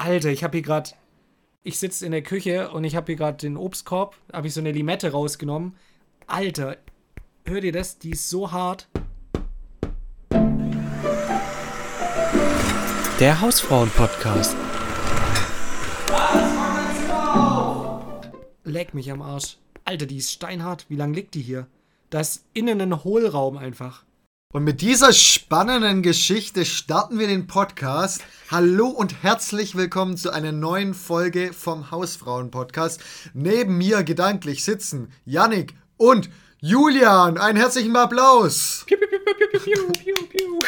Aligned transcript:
Alter, 0.00 0.30
ich 0.30 0.42
habe 0.42 0.56
hier 0.56 0.62
gerade. 0.62 0.92
Ich 1.62 1.78
sitze 1.78 2.06
in 2.06 2.12
der 2.12 2.22
Küche 2.22 2.70
und 2.70 2.84
ich 2.84 2.96
habe 2.96 3.04
hier 3.08 3.16
gerade 3.16 3.36
den 3.36 3.58
Obstkorb, 3.58 4.16
habe 4.32 4.46
ich 4.46 4.54
so 4.54 4.60
eine 4.60 4.72
Limette 4.72 5.12
rausgenommen. 5.12 5.76
Alter, 6.26 6.78
hört 7.44 7.64
ihr 7.64 7.72
das? 7.72 7.98
Die 7.98 8.12
ist 8.12 8.30
so 8.30 8.50
hart. 8.50 8.88
Der 13.20 13.42
Hausfrauen-Podcast. 13.42 14.56
Leck 18.64 18.94
mich 18.94 19.12
am 19.12 19.20
Arsch. 19.20 19.58
Alter, 19.84 20.06
die 20.06 20.16
ist 20.16 20.32
steinhart. 20.32 20.86
Wie 20.88 20.96
lang 20.96 21.12
liegt 21.12 21.34
die 21.34 21.42
hier? 21.42 21.66
Da 22.08 22.20
ist 22.20 22.46
innen 22.54 22.80
ein 22.80 23.04
Hohlraum 23.04 23.58
einfach. 23.58 24.06
Und 24.52 24.64
mit 24.64 24.80
dieser 24.80 25.12
spannenden 25.12 26.02
Geschichte 26.02 26.64
starten 26.64 27.20
wir 27.20 27.28
den 27.28 27.46
Podcast. 27.46 28.20
Hallo 28.50 28.88
und 28.88 29.22
herzlich 29.22 29.76
willkommen 29.76 30.16
zu 30.16 30.32
einer 30.32 30.50
neuen 30.50 30.92
Folge 30.92 31.52
vom 31.52 31.92
Hausfrauen-Podcast. 31.92 33.00
Neben 33.32 33.78
mir 33.78 34.02
gedanklich 34.02 34.64
sitzen 34.64 35.12
Yannick 35.24 35.74
und 35.98 36.30
Julian. 36.58 37.38
Einen 37.38 37.58
herzlichen 37.58 37.94
Applaus. 37.94 38.82
Piu, 38.88 38.98
piu, 38.98 39.06
piu, 39.08 39.60
piu, 39.60 39.60
piu, 39.60 39.92
piu, 39.92 40.26
piu. 40.26 40.58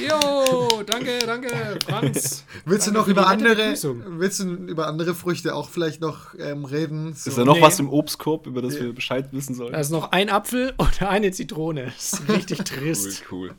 Jo, 0.00 0.82
danke, 0.84 1.18
danke, 1.24 1.78
Franz. 1.86 2.44
Willst 2.64 2.86
du 2.86 2.90
Danke 2.90 2.98
noch 2.98 3.04
für 3.06 3.10
über 3.12 3.26
andere, 3.28 3.54
Begrüßung. 3.54 4.02
willst 4.18 4.40
du 4.40 4.44
über 4.52 4.86
andere 4.88 5.14
Früchte 5.14 5.54
auch 5.54 5.68
vielleicht 5.70 6.00
noch 6.00 6.34
ähm, 6.38 6.64
reden? 6.64 7.14
So. 7.14 7.30
Ist 7.30 7.38
da 7.38 7.44
noch 7.44 7.54
Nee. 7.56 7.62
was 7.62 7.78
im 7.78 7.88
Obstkorb, 7.88 8.46
über 8.46 8.60
das 8.60 8.74
wir 8.80 8.92
Bescheid 8.92 9.28
wissen 9.32 9.54
sollen? 9.54 9.72
Da 9.72 9.78
ist 9.80 9.90
noch 9.90 10.10
ein 10.12 10.28
Apfel 10.30 10.74
und 10.78 11.00
eine 11.02 11.30
Zitrone. 11.30 11.84
Das 11.96 12.14
ist 12.14 12.28
richtig 12.28 12.58
trist. 12.64 13.22
cool. 13.30 13.54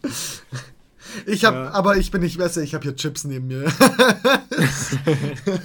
Ich 1.26 1.46
habe, 1.46 1.56
Ja. 1.58 1.72
aber 1.72 1.98
ich 1.98 2.12
bin 2.12 2.22
nicht 2.22 2.38
besser. 2.38 2.62
Ich 2.64 2.74
habe 2.74 2.84
hier 2.84 2.96
Chips 2.96 3.24
neben 3.24 3.48
mir. 3.48 3.72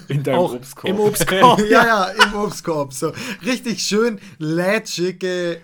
In 0.08 0.22
deinem 0.22 0.38
Auch 0.38 0.54
Obstkorb. 0.54 0.88
im 0.94 1.00
Obstkorb. 1.00 1.58
ja, 1.68 1.84
ja, 1.86 2.04
im 2.26 2.34
Obstkorb. 2.34 2.92
So 2.92 3.12
richtig 3.44 3.82
schön 3.82 4.20
lätschige 4.38 5.60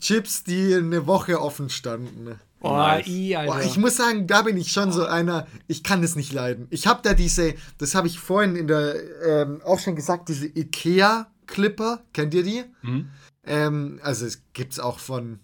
Chips, 0.00 0.42
die 0.44 0.74
eine 0.74 1.06
Woche 1.06 1.40
offen 1.40 1.70
standen. 1.70 2.40
Oh, 2.60 2.76
Nice. 2.76 3.06
i, 3.06 3.36
Alter. 3.36 3.52
Boah, 3.52 3.60
ich 3.62 3.76
muss 3.76 3.96
sagen, 3.96 4.26
da 4.26 4.42
bin 4.42 4.56
ich 4.56 4.72
schon 4.72 4.90
so 4.92 5.04
einer, 5.06 5.46
ich 5.68 5.84
kann 5.84 6.02
das 6.02 6.16
nicht 6.16 6.32
leiden. 6.32 6.66
Ich 6.70 6.86
habe 6.88 7.00
da 7.02 7.14
diese, 7.14 7.54
das 7.78 7.94
habe 7.94 8.08
ich 8.08 8.18
vorhin 8.18 8.56
in 8.56 8.66
der, 8.66 8.94
ähm, 9.24 9.60
auch 9.64 9.78
schon 9.78 9.94
gesagt, 9.94 10.28
diese 10.28 10.46
Ikea-Clipper, 10.46 12.00
kennt 12.12 12.34
ihr 12.34 12.42
die? 12.42 12.64
Mhm. 12.82 13.10
Ähm, 13.46 14.00
also 14.02 14.26
es 14.26 14.42
gibt's 14.52 14.78
auch 14.80 14.98
von, 14.98 15.38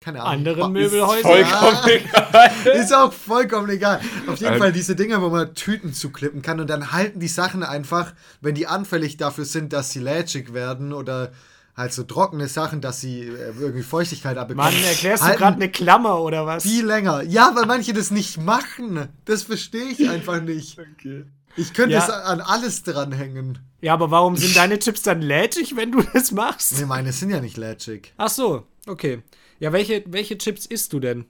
keine 0.00 0.20
Ahnung. 0.22 0.32
Andere 0.32 0.60
Ba- 0.62 0.68
Möbelhäuser. 0.68 1.22
Vollkommen 1.22 1.88
egal. 1.88 2.50
Ist 2.80 2.94
auch 2.94 3.12
vollkommen 3.12 3.68
egal. 3.70 4.00
Auf 4.26 4.38
jeden 4.40 4.54
Ähm. 4.54 4.58
Fall 4.58 4.72
diese 4.72 4.96
Dinger, 4.96 5.22
wo 5.22 5.28
man 5.28 5.54
Tüten 5.54 5.92
zuklippen 5.92 6.42
kann 6.42 6.58
und 6.60 6.68
dann 6.70 6.92
halten 6.92 7.20
die 7.20 7.28
Sachen 7.28 7.62
einfach, 7.62 8.12
wenn 8.40 8.54
die 8.54 8.66
anfällig 8.66 9.16
dafür 9.18 9.44
sind, 9.44 9.72
dass 9.72 9.90
sie 9.90 10.00
lätschig 10.00 10.52
werden 10.54 10.92
oder 10.92 11.30
halt 11.76 11.92
so 11.92 12.02
trockene 12.04 12.48
Sachen, 12.48 12.80
dass 12.80 13.00
sie 13.00 13.20
äh, 13.20 13.52
irgendwie 13.58 13.82
Feuchtigkeit 13.82 14.36
abbekommen. 14.36 14.72
Mann, 14.72 14.84
erklärst 14.84 15.24
du 15.24 15.32
gerade 15.34 15.56
eine 15.56 15.70
Klammer 15.70 16.20
oder 16.20 16.44
was? 16.46 16.62
viel 16.64 16.84
länger. 16.86 17.22
Ja, 17.22 17.52
weil 17.54 17.66
manche 17.66 17.92
das 17.92 18.10
nicht 18.10 18.38
machen. 18.38 19.08
Das 19.24 19.44
verstehe 19.44 19.84
ich 19.86 20.08
einfach 20.08 20.40
nicht. 20.42 20.78
Okay. 20.98 21.24
Ich 21.54 21.74
könnte 21.74 21.94
Ja. 21.96 22.02
es 22.04 22.08
an 22.08 22.40
alles 22.40 22.82
dranhängen. 22.82 23.58
Ja, 23.82 23.92
aber 23.92 24.10
warum 24.10 24.36
sind 24.38 24.56
deine 24.56 24.78
Chips 24.78 25.02
dann 25.02 25.20
lätschig, 25.20 25.76
wenn 25.76 25.92
du 25.92 26.02
das 26.14 26.32
machst? 26.32 26.78
Nee, 26.78 26.86
meine 26.86 27.12
sind 27.12 27.28
ja 27.28 27.40
nicht 27.42 27.58
lätschig. 27.58 28.14
Ach 28.16 28.30
so, 28.30 28.66
okay. 28.86 29.22
Ja, 29.60 29.70
welche, 29.72 30.02
welche 30.06 30.38
Chips 30.38 30.64
isst 30.64 30.94
du 30.94 31.00
denn? 31.00 31.26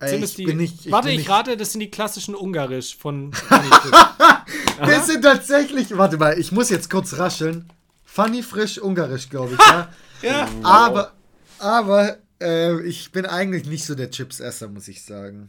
Ey, 0.00 0.08
Sind 0.10 0.24
ich 0.24 0.34
die, 0.34 0.44
bin 0.46 0.56
nicht, 0.56 0.86
ich 0.86 0.90
warte, 0.90 1.06
bin 1.06 1.12
ich 1.14 1.18
nicht, 1.20 1.30
rate, 1.30 1.56
das 1.56 1.70
sind 1.70 1.78
die 1.80 1.90
klassischen 1.92 2.34
Ungarisch 2.34 2.96
von. 2.96 3.30
Das 4.84 5.06
sind 5.06 5.22
tatsächlich, 5.22 5.96
warte 5.96 6.16
mal, 6.18 6.38
ich 6.38 6.50
muss 6.52 6.68
jetzt 6.70 6.90
kurz 6.90 7.16
rascheln. 7.18 7.68
Funny 8.12 8.42
frisch 8.42 8.78
ungarisch, 8.78 9.30
glaube 9.30 9.54
ich, 9.54 9.58
ja. 9.58 9.88
ja. 10.22 10.48
Aber, 10.62 11.14
aber 11.58 12.18
äh, 12.42 12.78
ich 12.82 13.10
bin 13.10 13.24
eigentlich 13.24 13.64
nicht 13.64 13.86
so 13.86 13.94
der 13.94 14.10
Chipsesser, 14.10 14.68
muss 14.68 14.86
ich 14.88 15.02
sagen. 15.02 15.48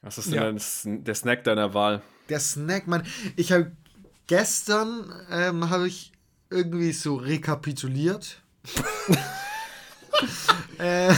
Was 0.00 0.16
ist 0.16 0.32
denn 0.32 0.34
Ja. 0.34 0.50
dein 0.50 1.04
der 1.04 1.14
Snack 1.14 1.44
deiner 1.44 1.74
Wahl? 1.74 2.00
Der 2.30 2.40
Snack, 2.40 2.86
Mann. 2.86 3.02
Ich 3.36 3.52
habe 3.52 3.72
gestern 4.26 5.12
ähm, 5.30 5.68
habe 5.68 5.86
ich 5.86 6.12
irgendwie 6.48 6.92
so 6.92 7.16
rekapituliert. 7.16 8.40
äh, 10.78 11.08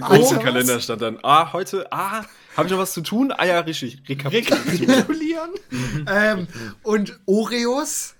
Groß 0.00 0.30
im 0.30 0.36
was? 0.36 0.44
Kalender 0.44 0.78
stand 0.78 1.02
dann, 1.02 1.18
ah, 1.24 1.52
heute, 1.52 1.92
ah, 1.92 2.24
habe 2.56 2.68
ich 2.68 2.72
noch 2.72 2.78
was 2.78 2.92
zu 2.92 3.00
tun? 3.00 3.32
Ah 3.36 3.44
ja, 3.44 3.58
richtig. 3.58 4.08
Rekapitulieren. 4.08 4.88
Rekapitulieren? 4.88 5.50
ähm, 6.06 6.46
und 6.84 7.18
Oreos 7.26 8.14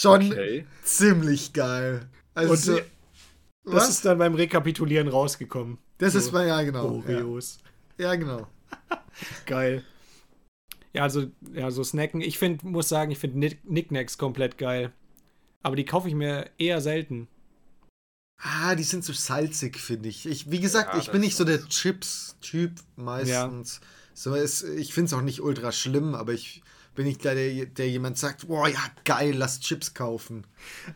schon 0.00 0.30
Okay. 0.32 0.66
ziemlich 0.82 1.52
geil. 1.52 2.08
Also, 2.34 2.72
Und 2.72 2.84
Das 3.64 3.74
was? 3.74 3.88
ist 3.90 4.04
dann 4.04 4.18
beim 4.18 4.34
Rekapitulieren 4.34 5.08
rausgekommen. 5.08 5.78
das 5.98 6.12
so 6.12 6.18
ist 6.18 6.32
mal, 6.32 6.46
ja, 6.46 6.62
genau. 6.62 6.96
Oreos. 6.96 7.58
Ja, 7.98 8.06
ja, 8.06 8.14
genau. 8.16 8.46
Geil. 9.46 9.84
Ja, 10.92 11.02
also, 11.02 11.26
ja, 11.52 11.70
so 11.70 11.82
Snacken. 11.84 12.20
Ich 12.20 12.38
finde, 12.38 12.66
muss 12.66 12.88
sagen, 12.88 13.10
ich 13.10 13.18
finde 13.18 13.38
Nick 13.38 13.62
Knickknacks 13.62 14.18
komplett 14.18 14.58
geil. 14.58 14.92
Aber 15.62 15.76
die 15.76 15.84
kaufe 15.84 16.08
ich 16.08 16.14
mir 16.14 16.50
eher 16.58 16.80
selten. 16.80 17.28
Ah, 18.42 18.74
die 18.74 18.82
sind 18.82 19.04
so 19.04 19.12
salzig, 19.12 19.78
finde 19.78 20.08
ich. 20.08 20.26
ich. 20.26 20.50
Wie 20.50 20.60
gesagt, 20.60 20.92
Ja, 20.92 20.98
ich 21.00 21.06
bin 21.06 21.20
das 21.22 21.26
nicht 21.26 21.36
so 21.36 21.44
der 21.44 21.66
Chips-Typ 21.68 22.72
meistens. 22.96 23.80
So 24.12 24.34
ist, 24.34 24.62
ich 24.62 24.92
finde 24.92 25.06
es 25.06 25.12
auch 25.14 25.22
nicht 25.22 25.40
ultra 25.40 25.72
schlimm, 25.72 26.14
aber 26.14 26.32
ich 26.32 26.62
bin 26.94 27.06
nicht 27.06 27.24
der, 27.24 27.34
der, 27.34 27.66
der 27.66 27.88
jemand 27.88 28.18
sagt, 28.18 28.48
boah, 28.48 28.68
ja, 28.68 28.78
geil, 29.04 29.34
lass 29.36 29.60
Chips 29.60 29.94
kaufen. 29.94 30.46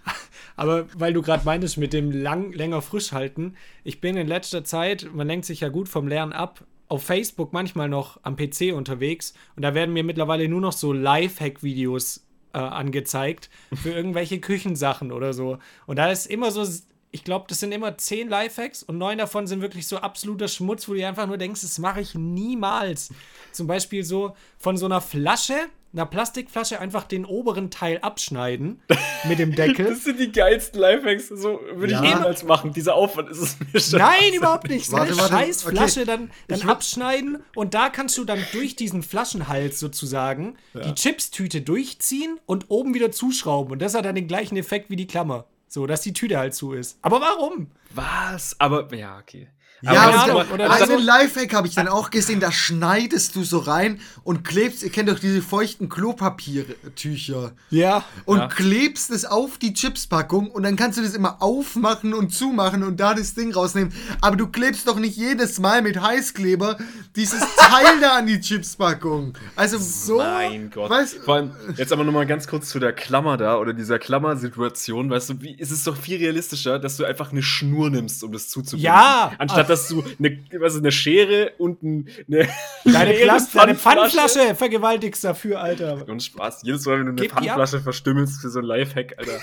Aber 0.56 0.86
weil 0.94 1.12
du 1.12 1.22
gerade 1.22 1.44
meintest 1.44 1.76
mit 1.76 1.92
dem 1.92 2.10
lang, 2.10 2.53
länger 2.53 2.82
frisch 2.82 3.12
halten, 3.12 3.54
ich 3.84 4.00
bin 4.00 4.16
in 4.16 4.26
letzter 4.26 4.64
Zeit, 4.64 5.09
man 5.12 5.26
lenkt 5.26 5.47
sich 5.47 5.60
ja 5.60 5.69
gut 5.69 5.88
vom 5.88 6.09
Lernen 6.09 6.32
ab, 6.32 6.64
auf 6.88 7.04
Facebook 7.04 7.53
manchmal 7.53 7.88
noch 7.88 8.19
am 8.22 8.36
PC 8.36 8.72
unterwegs 8.72 9.34
und 9.56 9.62
da 9.62 9.75
werden 9.75 9.92
mir 9.92 10.04
mittlerweile 10.04 10.48
nur 10.48 10.60
noch 10.60 10.72
so 10.72 10.92
Lifehack-Videos 10.92 12.25
äh, 12.54 12.59
angezeigt 12.59 13.50
für 13.75 13.91
irgendwelche 13.91 14.41
Küchensachen 14.41 15.12
oder 15.12 15.32
so. 15.32 15.59
Und 15.86 15.97
da 15.97 16.10
ist 16.10 16.26
immer 16.26 16.50
so, 16.50 16.66
ich 17.10 17.25
glaube, 17.25 17.47
das 17.48 17.60
sind 17.60 17.72
immer 17.72 17.97
zehn 17.98 18.28
Lifehacks 18.28 18.82
und 18.82 18.98
neun 18.98 19.19
davon 19.19 19.47
sind 19.47 19.60
wirklich 19.60 19.86
so 19.86 19.98
absoluter 19.98 20.48
Schmutz, 20.48 20.88
wo 20.88 20.94
du 20.94 21.06
einfach 21.06 21.26
nur 21.26 21.38
denkst, 21.38 21.62
das 21.62 21.78
mache 21.78 22.00
ich 22.00 22.15
niemals. 22.15 23.10
Zum 23.53 23.66
Beispiel 23.66 24.04
so 24.04 24.34
von 24.59 24.76
so 24.76 24.86
einer 24.86 25.00
Flasche, 25.00 25.69
einer 25.93 26.04
Plastikflasche, 26.06 26.78
einfach 26.81 27.04
den 27.04 27.25
oberen 27.25 27.71
Teil 27.71 27.99
abschneiden 27.99 28.82
mit 29.26 29.38
dem 29.38 29.54
Deckel. 29.54 29.87
Das 29.88 30.04
sind 30.04 30.21
die 30.21 30.31
geilsten 30.31 30.78
Lifehacks. 30.81 31.28
So 31.28 31.60
würde 31.75 31.93
Ja. 31.94 32.03
ich 32.04 32.15
niemals 32.15 32.44
machen. 32.44 32.72
Dieser 32.72 32.94
Aufwand 32.94 33.31
ist 33.31 33.38
es 33.38 33.56
mir 33.72 33.81
schon. 33.81 33.98
Nein, 33.98 34.32
überhaupt 34.37 34.69
nicht. 34.69 34.87
So 34.87 34.97
eine 34.97 35.16
warte, 35.16 35.31
scheiß 35.32 35.65
okay. 35.66 35.77
Flasche 35.77 36.04
dann, 36.04 36.31
dann 36.47 36.59
Ich 36.59 36.65
würd- 36.65 36.71
abschneiden 36.71 37.38
und 37.54 37.75
da 37.75 37.88
kannst 37.88 38.19
du 38.19 38.25
dann 38.25 38.38
durch 38.53 38.77
diesen 38.77 39.03
Flaschenhals 39.03 39.81
sozusagen 39.81 40.56
die 40.75 40.94
Chipstüte 40.94 41.62
durchziehen 41.62 42.38
und 42.47 42.66
oben 42.69 42.93
wieder 42.94 43.10
zuschrauben. 43.10 43.72
Und 43.72 43.81
das 43.81 43.94
hat 43.94 44.04
dann 44.04 44.15
den 44.15 44.28
gleichen 44.28 44.56
Effekt 44.56 44.91
wie 44.91 44.97
die 44.97 45.06
Klammer. 45.06 45.47
So, 45.71 45.87
dass 45.87 46.00
die 46.03 46.12
Tüte 46.15 46.38
halt 46.38 46.54
zu 46.54 46.72
ist. 46.72 46.98
Aber 47.03 47.21
warum? 47.21 47.69
Was? 47.94 48.59
Aber, 48.59 48.93
ja, 48.94 49.19
okay. 49.19 49.48
Ja, 49.81 49.93
aber 49.93 50.44
so- 50.47 50.55
oder 50.55 50.71
einen 50.72 50.87
so- 50.87 50.97
Lifehack 50.99 51.55
habe 51.55 51.69
ich 51.69 51.75
dann 51.75 51.87
auch 51.89 52.11
gesehen, 52.11 52.41
da 52.41 52.50
schneidest 52.50 53.37
du 53.37 53.44
so 53.44 53.59
rein 53.59 54.00
und 54.25 54.43
klebst, 54.44 54.83
ihr 54.83 54.91
kennt 54.91 55.09
doch 55.09 55.19
diese 55.19 55.41
feuchten 55.43 55.89
Klopapiertücher. 55.89 57.53
Ja. 57.71 58.05
Und 58.25 58.39
Ja. 58.39 58.47
klebst 58.49 59.11
es 59.11 59.25
auf 59.25 59.59
die 59.59 59.72
Chipspackung 59.75 60.50
und 60.50 60.62
dann 60.62 60.77
kannst 60.77 60.99
du 60.99 61.03
das 61.03 61.15
immer 61.15 61.43
aufmachen 61.43 62.15
und 62.15 62.31
zumachen 62.34 62.83
und 62.83 62.99
da 62.99 63.15
das 63.15 63.34
Ding 63.34 63.53
rausnehmen. 63.53 63.93
Aber 64.21 64.37
du 64.37 64.49
klebst 64.49 64.87
doch 64.89 64.99
nicht 64.99 65.16
jedes 65.16 65.59
Mal 65.61 65.83
mit 65.83 66.00
Heißkleber 66.00 66.78
dieses 67.16 67.41
Teil 67.56 68.00
da 68.00 68.16
an 68.19 68.27
die 68.27 68.41
Chipspackung. 68.41 69.34
Also 69.56 69.78
so. 69.78 70.19
Mein 70.19 70.71
Gott. 70.71 70.91
Weißt, 70.91 71.19
Vor 71.25 71.37
allem, 71.37 71.53
jetzt 71.77 71.92
aber 71.92 72.04
nochmal 72.04 72.27
ganz 72.27 72.47
kurz 72.48 72.69
zu 72.69 72.78
der 72.78 72.92
Klammer 72.92 73.36
da 73.36 73.57
oder 73.59 73.72
dieser 73.72 73.98
Klammersituation. 73.98 75.10
Weißt 75.10 75.30
du, 75.30 75.41
wie, 75.41 75.54
ist 75.54 75.71
es 75.71 75.84
doch 75.84 75.97
viel 75.97 76.19
realistischer, 76.19 76.78
dass 76.78 76.97
du 76.97 77.04
einfach 77.04 77.33
eine 77.33 77.42
Schnur 77.42 77.91
nimmst, 77.91 78.22
um 78.25 78.33
das 78.33 78.48
zuzubinden. 78.48 78.84
Ja. 78.84 79.33
Anstatt 79.39 79.67
dass 79.68 79.88
du 79.88 80.03
eine, 80.18 80.38
was 80.59 80.74
ist, 80.74 80.80
eine 80.80 80.92
Schere 80.92 81.53
und 81.59 81.82
ein, 81.82 82.09
eine. 82.26 82.48
Deine, 82.84 83.12
Schere, 83.12 83.22
Plast 83.24 83.54
deine 83.54 83.74
Pfandflasche 83.74 84.54
vergewaltigst 84.54 85.22
dafür, 85.24 85.60
Alter. 85.60 86.06
Und 86.09 86.22
Spaß. 86.22 86.60
Jedes 86.65 86.84
Mal, 86.86 86.98
wenn 86.98 87.06
du 87.06 87.12
eine 87.12 87.20
Gib. 87.20 87.32
Pfandflasche 87.32 87.80
verstümmelst 87.80 88.41
für 88.41 88.50
so 88.50 88.59
ein 88.60 88.65
Lifehack, 88.65 89.15
Alter. 89.18 89.38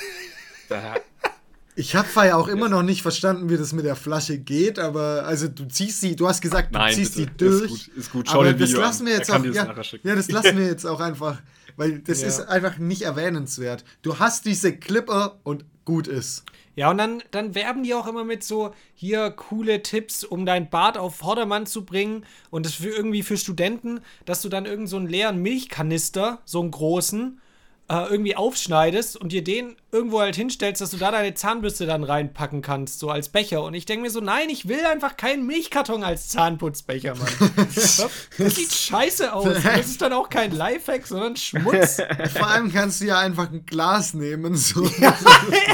Da, 0.69 0.95
ich 1.77 1.95
habe 1.95 2.07
ja 2.15 2.37
auch 2.37 2.47
immer 2.47 2.69
noch 2.69 2.83
nicht 2.83 3.01
verstanden, 3.01 3.49
wie 3.49 3.57
das 3.57 3.73
mit 3.73 3.83
der 3.83 3.97
Flasche 3.97 4.37
geht, 4.37 4.79
aber 4.79 5.25
also 5.25 5.49
du 5.49 5.65
ziehst 5.67 5.99
sie, 5.99 6.15
du 6.15 6.27
hast 6.27 6.41
gesagt, 6.41 6.73
du 6.73 6.79
Nein, 6.79 6.93
ziehst 6.95 7.15
bitte. 7.17 7.31
die 7.31 7.37
durch. 7.37 7.63
Ist 7.63 7.69
gut, 7.87 7.97
ist 7.97 8.11
gut. 8.11 8.27
Schau 8.29 8.35
aber 8.39 8.53
dir 8.53 8.59
das 8.59 8.69
Video 8.69 8.81
lassen 8.81 9.01
an. 9.01 9.07
wir 9.07 9.13
jetzt 9.15 9.31
auch. 9.31 9.43
das 9.43 9.91
Ja, 9.91 9.99
ja, 10.03 10.15
das 10.15 10.31
lassen 10.31 10.57
wir 10.57 10.65
jetzt 10.67 10.85
auch 10.85 11.01
einfach, 11.01 11.41
weil 11.75 11.99
das 11.99 12.21
Ja. 12.21 12.27
ist 12.29 12.39
einfach 12.47 12.77
nicht 12.77 13.01
erwähnenswert. 13.01 13.83
Du 14.03 14.19
hast 14.19 14.45
diese 14.45 14.73
Clipper 14.77 15.39
und 15.43 15.65
gut 15.85 16.07
ist. 16.07 16.43
Ja, 16.75 16.91
und 16.91 16.97
dann, 16.97 17.23
dann 17.31 17.55
werben 17.55 17.83
die 17.83 17.93
auch 17.93 18.07
immer 18.07 18.25
mit 18.25 18.43
so, 18.43 18.73
hier 18.95 19.31
coole 19.31 19.81
Tipps, 19.81 20.25
um 20.25 20.45
dein 20.45 20.69
Bad 20.69 20.97
auf 20.97 21.15
Vordermann 21.15 21.65
zu 21.65 21.85
bringen. 21.85 22.25
Und 22.49 22.65
das 22.65 22.73
für 22.75 22.89
irgendwie 22.89 23.23
für 23.23 23.37
Studenten, 23.37 24.01
dass 24.25 24.41
du 24.41 24.49
dann 24.49 24.65
irgend 24.65 24.89
so 24.89 24.97
einen 24.97 25.07
leeren 25.07 25.41
Milchkanister, 25.41 26.39
so 26.43 26.59
einen 26.59 26.71
großen, 26.71 27.39
äh, 27.87 28.09
irgendwie 28.09 28.35
aufschneidest 28.35 29.15
und 29.15 29.31
dir 29.31 29.43
den 29.43 29.75
irgendwo 29.91 30.19
halt 30.19 30.35
hinstellst, 30.35 30.81
dass 30.81 30.89
du 30.89 30.97
da 30.97 31.11
deine 31.11 31.35
Zahnbürste 31.35 31.85
dann 31.85 32.03
reinpacken 32.03 32.61
kannst, 32.61 32.99
so 32.99 33.09
als 33.09 33.29
Becher. 33.29 33.63
Und 33.63 33.75
ich 33.75 33.85
denke 33.85 34.03
mir 34.03 34.09
so, 34.09 34.21
nein, 34.21 34.49
ich 34.49 34.67
will 34.67 34.83
einfach 34.85 35.17
keinen 35.17 35.45
Milchkarton 35.45 36.03
als 36.03 36.27
Zahnputzbecher, 36.29 37.15
Mann. 37.15 37.27
das 37.75 38.55
sieht 38.55 38.73
scheiße 38.73 39.33
aus. 39.33 39.57
Das 39.63 39.85
ist 39.85 40.01
dann 40.01 40.13
auch 40.13 40.29
kein 40.29 40.51
Lifehack, 40.51 41.05
sondern 41.05 41.35
Schmutz. 41.35 42.01
Vor 42.33 42.47
allem 42.47 42.71
kannst 42.73 43.01
du 43.01 43.05
ja 43.05 43.19
einfach 43.19 43.51
ein 43.51 43.65
Glas 43.65 44.13
nehmen. 44.13 44.55
So. 44.55 44.85
Ja, 45.05 45.13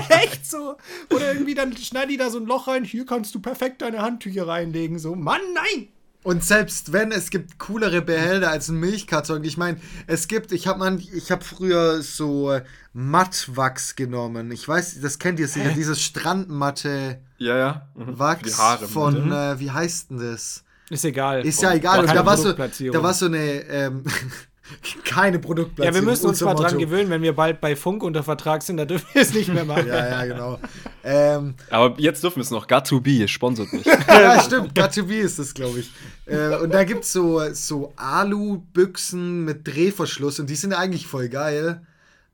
echt 0.09 0.49
so. 0.49 0.75
Oder 1.13 1.33
irgendwie 1.33 1.53
dann 1.53 1.75
schneid 1.77 2.09
die 2.09 2.17
da 2.17 2.29
so 2.29 2.39
ein 2.39 2.45
Loch 2.45 2.67
rein, 2.67 2.83
hier 2.83 3.05
kannst 3.05 3.33
du 3.35 3.39
perfekt 3.39 3.81
deine 3.81 4.01
Handtücher 4.01 4.47
reinlegen. 4.47 4.99
So, 4.99 5.15
Mann, 5.15 5.41
nein! 5.53 5.89
Und 6.23 6.43
selbst 6.43 6.93
wenn, 6.93 7.11
es 7.11 7.31
gibt 7.31 7.57
coolere 7.57 8.01
Behälter 8.03 8.51
als 8.51 8.67
ein 8.69 8.75
Milchkarton. 8.75 9.43
Ich 9.43 9.57
meine, 9.57 9.79
es 10.05 10.27
gibt, 10.27 10.51
ich 10.51 10.67
habe 10.67 10.77
man, 10.77 10.99
ich 10.99 11.31
habe 11.31 11.43
früher 11.43 12.01
so 12.03 12.51
äh, 12.51 12.63
Mattwachs 12.93 13.95
genommen. 13.95 14.51
Ich 14.51 14.67
weiß, 14.67 15.01
das 15.01 15.17
kennt 15.17 15.39
ihr 15.39 15.47
sicher, 15.47 15.69
Hä? 15.69 15.75
dieses 15.75 15.99
Strandmatte 16.01 17.19
Ja, 17.37 17.57
ja. 17.57 17.87
Mhm. 17.95 18.19
Wachs 18.19 18.43
Die 18.43 18.53
Haare. 18.53 18.87
von, 18.87 19.25
Mhm. 19.25 19.31
äh, 19.31 19.59
wie 19.59 19.71
heißt 19.71 20.11
denn 20.11 20.19
das? 20.19 20.63
Ist 20.91 21.05
egal. 21.05 21.45
Ist 21.45 21.61
ja 21.61 21.73
egal. 21.73 22.01
Und 22.01 22.13
da 22.13 22.25
war, 22.25 22.37
so, 22.37 22.51
da 22.53 23.01
war 23.03 23.13
so 23.13 23.25
eine, 23.27 23.39
ähm, 23.69 24.03
keine 25.03 25.39
Produktplatzierung. 25.39 25.95
ja, 25.95 26.01
wir 26.01 26.09
müssen 26.09 26.27
uns 26.27 26.41
mal 26.41 26.53
dran 26.53 26.77
gewöhnen, 26.77 27.09
wenn 27.09 27.21
wir 27.21 27.33
bald 27.33 27.61
bei 27.61 27.75
Funk 27.75 28.03
unter 28.03 28.23
Vertrag 28.23 28.63
sind, 28.63 28.77
da 28.77 28.85
dürfen 28.85 29.07
wir 29.13 29.21
es 29.21 29.33
nicht 29.33 29.53
mehr 29.53 29.65
machen. 29.65 29.87
Ja, 29.87 30.09
ja, 30.09 30.25
genau. 30.25 30.59
ähm, 31.03 31.55
Aber 31.69 31.99
jetzt 31.99 32.23
dürfen 32.23 32.37
wir 32.37 32.43
es 32.43 32.51
noch. 32.51 32.67
Got2B 32.67 33.27
sponsert 33.27 33.71
mich. 33.73 33.85
ja, 34.07 34.41
stimmt. 34.41 34.77
Got2B 34.77 35.11
ist 35.11 35.39
das, 35.39 35.53
glaube 35.53 35.79
ich. 35.79 35.91
Äh, 36.25 36.55
und 36.57 36.73
da 36.73 36.83
gibt 36.83 37.03
es 37.03 37.11
so, 37.11 37.41
so 37.53 37.93
Alu-Büchsen 37.95 39.43
mit 39.43 39.67
Drehverschluss 39.67 40.39
und 40.39 40.49
die 40.49 40.55
sind 40.55 40.73
eigentlich 40.73 41.07
voll 41.07 41.29
geil. 41.29 41.85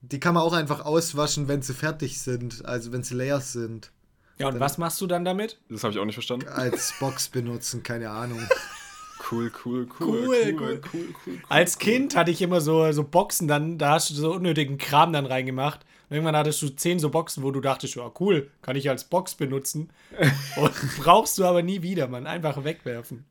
Die 0.01 0.19
kann 0.19 0.33
man 0.33 0.43
auch 0.43 0.53
einfach 0.53 0.85
auswaschen, 0.85 1.47
wenn 1.47 1.61
sie 1.61 1.73
fertig 1.73 2.21
sind, 2.21 2.65
also 2.65 2.91
wenn 2.91 3.03
sie 3.03 3.15
leer 3.15 3.41
sind. 3.41 3.91
Ja, 4.39 4.49
und 4.49 4.59
was 4.59 4.77
machst 4.77 5.01
du 5.01 5.07
dann 5.07 5.25
damit? 5.25 5.59
Das 5.69 5.83
habe 5.83 5.93
ich 5.93 5.99
auch 5.99 6.05
nicht 6.05 6.15
verstanden. 6.15 6.47
Als 6.47 6.93
Box 6.99 7.27
benutzen, 7.27 7.81
keine 7.81 8.11
Ahnung. 8.11 8.39
Cool, 9.29 9.51
cool, 9.65 9.87
Cool, 9.99 10.25
cool, 10.25 10.27
cool. 10.27 10.53
cool, 10.53 10.81
cool, 10.93 11.15
cool. 11.25 11.39
Als 11.49 11.79
Kind 11.79 12.15
hatte 12.15 12.31
ich 12.31 12.41
immer 12.41 12.61
so, 12.61 12.91
so 12.91 13.03
Boxen, 13.03 13.47
dann, 13.47 13.77
da 13.77 13.91
hast 13.91 14.09
du 14.09 14.13
so 14.13 14.33
unnötigen 14.33 14.77
Kram 14.77 15.11
dann 15.13 15.25
reingemacht. 15.25 15.85
Und 16.09 16.15
irgendwann 16.15 16.37
hattest 16.37 16.61
du 16.61 16.69
zehn 16.69 16.99
so 16.99 17.09
Boxen, 17.09 17.43
wo 17.43 17.51
du 17.51 17.59
dachtest, 17.59 17.95
ja 17.95 18.09
cool, 18.19 18.49
kann 18.61 18.77
ich 18.77 18.89
als 18.89 19.03
Box 19.03 19.35
benutzen. 19.35 19.89
Und 20.55 20.73
brauchst 20.99 21.37
du 21.37 21.45
aber 21.45 21.61
nie 21.61 21.81
wieder, 21.81 22.07
man. 22.07 22.27
Einfach 22.27 22.63
wegwerfen. 22.63 23.25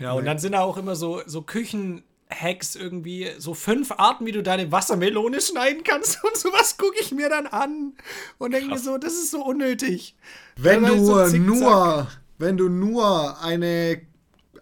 Ja, 0.00 0.12
und 0.12 0.24
dann 0.24 0.38
sind 0.38 0.52
da 0.52 0.62
auch 0.62 0.76
immer 0.76 0.96
so, 0.96 1.22
so 1.24 1.42
Küchenhacks 1.42 2.74
irgendwie, 2.74 3.30
so 3.38 3.54
fünf 3.54 3.92
Arten, 3.92 4.26
wie 4.26 4.32
du 4.32 4.42
deine 4.42 4.72
Wassermelone 4.72 5.40
schneiden 5.40 5.84
kannst 5.84 6.22
und 6.24 6.36
sowas 6.36 6.76
gucke 6.76 6.96
ich 7.00 7.12
mir 7.12 7.28
dann 7.28 7.46
an 7.46 7.92
und 8.38 8.52
denke 8.52 8.70
mir 8.70 8.78
so, 8.78 8.98
das 8.98 9.12
ist 9.12 9.30
so 9.30 9.44
unnötig. 9.44 10.16
Wenn 10.56 10.82
du 10.82 10.98
so 10.98 11.36
nur, 11.36 12.08
wenn 12.38 12.56
du 12.56 12.68
nur 12.68 13.40
eine, 13.40 14.02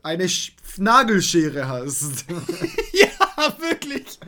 eine 0.02 0.28
Sch 0.28 0.52
Nagelschere 0.78 1.68
hast. 1.68 2.24
Ja, 2.94 3.54
wirklich. 3.58 4.18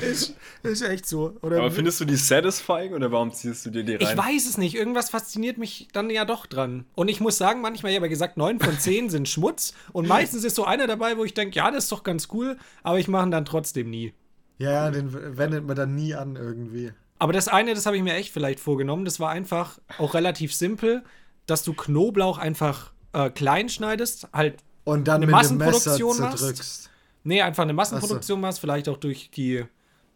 Ist, 0.00 0.34
ist 0.64 0.82
echt 0.82 1.06
so. 1.06 1.36
Oder 1.42 1.58
Aber 1.58 1.70
findest 1.70 2.00
du 2.00 2.04
die 2.04 2.16
satisfying 2.16 2.92
oder 2.92 3.12
warum 3.12 3.32
ziehst 3.32 3.64
du 3.66 3.70
dir 3.70 3.84
die 3.84 3.94
rein? 3.94 4.00
Ich 4.00 4.16
weiß 4.16 4.48
es 4.48 4.58
nicht. 4.58 4.74
Irgendwas 4.74 5.10
fasziniert 5.10 5.58
mich 5.58 5.88
dann 5.92 6.10
ja 6.10 6.24
doch 6.24 6.46
dran. 6.46 6.84
Und 6.94 7.08
ich 7.08 7.20
muss 7.20 7.36
sagen, 7.38 7.60
manchmal, 7.60 7.92
ich 7.92 7.96
habe 7.96 8.06
ja 8.06 8.10
gesagt, 8.10 8.36
neun 8.36 8.58
von 8.58 8.76
zehn 8.78 9.10
sind 9.10 9.28
Schmutz. 9.28 9.74
Und 9.92 10.08
meistens 10.08 10.42
ist 10.44 10.56
so 10.56 10.64
einer 10.64 10.86
dabei, 10.86 11.16
wo 11.18 11.24
ich 11.24 11.34
denke, 11.34 11.56
ja, 11.56 11.70
das 11.70 11.84
ist 11.84 11.92
doch 11.92 12.02
ganz 12.02 12.28
cool, 12.32 12.56
aber 12.82 12.98
ich 12.98 13.06
mache 13.06 13.26
ihn 13.26 13.30
dann 13.30 13.44
trotzdem 13.44 13.90
nie. 13.90 14.12
ja, 14.58 14.90
den 14.90 15.36
wendet 15.36 15.64
man 15.66 15.76
dann 15.76 15.94
nie 15.94 16.14
an 16.14 16.34
irgendwie. 16.36 16.92
Aber 17.18 17.32
das 17.32 17.46
eine, 17.48 17.74
das 17.74 17.86
habe 17.86 17.96
ich 17.96 18.02
mir 18.02 18.14
echt 18.14 18.32
vielleicht 18.32 18.58
vorgenommen, 18.60 19.04
das 19.04 19.20
war 19.20 19.30
einfach 19.30 19.78
auch 19.98 20.14
relativ 20.14 20.52
simpel, 20.54 21.04
dass 21.46 21.62
du 21.62 21.74
Knoblauch 21.74 22.38
einfach 22.38 22.92
äh, 23.12 23.30
klein 23.30 23.68
schneidest, 23.68 24.28
halt, 24.32 24.56
Und 24.84 25.08
dann 25.08 25.22
Eine 25.22 25.26
mit 25.26 25.34
dem 25.34 25.38
Messer 25.38 25.54
Massenproduktion 25.54 26.18
machst? 26.20 26.38
zerdrückst. 26.38 26.90
nee, 27.24 27.42
einfach 27.42 27.62
eine 27.62 27.72
Massenproduktion 27.72 28.40
machst, 28.40 28.60
vielleicht 28.60 28.88
auch 28.88 28.98
durch 28.98 29.30
die, 29.30 29.64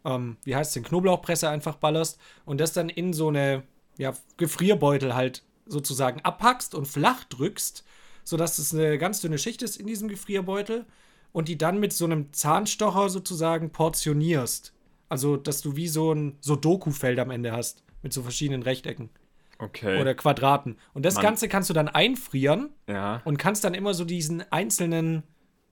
ähm, 0.05 0.37
wie 0.43 0.55
heißt 0.55 0.69
es 0.69 0.73
denn, 0.75 0.83
Knoblauchpresse 0.83 1.49
einfach 1.49 1.75
ballerst 1.75 2.19
und 2.45 2.59
das 2.61 2.73
dann 2.73 2.89
in 2.89 3.13
so 3.13 3.29
eine, 3.29 3.63
ja, 3.97 4.13
Gefrierbeutel 4.37 5.15
halt 5.15 5.43
sozusagen 5.65 6.21
abpackst 6.21 6.75
und 6.75 6.87
flach 6.87 7.23
drückst, 7.25 7.83
sodass 8.23 8.59
es 8.59 8.73
eine 8.73 8.97
ganz 8.97 9.21
dünne 9.21 9.37
Schicht 9.37 9.61
ist 9.61 9.77
in 9.77 9.87
diesem 9.87 10.07
Gefrierbeutel 10.07 10.85
und 11.31 11.47
die 11.47 11.57
dann 11.57 11.79
mit 11.79 11.93
so 11.93 12.05
einem 12.05 12.31
Zahnstocher 12.33 13.09
sozusagen 13.09 13.71
portionierst. 13.71 14.73
Also, 15.09 15.37
dass 15.37 15.61
du 15.61 15.75
wie 15.75 15.87
so 15.87 16.13
ein 16.13 16.37
Sudoku-Feld 16.41 17.17
am 17.19 17.31
Ende 17.31 17.51
hast, 17.51 17.83
mit 18.03 18.13
so 18.13 18.21
verschiedenen 18.21 18.61
Rechtecken 18.63 19.09
Okay. 19.59 19.99
oder 19.99 20.15
Quadraten. 20.15 20.77
Und 20.93 21.05
das 21.05 21.15
Mann. 21.15 21.25
Ganze 21.25 21.47
kannst 21.49 21.69
du 21.69 21.73
dann 21.73 21.89
einfrieren 21.89 22.69
ja. 22.87 23.21
und 23.25 23.37
kannst 23.37 23.63
dann 23.63 23.73
immer 23.73 23.93
so 23.93 24.05
diesen 24.05 24.41
einzelnen, 24.51 25.23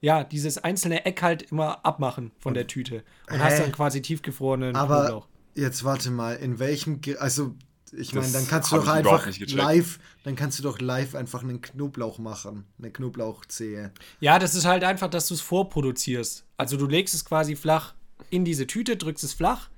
ja, 0.01 0.24
dieses 0.24 0.57
einzelne 0.57 1.06
Eck 1.06 1.22
halt 1.22 1.51
immer 1.51 1.86
abmachen 1.86 2.31
von 2.38 2.54
der 2.54 2.68
Tüte. 2.68 3.04
Und 3.31 3.39
hast 3.39 3.56
Hä? 3.56 3.62
dann 3.62 3.72
quasi 3.72 4.01
tiefgefrorenen 4.01 4.75
Aber 4.75 5.06
Knoblauch. 5.06 5.28
jetzt 5.56 5.84
warte 5.84 6.12
mal, 6.12 6.36
in 6.36 6.60
welchem, 6.60 7.00
Ge 7.01 7.16
also 7.18 7.56
ich 7.94 8.13
meine, 8.13 8.25
Das 8.25 8.34
dann 8.34 8.48
kannst 8.48 8.72
du 8.72 8.75
doch 8.75 8.88
einfach 8.88 9.28
live, 9.39 10.00
dann 10.24 10.36
kannst 10.36 10.60
du 10.60 10.63
doch 10.63 10.80
live 10.80 11.16
einfach 11.16 11.44
einen 11.44 11.62
Knoblauch 11.62 12.18
machen, 12.19 12.66
eine 12.80 12.92
Knoblauchzehe. 12.92 13.92
Ja, 14.19 14.40
das 14.40 14.56
ist 14.56 14.66
halt 14.66 14.83
einfach, 14.83 15.10
dass 15.10 15.28
du 15.28 15.33
es 15.33 15.42
vorproduzierst. 15.42 16.45
Also 16.57 16.78
du 16.78 16.86
legst 16.86 17.16
es 17.16 17.24
quasi 17.24 17.56
flach 17.56 17.94
in 18.30 18.44
diese 18.44 18.68
Tüte, 18.68 18.98
drückst 18.98 19.24
es 19.24 19.33
flach 19.33 19.69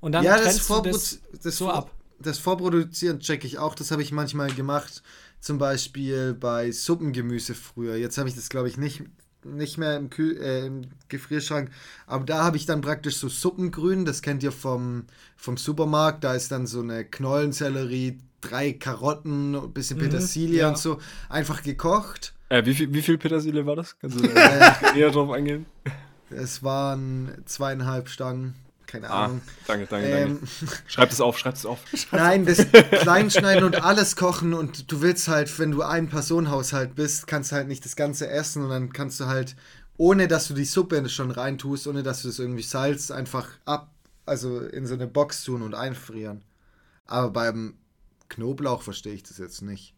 und 0.00 0.12
dann 0.12 0.24
ja, 0.24 0.34
das, 0.34 0.42
trennst 0.42 0.60
du 0.60 0.64
Vorprodu 0.64 0.96
das, 0.96 1.20
das, 1.42 1.56
so 1.56 1.70
ab. 1.70 1.92
Das 2.22 2.38
Vorproduzieren 2.38 3.20
checke 3.20 3.46
ich 3.46 3.58
auch, 3.58 3.74
das 3.74 3.90
habe 3.90 4.02
ich 4.02 4.12
manchmal 4.12 4.52
gemacht, 4.52 5.02
zum 5.40 5.58
Beispiel 5.58 6.34
bei 6.34 6.70
Suppengemüse 6.70 7.54
früher. 7.54 7.96
Jetzt 7.96 8.18
habe 8.18 8.28
ich 8.28 8.34
das 8.34 8.48
glaube 8.48 8.68
ich 8.68 8.76
nicht 8.76 9.02
nicht 9.44 9.78
mehr 9.78 9.96
im, 9.96 10.10
Kühl 10.10 10.36
äh, 10.40 10.66
im 10.66 10.82
Gefrierschrank, 11.08 11.70
aber 12.06 12.24
da 12.24 12.44
habe 12.44 12.56
ich 12.56 12.66
dann 12.66 12.80
praktisch 12.80 13.16
so 13.16 13.28
Suppengrün, 13.28 14.04
das 14.04 14.22
kennt 14.22 14.42
ihr 14.42 14.52
vom, 14.52 15.04
vom 15.36 15.56
Supermarkt, 15.56 16.24
da 16.24 16.34
ist 16.34 16.52
dann 16.52 16.66
so 16.66 16.80
eine 16.80 17.04
Knollensellerie, 17.04 18.18
drei 18.40 18.72
Karotten, 18.72 19.54
ein 19.54 19.72
bisschen 19.72 19.98
Petersilie 19.98 20.60
ja. 20.60 20.68
und 20.68 20.78
so, 20.78 20.98
einfach 21.28 21.62
gekocht. 21.62 22.34
Äh, 22.48 22.64
wie, 22.66 22.74
viel, 22.74 22.92
wie 22.92 23.02
viel 23.02 23.18
Petersilie 23.18 23.64
war 23.66 23.76
das? 23.76 23.98
Kannst 23.98 24.20
du 24.20 24.28
da 24.28 24.94
eher 24.94 25.10
drauf 25.10 25.30
eingehen? 25.30 25.66
Es 26.30 26.62
waren 26.62 27.30
zweieinhalb 27.46 28.08
Stangen, 28.08 28.54
keine 28.92 29.10
Ah, 29.10 29.24
Ahnung. 29.24 29.42
danke, 29.66 29.86
danke, 29.86 30.08
Ähm, 30.08 30.40
danke. 30.40 30.46
Schreib 30.86 31.10
das 31.10 31.20
auf, 31.20 31.38
schreib 31.38 31.54
das 31.54 31.66
auf. 31.66 31.80
Nein, 32.12 32.46
das 32.46 32.66
Kleinschneiden 32.70 33.64
und 33.64 33.82
alles 33.82 34.16
kochen 34.16 34.54
und 34.54 34.90
du 34.92 35.00
willst 35.00 35.28
halt, 35.28 35.58
wenn 35.58 35.70
du 35.72 35.82
ein 35.82 36.08
Personenhaushalt 36.08 36.94
bist, 36.94 37.26
kannst 37.26 37.52
du 37.52 37.56
halt 37.56 37.68
nicht 37.68 37.84
das 37.84 37.96
Ganze 37.96 38.28
essen 38.28 38.62
und 38.64 38.70
dann 38.70 38.92
kannst 38.92 39.18
du 39.20 39.26
halt, 39.26 39.56
ohne 39.96 40.28
dass 40.28 40.48
du 40.48 40.54
die 40.54 40.64
Suppe 40.64 41.08
schon 41.08 41.30
reintust, 41.30 41.86
ohne 41.86 42.02
dass 42.02 42.22
du 42.22 42.28
es 42.28 42.38
irgendwie 42.38 42.62
salzt, 42.62 43.12
einfach 43.12 43.48
ab, 43.64 43.90
also 44.26 44.60
in 44.60 44.86
so 44.86 44.94
eine 44.94 45.06
Box 45.06 45.44
tun 45.44 45.62
und 45.62 45.74
einfrieren. 45.74 46.44
Aber 47.06 47.30
beim 47.30 47.74
Knoblauch 48.28 48.82
verstehe 48.82 49.14
ich 49.14 49.22
das 49.22 49.38
jetzt 49.38 49.62
nicht. 49.62 49.94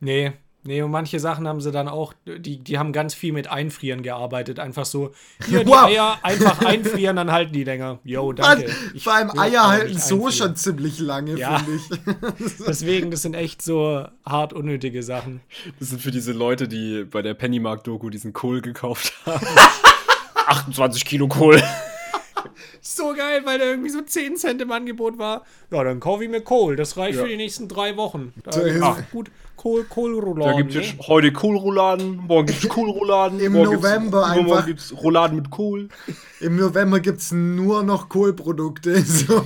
Nee, 0.00 0.32
nee, 0.62 0.82
und 0.82 0.90
manche 0.90 1.18
Sachen 1.20 1.46
haben 1.48 1.60
sie 1.60 1.70
dann 1.72 1.88
auch, 1.88 2.12
die, 2.26 2.58
die 2.58 2.78
haben 2.78 2.92
ganz 2.92 3.14
viel 3.14 3.32
mit 3.32 3.48
Einfrieren 3.50 4.02
gearbeitet. 4.02 4.58
Einfach 4.58 4.84
so, 4.84 5.12
hier 5.46 5.60
die 5.64 5.66
Wow. 5.70 5.84
Eier 5.84 6.18
einfach 6.22 6.64
einfrieren, 6.64 7.16
dann 7.16 7.30
halten 7.32 7.52
die 7.52 7.64
länger. 7.64 7.98
Yo, 8.04 8.32
danke. 8.32 8.70
Ich 8.94 9.04
vor 9.04 9.14
allem 9.14 9.30
Eier 9.38 9.66
halten 9.68 9.98
so 9.98 10.30
schon 10.30 10.56
ziemlich 10.56 10.98
lange, 10.98 11.36
Ja. 11.38 11.58
finde 11.58 11.76
ich. 11.76 12.56
Deswegen, 12.66 13.10
das 13.10 13.22
sind 13.22 13.34
echt 13.34 13.62
so 13.62 14.04
hart 14.24 14.52
unnötige 14.52 15.02
Sachen. 15.02 15.40
Das 15.78 15.90
sind 15.90 16.00
für 16.02 16.10
diese 16.10 16.32
Leute, 16.32 16.68
die 16.68 17.04
bei 17.04 17.22
der 17.22 17.34
Pennymark-Doku 17.34 18.10
diesen 18.10 18.32
Kohl 18.32 18.60
gekauft 18.60 19.12
haben. 19.26 19.46
28 20.46 21.04
Kilo 21.04 21.28
Kohl. 21.28 21.62
So 22.80 23.12
geil, 23.14 23.42
weil 23.44 23.58
da 23.58 23.66
irgendwie 23.66 23.90
so 23.90 24.00
10 24.00 24.36
Cent 24.36 24.62
im 24.62 24.72
Angebot 24.72 25.18
war. 25.18 25.44
Ja, 25.70 25.84
dann 25.84 26.00
kaufe 26.00 26.24
ich 26.24 26.30
mir 26.30 26.40
Kohl. 26.40 26.76
Das 26.76 26.96
reicht 26.96 27.16
Ja. 27.18 27.22
für 27.24 27.28
die 27.28 27.36
nächsten 27.36 27.68
drei 27.68 27.96
Wochen. 27.96 28.32
Da 28.44 28.50
ach. 28.82 28.96
gut, 29.12 29.30
Kohl, 29.60 29.84
Kohlrouladen. 29.84 30.52
Da 30.52 30.56
gibt 30.62 30.74
es 30.74 30.94
ne? 30.96 31.06
heute 31.06 31.32
Kohlrouladen, 31.32 32.16
morgen 32.26 32.46
gibt 32.46 32.62
es 32.64 32.68
Kohlrouladen. 32.70 33.40
Im 33.40 33.52
morgen 33.52 33.72
gibt's- 33.72 33.82
November 33.84 34.18
übermorgen 34.24 34.50
einfach- 34.52 34.66
gibt 34.66 34.80
es 34.80 34.96
Rouladen 35.02 35.36
mit 35.36 35.50
Kohl. 35.50 35.88
Im 36.40 36.56
November 36.56 36.98
gibt 37.00 37.18
es 37.20 37.30
nur 37.30 37.82
noch 37.82 38.08
Kohlprodukte. 38.08 39.02
So, 39.04 39.44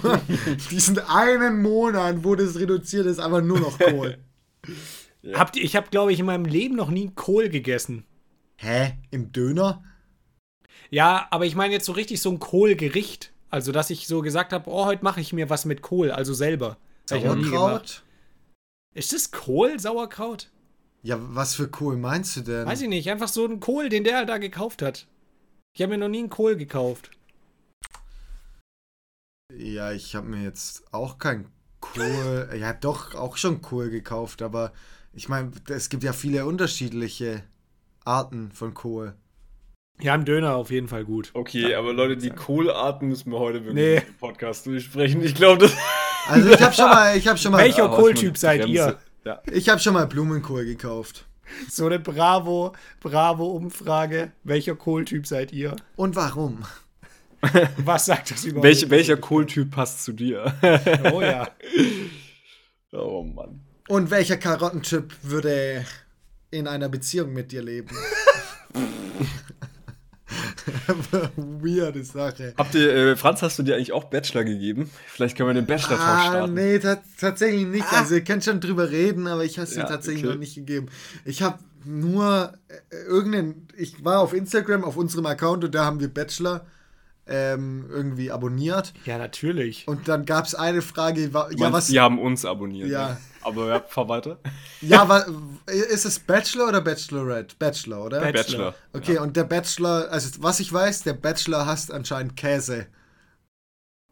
diesen 0.71 1.01
einen 1.01 1.63
Monat, 1.63 2.23
wo 2.23 2.37
das 2.37 2.57
reduziert 2.61 3.07
ist, 3.07 3.19
aber 3.19 3.43
nur 3.43 3.59
noch 3.59 3.77
Kohl. 3.77 4.19
Habt 5.33 5.57
ihr, 5.57 5.65
ich 5.65 5.75
habe, 5.75 5.89
glaube 5.91 6.13
ich, 6.13 6.21
in 6.21 6.27
meinem 6.27 6.45
Leben 6.45 6.77
noch 6.77 6.91
nie 6.91 7.11
Kohl 7.13 7.49
gegessen. 7.49 8.05
Hä? 8.57 8.93
Im 9.11 9.33
Döner? 9.33 9.83
Ja, 10.91 11.27
aber 11.33 11.45
ich 11.45 11.57
meine 11.57 11.73
jetzt 11.75 11.87
so 11.87 11.93
richtig 11.93 12.21
so 12.23 12.31
ein 12.31 12.39
Kohlgericht. 12.39 13.33
Also, 13.51 13.73
dass 13.73 13.91
ich 13.91 14.07
so 14.07 14.21
gesagt 14.21 14.53
habe, 14.53 14.71
oh, 14.71 14.85
heute 14.85 15.03
mache 15.03 15.21
ich 15.21 15.33
mir 15.33 15.51
was 15.51 15.65
mit 15.65 15.83
Kohl, 15.83 16.13
also 16.13 16.35
selber. 16.35 16.77
Sauerkraut? 17.07 18.04
Ist 18.95 19.13
das 19.13 19.31
Kohl, 19.33 19.79
Sauerkraut? 19.81 20.51
Ja, 21.03 21.19
was 21.21 21.55
für 21.55 21.69
Kohl 21.69 21.97
meinst 21.97 22.37
du 22.37 22.41
denn? 22.43 22.67
Weiß 22.67 22.81
ich 22.81 22.89
nicht, 22.89 23.11
einfach 23.11 23.29
so 23.29 23.45
ein 23.45 23.61
Kohl, 23.61 23.89
den 23.89 24.05
der 24.05 24.25
da 24.25 24.39
gekauft 24.39 24.83
hat. 24.83 25.07
Ich 25.75 25.83
habe 25.83 25.93
mir 25.93 25.99
noch 25.99 26.09
nie 26.09 26.21
einen 26.21 26.31
Kohl 26.31 26.57
gekauft. 26.57 27.11
Ja, 29.53 29.93
ich 29.93 30.15
habe 30.15 30.29
mir 30.29 30.43
jetzt 30.43 30.85
auch 30.93 31.19
kein 31.19 31.47
Kohl. 31.81 32.49
ja, 32.59 32.73
doch, 32.73 33.15
auch 33.15 33.37
schon 33.37 33.61
Kohl 33.61 33.91
gekauft, 33.91 34.43
aber 34.43 34.73
ich 35.13 35.29
meine, 35.29 35.51
es 35.69 35.89
gibt 35.89 36.05
ja 36.05 36.13
viele 36.13 36.47
unterschiedliche 36.47 37.43
Arten 38.05 38.53
von 38.53 38.75
Kohl. 38.75 39.15
Ja, 40.01 40.15
im 40.15 40.25
Döner 40.25 40.57
auf 40.57 40.71
jeden 40.71 40.89
Fall 40.89 41.05
gut. 41.05 41.31
Okay, 41.35 41.75
aber 41.75 41.93
Leute, 41.93 42.17
die 42.17 42.31
Kohlarten 42.31 43.09
müssen 43.09 43.31
wir 43.31 43.39
heute 43.39 43.65
wirklich 43.65 43.75
Nee. 43.75 43.97
im 44.09 44.15
Podcast 44.19 44.67
durchsprechen. 44.67 45.23
Ich 45.23 45.35
glaube, 45.35 45.59
das. 45.59 45.77
Also 46.27 46.51
ich 46.51 46.63
habe 46.63 46.75
schon 46.75 46.89
mal, 46.89 47.17
ich 47.17 47.29
habe 47.29 47.39
schon 47.39 47.53
mal, 47.53 47.59
Welcher 47.59 47.89
Kohltyp 47.89 48.37
seid 48.37 48.67
ihr? 48.67 48.99
Ja. 49.25 49.43
ich 49.51 49.69
habe 49.69 49.81
schon 49.81 49.95
mal 49.95 50.07
Blumenkohl 50.07 50.65
gekauft. 50.65 51.27
So 51.71 51.87
eine 51.87 51.99
Bravo, 51.99 52.75
Bravo-Umfrage. 53.01 54.33
Welcher 54.45 54.75
Kohltyp 54.75 55.27
seid 55.27 55.53
ihr? 55.53 55.77
Und 55.97 56.17
warum? 56.17 56.65
Was 57.77 58.07
sagt 58.07 58.31
das 58.31 58.45
überhaupt? 58.45 58.65
Welch, 58.65 58.89
welcher 58.91 59.17
Kohltyp 59.17 59.71
passt 59.71 60.05
zu 60.05 60.13
dir? 60.13 60.55
Oh 61.13 61.21
ja. 61.21 61.49
oh 62.93 63.23
Mann. 63.23 63.61
Und 63.89 64.11
welcher 64.11 64.39
Karottentyp 64.39 65.15
würde 65.23 65.85
in 66.51 66.67
einer 66.67 66.89
Beziehung 66.89 67.33
mit 67.33 67.53
dir 67.53 67.63
leben? 67.63 67.95
Weirde 71.37 72.05
Sache. 72.05 72.55
Habt 72.57 72.75
ihr, 72.75 72.95
äh, 72.95 73.17
Franz, 73.17 73.43
hast 73.43 73.59
du 73.59 73.63
dir 73.63 73.75
eigentlich 73.77 73.93
auch 73.93 74.05
Bachelor 74.05 74.45
gegeben? 74.45 74.91
Vielleicht 75.07 75.37
können 75.37 75.49
wir 75.51 75.55
den 75.55 75.67
Bachelor-Talk 75.67 76.01
Ah, 76.01 76.27
starten. 76.31 76.55
nee, 76.55 76.79
ta 76.79 76.99
tatsächlich 77.19 77.67
nicht. 77.67 77.85
Also, 77.93 78.15
ihr 78.15 78.25
könnt 78.25 78.45
schon 78.45 78.61
drüber 78.61 78.91
reden, 78.91 79.27
aber 79.27 79.45
ich 79.45 79.59
habe 79.59 79.69
es 79.69 79.75
Ja, 79.77 79.85
tatsächlich 79.85 80.25
okay. 80.25 80.33
noch 80.35 80.41
nicht 80.41 80.55
gegeben. 80.55 80.87
Ich 81.25 81.43
habe 81.43 81.59
nur 81.85 82.55
äh, 82.69 82.97
irgendeinen. 83.07 83.69
Ich 83.77 84.05
war 84.05 84.21
auf 84.21 84.33
Instagram, 84.33 84.85
auf 84.85 84.97
unserem 84.97 85.27
Account 85.27 85.65
und 85.65 85.75
da 85.75 85.85
haben 85.85 86.01
wir 86.01 86.09
Bachelor 86.09 86.67
ähm, 87.27 87.87
irgendwie 87.91 88.31
abonniert. 88.31 88.93
Ja, 89.07 89.17
natürlich. 89.19 89.89
Und 89.89 90.09
dann 90.09 90.25
gab 90.27 90.45
es 90.47 90.55
eine 90.55 90.83
Frage, 90.83 91.33
wa- 91.33 91.49
ja, 91.51 91.57
meinst, 91.59 91.73
was. 91.73 91.87
Die 91.87 92.01
haben 92.01 92.19
uns 92.19 92.45
abonniert. 92.45 92.89
Ja. 92.89 93.11
ne? 93.11 93.17
Aber 93.43 93.69
ja, 93.69 93.81
fahr 93.81 94.09
weiter. 94.09 94.39
Ja, 94.81 95.07
wa, 95.09 95.25
ist 95.67 96.05
es 96.07 96.19
Bachelor 96.19 96.69
oder 96.69 96.81
Bachelorette? 96.81 97.55
Bachelor, 97.59 98.05
oder? 98.05 98.21
Bachelor. 98.21 98.43
Bachelor. 98.43 98.75
okay, 98.95 99.19
und 99.19 99.37
der 99.37 99.45
Bachelor, 99.45 100.11
also 100.11 100.31
was 100.43 100.61
ich 100.61 100.73
weiß, 100.73 101.03
der 101.03 101.13
Bachelor 101.15 101.67
hasst 101.67 101.93
anscheinend 101.93 102.37
Käse. 102.37 102.87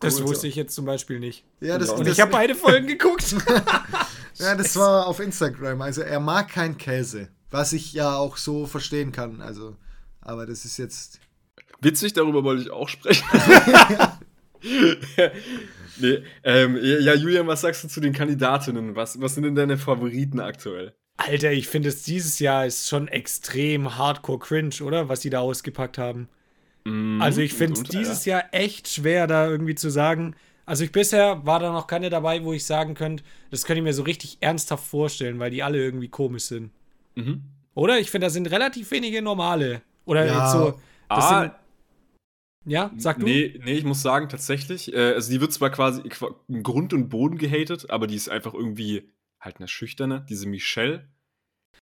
Das 0.01 0.19
Cool, 0.19 0.25
wusste 0.29 0.43
so. 0.43 0.47
ich 0.49 0.57
jetzt 0.57 0.75
zum 0.75 0.85
Beispiel 0.85 1.19
nicht. 1.21 1.45
Ja, 1.61 1.79
das, 1.79 1.91
Und 1.91 2.07
das, 2.07 2.15
ich 2.15 2.21
habe 2.21 2.31
beide 2.33 2.55
Folgen 2.55 2.87
geguckt. 2.89 3.35
ja, 4.37 4.55
das 4.57 4.75
war 4.77 5.07
auf 5.07 5.21
Instagram. 5.21 5.81
Also 5.81 6.03
er 6.03 6.19
mag 6.21 6.49
keinen 6.49 6.77
Käse, 6.77 7.29
was 7.51 7.73
ich 7.73 7.93
ja 7.93 8.17
auch 8.17 8.37
so 8.37 8.67
verstehen 8.67 9.13
kann. 9.13 9.41
Also, 9.41 9.77
aber 10.21 10.45
das 10.47 10.65
ist 10.65 10.77
jetzt. 10.77 11.21
Witzig, 11.83 12.13
darüber 12.15 12.43
wollte 12.45 12.63
ich 12.63 12.71
auch 12.71 12.89
sprechen. 12.89 13.25
nee, 16.01 16.19
ähm, 16.45 16.79
ja, 16.83 17.15
Julian, 17.15 17.47
was 17.47 17.61
sagst 17.63 17.85
du 17.85 17.89
zu 17.89 18.01
den 18.01 18.13
Kandidatinnen? 18.13 18.97
Was, 18.97 19.21
was 19.21 19.35
sind 19.35 19.45
denn 19.45 19.55
deine 19.55 19.77
Favoriten 19.79 20.41
aktuell? 20.41 20.95
Alter, 21.17 21.53
ich 21.53 21.69
finde 21.69 21.89
es 21.91 22.03
dieses 22.05 22.39
Jahr 22.39 22.67
ist 22.67 22.89
schon 22.89 23.09
extrem 23.09 23.97
hardcore 23.99 24.39
cringe, 24.39 24.77
oder? 24.83 25.09
Was 25.09 25.21
die 25.21 25.31
da 25.31 25.41
ausgepackt 25.41 25.99
haben. 25.99 26.29
Also 27.21 27.41
ich 27.43 27.53
finde 27.55 27.75
es 27.81 27.85
dieses 27.85 28.25
Jahr 28.25 28.43
echt 28.51 28.89
schwer, 28.89 29.29
da 29.29 29.47
irgendwie 29.49 29.77
zu 29.77 29.89
sagen. 29.89 30.35
Also 30.67 30.83
ich 30.83 30.91
bisher 30.91 31.45
war 31.47 31.61
da 31.61 31.71
noch 31.73 31.87
keine 31.87 32.11
dabei, 32.11 32.43
wo 32.43 32.53
ich 32.53 32.65
sagen 32.65 32.95
könnte, 32.95 33.23
das 33.53 33.65
könnte 33.65 33.79
ich 33.81 33.85
mir 33.85 33.93
so 33.95 34.03
richtig 34.03 34.39
ernsthaft 34.41 34.85
vorstellen, 34.85 35.39
weil 35.39 35.51
die 35.53 35.63
alle 35.63 35.79
irgendwie 35.79 36.09
komisch 36.09 36.45
sind. 36.45 36.71
Mhm. 37.15 37.43
Oder? 37.75 38.01
Ich 38.01 38.11
finde, 38.11 38.27
da 38.27 38.31
sind 38.31 38.51
relativ 38.51 38.91
wenige 38.91 39.23
normale. 39.23 39.83
Oder 40.07 40.27
Ja. 40.27 40.43
jetzt 40.43 40.53
so. 40.53 40.81
Das 41.09 41.25
Ah, 41.25 41.41
sind, 41.43 41.53
ja, 42.65 42.91
sag 42.97 43.19
du. 43.19 43.25
Nee, 43.27 43.61
nee, 43.65 43.73
ich 43.75 43.85
muss 43.85 44.03
sagen, 44.03 44.29
tatsächlich, 44.29 44.93
äh, 44.93 45.15
also 45.15 45.31
die 45.33 45.41
wird 45.41 45.53
zwar 45.53 45.71
quasi 45.71 46.03
qua- 46.09 46.35
im 46.49 46.63
Grund 46.63 46.93
und 46.93 47.09
Boden 47.09 47.39
gehatet, 47.39 47.91
aber 47.91 48.07
die 48.07 48.15
ist 48.17 48.29
einfach 48.29 48.55
irgendwie 48.55 49.11
halt 49.41 49.57
eine 49.59 49.69
Schüchterne, 49.69 50.25
diese 50.29 50.47
Michelle. 50.49 51.09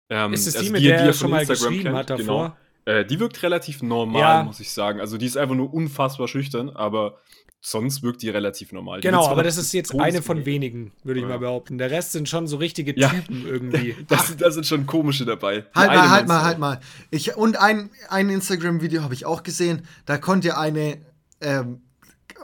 Ähm, 0.10 0.34
ist 0.34 0.46
es 0.48 0.56
also 0.56 0.68
die, 0.68 0.72
mit 0.74 0.84
der 0.84 1.00
ihr 1.00 1.06
er 1.08 1.14
schon 1.14 1.32
mal 1.32 1.40
Instagram 1.42 1.64
geschrieben 1.70 1.84
kennt, 1.84 1.98
hat 1.98 2.10
davor? 2.10 2.58
Genau. 2.86 3.00
Äh, 3.00 3.06
die 3.06 3.20
wirkt 3.20 3.42
relativ 3.42 3.82
normal, 3.82 4.22
Ja. 4.22 4.44
muss 4.44 4.60
ich 4.60 4.72
sagen. 4.72 5.00
Also 5.00 5.18
die 5.18 5.26
ist 5.26 5.38
einfach 5.38 5.56
nur 5.56 5.74
unfassbar 5.74 6.28
schüchtern, 6.28 6.70
aber 6.70 7.20
sonst 7.68 8.04
wirkt 8.04 8.22
die 8.22 8.30
relativ 8.30 8.72
normal. 8.72 9.02
Die 9.02 9.08
Genau, 9.08 9.28
aber 9.28 9.42
das 9.42 9.58
ist 9.58 9.74
jetzt 9.74 9.98
eine 10.00 10.22
von 10.22 10.46
wenigen, 10.46 10.92
würde 11.04 11.20
ich 11.20 11.24
Ja. 11.24 11.30
mal 11.30 11.40
behaupten. 11.40 11.80
Der 11.80 11.90
Rest 11.90 12.12
sind 12.12 12.30
schon 12.30 12.46
so 12.48 12.58
richtige 12.58 12.98
Ja. 13.00 13.10
Typen 13.10 13.48
irgendwie. 13.48 13.96
Das, 14.08 14.38
da 14.38 14.52
sind 14.52 14.68
schon 14.68 14.86
komische 14.86 15.26
dabei. 15.26 15.66
Halt 15.74 15.90
eine 15.90 16.00
mal, 16.02 16.10
halt 16.12 16.28
mal, 16.28 16.40
du? 16.40 16.46
halt 16.46 16.60
mal. 16.60 16.80
Ich, 17.10 17.36
und 17.36 17.58
ein, 17.60 17.90
ein 18.10 18.30
Instagram-Video 18.30 19.02
habe 19.02 19.16
ich 19.16 19.26
auch 19.26 19.42
gesehen. 19.42 19.82
Da 20.06 20.18
konnte 20.20 20.58
eine 20.60 20.98
ähm, 21.42 21.82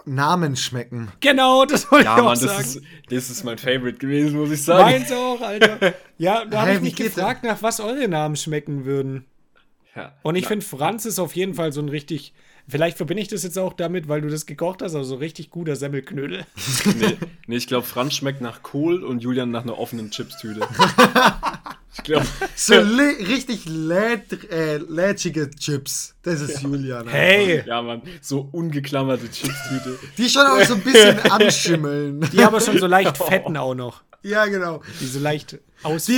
Namen 0.06 0.56
schmecken. 0.56 1.12
genau, 1.20 1.66
das 1.66 1.92
wollte 1.92 2.06
Ja, 2.06 2.16
ich 2.16 2.22
auch 2.22 2.26
Mann, 2.26 2.36
sagen. 2.38 2.58
das 2.58 2.76
ist, 2.76 2.84
das 3.10 3.30
ist 3.30 3.44
mein 3.44 3.60
Favorite 3.60 4.00
gewesen, 4.00 4.40
muss 4.40 4.50
ich 4.50 4.64
sagen. 4.64 4.82
Meins 4.92 5.12
auch, 5.12 5.40
Alter. 5.42 5.94
Ja, 6.18 6.46
da 6.46 6.62
habe 6.62 6.74
ich 6.74 6.82
mich 6.82 6.96
gefragt, 6.96 7.44
nach 7.44 7.62
was 7.62 7.80
eure 7.80 8.08
Namen 8.08 8.36
schmecken 8.36 8.86
würden. 8.86 9.26
Ja. 9.96 10.14
Und 10.24 10.36
ich 10.36 10.48
finde, 10.48 10.66
Franz 10.66 11.06
ist 11.06 11.20
auf 11.20 11.36
jeden 11.36 11.54
Fall 11.54 11.72
so 11.74 11.82
ein 11.82 11.90
richtig. 11.90 12.34
Vielleicht 12.72 12.96
verbinde 12.96 13.22
ich 13.22 13.28
das 13.28 13.44
jetzt 13.44 13.60
auch 13.60 13.74
damit, 13.74 14.08
weil 14.08 14.22
du 14.22 14.30
das 14.30 14.46
gekocht 14.46 14.82
hast, 14.82 14.96
aber 14.96 15.04
so 15.04 15.16
richtig 15.16 15.50
guter 15.50 15.76
Semmelknödel. 15.76 16.46
Nee, 16.98 17.18
nee 17.48 17.56
ich 17.58 17.68
glaube, 17.68 17.86
Franz 17.86 18.16
schmeckt 18.16 18.42
nach 18.42 18.64
Kohl 18.64 19.04
und 19.04 19.22
Julian 19.22 19.52
nach 19.52 19.64
einer 19.64 19.78
offenen 19.78 20.10
Chipstüte. 20.10 20.62
ich 21.94 22.04
glaube, 22.04 22.26
So 22.56 22.76
richtig 22.76 23.66
läd, 23.66 24.50
äh, 24.52 24.78
lätschige 24.78 25.50
Chips. 25.52 26.16
Das 26.24 26.40
ist 26.42 26.62
Julian. 26.62 27.08
Hey! 27.08 27.64
ja, 27.66 27.82
Mann, 27.82 28.02
so 28.22 28.48
ungeklammerte 28.52 29.30
Chipstüte. 29.30 30.00
Die 30.18 30.30
schon 30.30 30.48
auch 30.48 30.64
so 30.64 30.76
ein 30.76 30.82
bisschen 30.82 31.20
anschimmeln. 31.20 32.22
Die 32.32 32.42
aber 32.42 32.62
schon 32.62 32.78
so 32.78 32.88
leicht 32.88 33.18
fetten 33.30 33.58
auch 33.58 33.76
noch. 33.76 34.02
Ja, 34.24 34.46
genau. 34.46 34.82
Die 35.00 35.06
so 35.08 35.20
leicht 35.20 35.54
Die 35.54 35.58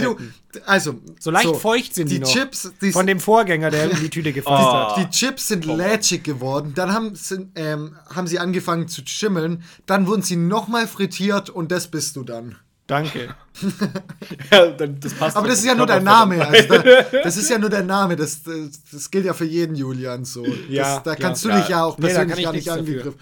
du, 0.01 0.11
ausfetten. 0.11 0.33
also, 0.65 0.95
So 1.19 1.31
leicht 1.31 1.55
feucht 1.55 1.95
sind 1.95 2.09
die, 2.09 2.15
die 2.15 2.19
noch. 2.21 2.29
Chips, 2.31 2.71
die, 2.81 2.91
Von 2.91 3.07
dem 3.07 3.19
Vorgänger, 3.21 3.71
der 3.71 3.91
in 3.91 3.99
die 4.01 4.09
Tüte 4.09 4.33
gefasst 4.33 4.63
Oh. 4.67 4.73
hat. 4.73 4.97
die 4.97 5.09
Chips 5.09 5.47
sind 5.47 5.65
lätschig 5.65 6.23
geworden. 6.23 6.73
Dann 6.75 6.91
haben, 6.93 7.15
sind, 7.15 7.51
ähm, 7.57 7.95
haben 8.13 8.27
sie 8.27 8.39
angefangen 8.39 8.87
zu 8.89 9.01
schimmeln. 9.05 9.63
Dann 9.85 10.05
wurden 10.07 10.21
sie 10.21 10.35
nochmal 10.35 10.85
frittiert 10.87 11.49
und 11.49 11.71
das 11.71 11.87
bist 11.87 12.15
du 12.17 12.23
dann. 12.23 12.57
Danke. 12.87 13.33
Ja, 14.51 14.71
das 14.71 15.13
passt 15.13 15.37
Aber 15.37 15.47
das 15.47 15.59
ist 15.59 15.65
ja 15.65 15.75
nur 15.75 15.85
dein 15.87 16.03
Name. 16.03 16.45
Also 16.45 16.67
da, 16.77 17.01
das 17.23 17.37
ist 17.37 17.49
ja 17.49 17.57
nur 17.57 17.69
dein 17.69 17.85
Name. 17.85 18.15
Das, 18.15 18.43
das, 18.43 18.83
das 18.91 19.11
gilt 19.11 19.25
ja 19.25 19.33
für 19.33 19.45
jeden 19.45 19.75
Julian 19.75 20.25
so. 20.25 20.45
Ja, 20.69 20.95
das, 20.95 21.03
da 21.03 21.15
klar. 21.15 21.15
kannst 21.29 21.45
du 21.45 21.49
Ja. 21.49 21.59
dich 21.59 21.69
ja 21.69 21.83
auch 21.83 21.97
Nee, 21.97 22.07
da 22.07 22.25
kann 22.25 22.27
persönlich 22.29 22.39
ich 22.39 22.43
gar 22.45 22.51
nicht 22.53 22.69
angegriffen. 22.71 23.19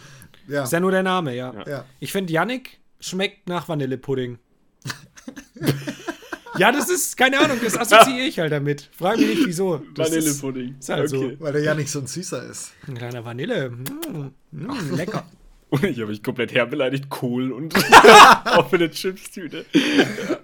Ja. 0.47 0.63
Ist 0.63 0.71
ja 0.73 0.79
nur 0.79 0.91
der 0.91 1.03
Name, 1.03 1.35
ja. 1.35 1.53
Ja. 1.67 1.85
Ich 2.00 2.11
finde, 2.11 2.33
Yannick 2.33 2.79
schmeckt 3.00 3.47
nach 3.47 3.67
Vanillepudding. 3.69 4.39
ja, 6.57 6.71
das 6.71 6.89
ist, 6.89 7.15
keine 7.17 7.39
Ahnung, 7.39 7.57
das 7.63 7.77
assoziiere 7.77 8.27
ich 8.27 8.39
halt 8.39 8.51
damit. 8.51 8.89
Frag 8.97 9.17
mich 9.17 9.27
nicht, 9.27 9.45
wieso. 9.45 9.81
Das 9.95 10.09
ist, 10.11 10.41
Vanillepudding. 10.43 10.75
ist 10.79 10.89
halt 10.89 11.09
so. 11.09 11.31
Weil 11.39 11.53
der 11.53 11.61
ja 11.63 11.73
nicht 11.73 11.89
so 11.91 11.99
ein 11.99 12.07
Süßer 12.07 12.43
ist. 12.49 12.71
ein 12.87 12.97
kleiner 12.97 13.23
Vanille. 13.23 13.69
Mm, 13.71 14.31
mm, 14.51 14.95
lecker. 14.95 15.25
Und 15.69 15.85
ich 15.85 15.97
habe 16.01 16.11
mich 16.11 16.21
komplett 16.21 16.53
herbeleidigt. 16.53 17.09
Kohl 17.09 17.53
und 17.53 17.73
offene 18.57 18.91
Chipstüte. 18.91 19.65
Ja. 19.73 20.37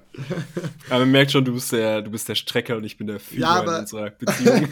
Aber 0.90 1.00
man 1.02 1.12
merkt 1.12 1.34
schon, 1.34 1.44
du 1.44 1.54
bist 1.54 1.74
der, 1.74 2.02
du 2.02 2.10
bist 2.10 2.30
der 2.30 2.36
Strecker 2.36 2.78
und 2.78 2.86
ich 2.86 2.98
bin 2.98 3.08
der 3.08 3.20
Führer 3.20 3.42
Ja, 3.42 3.50
aber- 3.56 3.76
in 3.76 3.82
unserer 3.82 4.10
Beziehung. 4.12 4.70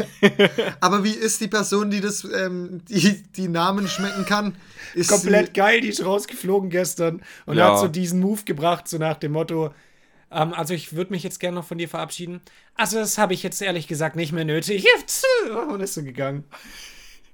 Aber 0.79 1.03
wie 1.03 1.11
ist 1.11 1.41
die 1.41 1.49
Person, 1.49 1.91
die 1.91 1.99
das, 1.99 2.23
ähm, 2.23 2.79
die, 2.87 3.21
die 3.35 3.49
Namen 3.49 3.89
schmecken 3.89 4.25
kann? 4.25 4.55
Ist 4.93 5.09
Komplett 5.09 5.47
sie, 5.47 5.53
geil, 5.53 5.81
die 5.81 5.89
ist 5.89 6.05
rausgeflogen 6.05 6.69
gestern 6.69 7.21
und 7.45 7.57
Ja. 7.57 7.73
hat 7.73 7.79
so 7.79 7.89
diesen 7.89 8.21
Move 8.21 8.43
gebracht, 8.45 8.87
so 8.87 8.97
nach 8.97 9.17
dem 9.17 9.33
Motto, 9.33 9.73
ähm, 10.35 10.53
also 10.53 10.73
ich 10.73 10.93
würde 10.93 11.11
mich 11.11 11.23
jetzt 11.23 11.39
gerne 11.39 11.55
noch 11.55 11.65
von 11.65 11.77
dir 11.77 11.89
verabschieden. 11.89 12.41
Also 12.75 12.97
das 12.97 13.17
habe 13.17 13.33
ich 13.33 13.41
jetzt 13.43 13.61
ehrlich 13.61 13.87
gesagt 13.87 14.15
nicht 14.15 14.31
mehr 14.31 14.45
nötig. 14.45 14.85
Und 15.69 15.81
ist 15.81 15.93
so 15.93 16.03
gegangen. 16.03 16.43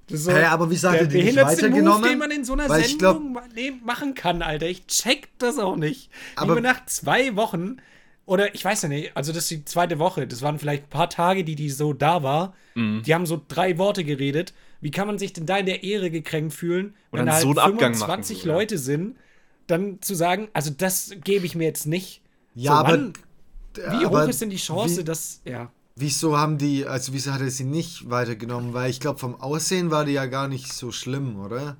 So 0.08 0.32
Hä, 0.32 0.44
aber 0.44 0.70
wie 0.70 0.76
sagt 0.76 0.94
der 0.94 1.02
er 1.02 1.06
die 1.08 1.22
nicht 1.22 1.36
weitergenommen? 1.36 2.00
Move, 2.00 2.08
den 2.10 2.18
man 2.18 2.30
in 2.30 2.44
so 2.44 2.52
einer 2.54 2.68
Weil 2.68 2.82
ich 2.82 2.98
glaub- 2.98 3.16
Sendung 3.16 3.38
nee, 3.54 3.72
machen 3.84 4.14
kann, 4.14 4.42
Alter. 4.42 4.66
Ich 4.66 4.86
check 4.86 5.28
das 5.38 5.58
auch 5.58 5.76
nicht. 5.76 6.10
Aber- 6.36 6.60
nach 6.60 6.84
zwei 6.86 7.36
Wochen 7.36 7.76
oder 8.24 8.54
ich 8.54 8.64
weiß 8.64 8.82
ja 8.82 8.88
nicht, 8.88 9.16
also 9.16 9.32
das 9.32 9.44
ist 9.44 9.50
die 9.50 9.64
zweite 9.64 9.98
Woche, 9.98 10.26
das 10.26 10.42
waren 10.42 10.58
vielleicht 10.58 10.84
ein 10.84 10.90
paar 10.90 11.10
Tage, 11.10 11.44
die 11.44 11.54
die 11.56 11.70
so 11.70 11.92
da 11.92 12.22
war. 12.22 12.54
Mhm. 12.74 13.02
Die 13.04 13.14
haben 13.14 13.26
so 13.26 13.40
drei 13.48 13.78
Worte 13.78 14.04
geredet. 14.04 14.54
Wie 14.80 14.90
kann 14.90 15.06
man 15.06 15.18
sich 15.18 15.32
denn 15.32 15.46
da 15.46 15.58
in 15.58 15.66
der 15.66 15.84
Ehre 15.84 16.10
gekränkt 16.10 16.54
fühlen, 16.54 16.94
Und 17.10 17.18
wenn 17.20 17.26
dann 17.26 17.34
da 17.36 17.40
so 17.40 17.48
halt 17.48 17.58
Abgang 17.58 17.94
25 17.94 18.36
machen, 18.38 18.42
so, 18.44 18.48
ja. 18.48 18.54
Leute 18.54 18.78
sind, 18.78 19.16
dann 19.66 20.00
zu 20.02 20.14
sagen, 20.14 20.48
also 20.52 20.70
das 20.76 21.14
gebe 21.24 21.46
ich 21.46 21.54
mir 21.54 21.64
jetzt 21.64 21.86
nicht. 21.86 22.21
Ja, 22.54 22.72
so, 22.72 22.78
aber- 22.78 22.98
wie 23.74 24.04
aber 24.06 24.24
hoch 24.24 24.28
ist 24.28 24.40
denn 24.40 24.50
die 24.50 24.56
Chance, 24.56 24.98
wie- 24.98 25.04
dass, 25.04 25.40
ja. 25.44 25.70
Wieso 25.94 26.38
haben 26.38 26.56
die, 26.58 26.86
also 26.86 27.12
wieso 27.12 27.32
hat 27.32 27.40
er 27.42 27.50
sie 27.50 27.64
nicht 27.64 28.08
weitergenommen? 28.08 28.72
Weil 28.72 28.90
ich 28.90 28.98
glaube, 29.00 29.18
vom 29.18 29.38
Aussehen 29.40 29.90
war 29.90 30.04
die 30.06 30.12
ja 30.12 30.26
gar 30.26 30.48
nicht 30.48 30.72
so 30.72 30.90
schlimm, 30.90 31.38
oder? 31.38 31.76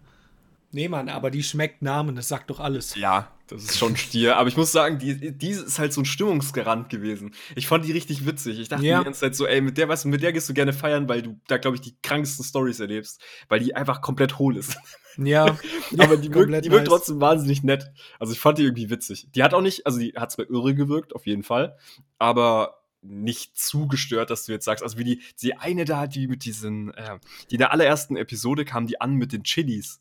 Nee, 0.70 0.88
Mann, 0.88 1.08
aber 1.08 1.30
die 1.30 1.42
schmeckt 1.42 1.82
Namen, 1.82 2.14
das 2.16 2.28
sagt 2.28 2.50
doch 2.50 2.60
alles. 2.60 2.94
Ja, 2.94 3.28
das 3.52 3.64
ist 3.64 3.78
schon 3.78 3.96
Stier. 3.96 4.36
Aber 4.36 4.48
ich 4.48 4.56
muss 4.56 4.72
sagen, 4.72 4.98
die, 4.98 5.36
die 5.36 5.50
ist 5.50 5.78
halt 5.78 5.92
so 5.92 6.00
ein 6.00 6.04
Stimmungsgarant 6.04 6.88
gewesen. 6.88 7.34
Ich 7.54 7.66
fand 7.66 7.84
die 7.84 7.92
richtig 7.92 8.26
witzig. 8.26 8.58
Ich 8.58 8.68
dachte 8.68 8.84
Ja. 8.84 8.98
die 8.98 9.04
ganze 9.04 9.20
Zeit 9.20 9.36
so, 9.36 9.46
ey, 9.46 9.60
mit 9.60 9.78
der, 9.78 9.88
weißt 9.88 10.04
du, 10.04 10.08
mit 10.08 10.22
der 10.22 10.32
gehst 10.32 10.48
du 10.48 10.54
gerne 10.54 10.72
feiern, 10.72 11.08
weil 11.08 11.22
du 11.22 11.40
da, 11.46 11.58
glaube 11.58 11.76
ich, 11.76 11.80
die 11.80 11.96
krankesten 12.02 12.44
Stories 12.44 12.80
erlebst. 12.80 13.20
Weil 13.48 13.60
die 13.60 13.74
einfach 13.74 14.00
komplett 14.00 14.38
hohl 14.38 14.56
ist. 14.56 14.76
Ja. 15.18 15.56
Aber 15.98 16.16
die 16.16 16.32
wirkt, 16.32 16.64
die 16.64 16.70
wirkt 16.70 16.88
trotzdem 16.88 17.20
wahnsinnig 17.20 17.62
nett. 17.62 17.90
Also 18.18 18.32
ich 18.32 18.40
fand 18.40 18.58
die 18.58 18.62
irgendwie 18.64 18.90
witzig. 18.90 19.28
Die 19.34 19.42
hat 19.42 19.54
auch 19.54 19.60
nicht, 19.60 19.86
also 19.86 19.98
die 19.98 20.12
hat 20.16 20.32
zwar 20.32 20.48
irre 20.50 20.74
gewirkt, 20.74 21.14
auf 21.14 21.26
jeden 21.26 21.42
Fall, 21.42 21.76
aber 22.18 22.78
nicht 23.02 23.58
zu 23.58 23.88
gestört, 23.88 24.30
dass 24.30 24.46
du 24.46 24.52
jetzt 24.52 24.64
sagst, 24.64 24.82
also 24.84 24.96
wie 24.96 25.04
die, 25.04 25.22
die 25.42 25.54
eine 25.56 25.84
da, 25.84 26.06
die 26.06 26.28
mit 26.28 26.44
diesen, 26.44 26.94
äh, 26.94 27.18
die 27.50 27.56
in 27.56 27.58
der 27.58 27.72
allerersten 27.72 28.16
Episode 28.16 28.64
kam 28.64 28.86
die 28.86 29.00
an 29.00 29.14
mit 29.16 29.32
den 29.32 29.42
Chilis. 29.42 30.00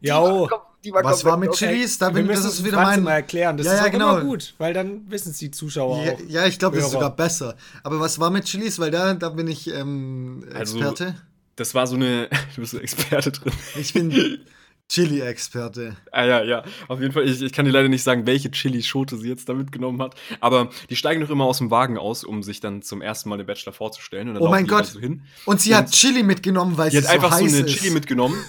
Ja, 0.00 0.48
Die 0.84 0.92
Was 0.92 1.24
war 1.24 1.36
mit 1.36 1.50
komplett- 1.50 1.70
Chilis? 1.74 1.98
Da 1.98 2.08
Wir 2.08 2.14
bin, 2.14 2.26
das 2.28 2.38
müssen 2.38 2.48
ist 2.50 2.58
es 2.58 2.64
wieder 2.64 2.82
mein. 2.82 3.02
mal 3.04 3.12
erklären. 3.12 3.56
Das 3.56 3.66
Ja, 3.66 3.74
ist 3.74 3.80
ja, 3.80 3.86
auch 3.86 3.90
genau. 3.92 4.16
immer 4.16 4.24
gut, 4.24 4.54
weil 4.58 4.74
dann 4.74 5.08
wissen 5.10 5.30
es 5.30 5.38
die 5.38 5.50
Zuschauer 5.52 6.02
Ja, 6.04 6.12
auch. 6.12 6.18
ja, 6.28 6.46
ich 6.46 6.58
glaube, 6.58 6.76
das 6.76 6.86
ist 6.86 6.92
sogar 6.92 7.14
besser. 7.14 7.56
Aber 7.84 8.00
was 8.00 8.18
war 8.18 8.30
mit 8.30 8.44
Chilis? 8.46 8.78
Weil 8.80 8.90
da, 8.90 9.14
da 9.14 9.28
bin 9.28 9.46
ich 9.48 9.72
ähm, 9.72 10.44
Also- 10.54 10.78
Experte. 10.78 11.14
Das 11.56 11.74
war 11.74 11.86
so 11.86 11.94
eine, 11.96 12.28
du 12.56 12.60
bist 12.62 12.74
ein 12.74 12.80
Experte 12.80 13.30
drin. 13.30 13.52
Ich 13.78 13.92
bin 13.92 14.10
Chili-Experte. 14.88 15.96
Ah 16.10 16.24
ja, 16.24 16.42
ja, 16.42 16.64
auf 16.88 17.00
jeden 17.00 17.12
Fall. 17.12 17.26
Ich, 17.28 17.40
ich 17.40 17.52
kann 17.52 17.64
dir 17.64 17.70
leider 17.70 17.88
nicht 17.88 18.02
sagen, 18.02 18.26
welche 18.26 18.50
Chili-Schote 18.50 19.16
sie 19.16 19.28
jetzt 19.28 19.48
da 19.48 19.54
mitgenommen 19.54 20.02
hat. 20.02 20.14
Aber 20.40 20.68
die 20.90 20.96
steigen 20.96 21.20
doch 21.20 21.30
immer 21.30 21.44
aus 21.44 21.58
dem 21.58 21.70
Wagen 21.70 21.96
aus, 21.96 22.24
um 22.24 22.42
sich 22.42 22.60
dann 22.60 22.82
zum 22.82 23.00
ersten 23.00 23.28
Mal 23.28 23.38
den 23.38 23.46
Bachelor 23.46 23.72
vorzustellen. 23.72 24.28
Und 24.28 24.34
dann 24.34 24.42
Oh 24.42 24.48
mein 24.50 24.66
Gott. 24.66 24.86
So 24.86 25.00
hin. 25.00 25.22
Und 25.46 25.60
sie 25.60 25.70
Und- 25.70 25.76
hat 25.76 25.90
Chili 25.92 26.22
mitgenommen, 26.22 26.76
weil 26.76 26.90
Die 26.90 26.98
sie 26.98 27.04
hat 27.04 27.10
einfach 27.14 27.38
so 27.38 27.44
eine 27.44 27.56
ist. 27.58 27.66
Chili 27.68 27.90
mitgenommen. 27.90 28.36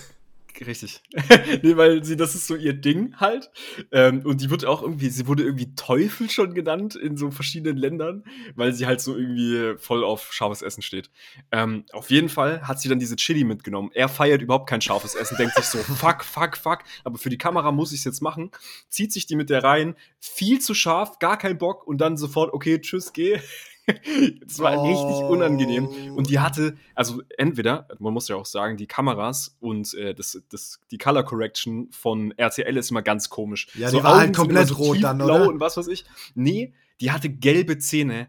Richtig. 0.62 1.02
nee, 1.64 1.76
weil 1.78 2.04
sie, 2.04 2.16
das 2.16 2.36
ist 2.36 2.48
so 2.48 2.56
ihr 2.56 2.74
Ding 2.74 3.16
halt. 3.18 3.50
Ähm, 3.92 4.22
und 4.26 4.42
die 4.42 4.50
wird 4.50 4.66
auch 4.66 4.82
irgendwie, 4.82 5.10
sie 5.10 5.28
wurde 5.28 5.44
irgendwie 5.44 5.74
Teufel 5.76 6.30
schon 6.30 6.54
genannt 6.54 6.96
in 6.96 7.18
so 7.18 7.32
verschiedenen 7.32 7.78
Ländern, 7.78 8.24
weil 8.56 8.74
sie 8.74 8.86
halt 8.86 9.02
so 9.02 9.18
irgendwie 9.18 9.78
voll 9.78 10.04
auf 10.04 10.32
scharfes 10.32 10.62
Essen 10.62 10.82
steht. 10.82 11.10
Ähm, 11.52 11.86
auf 11.92 12.10
jeden 12.10 12.30
Fall 12.30 12.68
hat 12.68 12.80
sie 12.80 12.90
dann 12.90 13.00
diese 13.00 13.16
Chili 13.16 13.44
mitgenommen. 13.44 13.90
Er 13.94 14.10
feiert 14.10 14.42
überhaupt 14.42 14.70
kein 14.70 14.82
scharfes 14.82 15.16
Essen, 15.16 15.38
denkt 15.38 15.56
sich 15.56 15.66
so, 15.66 15.78
fuck, 15.96 16.24
fuck, 16.24 16.58
fuck. 16.58 16.80
Aber 17.04 17.18
für 17.18 17.30
die 17.30 17.38
Kamera 17.38 17.72
muss 17.72 17.92
ich 17.92 18.00
es 18.00 18.06
jetzt 18.06 18.22
machen. 18.22 18.52
Zieht 18.90 19.12
sich 19.12 19.26
die 19.26 19.36
mit 19.36 19.50
der 19.50 19.64
rein. 19.64 19.96
Viel 20.20 20.60
zu 20.60 20.74
scharf, 20.74 21.20
gar 21.20 21.38
kein 21.38 21.58
Bock 21.58 21.88
und 21.88 22.00
dann 22.00 22.18
sofort, 22.18 22.54
okay, 22.54 22.80
tschüss, 22.80 23.14
geh. 23.14 23.40
Das 24.46 24.60
war 24.60 24.78
Oh. 24.78 24.84
richtig 24.88 25.30
unangenehm. 25.30 25.88
Und 26.16 26.30
die 26.30 26.40
hatte, 26.40 26.76
also 26.96 27.22
entweder, 27.38 27.88
man 28.00 28.14
muss 28.14 28.28
ja 28.28 28.36
auch 28.36 28.46
sagen, 28.46 28.78
die 28.78 28.88
Kameras 28.88 29.56
und 29.60 29.94
äh, 29.94 30.14
das, 30.14 30.42
das, 30.50 30.80
die 30.92 30.98
Color 30.98 31.24
Correction 31.24 31.90
von 31.92 32.32
RTL 32.38 32.78
ist 32.78 32.92
immer 32.92 33.02
ganz 33.02 33.30
komisch. 33.30 33.68
Ja, 33.76 33.90
die 33.92 34.04
war 34.04 34.16
halt 34.16 34.24
sind 34.28 34.36
komplett 34.38 34.70
immer 34.70 34.78
rot 34.78 35.04
dann, 35.04 35.22
oder? 35.22 35.48
Und 35.50 35.60
was 35.60 35.78
weiß 35.78 35.88
ich. 35.88 36.06
Nee, 36.36 36.74
die 37.02 37.12
hatte 37.12 37.30
gelbe 37.30 37.78
Zähne. 37.80 38.28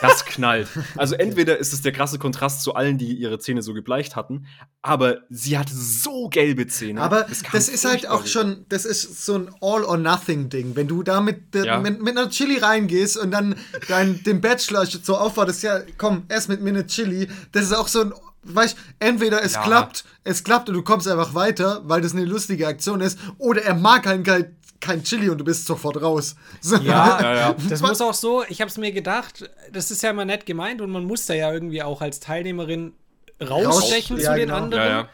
Das 0.00 0.24
knallt. 0.26 0.68
Also 0.96 1.14
entweder 1.14 1.58
ist 1.58 1.72
es 1.72 1.82
der 1.82 1.92
krasse 1.92 2.18
Kontrast 2.18 2.62
zu 2.62 2.74
allen, 2.74 2.98
die 2.98 3.14
ihre 3.14 3.38
Zähne 3.38 3.62
so 3.62 3.72
gebleicht 3.74 4.16
hatten, 4.16 4.46
aber 4.82 5.18
sie 5.30 5.58
hatte 5.58 5.74
so 5.74 6.28
gelbe 6.28 6.66
Zähne. 6.66 7.00
Aber 7.02 7.26
Das 7.52 7.68
ist 7.68 7.84
halt 7.84 8.08
auch 8.08 8.26
schon, 8.26 8.64
das 8.68 8.84
ist 8.84 9.24
so 9.24 9.36
ein 9.36 9.50
All-or-Nothing-Ding. 9.60 10.76
Wenn 10.76 10.88
du 10.88 11.02
da 11.02 11.20
mit, 11.20 11.54
Ja. 11.54 11.78
mit, 11.78 12.00
mit 12.02 12.16
einer 12.16 12.30
Chili 12.30 12.58
reingehst 12.58 13.16
und 13.16 13.30
dann 13.30 13.54
dein, 13.88 14.22
den 14.24 14.40
Bachelor 14.40 14.86
so 14.86 15.16
aufwartest, 15.16 15.62
ja, 15.62 15.80
komm, 15.98 16.24
erst 16.28 16.48
mit 16.48 16.60
mir 16.62 16.70
eine 16.70 16.86
Chili, 16.86 17.28
das 17.52 17.64
ist 17.64 17.72
auch 17.74 17.88
so 17.88 18.00
ein, 18.02 18.12
weißt 18.42 18.76
entweder 18.98 19.42
es 19.42 19.54
Ja. 19.54 19.62
klappt, 19.62 20.04
es 20.24 20.42
klappt 20.44 20.68
und 20.68 20.74
du 20.74 20.82
kommst 20.82 21.06
einfach 21.06 21.34
weiter, 21.34 21.82
weil 21.84 22.00
das 22.00 22.12
eine 22.12 22.24
lustige 22.24 22.66
Aktion 22.66 23.00
ist, 23.02 23.18
oder 23.38 23.62
er 23.62 23.74
mag 23.74 24.06
halt 24.06 24.50
kein, 24.80 25.02
Chili 25.04 25.28
und 25.28 25.38
du 25.38 25.44
bist 25.44 25.66
sofort 25.66 26.00
raus. 26.02 26.36
Ja, 26.62 26.78
Ja, 26.80 27.34
ja. 27.34 27.56
das 27.68 27.80
muss 27.82 28.00
auch 28.00 28.14
so, 28.14 28.44
ich 28.48 28.60
habe 28.60 28.70
es 28.70 28.78
mir 28.78 28.92
gedacht, 28.92 29.48
das 29.72 29.90
ist 29.90 30.02
ja 30.02 30.10
immer 30.10 30.24
nett 30.24 30.46
gemeint 30.46 30.80
und 30.80 30.90
man 30.90 31.04
muss 31.04 31.26
da 31.26 31.34
ja 31.34 31.52
irgendwie 31.52 31.82
auch 31.82 32.00
als 32.00 32.20
Teilnehmerin 32.20 32.92
rausstechen 33.40 34.16
Raus- 34.16 34.24
zu 34.24 34.30
ja, 34.30 34.36
den 34.36 34.46
genau. 34.48 34.56
anderen. 34.56 34.84
Ja, 34.84 34.90
ja. 34.90 35.08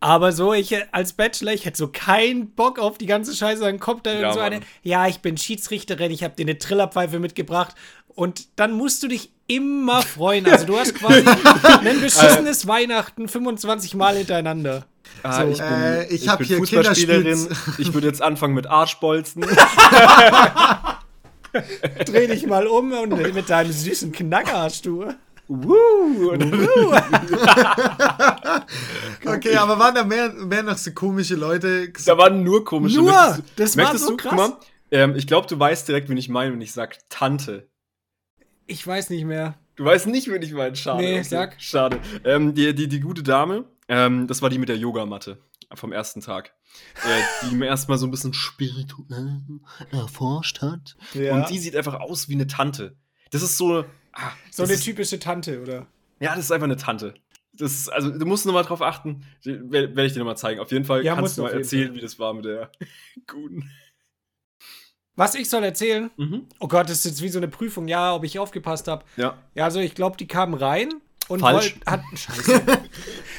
Aber 0.00 0.30
so, 0.30 0.54
ich 0.54 0.76
als 0.94 1.12
Bachelor, 1.12 1.52
ich 1.52 1.64
hätte 1.64 1.76
so 1.76 1.88
keinen 1.88 2.50
Bock 2.52 2.78
auf 2.78 2.98
die 2.98 3.06
ganze 3.06 3.34
Scheiße. 3.34 3.62
Dann 3.62 3.80
kommt 3.80 4.06
da 4.06 4.10
irgend 4.10 4.26
Ja, 4.26 4.32
so 4.32 4.38
eine, 4.38 4.56
Mann. 4.60 4.64
ja, 4.84 5.08
ich 5.08 5.18
bin 5.20 5.36
Schiedsrichterin, 5.36 6.12
ich 6.12 6.22
habe 6.22 6.36
dir 6.36 6.44
eine 6.44 6.56
Trillerpfeife 6.56 7.18
mitgebracht. 7.18 7.74
Und 8.18 8.48
dann 8.58 8.72
musst 8.72 9.00
du 9.04 9.08
dich 9.08 9.30
immer 9.46 10.02
freuen. 10.02 10.44
Also 10.50 10.66
du 10.66 10.76
hast 10.76 10.92
quasi 10.96 11.24
ein 11.84 12.00
beschissenes 12.00 12.66
Weihnachten 12.66 13.28
25 13.28 13.94
Mal 13.94 14.16
hintereinander. 14.16 14.86
Ah, 15.22 15.42
So. 15.44 15.48
ich 15.52 15.58
bin, 15.58 15.66
Äh, 15.68 16.06
ich 16.08 16.28
hab 16.28 16.38
bin 16.38 16.48
hier 16.48 16.58
Fußballspielerin. 16.58 17.48
Ich 17.78 17.94
würde 17.94 18.08
jetzt 18.08 18.20
anfangen 18.20 18.54
mit 18.54 18.66
Arschbolzen. 18.66 19.42
Dreh 22.06 22.26
dich 22.26 22.44
mal 22.46 22.66
um 22.66 22.90
und 22.92 23.34
mit 23.34 23.48
deinem 23.48 23.70
süßen 23.70 24.10
Knacker 24.10 24.62
hast 24.62 24.84
du. 24.84 25.06
Woo! 25.46 26.32
Okay, 29.24 29.56
aber 29.56 29.78
waren 29.78 29.94
da 29.94 30.04
mehr, 30.04 30.30
mehr 30.32 30.62
noch 30.62 30.76
so 30.78 30.90
komische 30.92 31.34
Leute? 31.36 31.90
Da 32.04 32.16
waren 32.18 32.42
nur 32.44 32.64
komische 32.64 32.96
Nur? 32.96 33.12
Möchtest 33.12 33.38
du- 33.38 33.42
Das 33.56 33.76
war 33.76 33.84
möchtest 33.84 34.04
so 34.04 34.10
du? 34.10 34.16
krass. 34.16 34.30
Guck 34.30 34.38
mal, 34.38 34.56
ähm, 34.90 35.14
ich 35.16 35.26
glaube, 35.26 35.46
du 35.46 35.58
weißt 35.58 35.86
direkt, 35.88 36.08
wen 36.08 36.16
ich 36.16 36.28
meine, 36.28 36.52
wenn 36.52 36.60
ich 36.60 36.72
sage 36.72 36.96
Tante. 37.08 37.68
Ich 38.68 38.86
weiß 38.86 39.10
nicht 39.10 39.24
mehr. 39.24 39.58
Du 39.76 39.84
weißt 39.84 40.06
nicht, 40.06 40.28
wen 40.30 40.42
ich 40.42 40.52
meine. 40.52 40.76
Schade. 40.76 41.02
Nee, 41.02 41.22
sag. 41.22 41.56
Schade. 41.60 41.98
Ähm, 42.24 42.54
die, 42.54 42.74
die, 42.74 42.86
die 42.88 43.00
gute 43.00 43.22
Dame, 43.22 43.64
ähm, 43.88 44.26
das 44.26 44.42
war 44.42 44.50
die 44.50 44.58
mit 44.58 44.68
der 44.68 44.76
Yogamatte 44.76 45.38
vom 45.74 45.90
ersten 45.92 46.20
Tag. 46.20 46.52
Äh, 47.04 47.48
die 47.48 47.54
mir 47.54 47.66
erstmal 47.66 47.96
so 47.98 48.06
ein 48.06 48.10
bisschen 48.10 48.34
spirituell 48.34 49.40
erforscht 49.90 50.60
hat. 50.60 50.96
Ja. 51.14 51.34
Und 51.34 51.48
die 51.50 51.58
sieht 51.58 51.74
einfach 51.74 51.94
aus 51.94 52.28
wie 52.28 52.34
eine 52.34 52.46
Tante. 52.46 52.96
Das 53.30 53.42
ist 53.42 53.56
so. 53.56 53.84
Ah, 54.12 54.30
So 54.50 54.64
eine 54.64 54.72
ist, 54.74 54.84
typische 54.84 55.18
Tante, 55.18 55.62
oder? 55.62 55.86
Ja, 56.20 56.34
das 56.34 56.44
ist 56.44 56.52
einfach 56.52 56.66
eine 56.66 56.76
Tante. 56.76 57.14
Das 57.54 57.72
ist, 57.72 57.88
also, 57.88 58.10
du 58.10 58.26
musst 58.26 58.44
nur 58.44 58.54
mal 58.54 58.62
drauf 58.62 58.82
achten. 58.82 59.24
Werde 59.44 59.96
werd 59.96 60.06
ich 60.06 60.12
dir 60.12 60.18
nochmal 60.20 60.36
zeigen. 60.36 60.60
Auf 60.60 60.70
jeden 60.70 60.84
Fall 60.84 61.04
Ja, 61.04 61.14
kannst 61.14 61.38
du 61.38 61.42
mal 61.42 61.52
erzählen, 61.52 61.88
Fall. 61.88 61.96
wie 61.96 62.00
das 62.00 62.18
war 62.18 62.34
mit 62.34 62.44
der 62.44 62.70
guten. 63.26 63.70
Was 65.18 65.34
ich 65.34 65.50
soll 65.50 65.64
erzählen? 65.64 66.10
Mhm. 66.16 66.42
Oh 66.60 66.68
Gott, 66.68 66.88
das 66.88 66.98
ist 66.98 67.04
jetzt 67.06 67.22
wie 67.22 67.28
so 67.28 67.38
eine 67.40 67.48
Prüfung, 67.48 67.88
ja, 67.88 68.14
ob 68.14 68.22
ich 68.22 68.38
aufgepasst 68.38 68.86
habe. 68.86 69.04
Ja. 69.16 69.36
Ja, 69.56 69.64
also 69.64 69.80
ich 69.80 69.96
glaube, 69.96 70.16
die 70.16 70.28
kamen 70.28 70.54
rein 70.54 70.94
und 71.26 71.40
Falsch. 71.40 71.74
wollt, 71.74 71.86
hat, 71.86 72.00
scheiße, 72.14 72.62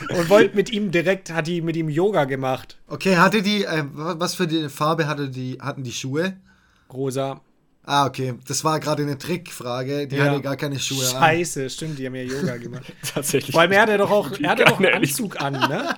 und 0.09 0.29
wollt 0.29 0.55
mit 0.55 0.71
ihm 0.71 0.91
direkt, 0.91 1.31
hat 1.31 1.47
die 1.47 1.61
mit 1.61 1.77
ihm 1.77 1.87
Yoga 1.87 2.25
gemacht. 2.25 2.77
Okay, 2.87 3.15
hatte 3.15 3.41
die, 3.41 3.63
äh, 3.63 3.85
was 3.93 4.35
für 4.35 4.45
die 4.45 4.67
Farbe 4.67 5.07
hatte 5.07 5.29
die, 5.29 5.57
hatten 5.61 5.83
die 5.83 5.93
Schuhe? 5.93 6.35
Rosa. 6.91 7.39
Ah, 7.85 8.05
okay. 8.05 8.35
Das 8.45 8.63
war 8.65 8.79
gerade 8.81 9.01
eine 9.03 9.17
Trickfrage. 9.17 10.05
Die 10.07 10.17
Ja. 10.17 10.25
hatte 10.25 10.41
gar 10.41 10.57
keine 10.57 10.77
Schuhe 10.79 11.03
an. 11.07 11.21
Scheiße, 11.23 11.69
stimmt, 11.69 11.97
die 11.97 12.05
haben 12.05 12.15
ja 12.15 12.23
Yoga 12.23 12.57
gemacht. 12.57 12.83
Tatsächlich. 13.13 13.53
Vor 13.53 13.61
allem, 13.61 13.71
er 13.71 13.81
hatte 13.83 13.97
doch 13.97 14.11
auch, 14.11 14.31
er 14.37 14.49
hatte 14.49 14.65
doch 14.65 14.79
einen 14.79 14.93
Anzug 14.93 15.41
an, 15.41 15.53
ne? 15.53 15.95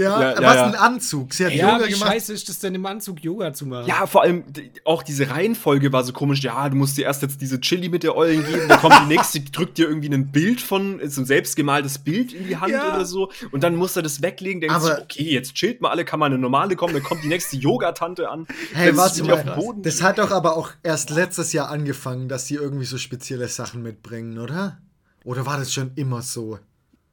Ja, 0.00 0.20
Ja, 0.20 0.32
ja, 0.40 0.42
was 0.42 0.54
ja. 0.56 0.66
ein 0.66 0.74
Anzug. 0.74 1.34
Sie 1.34 1.44
hat 1.46 1.52
Ja, 1.52 1.72
Yoga 1.74 1.86
wie 1.88 1.92
gemacht. 1.92 2.08
scheiße 2.12 2.32
ist 2.32 2.48
das 2.48 2.58
denn 2.58 2.74
im 2.74 2.84
Anzug 2.86 3.22
Yoga 3.22 3.52
zu 3.52 3.66
machen? 3.66 3.86
Ja, 3.86 4.06
vor 4.06 4.22
allem 4.22 4.44
auch 4.84 5.02
diese 5.02 5.30
Reihenfolge 5.30 5.92
war 5.92 6.02
so 6.04 6.12
komisch. 6.12 6.40
Ja, 6.42 6.68
du 6.68 6.76
musst 6.76 6.96
dir 6.96 7.04
erst 7.04 7.22
jetzt 7.22 7.40
diese 7.40 7.60
Chili 7.60 7.88
mit 7.88 8.02
der 8.02 8.16
Eulen 8.16 8.44
geben, 8.44 8.68
dann 8.68 8.78
kommt 8.80 8.94
die 9.02 9.14
nächste, 9.14 9.40
die 9.40 9.50
drückt 9.52 9.78
dir 9.78 9.88
irgendwie 9.88 10.08
ein 10.12 10.30
Bild 10.32 10.60
von, 10.60 11.00
so 11.08 11.20
ein 11.20 11.24
selbstgemaltes 11.26 11.98
Bild 11.98 12.32
in 12.32 12.48
die 12.48 12.56
Hand 12.56 12.72
Ja. 12.72 12.94
oder 12.94 13.04
so. 13.04 13.30
Und 13.52 13.62
dann 13.62 13.74
musst 13.76 13.96
du 13.96 14.02
das 14.02 14.22
weglegen, 14.22 14.60
denkst 14.60 14.76
Aber- 14.76 14.94
du, 14.96 15.02
okay, 15.02 15.24
jetzt 15.24 15.54
chillt 15.54 15.80
mal 15.80 15.90
alle, 15.90 16.04
kann 16.04 16.18
mal 16.20 16.26
eine 16.26 16.38
normale 16.38 16.76
kommen, 16.76 16.94
dann 16.94 17.02
kommt 17.02 17.22
die 17.24 17.28
nächste 17.28 17.56
Yoga-Tante 17.56 18.28
an. 18.30 18.46
Hey, 18.72 18.96
warte 18.96 19.22
die 19.22 19.28
mal. 19.28 19.34
auf 19.34 19.42
dem 19.44 19.54
Boden. 19.54 19.82
Das 19.82 20.02
hat 20.02 20.18
doch 20.18 20.30
aber 20.30 20.56
auch 20.56 20.70
erst 20.82 21.10
letztes 21.10 21.52
Jahr 21.52 21.68
angefangen, 21.70 22.28
dass 22.28 22.46
sie 22.46 22.54
irgendwie 22.54 22.84
so 22.84 22.98
spezielle 22.98 23.48
Sachen 23.48 23.82
mitbringen, 23.82 24.38
oder? 24.38 24.78
Oder 25.24 25.44
war 25.44 25.58
das 25.58 25.72
schon 25.72 25.90
immer 25.96 26.22
so? 26.22 26.58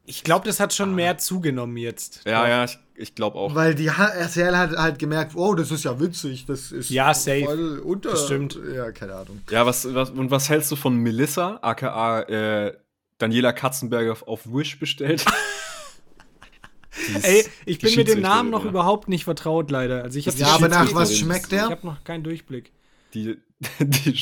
Ich 0.09 0.23
glaube, 0.23 0.45
das 0.45 0.61
hat 0.61 0.73
schon 0.73 0.95
mehr 0.95 1.17
zugenommen 1.17 1.75
jetzt. 1.75 2.21
ja, 2.25 2.47
ja, 2.47 2.63
ich, 2.63 2.79
ich 2.95 3.13
glaube 3.13 3.37
auch. 3.37 3.53
Weil 3.55 3.75
die 3.75 3.87
RTL 3.87 4.57
hat 4.57 4.71
halt 4.77 4.99
gemerkt, 4.99 5.33
oh, 5.35 5.53
das 5.53 5.69
ist 5.69 5.83
ja 5.83 5.99
witzig, 5.99 6.45
das 6.45 6.71
ist 6.71 6.89
Ja, 6.89 7.13
safe. 7.13 7.43
voll 7.43 7.79
unter. 7.79 8.11
Das 8.11 8.23
stimmt. 8.25 8.57
Ja, 8.73 8.91
keine 8.93 9.15
Ahnung. 9.15 9.41
Ja, 9.51 9.65
was, 9.65 9.93
was, 9.93 10.11
und 10.11 10.31
was 10.31 10.47
hältst 10.47 10.71
du 10.71 10.77
von 10.77 10.95
Melissa, 10.95 11.59
aka 11.61 12.21
äh, 12.21 12.77
Daniela 13.17 13.51
Katzenberger 13.51 14.13
auf, 14.13 14.23
auf 14.27 14.45
Wish 14.45 14.79
bestellt? 14.79 15.25
Ey, 17.21 17.45
ich 17.65 17.79
bin 17.79 17.93
mit 17.95 18.07
dem 18.07 18.21
Namen 18.21 18.49
noch 18.49 18.59
Schiedsrichterin, 18.59 18.69
überhaupt 18.69 19.07
nicht 19.09 19.23
vertraut, 19.25 19.69
leider. 19.69 20.03
Also 20.03 20.17
ich 20.17 20.27
habe 20.27 20.37
Ja, 20.37 20.47
aber 20.55 20.67
nach 20.67 20.93
was 20.95 21.15
schmeckt 21.17 21.43
Ich 21.43 21.49
der? 21.49 21.69
habe 21.69 21.85
noch 21.85 22.03
keinen 22.03 22.23
Durchblick. 22.23 22.71
Die, 23.13 23.37
die, 23.79 24.17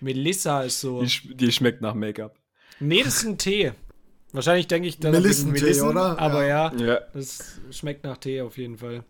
Melissa 0.00 0.62
ist 0.62 0.80
so. 0.80 1.02
die, 1.02 1.08
sch- 1.08 1.34
die 1.34 1.52
schmeckt 1.52 1.82
nach 1.82 1.94
Make-up. 1.94 2.36
Nee, 2.80 3.02
das 3.04 3.16
ist 3.18 3.26
ein 3.26 3.38
Tee. 3.38 3.72
Wahrscheinlich 4.32 4.68
denke 4.68 4.88
ich 4.88 4.98
dann 4.98 5.12
Melissentee, 5.12 5.80
oder? 5.80 6.18
Aber 6.18 6.46
ja. 6.46 6.72
Ja. 6.76 7.00
das 7.12 7.58
schmeckt 7.70 8.04
nach 8.04 8.16
Tee 8.18 8.40
auf 8.42 8.56
jeden 8.58 8.78
Fall. 8.78 9.02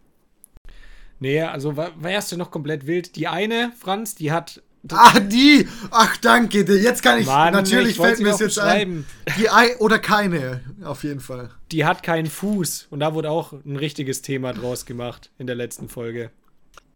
Nee, 1.18 1.42
also 1.42 1.76
wa- 1.76 1.90
wer 1.98 2.18
ist 2.18 2.32
denn 2.32 2.38
noch 2.38 2.50
komplett 2.50 2.86
wild? 2.86 3.16
Die 3.16 3.28
eine, 3.28 3.72
Franz, 3.78 4.14
die 4.14 4.32
hat 4.32 4.62
Ah, 4.90 5.20
die! 5.20 5.68
Ach, 5.90 6.16
danke 6.16 6.64
dir. 6.64 6.78
Jetzt 6.78 7.02
kann 7.02 7.18
ich. 7.20 7.26
Mann, 7.26 7.52
natürlich 7.52 7.90
ich 7.90 7.96
fällt 7.98 8.16
sie 8.16 8.22
mir 8.22 8.30
es 8.30 8.38
jetzt 8.40 8.58
ein. 8.58 9.04
Die 9.38 9.50
Ei 9.50 9.76
oder 9.76 9.98
keine, 9.98 10.62
auf 10.82 11.04
jeden 11.04 11.20
Fall. 11.20 11.50
Die 11.70 11.84
hat 11.84 12.02
keinen 12.02 12.28
Fuß. 12.28 12.86
Und 12.88 13.00
da 13.00 13.12
wurde 13.12 13.30
auch 13.30 13.52
ein 13.52 13.76
richtiges 13.76 14.22
Thema 14.22 14.54
draus 14.54 14.86
gemacht 14.86 15.30
in 15.36 15.46
der 15.46 15.54
letzten 15.56 15.90
Folge. 15.90 16.30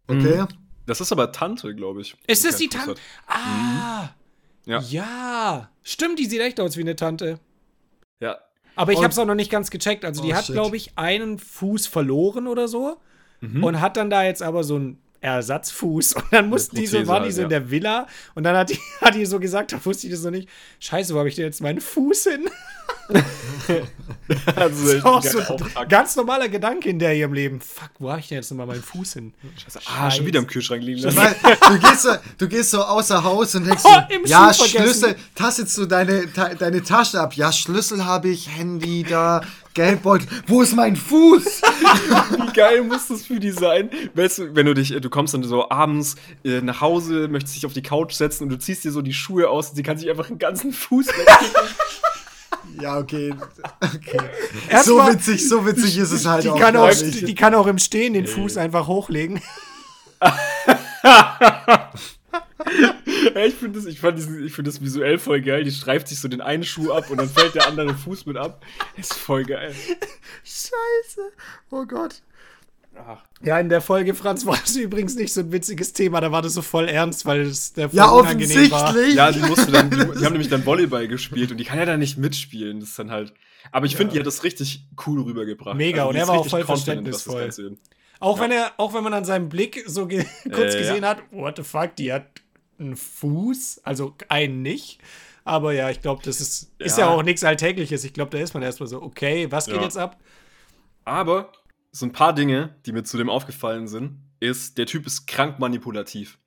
Okay. 0.07 0.45
Das 0.87 0.99
ist 0.99 1.11
aber 1.11 1.31
Tante, 1.31 1.75
glaube 1.75 2.01
ich. 2.01 2.15
Ist 2.25 2.43
das 2.43 2.57
die 2.57 2.69
Tante? 2.69 2.95
Ah! 3.27 4.09
Ja. 4.65 4.79
Ja. 4.79 5.69
Stimmt, 5.83 6.17
die 6.17 6.25
sieht 6.25 6.41
echt 6.41 6.59
aus 6.59 6.77
wie 6.77 6.81
eine 6.81 6.95
Tante. 6.95 7.39
Ja. 8.19 8.37
Aber 8.75 8.91
ich 8.91 8.99
habe 8.99 9.09
es 9.09 9.19
auch 9.19 9.25
noch 9.25 9.35
nicht 9.35 9.51
ganz 9.51 9.71
gecheckt. 9.71 10.03
Also 10.03 10.21
die 10.21 10.33
Oh, 10.33 10.35
hat, 10.35 10.47
glaube 10.47 10.75
ich, 10.75 10.97
einen 10.97 11.39
Fuß 11.39 11.87
verloren 11.87 12.47
oder 12.47 12.67
so. 12.67 12.97
Mhm. 13.41 13.63
Und 13.63 13.81
hat 13.81 13.97
dann 13.97 14.09
da 14.09 14.23
jetzt 14.23 14.43
aber 14.43 14.63
so 14.63 14.75
einen 14.75 15.01
Ersatzfuß. 15.25 16.13
Und 16.15 16.25
dann 16.31 16.49
mussten 16.49 16.75
die 16.75 16.85
so, 16.85 16.97
Prothese 16.97 17.07
war 17.07 17.19
die 17.19 17.25
halt, 17.25 17.33
so 17.33 17.41
in 17.41 17.49
ja. 17.49 17.59
der 17.59 17.71
Villa. 17.71 18.07
Und 18.35 18.43
dann 18.43 18.55
hat 18.55 18.69
die, 18.69 18.79
hat 19.01 19.15
die 19.15 19.25
so 19.25 19.39
gesagt, 19.39 19.73
da 19.73 19.83
wusste 19.83 20.07
ich 20.07 20.13
das 20.13 20.23
noch 20.23 20.31
nicht. 20.31 20.47
Scheiße, 20.79 21.13
wo 21.13 21.19
habe 21.19 21.29
ich 21.29 21.35
denn 21.35 21.45
jetzt 21.45 21.61
meinen 21.61 21.81
Fuß 21.81 22.23
hin? 22.23 22.49
Das 24.55 24.79
ist 24.79 25.05
auch 25.05 25.21
so 25.21 25.39
ein 25.39 25.87
ganz 25.87 26.15
normaler 26.15 26.49
Gedanke 26.49 26.89
in 26.89 26.97
der 26.97 27.15
ihrem 27.15 27.33
Leben. 27.33 27.61
Fuck, 27.61 27.91
wo 27.99 28.09
habe 28.09 28.19
ich 28.19 28.27
denn 28.27 28.37
jetzt 28.37 28.49
nochmal 28.49 28.65
meinen 28.65 28.81
Fuß 28.81 29.13
hin? 29.13 29.33
Ah, 29.85 30.09
schon 30.09 30.25
wieder 30.25 30.39
im 30.39 30.47
Kühlschrank 30.47 30.83
liegen 30.83 31.01
lassen. 31.01 31.35
Du 31.67 31.79
gehst, 31.79 32.01
so, 32.01 32.09
du 32.37 32.47
gehst 32.47 32.71
so 32.71 32.81
außer 32.83 33.23
Haus 33.23 33.53
und 33.55 33.67
denkst 33.67 33.83
Oh, 33.85 33.99
so, 34.23 34.25
ja. 34.25 34.53
Schlüssel, 34.53 35.15
tastet 35.35 35.75
du 35.77 35.85
deine, 35.85 36.27
deine 36.27 36.83
Tasche 36.83 37.19
ab. 37.19 37.35
Ja, 37.35 37.51
Schlüssel 37.51 38.05
habe 38.05 38.29
ich, 38.29 38.49
Handy 38.49 39.03
da, 39.03 39.41
Geldbeutel. 39.75 40.27
Wo 40.47 40.61
ist 40.63 40.75
mein 40.75 40.95
Fuß? 40.95 41.61
Wie 41.61 42.53
geil 42.53 42.81
muss 42.83 43.07
das 43.09 43.25
für 43.25 43.39
die 43.39 43.51
sein? 43.51 43.89
Weißt 44.15 44.39
du, 44.39 44.55
wenn 44.55 44.65
du 44.65 44.73
dich, 44.73 44.89
du 44.99 45.09
kommst 45.09 45.33
dann 45.33 45.43
so 45.43 45.69
abends 45.69 46.15
äh, 46.43 46.61
nach 46.61 46.81
Hause, 46.81 47.27
möchtest 47.27 47.57
dich 47.57 47.65
auf 47.65 47.73
die 47.73 47.83
Couch 47.83 48.13
setzen 48.13 48.43
und 48.45 48.49
du 48.49 48.57
ziehst 48.57 48.83
dir 48.85 48.91
so 48.91 49.01
die 49.01 49.13
Schuhe 49.13 49.49
aus 49.49 49.69
und 49.69 49.75
sie 49.75 49.83
kann 49.83 49.97
sich 49.97 50.09
einfach 50.09 50.27
den 50.27 50.39
ganzen 50.39 50.73
Fuß 50.73 51.07
wegkicken. 51.07 51.61
Ja, 52.81 52.97
okay. 52.97 53.33
okay. 53.79 54.17
So 54.83 54.97
Erstmal- 54.99 55.13
witzig, 55.13 55.47
so 55.47 55.65
witzig 55.65 55.97
ist 55.97 56.11
es 56.11 56.25
halt 56.25 56.43
Die 56.43 56.49
auch. 56.49 56.59
kann 56.59 56.75
auch, 56.75 56.89
nicht. 56.89 57.25
die 57.25 57.35
kann 57.35 57.53
auch 57.55 57.67
im 57.67 57.77
Stehen 57.77 58.13
den 58.13 58.27
Fuß 58.27 58.57
einfach 58.57 58.87
hochlegen. 58.87 59.39
Ja, 63.35 63.45
ich 63.45 63.53
finde 63.53 63.77
das, 63.77 63.85
ich 63.85 63.99
fand 63.99 64.17
diesen, 64.17 64.45
ich 64.45 64.53
finde 64.53 64.71
das 64.71 64.81
visuell 64.81 65.19
voll 65.19 65.41
geil. 65.41 65.63
Die 65.65 65.71
streift 65.71 66.07
sich 66.07 66.19
so 66.19 66.27
den 66.29 66.39
einen 66.41 66.63
Schuh 66.63 66.91
ab 66.93 67.09
und 67.09 67.17
dann 67.17 67.29
fällt 67.29 67.53
der 67.53 67.67
andere 67.67 67.93
Fuß 67.93 68.25
mit 68.25 68.37
ab. 68.37 68.63
Ist 68.97 69.13
voll 69.13 69.43
geil. 69.43 69.75
Scheiße. 70.43 71.21
Oh 71.69 71.85
Gott. 71.85 72.21
Ja, 73.41 73.59
in 73.59 73.67
der 73.67 73.81
Folge, 73.81 74.13
Franz, 74.15 74.45
war 74.45 74.57
das 74.57 74.75
übrigens 74.77 75.15
nicht 75.15 75.33
so 75.33 75.41
ein 75.41 75.51
witziges 75.51 75.91
Thema. 75.91 76.21
Da 76.21 76.31
war 76.31 76.41
das 76.41 76.53
so 76.53 76.61
voll 76.61 76.87
ernst, 76.87 77.25
weil 77.25 77.41
es 77.41 77.73
der 77.73 77.89
voll 77.89 77.97
Ja, 77.97 78.05
unangenehm 78.09 78.71
war. 78.71 78.83
offensichtlich. 78.89 79.15
Ja, 79.15 79.31
die 79.33 79.39
musste 79.39 79.71
dann, 79.71 79.89
die, 79.89 79.97
die 79.97 80.03
haben 80.25 80.31
nämlich 80.31 80.47
dann 80.47 80.65
Volleyball 80.65 81.07
gespielt 81.09 81.51
und 81.51 81.57
die 81.57 81.65
kann 81.65 81.77
ja 81.77 81.85
dann 81.85 81.99
nicht 81.99 82.17
mitspielen. 82.17 82.79
Das 82.79 82.89
ist 82.89 82.99
dann 82.99 83.11
halt. 83.11 83.33
Aber 83.73 83.85
ich 83.85 83.97
finde, 83.97 84.13
die 84.13 84.19
hat 84.19 84.25
das 84.25 84.43
richtig 84.45 84.85
cool 85.05 85.21
rübergebracht. 85.21 85.75
Mega, 85.75 86.05
und 86.05 86.13
die 86.13 86.19
er 86.21 86.27
war 86.29 86.35
auch 86.39 86.47
voll 86.47 86.63
verständnisvoll. 86.63 87.51
Auch 88.21 88.39
wenn 88.39 88.51
er, 88.51 88.71
auch 88.77 88.93
wenn 88.93 89.03
man 89.03 89.13
an 89.13 89.25
seinem 89.25 89.49
Blick 89.49 89.83
so 89.87 90.07
ge 90.07 90.23
kurz 90.43 90.75
Äh, 90.75 90.77
gesehen 90.79 91.03
ja. 91.03 91.09
hat, 91.09 91.17
what 91.31 91.57
the 91.57 91.63
fuck, 91.63 91.95
die 91.97 92.13
hat 92.13 92.25
einen 92.79 92.95
Fuß, 92.95 93.81
also 93.83 94.15
einen 94.29 94.61
nicht. 94.61 94.99
Aber 95.43 95.73
ja, 95.73 95.89
ich 95.91 96.01
glaube, 96.01 96.23
das 96.23 96.41
ist, 96.41 96.71
ist 96.79 96.97
ja 96.97 97.05
Ja. 97.07 97.13
auch 97.13 97.21
nichts 97.23 97.43
Alltägliches. 97.43 98.03
Ich 98.03 98.13
glaube, 98.13 98.31
da 98.31 98.39
ist 98.43 98.53
man 98.53 98.63
erstmal 98.63 98.87
so, 98.87 99.01
okay, 99.01 99.51
was 99.51 99.65
geht 99.67 99.75
Ja. 99.75 99.83
jetzt 99.83 99.97
ab? 99.97 100.19
Aber 101.03 101.51
so 101.91 102.05
ein 102.05 102.11
paar 102.11 102.33
Dinge, 102.33 102.75
die 102.85 102.91
mir 102.91 103.03
zu 103.03 103.17
dem 103.17 103.29
aufgefallen 103.29 103.87
sind, 103.87 104.19
ist, 104.39 104.77
der 104.77 104.85
Typ 104.85 105.05
ist 105.05 105.27
krank 105.27 105.59
manipulativ. 105.59 106.39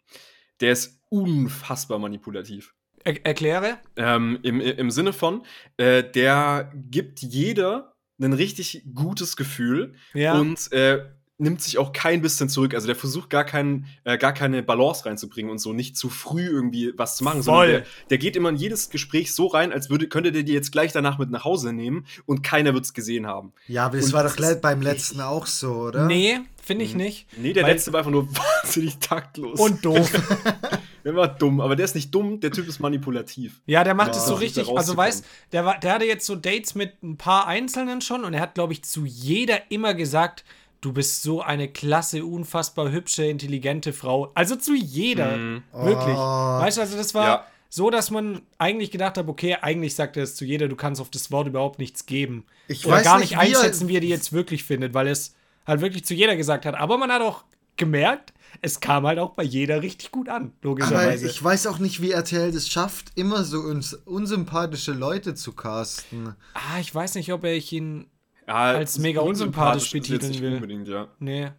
Der 0.61 0.73
ist 0.73 1.01
unfassbar 1.09 1.99
manipulativ. 1.99 2.75
Er 3.05 3.25
erkläre. 3.25 3.79
Ähm, 3.97 4.39
im, 4.43 4.61
Im 4.61 4.91
Sinne 4.91 5.13
von, 5.13 5.45
äh, 5.77 6.03
der 6.03 6.73
gibt 6.75 7.21
jeder 7.23 7.95
ein 8.21 8.33
richtig 8.33 8.83
gutes 8.95 9.37
Gefühl 9.37 9.95
Ja. 10.13 10.39
und 10.41 10.73
äh, 10.73 11.05
nimmt 11.39 11.63
sich 11.63 11.79
auch 11.79 11.93
kein 11.93 12.21
bisschen 12.21 12.49
zurück. 12.49 12.75
Also 12.75 12.87
der 12.89 12.97
versucht 12.97 13.31
gar, 13.31 13.45
kein, 13.45 13.87
äh, 14.05 14.19
gar 14.19 14.33
keine 14.33 14.63
Balance 14.63 15.07
reinzubringen 15.07 15.51
und 15.53 15.59
so 15.59 15.73
nicht 15.73 15.97
zu 15.97 16.11
früh 16.11 16.45
irgendwie 16.47 16.93
was 16.97 17.17
zu 17.17 17.23
machen, 17.25 17.43
Voll. 17.45 17.45
sondern 17.45 17.71
der, 17.71 17.85
der 18.11 18.19
geht 18.19 18.35
immer 18.37 18.49
in 18.49 18.57
jedes 18.57 18.91
Gespräch 18.91 19.33
so 19.33 19.47
rein, 19.47 19.73
als 19.73 19.89
würde, 19.89 20.09
könnte 20.09 20.33
der 20.33 20.43
die 20.43 20.53
jetzt 20.53 20.73
gleich 20.73 20.93
danach 20.93 21.19
mit 21.19 21.31
nach 21.31 21.45
Hause 21.45 21.73
nehmen 21.73 22.07
und 22.27 22.43
keiner 22.43 22.75
wird 22.75 22.85
es 22.85 22.93
gesehen 22.93 23.27
haben. 23.27 23.53
Ja, 23.69 23.87
aber 23.87 23.97
das 23.99 24.07
Und 24.07 24.13
war 24.15 24.25
das 24.25 24.35
doch 24.35 24.45
ist 24.45 24.61
beim 24.61 24.83
letzten 24.83 25.21
auch 25.21 25.47
so, 25.47 25.73
oder? 25.75 26.07
Nee, 26.07 26.41
finde 26.61 26.85
ich 26.85 26.97
nicht. 26.97 27.27
Nee, 27.39 27.53
der 27.53 27.65
letzte 27.67 27.93
war 27.93 28.01
einfach 28.01 28.11
nur 28.11 28.29
wahnsinnig 28.63 28.99
taktlos. 28.99 29.61
Und 29.61 29.85
doof. 29.85 30.11
der 31.05 31.15
war 31.15 31.29
dumm, 31.29 31.61
aber 31.61 31.77
der 31.77 31.85
ist 31.85 31.95
nicht 31.95 32.13
dumm, 32.13 32.41
der 32.41 32.51
Typ 32.51 32.67
ist 32.67 32.81
manipulativ. 32.81 33.61
Ja, 33.67 33.85
der 33.85 33.95
macht 33.95 34.15
Ja. 34.15 34.21
es 34.21 34.27
so 34.27 34.35
richtig. 34.35 34.69
Also, 34.77 34.97
weißt 34.97 35.25
der, 35.53 35.65
war, 35.65 35.79
der 35.79 35.93
hatte 35.95 36.05
jetzt 36.05 36.27
so 36.27 36.35
Dates 36.35 36.75
mit 36.75 37.01
ein 37.05 37.17
paar 37.17 37.47
Einzelnen 37.47 38.01
schon 38.01 38.25
und 38.25 38.35
er 38.35 38.41
hat, 38.41 38.55
glaube 38.57 38.73
ich, 38.73 38.83
zu 38.83 39.05
jeder 39.05 39.71
immer 39.71 39.95
gesagt, 39.95 40.45
du 40.81 40.93
bist 40.93 41.23
so 41.23 41.43
eine 41.43 41.69
klasse, 41.69 42.25
unfassbar 42.25 42.91
hübsche, 42.93 43.25
intelligente 43.25 43.93
Frau. 43.93 44.31
Also 44.35 44.57
zu 44.57 44.75
jeder. 44.75 45.37
Mhm. 45.37 45.63
Wirklich. 45.73 46.15
Oh. 46.17 46.61
Weißt 46.61 46.77
du, 46.77 46.81
also 46.83 46.97
das 46.97 47.15
war 47.15 47.27
Ja. 47.27 47.47
so, 47.69 47.91
dass 47.91 48.11
man 48.11 48.43
eigentlich 48.59 48.91
gedacht 48.91 49.19
hat, 49.19 49.27
okay, 49.29 49.57
eigentlich 49.61 49.95
sagt 49.95 50.17
er 50.17 50.23
es 50.23 50.37
zu 50.37 50.45
jeder, 50.45 50.69
du 50.69 50.77
kannst 50.77 51.01
auf 51.01 51.11
das 51.11 51.31
Wort 51.31 51.49
überhaupt 51.49 51.79
nichts 51.79 52.07
geben. 52.07 52.45
Ich 52.69 52.87
Oder 52.87 52.97
weiß 52.97 53.05
gar 53.05 53.19
nicht, 53.19 53.31
nicht 53.33 53.41
wie 53.41 53.53
er- 53.53 53.59
einschätzen, 53.59 53.89
wie 53.89 53.97
er 53.97 54.01
die 54.01 54.09
jetzt 54.09 54.33
wirklich 54.33 54.65
findet, 54.65 54.95
weil 54.95 55.09
es 55.09 55.35
halt 55.67 55.81
wirklich 55.81 56.05
zu 56.05 56.15
jeder 56.15 56.37
gesagt 56.37 56.65
hat. 56.65 56.75
Aber 56.77 56.97
man 56.97 57.11
hat 57.11 57.23
auch 57.23 57.45
gemerkt, 57.77 58.33
es 58.63 58.81
kam 58.81 59.07
halt 59.07 59.19
auch 59.19 59.31
bei 59.35 59.43
jeder 59.45 59.83
richtig 59.83 60.11
gut 60.11 60.29
an, 60.29 60.53
Aber 60.63 60.69
logischerweise. 60.71 61.27
ich 61.29 61.43
weiß 61.45 61.67
auch 61.69 61.79
nicht, 61.79 62.01
wie 62.01 62.11
RTL 62.13 62.51
das 62.51 62.69
schafft, 62.69 63.13
immer 63.15 63.45
so 63.45 63.61
uns 63.61 63.93
unsympathische 63.95 64.93
Leute 64.93 65.35
zu 65.35 65.53
casten. 65.53 66.35
ah, 66.55 66.79
ich 66.81 66.93
weiß 66.95 67.15
nicht, 67.17 67.33
ob 67.33 67.45
ich 67.45 67.73
ihn 67.73 68.07
Ja, 68.49 68.55
Als 68.55 68.99
mega 68.99 69.21
unsympathisch 69.21 69.93
jetzt 69.93 70.09
betiteln 70.09 70.31
nicht 70.33 70.41
will. 70.43 70.55
Unbedingt, 70.55 70.89
ja. 70.89 71.07
Nee. 71.19 71.51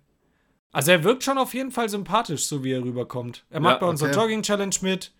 Also 0.71 0.91
er 0.91 1.03
wirkt 1.03 1.23
schon 1.23 1.37
auf 1.37 1.53
jeden 1.53 1.71
Fall 1.71 1.87
sympathisch, 1.89 2.45
so 2.45 2.63
wie 2.63 2.71
er 2.73 2.83
rüberkommt. 2.83 3.45
Er 3.49 3.59
macht 3.59 3.75
Ja, 3.75 3.79
bei 3.79 3.85
unserer 3.87 4.09
okay. 4.09 4.19
Jogging-Challenge 4.19 4.75
mit. 4.81 5.11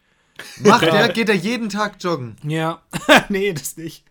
Macht 0.60 0.84
er, 0.84 1.10
geht 1.10 1.30
er 1.30 1.36
jeden 1.36 1.70
Tag 1.70 1.96
joggen. 2.00 2.36
Ja. 2.44 2.82
nee, 3.30 3.54
das 3.54 3.78
nicht. 3.78 4.04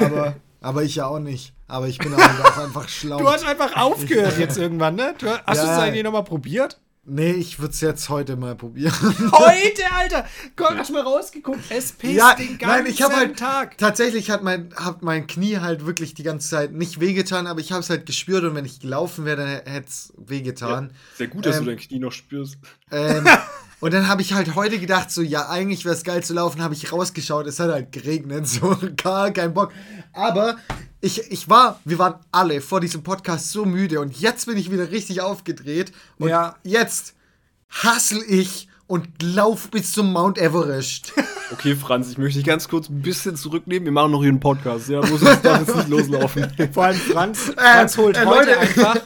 Aber, 0.00 0.36
aber 0.60 0.82
ich 0.82 0.96
ja 0.96 1.06
auch 1.06 1.18
nicht. 1.18 1.52
Aber 1.68 1.88
ich 1.88 1.98
bin 1.98 2.14
auch 2.14 2.18
auch 2.18 2.58
einfach 2.58 2.88
schlau. 2.88 3.18
Du 3.18 3.28
hast 3.28 3.44
einfach 3.46 3.76
aufgehört 3.76 4.38
jetzt 4.38 4.56
irgendwann, 4.58 4.94
ne? 4.94 5.14
Du, 5.18 5.26
hast 5.28 5.58
Ja. 5.58 5.64
du 5.64 5.70
es 5.72 5.78
eigentlich 5.78 6.04
nochmal 6.04 6.24
probiert? 6.24 6.80
Nee, 7.06 7.32
ich 7.32 7.58
würde 7.58 7.72
es 7.72 7.80
jetzt 7.80 8.08
heute 8.08 8.36
mal 8.36 8.54
probieren. 8.54 8.92
Heute, 9.32 9.92
Alter! 9.92 10.26
Gott, 10.56 10.76
hast 10.76 10.90
du 10.90 10.94
mal 10.94 11.02
rausgeguckt. 11.02 11.60
Es 11.70 11.92
pisst 11.92 12.14
ja, 12.14 12.34
den 12.34 12.58
ganzen 12.58 12.66
nein, 12.84 12.86
ich 12.86 13.02
habe 13.02 13.16
halt 13.16 13.38
Tag. 13.38 13.78
tatsächlich 13.78 14.30
hat 14.30 14.42
mein 14.42 14.74
hat 14.76 15.02
mein 15.02 15.26
Knie 15.26 15.58
halt 15.58 15.86
wirklich 15.86 16.14
die 16.14 16.22
ganze 16.22 16.48
Zeit 16.48 16.72
nicht 16.72 17.00
wehgetan, 17.00 17.46
aber 17.46 17.60
ich 17.60 17.72
habe 17.72 17.80
es 17.80 17.90
halt 17.90 18.06
gespürt 18.06 18.44
und 18.44 18.54
wenn 18.54 18.64
ich 18.64 18.80
gelaufen 18.80 19.24
wäre, 19.24 19.36
dann 19.36 19.48
hätte 19.72 19.88
es 19.88 20.12
wehgetan. 20.16 20.92
Sehr 21.16 21.28
gut, 21.28 21.46
dass 21.46 21.56
Ähm, 21.56 21.64
du 21.64 21.70
dein 21.70 21.78
Knie 21.78 21.98
noch 21.98 22.12
spürst. 22.12 22.58
Ähm, 22.90 23.26
und 23.80 23.92
dann 23.94 24.08
habe 24.08 24.22
ich 24.22 24.32
halt 24.32 24.54
heute 24.54 24.78
gedacht, 24.78 25.10
so, 25.10 25.22
ja, 25.22 25.48
eigentlich 25.48 25.84
wäre 25.84 25.94
es 25.94 26.02
geil 26.04 26.22
zu 26.22 26.34
laufen, 26.34 26.62
habe 26.62 26.74
ich 26.74 26.92
rausgeschaut, 26.92 27.46
es 27.46 27.60
hat 27.60 27.70
halt 27.70 27.92
geregnet, 27.92 28.46
so, 28.48 28.76
gar 28.96 29.30
kein 29.30 29.54
Bock. 29.54 29.72
Aber 30.12 30.56
ich, 31.00 31.30
ich 31.30 31.48
war, 31.48 31.80
wir 31.84 31.98
waren 31.98 32.14
alle 32.32 32.60
vor 32.60 32.80
diesem 32.80 33.02
Podcast 33.02 33.52
so 33.52 33.64
müde 33.64 34.00
und 34.00 34.18
jetzt 34.18 34.46
bin 34.46 34.56
ich 34.56 34.70
wieder 34.70 34.90
richtig 34.90 35.20
aufgedreht 35.20 35.92
und 36.18 36.28
Ja. 36.30 36.56
jetzt 36.62 37.14
hassel 37.68 38.22
ich 38.26 38.68
und 38.86 39.08
lauf 39.22 39.70
bis 39.70 39.92
zum 39.92 40.12
Mount 40.12 40.38
Everest. 40.38 41.12
Okay, 41.52 41.76
Franz, 41.76 42.10
ich 42.10 42.18
möchte 42.18 42.40
dich 42.40 42.44
ganz 42.44 42.66
kurz 42.66 42.88
ein 42.88 43.02
bisschen 43.02 43.36
zurücknehmen. 43.36 43.84
Wir 43.84 43.92
machen 43.92 44.10
noch 44.10 44.18
hier 44.20 44.30
einen 44.30 44.40
Podcast, 44.40 44.88
ja? 44.88 45.00
Muss 45.06 45.20
darf 45.20 45.60
jetzt 45.60 45.76
nicht 45.76 45.88
loslaufen. 45.88 46.44
Vor 46.72 46.86
allem 46.86 46.96
Franz, 46.98 47.52
Franz 47.56 47.96
holt 47.96 48.16
äh, 48.16 48.26
heute 48.26 48.50
Leute. 48.50 48.58
einfach 48.58 48.96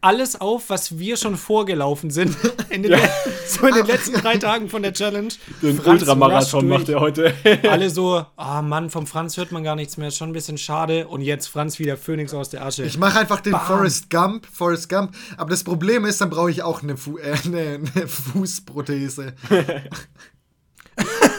alles 0.00 0.40
auf, 0.40 0.70
was 0.70 0.98
wir 0.98 1.16
schon 1.16 1.36
vorgelaufen 1.36 2.10
sind. 2.10 2.36
In 2.70 2.82
den, 2.82 2.92
le- 2.92 3.10
so 3.46 3.66
in 3.66 3.74
den 3.74 3.86
letzten 3.86 4.12
drei 4.20 4.36
Tagen 4.36 4.68
von 4.68 4.82
der 4.82 4.92
Challenge. 4.92 5.28
Den 5.62 5.80
Ultramarathon 5.80 6.68
macht 6.68 6.88
er 6.90 7.00
heute. 7.00 7.32
alle 7.68 7.88
so, 7.88 8.24
ah 8.36 8.60
Mann, 8.62 8.90
vom 8.90 9.06
Franz 9.06 9.36
hört 9.38 9.52
man 9.52 9.64
gar 9.64 9.74
nichts 9.74 9.96
mehr, 9.96 10.10
schon 10.10 10.30
ein 10.30 10.32
bisschen 10.34 10.58
schade. 10.58 11.08
Und 11.08 11.22
jetzt 11.22 11.46
Franz 11.48 11.78
wieder 11.78 11.96
Phönix 11.96 12.34
aus 12.34 12.50
der 12.50 12.64
Asche. 12.64 12.84
Ich 12.84 12.98
mache 12.98 13.18
einfach 13.18 13.40
den 13.40 13.52
Bam. 13.52 13.66
Forrest 13.66 14.10
Gump, 14.10 14.46
Forrest 14.52 14.88
Gump, 14.90 15.14
aber 15.38 15.50
das 15.50 15.64
Problem 15.64 16.04
ist, 16.04 16.20
dann 16.20 16.28
brauche 16.30 16.50
ich 16.50 16.62
auch 16.62 16.82
eine, 16.82 16.96
Fu 16.98 17.16
äh, 17.18 17.34
eine, 17.44 17.80
eine 17.94 18.06
Fußprothese. 18.06 19.34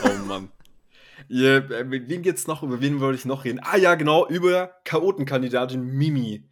Oh 0.04 0.26
Mann. 0.26 0.50
Ja, 1.28 1.58
äh, 1.58 1.84
mit 1.84 2.10
wem 2.10 2.22
geht's 2.22 2.48
noch? 2.48 2.64
Über 2.64 2.82
wen 2.82 3.00
wollte 3.00 3.20
ich 3.20 3.26
noch 3.26 3.46
reden? 3.46 3.60
Ah 3.62 3.78
ja, 3.78 3.96
genau, 3.96 4.28
über 4.28 4.72
Chaotenkandidatin 4.86 5.82
Mimi. 5.84 6.44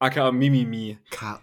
Aka 0.00 0.32
Mimimi. 0.32 0.98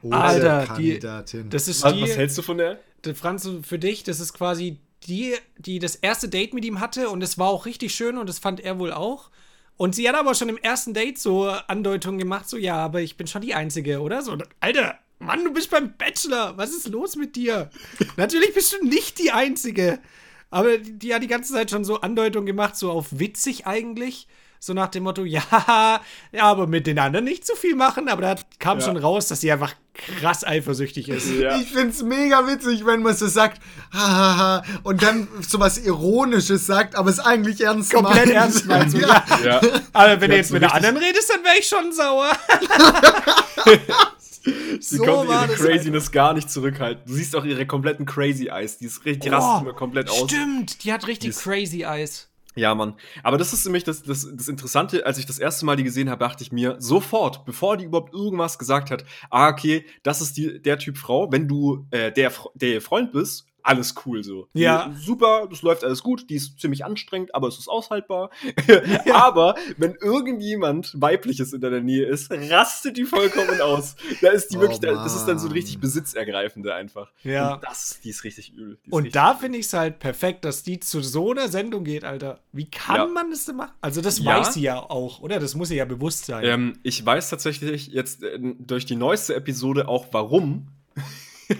Alter, 0.09 0.75
die- 0.77 0.99
K.O.-Kandidatin. 0.99 1.49
Das 1.49 1.67
ist 1.67 1.83
Was, 1.83 1.93
die, 1.93 2.01
was 2.01 2.17
hältst 2.17 2.37
du 2.37 2.41
von 2.41 2.57
der? 2.57 2.79
der 3.05 3.15
Franz, 3.15 3.47
für 3.61 3.79
dich, 3.79 4.03
das 4.03 4.19
ist 4.19 4.33
quasi 4.33 4.79
die, 5.03 5.35
die 5.57 5.79
das 5.79 5.95
erste 5.95 6.27
Date 6.27 6.53
mit 6.53 6.65
ihm 6.65 6.79
hatte 6.81 7.09
und 7.09 7.23
es 7.23 7.37
war 7.37 7.47
auch 7.47 7.65
richtig 7.65 7.93
schön 7.95 8.17
und 8.17 8.27
das 8.27 8.39
fand 8.39 8.59
er 8.59 8.79
wohl 8.79 8.91
auch. 8.91 9.29
Und 9.77 9.93
sie 9.95 10.09
hat 10.09 10.15
aber 10.15 10.33
schon 10.33 10.49
im 10.49 10.57
ersten 10.57 10.93
Date 10.95 11.19
so 11.19 11.47
Andeutungen 11.49 12.17
gemacht, 12.17 12.49
so, 12.49 12.57
ja, 12.57 12.75
aber 12.77 13.01
ich 13.01 13.15
bin 13.15 13.27
schon 13.27 13.43
die 13.43 13.53
Einzige, 13.53 14.01
oder? 14.01 14.23
So, 14.23 14.35
Alter, 14.59 14.97
Mann, 15.19 15.43
du 15.43 15.53
bist 15.53 15.69
beim 15.69 15.95
Bachelor, 15.95 16.57
was 16.57 16.71
ist 16.71 16.87
los 16.89 17.15
mit 17.15 17.35
dir? 17.35 17.69
Natürlich 18.17 18.53
bist 18.55 18.73
du 18.73 18.83
nicht 18.85 19.19
die 19.19 19.31
Einzige. 19.31 19.99
Aber 20.49 20.77
die, 20.79 20.93
die 20.97 21.13
hat 21.13 21.21
die 21.21 21.27
ganze 21.27 21.53
Zeit 21.53 21.69
schon 21.69 21.85
so 21.85 22.01
Andeutungen 22.01 22.47
gemacht, 22.47 22.75
so 22.75 22.89
auf 22.91 23.19
witzig 23.19 23.67
eigentlich. 23.67 24.27
So 24.59 24.73
nach 24.73 24.87
dem 24.89 25.03
Motto, 25.03 25.23
ja, 25.25 25.41
ja, 26.31 26.43
aber 26.43 26.67
mit 26.67 26.87
den 26.87 26.97
anderen 26.99 27.25
nicht 27.25 27.45
zu 27.45 27.55
viel 27.55 27.75
machen. 27.75 28.07
Aber 28.09 28.21
da 28.21 28.35
kam 28.59 28.79
Ja. 28.79 28.85
schon 28.85 28.97
raus, 28.97 29.27
dass 29.27 29.41
sie 29.41 29.51
einfach 29.51 29.73
krass 30.19 30.43
eifersüchtig 30.45 31.09
ist. 31.09 31.27
Ja. 31.31 31.57
Ich 31.59 31.71
find's 31.71 32.03
mega 32.03 32.45
witzig, 32.47 32.85
wenn 32.85 33.01
man 33.01 33.15
so 33.15 33.27
sagt, 33.27 33.61
hahaha, 33.91 34.63
und 34.83 35.01
dann 35.01 35.27
sowas 35.47 35.77
Ironisches 35.79 36.65
sagt, 36.67 36.95
aber 36.95 37.09
es 37.09 37.19
eigentlich 37.19 37.61
ernst 37.61 37.91
Komplett 37.93 38.25
meint. 38.27 38.31
ernst 38.35 38.65
meint. 38.67 38.91
So, 38.91 38.99
ja. 38.99 39.25
ja. 39.43 39.47
ja. 39.47 39.61
Aber 39.93 40.21
wenn 40.21 40.29
Ja, 40.29 40.35
du 40.35 40.35
jetzt 40.37 40.47
so 40.49 40.53
mit 40.53 40.63
der 40.63 40.73
anderen 40.73 40.97
redest, 40.97 41.29
dann 41.33 41.43
wäre 41.43 41.57
ich 41.59 41.67
schon 41.67 41.91
sauer. 41.91 42.31
Sie 44.79 44.97
So 44.97 45.03
konnte 45.03 45.33
ihre 45.33 45.47
das 45.47 45.55
Craziness 45.57 46.11
gar 46.11 46.33
nicht 46.33 46.49
zurückhalten. 46.49 47.03
Du 47.05 47.13
siehst 47.13 47.35
auch 47.35 47.43
ihre 47.43 47.65
kompletten 47.65 48.05
Crazy 48.05 48.47
Eyes. 48.47 48.77
Die, 48.77 48.85
ist 48.85 49.03
richtig, 49.03 49.23
die 49.23 49.29
rastet 49.29 49.61
immer 49.63 49.73
komplett 49.73 50.09
aus. 50.09 50.21
Oh, 50.23 50.27
Stimmt, 50.27 50.83
die 50.83 50.93
hat 50.93 51.05
richtig 51.07 51.35
Die 51.35 51.41
crazy 51.41 51.81
Eyes. 51.83 52.29
Ja, 52.57 52.73
Mann. 52.73 52.95
Aber 53.23 53.37
das 53.37 53.53
ist 53.53 53.63
nämlich 53.65 53.83
das, 53.83 54.01
das, 54.01 54.27
das 54.35 54.47
Interessante, 54.47 55.05
als 55.05 55.17
ich 55.19 55.25
das 55.25 55.37
erste 55.37 55.65
Mal 55.65 55.75
die 55.75 55.83
gesehen 55.83 56.09
habe, 56.09 56.25
dachte 56.25 56.43
ich 56.43 56.51
mir 56.51 56.75
sofort, 56.79 57.45
bevor 57.45 57.77
die 57.77 57.85
überhaupt 57.85 58.13
irgendwas 58.13 58.57
gesagt 58.57 58.89
hat, 58.89 59.05
ah, 59.29 59.49
okay, 59.49 59.85
das 60.01 60.21
ist 60.21 60.37
die, 60.37 60.61
der 60.61 60.79
Typ 60.79 60.97
Frau, 60.97 61.31
wenn 61.31 61.47
du 61.47 61.85
äh, 61.91 62.11
der, 62.11 62.31
der 62.55 62.81
Freund 62.81 63.11
bist, 63.11 63.45
alles 63.67 63.95
cool 64.05 64.23
so. 64.23 64.47
Ja. 64.53 64.93
Super, 64.99 65.47
das 65.49 65.61
läuft 65.61 65.83
alles 65.83 66.01
gut, 66.03 66.29
die 66.29 66.35
ist 66.35 66.59
ziemlich 66.59 66.85
anstrengend, 66.85 67.35
aber 67.35 67.47
es 67.47 67.57
ist 67.59 67.67
aushaltbar. 67.67 68.29
aber 69.13 69.55
wenn 69.77 69.95
irgendjemand 70.01 70.93
weibliches 70.99 71.53
in 71.53 71.61
deiner 71.61 71.81
Nähe 71.81 72.05
ist, 72.05 72.31
rastet 72.31 72.97
die 72.97 73.03
vollkommen 73.05 73.59
aus. 73.61 73.95
Da 74.21 74.29
ist 74.29 74.49
die 74.53 74.57
Oh, 74.57 74.61
wirklich, 74.61 74.79
das 74.79 75.15
ist 75.15 75.25
dann 75.25 75.37
so 75.39 75.45
ein 75.45 75.49
Mann. 75.49 75.57
richtig 75.57 75.79
besitzergreifende 75.79 76.73
einfach. 76.73 77.11
Ja. 77.23 77.55
Und 77.55 77.63
das, 77.63 77.99
die 78.03 78.09
ist 78.09 78.23
richtig 78.23 78.53
übel. 78.53 78.77
Ist 78.85 78.91
Und 78.93 79.03
richtig 79.03 79.13
da 79.13 79.33
finde 79.35 79.57
ich 79.59 79.65
es 79.67 79.73
halt 79.73 79.99
perfekt, 79.99 80.45
dass 80.45 80.63
die 80.63 80.79
zu 80.79 81.01
so 81.01 81.31
einer 81.31 81.47
Sendung 81.49 81.83
geht, 81.83 82.03
Alter. 82.05 82.39
Wie 82.53 82.69
kann 82.69 82.95
Ja. 82.95 83.05
man 83.07 83.29
das 83.31 83.45
denn 83.45 83.57
machen? 83.57 83.73
Also, 83.81 84.01
das 84.01 84.19
Ja. 84.19 84.39
weiß 84.39 84.53
sie 84.53 84.61
ja 84.61 84.79
auch, 84.79 85.19
oder? 85.21 85.39
Das 85.39 85.55
muss 85.55 85.69
ihr 85.71 85.77
ja 85.77 85.85
bewusst 85.85 86.25
sein. 86.25 86.43
Ähm, 86.45 86.79
ich 86.83 87.05
weiß 87.05 87.29
tatsächlich 87.29 87.87
jetzt 87.87 88.23
äh, 88.23 88.39
durch 88.59 88.85
die 88.85 88.95
neueste 88.95 89.35
Episode 89.35 89.87
auch 89.87 90.07
warum. 90.11 90.67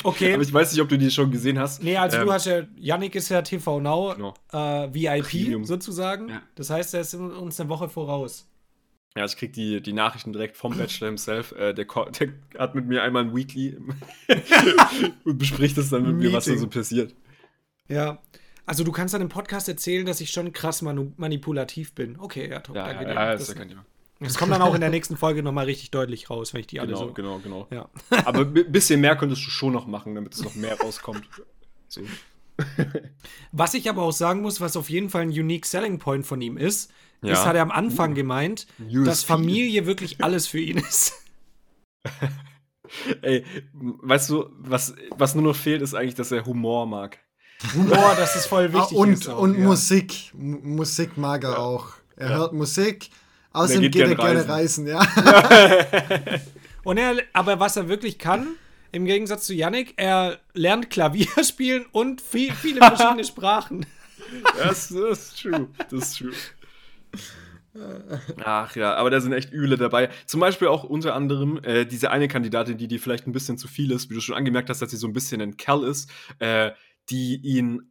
Okay. 0.03 0.33
Aber 0.33 0.43
ich 0.43 0.53
weiß 0.53 0.71
nicht, 0.71 0.81
ob 0.81 0.89
du 0.89 0.97
die 0.97 1.11
schon 1.11 1.31
gesehen 1.31 1.59
hast. 1.59 1.81
Nee, 1.83 1.97
also 1.97 2.17
Ähm, 2.17 2.25
du 2.25 2.33
hast 2.33 2.45
ja, 2.45 2.63
Yannick 2.75 3.15
ist 3.15 3.29
ja 3.29 3.41
TV 3.41 3.79
Now 3.79 4.13
Genau. 4.15 4.33
äh, 4.51 4.93
VIP 4.93 5.23
Premium. 5.29 5.65
sozusagen. 5.65 6.29
Ja. 6.29 6.41
Das 6.55 6.69
heißt, 6.69 6.93
er 6.93 7.01
ist 7.01 7.13
uns 7.13 7.59
eine 7.59 7.69
Woche 7.69 7.89
voraus. 7.89 8.47
Ja, 9.15 9.25
ich 9.25 9.35
krieg 9.35 9.53
die, 9.53 9.81
die 9.81 9.93
Nachrichten 9.93 10.31
direkt 10.31 10.57
vom 10.57 10.77
Bachelor 10.77 11.07
himself. 11.07 11.51
Äh, 11.53 11.73
der, 11.73 11.85
der 11.85 12.33
hat 12.59 12.75
mit 12.75 12.85
mir 12.85 13.01
einmal 13.01 13.23
ein 13.23 13.35
Weekly 13.35 13.75
und 15.25 15.37
bespricht 15.37 15.77
es 15.77 15.89
dann 15.89 16.03
mit 16.03 16.15
mir, 16.17 16.33
was 16.33 16.45
da 16.45 16.51
Meeting. 16.51 16.69
so 16.69 16.69
passiert. 16.69 17.15
Ja. 17.87 18.19
Also 18.65 18.83
du 18.83 18.91
kannst 18.91 19.13
dann 19.13 19.21
im 19.21 19.29
Podcast 19.29 19.69
erzählen, 19.69 20.05
dass 20.05 20.19
ich 20.21 20.29
schon 20.29 20.51
krass 20.51 20.81
manu 20.81 21.13
manipulativ 21.17 21.93
bin. 21.95 22.19
Okay, 22.19 22.49
ja, 22.49 22.59
top. 22.59 22.75
Ja, 22.75 22.85
danke 22.87 23.03
ja, 23.05 23.09
dir. 23.09 23.15
ja, 23.15 23.31
das, 23.31 23.41
ist 23.43 23.47
ja 23.49 23.53
kein 23.55 23.69
Thema. 23.69 23.85
Das 24.19 24.37
kommt 24.37 24.51
dann 24.51 24.61
auch 24.61 24.73
in 24.73 24.81
der 24.81 24.89
nächsten 24.89 25.17
Folge 25.17 25.43
nochmal 25.43 25.65
richtig 25.65 25.91
deutlich 25.91 26.29
raus, 26.29 26.53
wenn 26.53 26.61
ich 26.61 26.67
die 26.67 26.79
alle 26.79 26.89
Genau, 26.93 26.99
so. 27.07 27.13
genau, 27.13 27.39
genau. 27.39 27.67
Ja. 27.71 27.89
Aber 28.25 28.41
ein 28.41 28.71
bisschen 28.71 28.99
mehr 29.01 29.15
könntest 29.15 29.45
du 29.45 29.49
schon 29.49 29.73
noch 29.73 29.85
machen, 29.87 30.15
damit 30.15 30.33
es 30.33 30.43
noch 30.43 30.55
mehr 30.55 30.77
rauskommt. 30.79 31.23
So. 31.89 32.01
Was 33.53 33.73
ich 33.75 33.87
aber 33.89 34.01
auch 34.03 34.11
sagen 34.11 34.41
muss, 34.41 34.59
was 34.59 34.75
auf 34.75 34.89
jeden 34.89 35.09
Fall 35.09 35.21
ein 35.21 35.29
unique 35.29 35.65
selling 35.65 35.99
point 35.99 36.25
von 36.25 36.41
ihm 36.41 36.57
ist, 36.57 36.91
Ja. 37.21 37.31
ist, 37.31 37.45
hat 37.45 37.55
er 37.55 37.61
am 37.61 37.71
Anfang 37.71 38.13
gemeint, 38.13 38.67
USP. 38.79 39.05
dass 39.05 39.23
Familie 39.23 39.85
wirklich 39.85 40.21
alles 40.23 40.47
für 40.47 40.59
ihn 40.59 40.77
ist. 40.79 41.13
Ey, 43.21 43.45
weißt 43.73 44.29
du, 44.29 44.49
was, 44.59 44.95
was 45.11 45.35
nur 45.35 45.43
noch 45.43 45.55
fehlt, 45.55 45.81
ist 45.81 45.93
eigentlich, 45.93 46.15
dass 46.15 46.31
er 46.31 46.45
Humor 46.45 46.85
mag. 46.87 47.19
Humor, 47.73 48.15
das 48.17 48.35
ist 48.35 48.47
voll 48.47 48.69
Ah, 48.73 48.73
wichtig. 48.81 48.97
und 48.97 49.13
ist 49.13 49.29
auch, 49.29 49.39
und 49.39 49.57
ja. 49.57 49.63
Musik. 49.63 50.33
M 50.33 50.75
Musik 50.75 51.17
mag 51.17 51.43
er 51.43 51.59
auch. 51.59 51.89
Er 52.15 52.29
hört 52.29 52.53
Musik. 52.53 53.09
Außerdem 53.57 53.81
geht 53.83 53.91
geht, 53.93 54.01
er 54.01 54.15
gern 54.15 54.17
gerne 54.17 54.47
reisen, 54.47 54.87
ja. 54.87 54.99
Und 56.83 56.97
er, 56.97 57.15
aber 57.33 57.59
was 57.59 57.75
er 57.75 57.89
wirklich 57.89 58.17
kann, 58.17 58.47
im 58.91 59.05
Gegensatz 59.05 59.45
zu 59.45 59.53
Yannick, 59.53 59.93
er 59.97 60.39
lernt 60.53 60.89
Klavier 60.89 61.27
spielen 61.43 61.85
und 61.91 62.21
viel, 62.21 62.53
viele 62.53 62.79
verschiedene 62.79 63.23
Sprachen. 63.25 63.85
Das, 64.57 64.89
das 64.89 65.19
ist 65.19 65.41
true. 65.41 65.67
Das 65.89 65.93
ist 65.93 66.17
true. 66.17 66.31
Ach 68.43 68.75
ja, 68.75 68.95
aber 68.95 69.09
da 69.09 69.19
sind 69.19 69.33
echt 69.33 69.51
Üle 69.51 69.77
dabei. 69.77 70.09
Zum 70.25 70.39
Beispiel 70.39 70.67
auch 70.67 70.83
unter 70.83 71.13
anderem 71.13 71.59
äh, 71.63 71.85
diese 71.85 72.09
eine 72.09 72.27
Kandidatin, 72.27 72.77
die 72.77 72.87
die 72.87 72.99
vielleicht 72.99 73.27
ein 73.27 73.33
bisschen 73.33 73.57
zu 73.57 73.67
viel 73.67 73.91
ist, 73.91 74.09
wie 74.09 74.15
du 74.15 74.21
schon 74.21 74.35
angemerkt 74.35 74.69
hast, 74.69 74.81
dass 74.81 74.89
sie 74.89 74.97
so 74.97 75.07
ein 75.07 75.13
bisschen 75.13 75.41
ein 75.41 75.57
Kerl 75.57 75.83
ist, 75.83 76.09
äh, 76.39 76.71
die 77.09 77.35
ihn, 77.35 77.87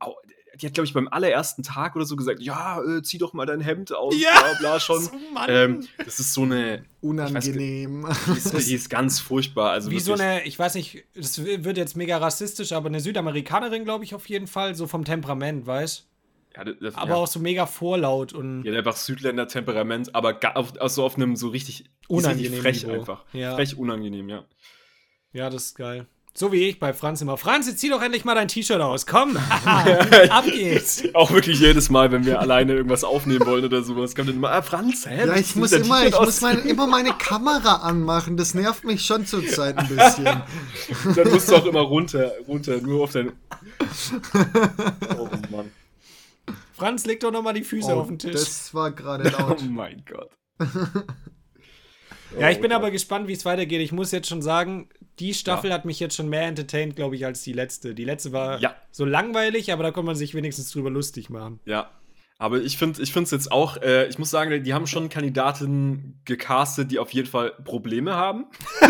die 0.57 0.66
hat 0.66 0.75
glaube 0.75 0.87
ich 0.87 0.92
beim 0.95 1.09
allerersten 1.09 1.62
Tag 1.62 1.97
oder 1.97 2.05
so 2.05 2.16
gesagt, 2.16 2.40
ja, 2.40 2.83
äh, 2.83 3.03
zieh 3.03 3.19
doch 3.19 3.33
mal 3.33 3.47
dein 3.47 3.61
Hemd 3.61 3.95
aus, 3.95 4.14
Ja, 4.19 4.31
bla 4.40 4.53
bla 4.59 4.81
schon. 4.81 5.03
so, 5.03 5.11
Mann. 5.33 5.47
ähm, 5.49 5.88
das 6.05 6.19
ist 6.21 6.33
so 6.35 6.42
eine, 6.42 6.85
Unangenehm. 7.01 8.07
die 8.27 8.33
ist, 8.38 8.69
die 8.69 8.75
ist 8.75 8.90
ganz 8.90 9.21
furchtbar. 9.21 9.71
Also 9.71 9.90
Wie 9.90 10.01
so 10.01 10.12
wirklich. 10.12 10.27
eine, 10.27 10.45
ich 10.45 10.59
weiß 10.59 10.75
nicht, 10.75 11.05
das 11.14 11.45
wird 11.45 11.77
jetzt 11.77 11.97
mega 11.97 12.19
rassistisch, 12.19 12.73
aber 12.73 12.88
eine 12.88 13.01
Südamerikanerin, 13.01 13.85
glaube 13.85 14.05
ich, 14.05 14.14
auf 14.14 14.29
jeden 14.29 14.47
Fall, 14.47 14.75
so 14.75 14.87
vom 14.87 15.05
Temperament, 15.05 15.66
weißt 15.66 16.07
ja, 16.57 16.64
das, 16.64 16.95
Aber 16.95 17.11
ja. 17.11 17.16
auch 17.16 17.27
so 17.27 17.38
mega 17.38 17.66
vorlaut 17.66 18.33
und. 18.33 18.66
Hat 18.66 18.75
einfach 18.75 18.97
Südländer-Temperament, 18.97 20.14
aber 20.14 20.38
auf, 20.55 20.81
also 20.81 21.05
auf 21.05 21.16
einem 21.16 21.37
so 21.37 21.49
richtig, 21.49 21.85
Unangenehm 22.09 22.53
richtig 22.53 22.62
frech 22.62 22.83
Niveau. 22.85 22.95
einfach. 23.01 23.25
Ja. 23.35 23.55
Frech 23.55 23.77
unangenehm, 23.77 24.29
ja. 24.31 24.45
Ja, 25.33 25.51
das 25.51 25.66
ist 25.66 25.75
geil. 25.75 26.07
So 26.38 26.53
wie 26.53 26.68
ich 26.68 26.79
bei 26.79 26.92
Franz 26.92 27.22
immer. 27.22 27.38
Franz, 27.38 27.66
jetzt 27.66 27.79
zieh 27.79 27.88
doch 27.88 28.03
endlich 28.03 28.27
mal 28.27 28.35
dein 28.35 28.49
T-Shirt 28.49 28.79
aus. 28.83 29.07
Komm, 29.07 29.37
ab 29.64 30.44
geht's. 30.44 31.03
Auch 31.14 31.31
wirklich 31.31 31.61
jedes 31.61 31.88
Mal, 31.88 32.12
wenn 32.12 32.27
wir 32.27 32.40
alleine 32.40 32.75
irgendwas 32.75 33.05
aufnehmen 33.05 33.46
wollen 33.46 33.64
oder 33.64 33.83
sowas, 33.83 34.14
kommt 34.14 34.29
dann 34.29 34.37
immer, 34.37 34.51
ah, 34.51 34.61
Franz, 34.61 35.07
hä? 35.07 35.27
Ja, 35.27 35.35
ich 35.37 35.57
muss 35.57 35.72
immer, 35.72 36.05
ich 36.05 36.11
muss 36.12 36.20
aus?" 36.29 36.40
mein, 36.42 36.59
immer 36.66 36.87
meine 36.87 37.14
Kamera 37.14 37.77
anmachen. 37.77 38.37
Das 38.37 38.53
nervt 38.53 38.85
mich 38.85 39.01
schon 39.07 39.25
zurzeit 39.25 39.79
ein 39.79 39.88
bisschen. 39.88 40.25
Dann 41.16 41.31
musst 41.31 41.51
du 41.51 41.57
auch 41.57 41.64
immer 41.64 41.81
runter, 41.81 42.31
runter, 42.46 42.83
nur 42.83 43.05
auf 43.05 43.12
dein. 43.12 43.33
Oh 45.18 45.29
Mann. 45.51 45.70
Franz, 46.75 47.07
leg 47.07 47.20
doch 47.20 47.33
noch 47.33 47.42
mal 47.42 47.55
die 47.55 47.64
Füße 47.64 47.94
Oh, 47.94 48.01
auf 48.01 48.09
den 48.09 48.18
Tisch. 48.18 48.33
das 48.33 48.75
war 48.75 48.90
gerade 48.90 49.33
Oh 49.38 49.40
laut. 49.40 49.62
mein 49.70 50.05
Gott. 50.05 50.31
ja, 52.38 52.51
ich 52.51 52.59
Oh 52.59 52.61
bin 52.61 52.70
Gott. 52.70 52.77
aber 52.77 52.90
gespannt, 52.90 53.27
wie 53.29 53.33
es 53.33 53.46
weitergeht. 53.46 53.81
Ich 53.81 53.92
muss 53.92 54.12
jetzt 54.12 54.29
schon 54.29 54.42
sagen, 54.42 54.90
die 55.18 55.35
Staffel 55.35 55.72
hat 55.72 55.85
mich 55.85 55.98
jetzt 56.00 56.14
schon 56.16 56.29
mehr 56.29 56.42
entertained, 56.46 56.96
glaube 56.96 57.16
ich, 57.16 57.24
als 57.24 57.42
die 57.42 57.52
letzte. 57.52 57.94
Die 57.94 58.05
letzte 58.05 58.33
war 58.33 58.61
Ja. 58.61 58.74
so 58.90 59.05
langweilig, 59.05 59.72
aber 59.72 59.83
da 59.83 59.90
konnte 59.90 60.07
man 60.07 60.16
sich 60.16 60.35
wenigstens 60.35 60.70
drüber 60.70 60.90
lustig 60.90 61.31
machen. 61.31 61.61
Ja. 61.64 61.90
Aber 62.38 62.61
ich 62.61 62.76
finde 62.76 63.00
ich 63.02 63.16
es 63.16 63.31
jetzt 63.31 63.50
auch, 63.50 63.79
äh, 63.79 64.09
ich 64.09 64.18
muss 64.18 64.29
sagen, 64.31 64.62
die 64.62 64.74
haben 64.74 64.87
schon 64.87 65.09
Kandidaten 65.09 66.20
gecastet, 66.26 66.90
die 66.90 66.98
auf 66.98 67.11
jeden 67.14 67.29
Fall 67.29 67.52
Probleme 67.64 68.14
haben. 68.14 68.44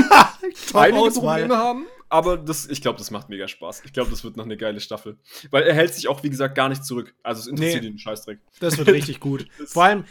Einige 0.75 0.99
Auswahl. 0.99 1.41
Probleme 1.43 1.57
haben. 1.57 1.87
Aber 2.09 2.37
das, 2.37 2.67
ich 2.69 2.83
glaube, 2.83 2.99
das 2.99 3.11
macht 3.11 3.29
mega 3.29 3.49
Spaß. 3.49 3.83
Ich 3.85 3.93
glaube, 3.93 4.11
das 4.11 4.23
wird 4.23 4.37
noch 4.37 4.45
eine 4.45 4.57
geile 4.57 4.81
Staffel. 4.81 5.19
Weil 5.51 5.65
er 5.65 5.75
hält 5.75 5.93
sich 5.95 6.07
auch, 6.07 6.23
wie 6.23 6.31
gesagt, 6.31 6.55
gar 6.55 6.69
nicht 6.69 6.85
zurück. 6.85 7.15
Also 7.25 7.41
es 7.41 7.47
interessiert 7.49 7.83
Nee. 7.83 7.91
ihn 7.91 7.99
Scheißdreck. 7.99 8.39
Das 8.61 8.79
wird 8.79 8.89
richtig 8.89 9.19
gut. 9.21 9.47
Vor 9.67 9.85
allem, 9.85 10.05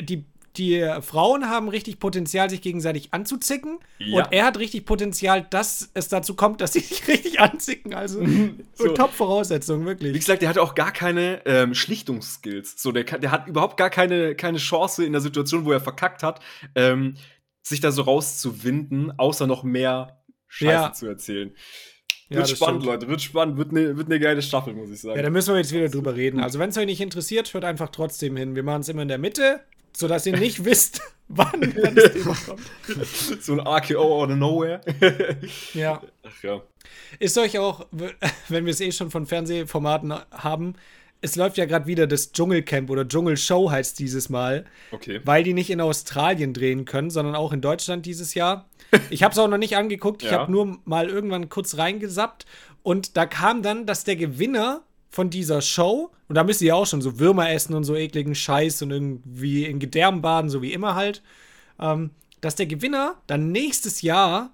die, 0.00 0.24
die 0.56 0.86
Frauen 1.00 1.48
haben 1.48 1.68
richtig 1.68 1.98
Potenzial, 1.98 2.50
sich 2.50 2.60
gegenseitig 2.60 3.14
anzuzicken. 3.14 3.78
Ja. 3.98 4.18
Und 4.24 4.32
er 4.32 4.44
hat 4.44 4.58
richtig 4.58 4.84
Potenzial, 4.84 5.46
dass 5.48 5.90
es 5.94 6.08
dazu 6.08 6.34
kommt, 6.34 6.60
dass 6.60 6.74
sie 6.74 6.80
sich 6.80 7.06
richtig 7.08 7.40
anzicken. 7.40 7.94
Also, 7.94 8.22
So. 8.74 8.88
Top-Voraussetzung, 8.88 9.82
Wie 9.82 9.86
wirklich. 9.86 10.12
gesagt, 10.14 10.42
der 10.42 10.48
hat 10.50 10.58
auch 10.58 10.74
gar 10.74 10.92
keine 10.92 11.40
ähm, 11.46 11.74
Schlichtungsskills. 11.74 12.74
So, 12.82 12.92
der, 12.92 13.04
der 13.04 13.30
hat 13.30 13.48
überhaupt 13.48 13.76
gar 13.76 13.90
keine, 13.90 14.34
keine 14.34 14.58
Chance 14.58 15.04
in 15.04 15.12
der 15.12 15.20
Situation, 15.22 15.64
wo 15.64 15.72
er 15.72 15.80
verkackt 15.80 16.22
hat, 16.22 16.40
ähm, 16.74 17.16
sich 17.62 17.80
da 17.80 17.90
so 17.92 18.02
rauszuwinden, 18.02 19.18
außer 19.18 19.46
noch 19.46 19.62
mehr 19.62 20.22
Scheiße 20.48 20.72
Ja. 20.72 20.92
zu 20.92 21.06
erzählen. 21.06 21.54
Ja, 22.28 22.38
wird 22.38 22.48
spannend, 22.48 22.82
stimmt. 22.82 22.94
Leute. 22.94 23.08
Wird 23.08 23.20
spannend. 23.22 23.58
Wird 23.58 23.70
eine 23.72 23.96
wird 23.96 24.08
ne 24.08 24.18
geile 24.18 24.40
Staffel, 24.42 24.72
muss 24.74 24.90
ich 24.90 25.00
sagen. 25.00 25.16
Ja, 25.16 25.22
da 25.22 25.30
müssen 25.30 25.52
wir 25.52 25.58
jetzt 25.58 25.72
wieder 25.72 25.88
drüber 25.88 26.14
reden. 26.16 26.40
Also, 26.40 26.58
wenn 26.58 26.70
es 26.70 26.78
euch 26.78 26.86
nicht 26.86 27.00
interessiert, 27.00 27.52
hört 27.52 27.64
einfach 27.64 27.90
trotzdem 27.90 28.36
hin. 28.36 28.54
Wir 28.54 28.62
machen 28.62 28.80
es 28.80 28.88
immer 28.88 29.02
in 29.02 29.08
der 29.08 29.18
Mitte, 29.18 29.60
sodass 29.96 30.26
ihr 30.26 30.36
nicht 30.38 30.64
wisst, 30.64 31.00
wann, 31.28 31.74
wann 31.82 31.94
das 31.94 32.12
Thema 32.12 32.36
kommt. 32.46 32.60
so 33.40 33.52
ein 33.52 33.60
RKO 33.60 34.22
out 34.22 34.30
of 34.30 34.36
nowhere. 34.36 34.80
Ja. 35.74 36.02
Ach 36.22 36.42
ja. 36.42 36.62
Ist 37.18 37.38
euch 37.38 37.58
auch, 37.58 37.86
wenn 38.48 38.64
wir 38.66 38.72
es 38.72 38.80
eh 38.80 38.90
schon 38.92 39.10
von 39.10 39.26
Fernsehformaten 39.26 40.12
haben, 40.30 40.74
es 41.20 41.36
läuft 41.36 41.56
ja 41.56 41.66
gerade 41.66 41.86
wieder 41.86 42.06
das 42.08 42.32
Dschungelcamp 42.32 42.90
oder 42.90 43.06
Dschungelshow 43.06 43.70
heißt 43.70 43.98
dieses 43.98 44.28
Mal, 44.28 44.64
Okay. 44.90 45.20
weil 45.24 45.44
die 45.44 45.52
nicht 45.54 45.70
in 45.70 45.80
Australien 45.80 46.52
drehen 46.52 46.84
können, 46.84 47.10
sondern 47.10 47.36
auch 47.36 47.52
in 47.52 47.60
Deutschland 47.60 48.06
dieses 48.06 48.34
Jahr. 48.34 48.68
Ich 49.08 49.22
habe 49.22 49.32
es 49.32 49.38
auch 49.38 49.46
noch 49.48 49.58
nicht 49.58 49.76
angeguckt, 49.76 50.22
ich 50.24 50.30
Ja. 50.32 50.40
habe 50.40 50.50
nur 50.52 50.78
mal 50.84 51.08
irgendwann 51.08 51.48
kurz 51.48 51.78
reingesappt 51.78 52.44
und 52.82 53.16
da 53.16 53.24
kam 53.26 53.62
dann, 53.62 53.86
dass 53.86 54.02
der 54.04 54.16
Gewinner 54.16 54.82
von 55.12 55.30
dieser 55.30 55.60
Show, 55.60 56.10
und 56.28 56.34
da 56.34 56.42
müsst 56.42 56.62
ihr 56.62 56.68
ja 56.68 56.74
auch 56.74 56.86
schon 56.86 57.02
so 57.02 57.18
Würmer 57.20 57.50
essen 57.50 57.74
und 57.74 57.84
so 57.84 57.94
ekligen 57.94 58.34
Scheiß 58.34 58.82
und 58.82 58.90
irgendwie 58.90 59.66
in 59.66 59.78
Gedärmen 59.78 60.22
baden, 60.22 60.48
so 60.48 60.62
wie 60.62 60.72
immer 60.72 60.94
halt, 60.94 61.22
ähm, 61.78 62.10
dass 62.40 62.56
der 62.56 62.66
Gewinner 62.66 63.16
dann 63.26 63.52
nächstes 63.52 64.02
Jahr 64.02 64.50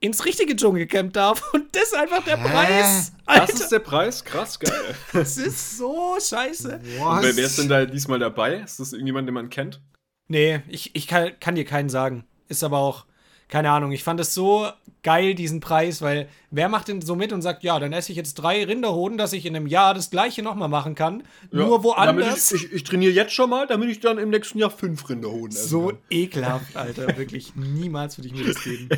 ins 0.00 0.24
richtige 0.24 0.56
Dschungelcamp 0.56 1.12
darf 1.12 1.42
und 1.54 1.74
das 1.76 1.92
einfach 1.94 2.24
der 2.24 2.38
Hä? 2.38 2.48
Preis 2.48 3.12
Das 3.26 3.50
ist 3.50 3.70
der 3.70 3.78
Preis? 3.78 4.24
Krass, 4.24 4.58
geil. 4.58 4.94
Das 5.12 5.36
ist 5.36 5.78
so 5.78 6.16
scheiße. 6.20 6.80
Und 6.82 7.00
Was? 7.00 7.22
wer, 7.22 7.36
wer 7.36 7.46
ist 7.46 7.58
denn 7.58 7.68
da 7.68 7.86
diesmal 7.86 8.18
dabei? 8.18 8.56
Ist 8.56 8.80
das 8.80 8.92
irgendjemand, 8.92 9.28
den 9.28 9.34
man 9.34 9.48
kennt? 9.48 9.80
Nee, 10.28 10.62
ich, 10.68 10.94
ich 10.96 11.06
kann, 11.06 11.38
kann 11.38 11.54
dir 11.54 11.64
keinen 11.64 11.88
sagen. 11.88 12.24
Ist 12.48 12.64
aber 12.64 12.78
auch, 12.78 13.06
keine 13.50 13.70
Ahnung, 13.70 13.92
ich 13.92 14.04
fand 14.04 14.20
es 14.20 14.32
so 14.32 14.68
geil, 15.02 15.34
diesen 15.34 15.60
Preis, 15.60 16.02
weil 16.02 16.28
wer 16.50 16.68
macht 16.68 16.88
denn 16.88 17.02
so 17.02 17.16
mit 17.16 17.32
und 17.32 17.42
sagt, 17.42 17.62
ja, 17.62 17.78
dann 17.78 17.92
esse 17.92 18.12
ich 18.12 18.16
jetzt 18.16 18.34
drei 18.34 18.64
Rinderhoden, 18.64 19.18
dass 19.18 19.32
ich 19.32 19.44
in 19.44 19.56
einem 19.56 19.66
Jahr 19.66 19.92
das 19.92 20.10
gleiche 20.10 20.42
nochmal 20.42 20.68
machen 20.68 20.94
kann, 20.94 21.24
nur 21.50 21.82
woanders. 21.82 22.52
Ich, 22.52 22.64
ich, 22.66 22.72
ich 22.72 22.84
trainiere 22.84 23.12
jetzt 23.12 23.32
schon 23.32 23.50
mal, 23.50 23.66
damit 23.66 23.90
ich 23.90 24.00
dann 24.00 24.18
im 24.18 24.30
nächsten 24.30 24.58
Jahr 24.58 24.70
fünf 24.70 25.08
Rinderhoden 25.08 25.50
esse. 25.50 25.68
so 25.68 25.92
ekelhaft, 26.08 26.76
Alter, 26.76 27.08
wirklich. 27.18 27.54
Niemals 27.56 28.18
würde 28.18 28.28
ich 28.28 28.34
mir 28.34 28.44
das 28.44 28.62
geben. 28.62 28.88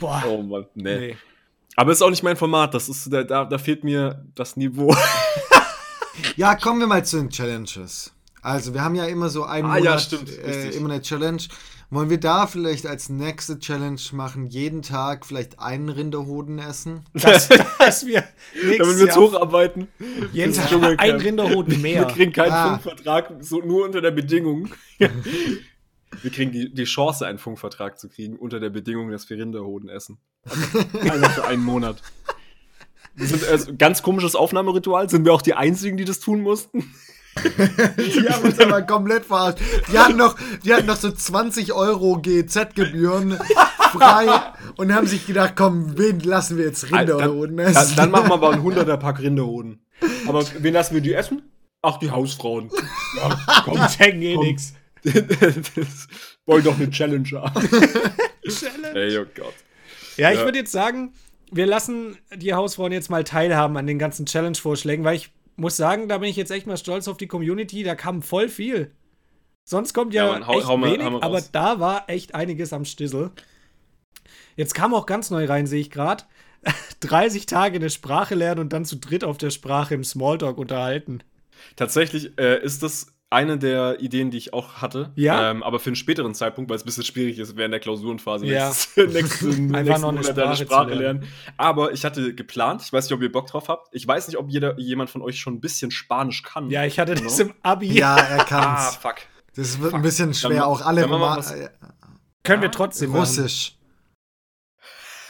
Boah. 0.00 0.22
Oh 0.26 0.42
Mann, 0.42 0.66
nee. 0.74 0.98
Nee. 0.98 1.16
Aber 1.76 1.92
ist 1.92 2.02
auch 2.02 2.10
nicht 2.10 2.22
mein 2.22 2.36
Format. 2.36 2.72
Das 2.72 2.88
ist, 2.88 3.12
da, 3.12 3.22
da, 3.22 3.58
fehlt 3.58 3.84
mir 3.84 4.24
das 4.34 4.56
Niveau. 4.56 4.94
Ja, 6.36 6.54
kommen 6.54 6.80
wir 6.80 6.86
mal 6.86 7.04
zu 7.04 7.18
den 7.18 7.28
Challenges. 7.28 8.12
Also, 8.40 8.72
wir 8.72 8.82
haben 8.82 8.94
ja 8.94 9.04
immer 9.04 9.28
so 9.28 9.44
einen 9.44 9.66
Ah, 9.66 9.74
Monat, 9.74 9.84
ja, 9.84 9.98
stimmt, 9.98 10.30
äh, 10.30 10.70
immer 10.70 10.90
eine 10.90 11.02
Challenge. 11.02 11.42
Wollen 11.88 12.10
wir 12.10 12.18
da 12.18 12.46
vielleicht 12.48 12.84
als 12.86 13.08
nächste 13.08 13.58
Challenge 13.60 14.00
machen, 14.12 14.46
jeden 14.46 14.82
Tag 14.82 15.24
vielleicht 15.24 15.60
einen 15.60 15.88
Rinderhoden 15.88 16.58
essen? 16.58 17.04
Dass, 17.14 17.48
dass 17.78 18.04
wir 18.06 18.24
Damit 18.54 18.78
wir 18.80 18.86
uns 18.86 19.00
Jahr 19.06 19.16
hocharbeiten. 19.16 19.86
jeden 20.32 20.52
Das 20.52 20.62
Tag 20.62 20.70
Dschungelcamp. 20.70 21.00
ein 21.00 21.20
Rinderhoden 21.20 21.72
Wir 21.74 21.78
mehr. 21.78 22.04
kriegen 22.06 22.32
keinen 22.32 22.52
Ah. 22.52 22.70
Funkvertrag, 22.78 23.32
so 23.40 23.60
nur 23.60 23.84
unter 23.84 24.00
der 24.00 24.10
Bedingung. 24.10 24.68
wir 24.98 26.30
kriegen 26.32 26.50
die, 26.50 26.74
die 26.74 26.84
Chance, 26.84 27.24
einen 27.26 27.38
Funkvertrag 27.38 27.98
zu 28.00 28.08
kriegen, 28.08 28.36
unter 28.36 28.58
der 28.58 28.70
Bedingung, 28.70 29.10
dass 29.10 29.28
wir 29.30 29.38
Rinderhoden 29.38 29.88
essen. 29.88 30.18
Einer 31.00 31.30
für 31.30 31.44
einen 31.46 31.62
Monat. 31.64 32.02
Wir 33.14 33.26
sind 33.28 33.44
also, 33.44 33.74
ganz 33.76 34.02
komisches 34.02 34.34
Aufnahmeritual. 34.34 35.08
Sind 35.08 35.24
wir 35.24 35.32
auch 35.32 35.42
die 35.42 35.54
Einzigen, 35.54 35.96
die 35.96 36.04
das 36.04 36.18
tun 36.20 36.40
mussten? 36.42 36.92
Die 37.44 38.28
haben 38.28 38.44
uns 38.44 38.58
aber 38.58 38.82
komplett 38.82 39.24
verarscht. 39.26 39.58
Die 39.92 39.98
hatten 39.98 40.16
noch, 40.16 40.36
die 40.64 40.72
hatten 40.74 40.86
noch 40.86 40.96
so 40.96 41.10
20 41.10 41.72
Euro 41.72 42.18
GZ-Gebühren 42.20 43.38
frei 43.92 44.26
und 44.76 44.94
haben 44.94 45.06
sich 45.06 45.26
gedacht, 45.26 45.54
komm, 45.56 45.96
wen 45.98 46.20
lassen 46.20 46.56
wir 46.58 46.64
jetzt 46.66 46.90
Rinderhoden 46.90 47.56
dann, 47.58 47.66
essen? 47.66 47.96
dann, 47.96 47.96
dann 47.96 48.10
machen 48.10 48.28
wir 48.30 48.34
aber 48.34 48.50
ein 48.52 48.60
100er 48.62 48.96
Pack 48.96 49.20
Rinderhoden. 49.20 49.80
Aber 50.26 50.44
wen 50.58 50.74
lassen 50.74 50.94
wir 50.94 51.00
die 51.00 51.14
essen? 51.14 51.42
Ach, 51.82 51.98
die 51.98 52.10
Hausfrauen. 52.10 52.70
Ja, 53.16 53.38
komm. 53.64 53.74
Die 53.80 53.96
checken 53.96 54.22
eh 54.22 54.36
nix. 54.36 54.72
das 55.04 56.08
wollen 56.46 56.64
doch 56.64 56.76
eine 56.76 56.90
Challenge 56.90 57.28
haben. 57.32 57.68
Ey, 58.94 59.18
oh 59.18 59.26
Gott. 59.34 59.54
Ja, 60.16 60.30
ich 60.32 60.38
Ja. 60.38 60.44
würde 60.44 60.58
jetzt 60.58 60.72
sagen, 60.72 61.12
wir 61.52 61.66
lassen 61.66 62.16
die 62.34 62.54
Hausfrauen 62.54 62.90
jetzt 62.92 63.08
mal 63.10 63.22
teilhaben 63.24 63.76
an 63.76 63.86
den 63.86 63.98
ganzen 63.98 64.26
Challenge-Vorschlägen, 64.26 65.04
weil 65.04 65.16
ich 65.16 65.30
muss 65.56 65.76
sagen, 65.76 66.08
da 66.08 66.18
bin 66.18 66.28
ich 66.28 66.36
jetzt 66.36 66.50
echt 66.50 66.66
mal 66.66 66.76
stolz 66.76 67.08
auf 67.08 67.16
die 67.16 67.26
Community, 67.26 67.82
da 67.82 67.94
kam 67.94 68.22
voll 68.22 68.48
viel. 68.48 68.92
Sonst 69.68 69.92
kommt 69.94 70.14
ja, 70.14 70.38
Ja, 70.38 70.46
hau- 70.46 70.58
echt 70.58 70.66
hau 70.68 70.80
wenig, 70.80 71.04
hau 71.04 71.10
mal 71.10 71.22
aber 71.22 71.40
da 71.40 71.80
war 71.80 72.08
echt 72.08 72.34
einiges 72.34 72.72
am 72.72 72.84
Stissel. 72.84 73.30
Jetzt 74.56 74.74
kam 74.74 74.94
auch 74.94 75.06
ganz 75.06 75.30
neu 75.30 75.44
rein, 75.46 75.66
sehe 75.66 75.80
ich 75.80 75.90
gerade. 75.90 76.24
30 77.00 77.46
Tage 77.46 77.76
eine 77.76 77.90
Sprache 77.90 78.34
lernen 78.34 78.60
und 78.60 78.72
dann 78.72 78.84
zu 78.84 78.96
dritt 78.96 79.24
auf 79.24 79.38
der 79.38 79.50
Sprache 79.50 79.94
im 79.94 80.04
Smalltalk 80.04 80.58
unterhalten. 80.58 81.20
Tatsächlich 81.76 82.38
äh, 82.38 82.62
ist 82.62 82.82
das 82.82 83.14
eine 83.28 83.58
der 83.58 84.00
Ideen, 84.00 84.30
die 84.30 84.38
ich 84.38 84.52
auch 84.52 84.74
hatte. 84.74 85.10
Ja? 85.16 85.50
Ähm, 85.50 85.62
aber 85.62 85.80
für 85.80 85.88
einen 85.88 85.96
späteren 85.96 86.32
Zeitpunkt, 86.34 86.70
weil 86.70 86.76
es 86.76 86.82
ein 86.82 86.86
bisschen 86.86 87.02
schwierig 87.04 87.38
ist, 87.38 87.56
während 87.56 87.72
der 87.72 87.80
Klausurenphase 87.80 88.46
Ja. 88.46 88.68
nächsten, 88.96 89.06
nächsten 89.12 89.70
noch 89.70 89.78
eine 89.78 89.98
Monat 89.98 90.38
eine 90.38 90.54
Sprache 90.56 90.56
Sprache 90.64 90.88
zu 90.92 90.98
lernen. 90.98 91.20
lernen. 91.22 91.32
Aber 91.56 91.92
ich 91.92 92.04
hatte 92.04 92.34
geplant, 92.34 92.82
ich 92.82 92.92
weiß 92.92 93.04
nicht, 93.06 93.12
ob 93.14 93.22
ihr 93.22 93.32
Bock 93.32 93.48
drauf 93.48 93.68
habt. 93.68 93.88
Ich 93.92 94.06
weiß 94.06 94.28
nicht, 94.28 94.36
ob 94.38 94.48
jeder, 94.48 94.78
jemand 94.78 95.10
von 95.10 95.22
euch 95.22 95.40
schon 95.40 95.54
ein 95.54 95.60
bisschen 95.60 95.90
Spanisch 95.90 96.42
kann. 96.42 96.70
Ja, 96.70 96.84
ich 96.84 96.98
hatte 96.98 97.14
das 97.14 97.36
Genau. 97.38 97.50
im 97.50 97.56
Abi. 97.62 97.92
ja, 97.98 98.16
er 98.16 98.40
Ah, 98.40 98.44
kann's. 98.44 98.96
fuck. 98.96 99.16
Das 99.56 99.80
wird 99.80 99.94
ein 99.94 100.02
bisschen 100.02 100.32
schwer, 100.34 100.50
Dann- 100.50 100.60
auch 100.62 100.82
alle 100.82 101.02
Können 102.44 102.62
wir 102.62 102.70
trotzdem 102.70 103.10
machen. 103.10 103.48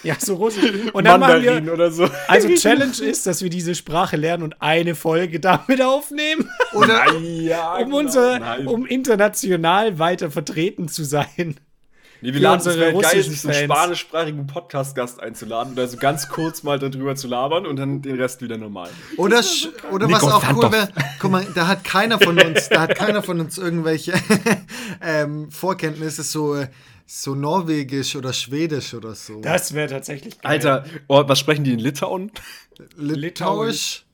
Ja, 0.07 0.15
so 0.21 0.35
Russisch. 0.35 0.71
Und 0.93 1.05
dann 1.05 1.19
machen 1.19 1.33
Mandarin 1.33 1.67
wir. 1.67 1.73
oder 1.73 1.91
so. 1.91 2.09
Also 2.29 2.49
Challenge 2.55 2.97
ist, 3.03 3.27
dass 3.27 3.43
wir 3.43 3.51
diese 3.51 3.75
Sprache 3.75 4.17
lernen 4.17 4.45
und 4.45 4.63
eine 4.63 4.95
Folge 4.95 5.41
damit 5.41 5.83
aufnehmen. 5.83 6.49
Oder 6.75 7.13
ja, 7.19 7.75
um 7.79 7.85
genau. 7.87 7.99
unser, 7.99 8.39
Nein. 8.39 8.67
um 8.69 8.87
international 8.87 9.99
weiter 9.99 10.31
vertreten 10.31 10.87
zu 10.87 11.03
sein. 11.03 11.57
Nee, 12.23 12.35
wir 12.35 12.41
laden 12.41 12.61
es 12.61 12.67
unsere 12.67 12.93
wäre 12.93 12.93
geil, 12.93 13.17
russischen 13.17 13.35
sich 13.35 13.51
einen 13.51 13.65
spanischsprachigen 13.65 14.47
Podcast-Gast 14.47 15.21
einzuladen 15.21 15.73
oder 15.73 15.89
so 15.89 15.97
ganz 15.97 16.29
kurz 16.29 16.63
mal 16.63 16.79
darüber 16.79 17.17
zu 17.17 17.27
labern 17.27 17.67
und 17.67 17.75
dann 17.75 18.01
den 18.01 18.15
Rest 18.15 18.41
wieder 18.43 18.59
normal. 18.59 18.89
Oder, 19.17 19.43
oder 19.91 20.09
was 20.09 20.23
auch 20.23 20.45
cool 20.55 20.71
wäre, 20.71 20.89
guck 21.19 21.33
mal, 21.33 21.45
da 21.55 21.67
hat 21.67 21.83
keiner 21.83 22.21
von 22.21 22.41
uns, 22.41 22.69
da 22.69 22.83
hat 22.83 22.95
keiner 22.95 23.25
von 23.25 23.41
uns 23.41 23.59
irgendwelche 23.59 24.15
ähm, 25.03 25.51
Vorkenntnisse 25.51 26.23
so, 26.23 26.55
äh, 26.55 26.69
so 27.07 27.35
norwegisch 27.35 28.17
oder 28.17 28.33
schwedisch 28.33 28.93
oder 28.95 29.15
so. 29.15 29.41
Das 29.41 29.73
wäre 29.75 29.89
tatsächlich 29.89 30.41
geil. 30.41 30.53
Alter, 30.53 30.85
oh, 31.09 31.23
was 31.27 31.39
sprechen 31.39 31.65
die 31.65 31.73
in 31.73 31.79
Litauen? 31.79 32.33
Litauisch 32.97 34.05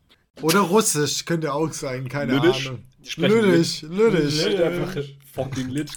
oder 0.43 0.61
Russisch 0.61 1.25
könnte 1.25 1.53
auch 1.53 1.73
sein, 1.73 2.09
keine 2.09 2.35
Lüdisch? 2.35 2.67
Ahnung. 2.69 2.83
Die 3.01 3.21
Lüdisch, 3.21 3.83
Lüdisch. 3.83 4.45
Lit. 4.45 4.61
Einfach 4.61 4.97
fucking 5.35 5.69
lit. 5.71 5.91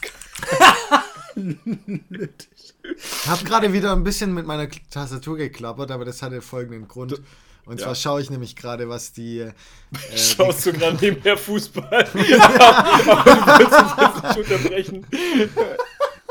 Ich 2.98 3.28
habe 3.28 3.44
gerade 3.44 3.74
wieder 3.74 3.92
ein 3.92 4.04
bisschen 4.04 4.34
mit 4.34 4.46
meiner 4.46 4.68
Tastatur 4.90 5.38
geklappert, 5.38 5.92
aber 5.92 6.06
das 6.06 6.22
hatte 6.22 6.42
folgenden 6.42 6.88
Grund. 6.88 7.22
Und 7.66 7.80
zwar 7.80 7.90
Ja. 7.90 7.96
schaue 7.96 8.22
ich 8.22 8.30
nämlich 8.30 8.56
gerade, 8.56 8.90
was 8.90 9.12
die. 9.12 9.40
Äh, 9.40 9.52
Schaust 10.16 10.66
du 10.68 10.74
gerade 10.74 10.98
nebenher 11.02 11.36
Fußball? 11.36 12.08
Aber 12.14 13.24
du 13.24 13.48
wolltest 13.48 13.82
uns 13.82 13.92
jetzt 14.00 14.38
nicht 14.38 14.52
unterbrechen. 14.52 15.08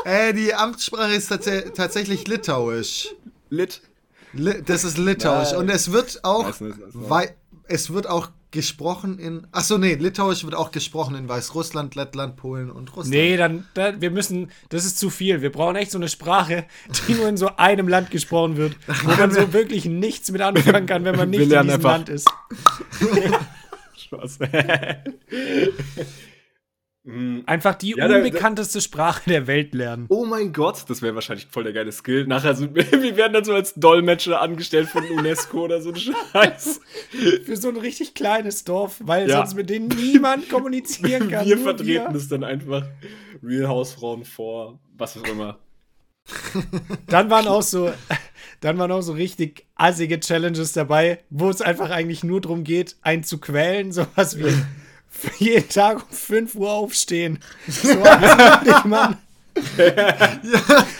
Äh, 0.04 0.32
die 0.32 0.54
Amtssprache 0.54 1.14
ist 1.14 1.28
tats 1.28 1.48
tatsächlich 1.74 2.26
Litauisch. 2.26 3.08
Lit. 3.50 3.80
Li 4.32 4.62
das 4.64 4.84
ist 4.84 4.98
Litauisch. 4.98 5.50
Nice. 5.50 5.56
Und 5.58 5.68
es 5.68 5.92
wird 5.92 6.24
auch. 6.24 6.52
Es 7.66 7.92
wird 7.92 8.06
auch 8.06 8.30
gesprochen 8.50 9.18
in. 9.18 9.46
Achso, 9.52 9.78
nee, 9.78 9.94
Litauisch 9.94 10.44
wird 10.44 10.54
auch 10.54 10.70
gesprochen 10.70 11.14
in 11.16 11.28
Weißrussland, 11.28 11.94
Lettland, 11.94 12.36
Polen 12.36 12.70
und 12.70 12.88
Russland. 12.94 13.10
Nee, 13.10 13.36
dann, 13.36 13.66
da, 13.74 14.00
wir 14.00 14.10
müssen, 14.10 14.50
das 14.68 14.84
ist 14.84 14.98
zu 14.98 15.10
viel. 15.10 15.42
Wir 15.42 15.50
brauchen 15.50 15.76
echt 15.76 15.90
so 15.90 15.98
eine 15.98 16.08
Sprache, 16.08 16.64
die 17.08 17.14
nur 17.14 17.28
in 17.28 17.36
so 17.36 17.56
einem 17.56 17.88
Land 17.88 18.10
gesprochen 18.10 18.56
wird, 18.56 18.76
wo 19.04 19.10
man 19.16 19.30
so 19.32 19.52
wirklich 19.52 19.86
nichts 19.86 20.30
mit 20.30 20.40
anfangen 20.40 20.86
kann, 20.86 21.04
wenn 21.04 21.16
man 21.16 21.30
nicht 21.30 21.40
in 21.40 21.48
diesem 21.48 21.70
einfach- 21.70 21.90
Land 21.90 22.08
ist. 22.08 22.28
Spaß. 23.96 24.38
Mm, 27.06 27.40
Einfach 27.44 27.74
die 27.74 27.90
Ja, 27.90 28.08
da- 28.08 28.14
da- 28.14 28.24
unbekannteste 28.24 28.80
Sprache 28.80 29.28
der 29.28 29.46
Welt 29.46 29.74
lernen. 29.74 30.06
Oh 30.08 30.24
mein 30.24 30.54
Gott, 30.54 30.84
das 30.88 31.02
wäre 31.02 31.14
wahrscheinlich 31.14 31.46
voll 31.50 31.64
der 31.64 31.74
geile 31.74 31.92
Skill. 31.92 32.26
Nachher 32.26 32.54
sind 32.54 32.74
wir, 32.74 32.90
wir 33.02 33.16
werden 33.18 33.34
dann 33.34 33.44
so 33.44 33.52
als 33.52 33.74
Dolmetscher 33.74 34.40
angestellt 34.40 34.88
von 34.88 35.04
UNESCO 35.04 35.64
oder 35.64 35.82
so 35.82 35.90
ein 35.90 35.96
Scheiß. 35.96 36.80
Für 37.44 37.56
so 37.58 37.68
ein 37.68 37.76
richtig 37.76 38.14
kleines 38.14 38.64
Dorf, 38.64 38.96
weil 39.04 39.28
Ja. 39.28 39.36
sonst 39.38 39.54
mit 39.54 39.68
denen 39.68 39.88
niemand 39.88 40.48
kommunizieren 40.48 41.28
kann. 41.28 41.44
Wir 41.46 41.58
vertreten 41.58 42.14
das 42.14 42.28
dann 42.28 42.42
einfach. 42.42 42.84
Real 43.42 43.68
Hausfrauen 43.68 44.24
vor, 44.24 44.78
was 44.96 45.18
auch 45.18 45.26
immer. 45.28 45.58
Dann 47.08 47.28
waren 47.28 47.46
auch 47.48 47.60
so, 47.62 47.92
dann 48.62 48.78
waren 48.78 48.90
auch 48.90 49.02
so 49.02 49.12
richtig 49.12 49.66
assige 49.74 50.18
Challenges 50.20 50.72
dabei, 50.72 51.18
wo 51.28 51.50
es 51.50 51.60
einfach 51.60 51.90
eigentlich 51.90 52.24
nur 52.24 52.40
darum 52.40 52.64
geht, 52.64 52.96
einen 53.02 53.24
zu 53.24 53.36
quälen, 53.38 53.92
sowas 53.92 54.38
wie 54.38 54.54
jeden 55.38 55.68
Tag 55.68 55.96
um 56.10 56.16
5 56.16 56.54
Uhr 56.54 56.70
aufstehen. 56.70 57.38
So 57.66 57.90
ich 57.90 58.84
Mann. 58.84 59.18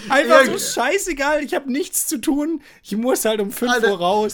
Einfach 0.08 0.44
so 0.46 0.58
scheißegal, 0.58 1.42
ich 1.42 1.54
habe 1.54 1.72
nichts 1.72 2.06
zu 2.06 2.20
tun, 2.20 2.62
ich 2.84 2.96
muss 2.96 3.24
halt 3.24 3.40
um 3.40 3.50
5 3.50 3.72
Alter. 3.72 3.90
Uhr 3.90 3.98
raus. 3.98 4.32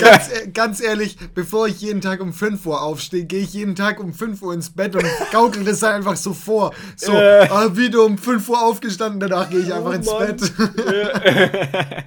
Ganz, 0.00 0.28
e- 0.30 0.48
ganz 0.52 0.80
ehrlich, 0.80 1.18
bevor 1.34 1.66
ich 1.66 1.80
jeden 1.80 2.00
Tag 2.00 2.20
um 2.20 2.32
5 2.32 2.64
Uhr 2.64 2.80
aufstehe, 2.80 3.24
gehe 3.24 3.40
ich 3.42 3.52
jeden 3.52 3.74
Tag 3.76 4.00
um 4.00 4.14
5 4.14 4.40
Uhr 4.42 4.54
ins 4.54 4.70
Bett 4.70 4.94
und 4.96 5.04
gaukel 5.32 5.64
das 5.64 5.82
einfach 5.84 6.16
so 6.16 6.32
vor. 6.32 6.72
So, 6.96 7.12
Äh. 7.12 7.46
Oh 7.50 7.54
ah, 7.54 7.76
wieder 7.76 8.04
um 8.04 8.16
5 8.16 8.48
Uhr 8.48 8.62
aufgestanden, 8.62 9.20
danach 9.20 9.50
gehe 9.50 9.60
ich 9.60 9.72
einfach 9.72 9.92
ins 9.92 10.06
Mann. 10.06 10.36
Bett. 10.36 12.04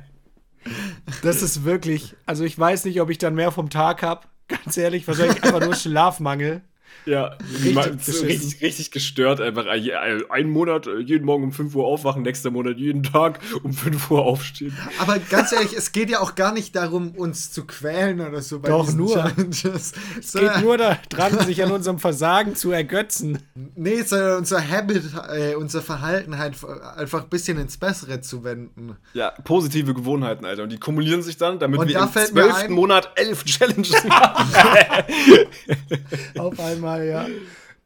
Das 1.23 1.41
ist 1.41 1.63
wirklich, 1.63 2.15
also 2.25 2.43
ich 2.43 2.57
weiß 2.57 2.85
nicht, 2.85 3.01
ob 3.01 3.09
ich 3.09 3.17
dann 3.17 3.35
mehr 3.35 3.51
vom 3.51 3.69
Tag 3.69 4.01
habe, 4.03 4.27
ganz 4.47 4.77
ehrlich, 4.77 5.07
wahrscheinlich 5.07 5.43
einfach 5.43 5.59
nur 5.59 5.75
Schlafmangel. 5.75 6.61
Ja, 7.05 7.37
Richtig 7.63 7.77
richtig, 7.77 8.23
richtig, 8.23 8.61
richtig 8.61 8.91
gestört 8.91 9.41
einfach. 9.41 9.65
Ein 9.65 10.49
Monat, 10.49 10.87
äh, 10.87 10.99
jeden 10.99 11.25
Morgen 11.25 11.45
um 11.45 11.51
5 11.51 11.73
Uhr 11.75 11.85
aufwachen, 11.85 12.21
nächster 12.21 12.51
Monat 12.51 12.77
jeden 12.77 13.03
Tag 13.03 13.39
um 13.63 13.73
5 13.73 14.11
Uhr 14.11 14.23
aufstehen. 14.23 14.77
Aber 14.99 15.17
ganz 15.19 15.51
ehrlich, 15.51 15.73
es 15.75 15.91
geht 15.91 16.09
ja 16.09 16.19
auch 16.19 16.35
gar 16.35 16.53
nicht 16.53 16.75
darum, 16.75 17.11
uns 17.11 17.51
zu 17.51 17.65
quälen 17.65 18.21
oder 18.21 18.41
so 18.41 18.59
bei 18.59 18.69
Doch, 18.69 18.85
diesen 18.85 18.99
nur. 18.99 19.13
Challenges. 19.13 19.93
Es 20.19 20.33
geht 20.33 20.61
nur 20.61 20.77
daran, 20.77 21.39
sich 21.45 21.63
an 21.63 21.71
unserem 21.71 21.99
Versagen 21.99 22.55
zu 22.55 22.71
ergötzen. 22.71 23.39
Nee, 23.75 24.01
sondern 24.03 24.37
unser 24.37 24.67
Habit, 24.67 25.03
äh, 25.29 25.55
unser 25.55 25.81
Verhalten 25.81 26.37
halt 26.37 26.55
einfach 26.95 27.23
ein 27.23 27.29
bisschen 27.29 27.57
ins 27.57 27.77
Bessere 27.77 28.21
zu 28.21 28.43
wenden. 28.43 28.97
Ja, 29.13 29.31
positive 29.43 29.93
Gewohnheiten, 29.93 30.45
Alter. 30.45 30.63
Und 30.63 30.71
die 30.71 30.79
kumulieren 30.79 31.21
sich 31.21 31.37
dann, 31.37 31.59
damit 31.59 31.79
Und 31.79 31.87
wir 31.87 31.95
da 31.95 32.05
im 32.05 32.11
zwölften 32.11 32.73
Monat 32.73 33.11
elf 33.15 33.43
Challenges 33.45 34.03
machen. 34.07 34.53
Auf 36.37 36.59
einmal, 36.59 36.90
ja. 36.97 37.27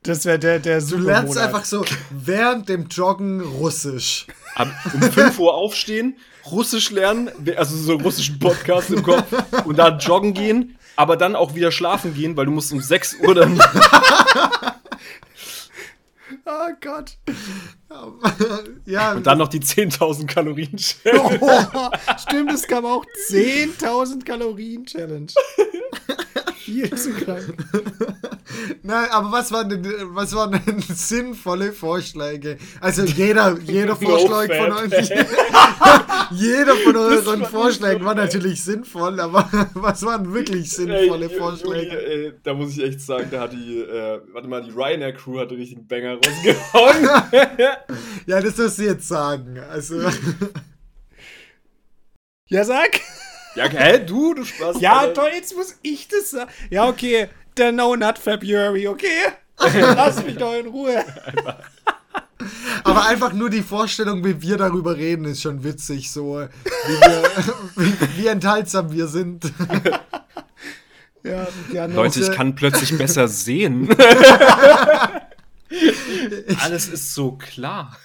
Das 0.03 0.23
wäre 0.25 0.37
der, 0.37 0.59
der 0.59 0.81
Du 0.81 0.97
lernst 0.97 1.37
einfach 1.37 1.65
so 1.65 1.83
während 2.11 2.69
dem 2.69 2.87
Joggen 2.87 3.41
Russisch. 3.41 4.27
Ab- 4.55 4.67
um 4.93 5.01
5 5.01 5.39
Uhr 5.39 5.53
aufstehen, 5.55 6.15
Russisch 6.45 6.91
lernen, 6.91 7.29
also 7.57 7.75
so 7.75 7.93
einen 7.93 8.01
russischen 8.01 8.37
Podcast 8.39 8.89
im 8.91 9.01
Kopf 9.03 9.25
und 9.65 9.77
da 9.77 9.97
joggen 9.97 10.33
gehen, 10.35 10.77
aber 10.95 11.17
dann 11.17 11.35
auch 11.35 11.55
wieder 11.55 11.71
schlafen 11.71 12.13
gehen, 12.13 12.37
weil 12.37 12.45
du 12.45 12.51
musst 12.51 12.71
um 12.71 12.79
6 12.79 13.15
Uhr 13.21 13.33
dann. 13.35 13.59
Oh 16.45 16.69
Gott. 16.81 17.17
ja, 18.85 19.13
Und 19.13 19.25
dann 19.25 19.37
noch 19.39 19.47
die 19.47 19.59
10.000 19.59 20.27
Kalorien. 20.27 20.75
Oh, 21.41 21.89
stimmt, 22.21 22.51
es 22.53 22.67
kam 22.67 22.85
auch 22.85 23.05
10.000 23.31 24.23
Kalorien 24.23 24.85
Challenge. 24.85 25.27
Viel 26.65 26.91
zu 26.95 27.13
krank. 27.13 27.53
Nein, 28.81 29.07
aber 29.11 29.31
was 29.31 29.51
waren 29.51 29.69
denn, 29.69 29.85
was 30.15 30.33
waren 30.33 30.59
denn 30.65 30.81
sinnvolle 30.87 31.71
Vorschläge? 31.71 32.57
Also 32.81 33.03
jeder, 33.03 33.55
jeder 33.59 33.95
Vorschlag 33.95 34.47
von 34.51 34.71
uns, 34.71 35.09
jeder 36.31 36.75
von 36.77 36.95
euren 36.95 37.45
Vorschlägen 37.45 38.03
war 38.03 38.15
natürlich 38.15 38.63
sinnvoll, 38.63 39.19
aber 39.19 39.47
was 39.75 40.03
waren 40.03 40.33
wirklich 40.33 40.71
sinnvolle 40.71 41.29
Ey, 41.29 41.37
Vorschläge? 41.37 42.03
Ey, 42.03 42.33
da 42.41 42.55
muss 42.55 42.75
ich 42.75 42.83
echt 42.83 43.01
sagen, 43.01 43.27
da 43.29 43.41
hat 43.41 43.53
die, 43.53 43.81
äh, 43.81 44.21
warte 44.33 44.47
mal, 44.47 44.63
die 44.63 44.71
Ryanair 44.71 45.13
Crew 45.13 45.39
hat 45.39 45.49
einen 45.49 45.59
richtigen 45.59 45.85
Banger 45.85 46.15
rausgehauen. 46.15 47.09
Ja, 48.25 48.41
das 48.41 48.57
wirst 48.57 48.79
du 48.79 48.83
jetzt 48.83 49.07
sagen. 49.07 49.59
Also, 49.71 50.01
Ja, 52.47 52.63
sag. 52.63 53.01
Ja, 53.55 53.67
hä, 53.67 53.99
du, 53.99 54.33
du 54.33 54.45
Spaß. 54.45 54.81
Ja, 54.81 54.99
Alter. 54.99 55.13
toll, 55.13 55.31
jetzt 55.33 55.55
muss 55.55 55.77
ich 55.81 56.07
das 56.07 56.31
sagen. 56.31 56.51
Ja, 56.69 56.87
okay. 56.87 57.29
Der 57.57 57.71
No 57.71 57.95
Nut 57.95 58.17
February, 58.17 58.87
okay? 58.87 59.07
Lass 59.57 60.23
mich 60.23 60.35
doch 60.35 60.53
in 60.53 60.67
Ruhe. 60.67 61.03
aber 62.83 63.05
einfach 63.05 63.33
nur 63.33 63.49
die 63.49 63.61
Vorstellung, 63.61 64.23
wie 64.23 64.41
wir 64.41 64.57
darüber 64.57 64.97
reden, 64.97 65.25
ist 65.25 65.41
schon 65.41 65.63
witzig, 65.63 66.11
so 66.11 66.41
wie, 66.41 67.01
wir, 67.01 67.23
wie, 67.75 67.93
wie 68.17 68.27
enthaltsam 68.27 68.91
wir 68.91 69.07
sind. 69.07 69.51
Ja, 71.23 71.47
ja 71.73 71.87
no. 71.87 71.95
Leute, 71.95 72.19
ich 72.19 72.31
kann 72.31 72.53
plötzlich 72.53 72.95
besser 72.99 73.27
sehen. 73.27 73.89
Alles 76.61 76.87
ist 76.87 77.15
so 77.15 77.31
klar. 77.31 77.97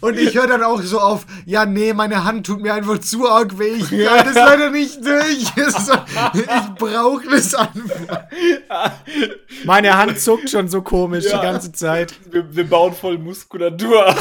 Und 0.00 0.18
ich 0.18 0.34
höre 0.34 0.46
dann 0.46 0.62
auch 0.62 0.80
so 0.82 1.00
auf, 1.00 1.26
ja, 1.44 1.66
nee, 1.66 1.92
meine 1.92 2.24
Hand 2.24 2.46
tut 2.46 2.60
mir 2.60 2.74
einfach 2.74 2.98
zu 2.98 3.28
arg 3.28 3.58
weh. 3.58 3.68
Ich 3.76 3.90
kann 3.90 4.24
das 4.24 4.34
leider 4.34 4.70
nicht 4.70 5.04
durch. 5.04 5.46
So, 5.86 5.92
Ich 6.34 6.74
brauche 6.78 7.28
das 7.30 7.54
einfach. 7.54 8.20
Meine 9.64 9.96
Hand 9.96 10.20
zuckt 10.20 10.50
schon 10.50 10.68
so 10.68 10.82
komisch 10.82 11.24
Ja. 11.24 11.38
die 11.38 11.42
ganze 11.46 11.72
Zeit. 11.72 12.14
Wir, 12.30 12.44
wir 12.54 12.68
bauen 12.68 12.92
voll 12.94 13.18
Muskulatur 13.18 14.06
ab. 14.06 14.16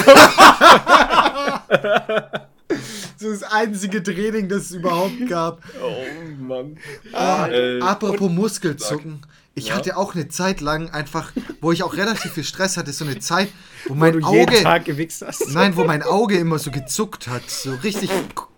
Das 2.68 3.22
ist 3.32 3.42
das 3.44 3.52
einzige 3.52 4.04
Training, 4.04 4.50
das 4.50 4.64
es 4.64 4.72
überhaupt 4.72 5.28
gab. 5.30 5.62
Oh 5.82 6.44
Mann. 6.44 6.78
Ah, 7.14 7.48
Äh, 7.48 7.80
Apropos 7.82 8.30
Muskelzucken. 8.30 9.22
Ich 9.58 9.68
Ja? 9.70 9.76
hatte 9.76 9.96
auch 9.96 10.14
eine 10.16 10.28
Zeit 10.28 10.60
lang 10.60 10.90
einfach, 10.90 11.32
wo 11.62 11.72
ich 11.72 11.82
auch 11.84 11.96
relativ 11.96 12.34
viel 12.34 12.44
Stress 12.44 12.76
hatte, 12.76 12.92
so 12.92 13.06
eine 13.06 13.20
Zeit, 13.20 13.48
wo 13.88 13.94
mein 13.96 14.12
Du 14.12 14.20
jeden 14.20 14.50
Auge, 14.50 14.62
Tag 14.64 14.84
gewichst 14.84 15.24
hast. 15.26 15.50
nein, 15.54 15.78
wo 15.78 15.86
mein 15.86 16.04
Auge 16.04 16.38
immer 16.38 16.60
so 16.60 16.72
gezuckt 16.72 17.28
hat, 17.30 17.50
so 17.50 17.74
richtig. 17.76 18.10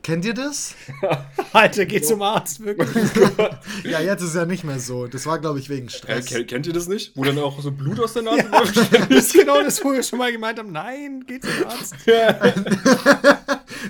Kennt 0.01 0.23
ihr 0.25 0.33
das? 0.33 0.73
Alter, 1.53 1.85
geh 1.85 2.01
zum 2.01 2.21
Arzt, 2.21 2.61
wirklich. 2.63 2.89
Ja, 3.83 3.99
jetzt 3.99 4.23
ist 4.23 4.35
ja 4.35 4.45
nicht 4.45 4.63
mehr 4.63 4.79
so. 4.79 5.05
Das 5.05 5.25
war, 5.25 5.37
glaube 5.37 5.59
ich, 5.59 5.69
wegen 5.69 5.87
Äh, 5.87 5.91
Stress. 5.91 6.25
kennt, 6.25 6.47
kennt 6.47 6.65
ihr 6.65 6.71
das 6.73 6.87
nicht? 6.87 7.11
Wo 7.15 7.23
dann 7.25 7.37
auch 7.39 7.61
so 7.61 7.71
Blut 7.71 7.99
aus 7.99 8.13
der 8.13 8.21
Nase 8.23 8.37
Ja, 8.51 8.59
läuft? 8.59 8.77
das 8.77 9.09
ist 9.09 9.33
genau 9.33 9.61
das, 9.61 9.83
wo 9.83 9.91
wir 9.91 10.01
schon 10.01 10.17
mal 10.17 10.31
gemeint 10.31 10.57
haben. 10.59 10.71
Nein, 10.71 11.25
geh 11.27 11.39
zum 11.41 11.51
Arzt. 11.67 11.93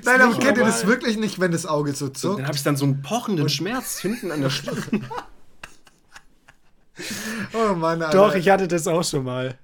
Nein, 0.04 0.22
aber 0.22 0.28
nicht 0.28 0.42
kennt 0.42 0.58
ihr 0.58 0.64
das 0.66 0.82
normal. 0.84 0.98
wirklich 0.98 1.18
nicht, 1.18 1.40
wenn 1.40 1.52
das 1.52 1.66
Auge 1.66 1.94
so 1.94 2.10
zuckt? 2.10 2.40
Dann 2.40 2.48
habe 2.48 2.58
ich 2.58 2.64
dann 2.64 2.76
so 2.78 2.86
einen 2.86 3.02
pochenden 3.02 3.48
Schmerz 3.50 4.00
hinten 4.00 4.32
an 4.32 4.42
der 4.42 4.50
Stirn. 4.50 5.06
Oh 7.54 7.74
Mann, 7.76 8.02
Alter. 8.02 8.18
Doch, 8.18 8.36
ich 8.36 8.50
hatte 8.50 8.68
das 8.68 8.88
auch 8.88 9.04
schon 9.04 9.24
mal. 9.24 9.58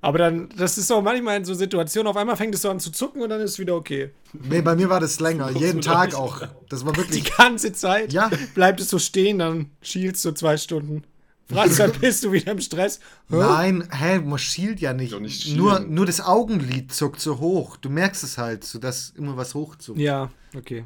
Aber 0.00 0.18
dann, 0.18 0.50
das 0.56 0.76
ist 0.76 0.90
auch 0.92 1.00
manchmal 1.00 1.38
in 1.38 1.44
so 1.46 1.54
Situationen, 1.54 2.08
auf 2.08 2.16
einmal 2.18 2.36
fängt 2.36 2.54
es 2.54 2.60
so 2.62 2.68
an 2.70 2.78
zu 2.78 2.92
zucken 2.92 3.22
und 3.22 3.30
dann 3.30 3.40
ist 3.40 3.52
es 3.52 3.58
wieder 3.58 3.74
okay. 3.74 4.10
Nee, 4.34 4.60
bei 4.60 4.76
mir 4.76 4.90
war 4.90 5.00
das 5.00 5.18
länger. 5.18 5.50
Jeden 5.58 5.80
Tag 5.80 6.14
auch. 6.14 6.42
Das 6.68 6.84
war 6.84 6.92
Die 6.92 6.98
wirklich. 6.98 7.34
ganze 7.36 7.72
Zeit 7.72 8.12
Ja. 8.12 8.30
bleibt 8.54 8.80
es 8.80 8.90
so 8.90 8.98
stehen, 8.98 9.38
dann 9.38 9.70
schielst 9.80 10.22
du 10.26 10.32
zwei 10.32 10.58
Stunden. 10.58 11.04
Fragst 11.50 11.78
dann, 11.78 11.92
bist 12.00 12.22
du 12.24 12.32
wieder 12.32 12.52
im 12.52 12.60
Stress? 12.60 13.00
Hä? 13.30 13.36
Nein, 13.36 13.88
hä, 13.90 14.18
man 14.18 14.38
schielt 14.38 14.80
ja 14.80 14.92
nicht. 14.92 15.12
Doch 15.14 15.20
nicht 15.20 15.56
nur, 15.56 15.80
nur 15.80 16.04
das 16.04 16.20
Augenlid 16.20 16.92
zuckt 16.92 17.20
so 17.20 17.38
hoch. 17.38 17.76
Du 17.78 17.88
merkst 17.88 18.24
es 18.24 18.36
halt, 18.36 18.64
so 18.64 18.78
dass 18.78 19.10
immer 19.16 19.36
was 19.38 19.54
hochzuckt. 19.54 19.98
Ja, 19.98 20.30
okay. 20.56 20.84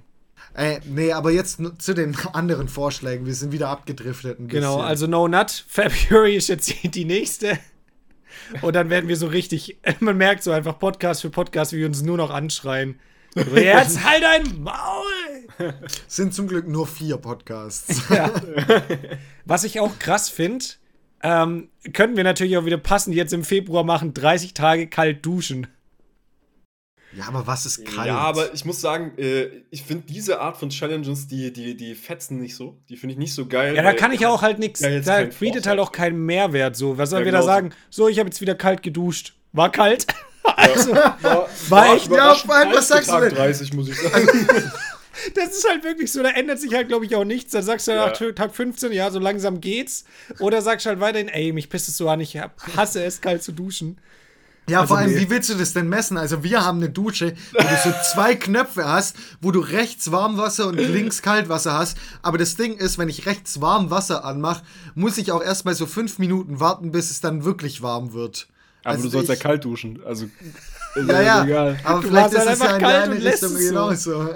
Äh, 0.55 0.81
nee, 0.85 1.13
aber 1.13 1.31
jetzt 1.31 1.61
zu 1.79 1.95
den 1.95 2.17
anderen 2.33 2.69
Vorschlägen. 2.69 3.27
Wir 3.27 3.35
sind 3.35 3.53
wieder 3.53 3.69
abgedriftet. 3.69 4.39
Genau, 4.49 4.81
also 4.81 5.07
No 5.07 5.29
Nut, 5.29 5.51
February 5.69 6.37
ist 6.37 6.49
jetzt 6.49 6.73
die 6.83 7.05
nächste. 7.05 7.59
Und 8.63 8.75
dann 8.75 8.91
werden 8.91 9.09
wir 9.09 9.17
so 9.17 9.27
richtig, 9.27 9.79
man 10.01 10.17
merkt 10.17 10.43
so 10.43 10.51
einfach 10.51 10.79
Podcast 10.79 11.23
für 11.23 11.31
Podcast, 11.31 11.73
wie 11.73 11.79
wir 11.79 11.87
uns 11.87 12.03
nur 12.03 12.17
noch 12.17 12.31
anschreien. 12.31 12.99
Jetzt 13.55 14.05
halt 14.05 14.23
dein 14.23 14.63
Maul! 14.63 15.75
Sind 16.09 16.35
zum 16.35 16.49
Glück 16.49 16.67
nur 16.67 16.87
vier 16.87 17.19
Podcasts. 17.19 18.09
Ja. 18.09 18.33
Was 19.45 19.65
ich 19.65 19.79
auch 19.81 19.99
krass 19.99 20.29
finde, 20.29 20.65
ähm, 21.23 21.69
könnten 21.93 22.17
wir 22.17 22.25
natürlich 22.25 22.57
auch 22.57 22.65
wieder 22.65 22.79
passend 22.79 23.15
jetzt 23.15 23.33
im 23.33 23.45
Februar 23.45 23.85
machen, 23.85 24.15
30 24.15 24.55
Tage 24.55 24.87
kalt 24.87 25.25
duschen. 25.25 25.67
Ja, 27.19 27.27
aber 27.29 27.47
was 27.47 27.67
ist 27.67 27.85
kalt? 27.85 28.07
Ja, 28.07 28.19
aber 28.19 28.55
ich 28.55 28.65
muss 28.65 28.81
sagen, 28.81 29.13
äh, 29.19 29.49
ich 29.71 29.83
finde 29.83 30.05
diese 30.09 30.41
Art 30.41 30.57
von 30.57 30.71
Challenges, 30.71 31.27
die, 31.27 31.53
die, 31.53 31.77
die 31.77 31.95
fetzen 31.95 32.41
nicht 32.41 32.55
so. 32.55 32.77
Die 32.89 32.97
finde 32.97 33.15
ich 33.15 33.19
nicht 33.19 33.35
so 33.35 33.47
geil. 33.47 33.75
Ja, 33.75 33.83
da 33.83 33.93
kann 33.93 34.13
ich 34.13 34.25
auch 34.27 34.43
halt 34.43 34.59
nichts, 34.59 34.81
Ja, 34.81 34.89
jetzt 34.91 35.09
da 35.09 35.23
bietet 35.25 35.67
halt 35.67 35.81
auch 35.81 35.93
keinen 35.93 36.25
Mehrwert 36.25 36.77
so. 36.77 36.97
Was 36.97 37.11
sollen 37.11 37.23
Ja, 37.23 37.25
wir 37.27 37.33
da 37.33 37.39
genau 37.41 37.51
so. 37.53 37.55
sagen? 37.55 37.71
So, 37.91 38.09
ich 38.09 38.19
habe 38.19 38.29
jetzt 38.29 38.41
wieder 38.41 38.55
kalt 38.55 38.83
geduscht. 38.83 39.35
War 39.53 39.73
kalt? 39.73 40.07
also, 40.45 40.93
War, 40.95 41.49
War 41.69 41.95
echt- 41.97 42.11
Ja, 42.11 42.35
vor 42.35 42.55
allem, 42.55 42.73
was 42.73 42.89
sagst 42.89 43.09
du 43.09 43.13
Tag 43.15 43.23
denn? 43.29 43.35
30, 43.35 43.73
muss 43.75 43.89
ich 43.89 43.97
sagen. 44.01 44.29
das 45.35 45.49
ist 45.49 45.69
halt 45.69 45.83
wirklich 45.85 46.13
so, 46.13 46.23
da 46.23 46.31
ändert 46.31 46.61
sich 46.61 46.73
halt, 46.75 46.89
glaube 46.89 47.05
ich, 47.05 47.17
auch 47.17 47.25
nichts. 47.25 47.53
Dann 47.53 47.63
sagst 47.63 47.89
du 47.89 47.93
Ja. 47.93 48.07
nach 48.07 48.13
Tag 48.35 48.55
15, 48.55 48.93
ja, 48.93 49.11
so 49.11 49.19
langsam 49.19 49.61
geht's. 49.61 50.05
Oder 50.39 50.63
sagst 50.63 50.87
halt 50.87 51.01
weiterhin, 51.01 51.29
ey, 51.29 51.53
mich 51.53 51.69
pisst 51.69 51.89
es 51.89 51.97
so 51.97 52.09
an, 52.09 52.21
ich 52.21 52.39
hasse 52.77 53.03
es, 53.05 53.21
kalt 53.21 53.43
zu 53.43 53.53
duschen. 53.53 53.99
Ja, 54.69 54.87
vor 54.87 54.99
allem, 54.99 55.13
nee. 55.13 55.21
wie 55.21 55.31
willst 55.31 55.51
du 55.51 55.55
das 55.55 55.73
denn 55.73 55.89
messen? 55.89 56.17
Also, 56.17 56.43
wir 56.43 56.65
haben 56.65 56.79
eine 56.79 56.91
Dusche, 56.91 57.35
wo 57.53 57.59
du 57.59 57.91
so 57.91 57.95
zwei 58.13 58.35
Knöpfe 58.35 58.87
hast, 58.87 59.17
wo 59.41 59.51
du 59.51 59.61
rechts 59.61 60.11
Warmwasser 60.13 60.69
und 60.69 60.77
links 60.77 61.23
Kaltwasser 61.23 61.75
hast. 61.75 61.97
Aber 62.23 62.39
das 62.39 62.57
Ding 62.57 62.77
ist, 62.77 62.99
wenn 62.99 63.09
ich 63.09 63.27
rechts 63.27 63.61
Warmwasser 63.61 64.25
anmache, 64.25 64.63
muss 64.95 65.19
ich 65.19 65.33
auch 65.33 65.43
erstmal 65.43 65.75
so 65.75 65.87
fünf 65.87 66.19
Minuten 66.19 66.61
warten, 66.61 66.93
bis 66.93 67.11
es 67.11 67.21
dann 67.21 67.45
wirklich 67.45 67.83
warm 67.83 68.13
wird. 68.13 68.49
Aber 68.85 68.95
Also 68.95 69.05
du 69.05 69.11
sollst 69.11 69.29
ja 69.29 69.37
kalt 69.37 69.65
duschen. 69.65 70.01
Also, 70.05 70.27
ist 70.95 71.09
Ja, 71.09 71.21
ja. 71.21 71.45
egal. 71.45 71.81
Aber 71.85 72.01
Du 72.01 72.09
vielleicht 72.09 72.33
ist 72.33 72.39
halt 72.39 72.51
es 72.51 72.59
ja 72.59 72.71
einfach 72.77 73.13
in 73.13 73.21
lässt 73.23 73.43
Richtung 73.43 73.59
so. 73.59 73.69
genauso. 73.69 74.29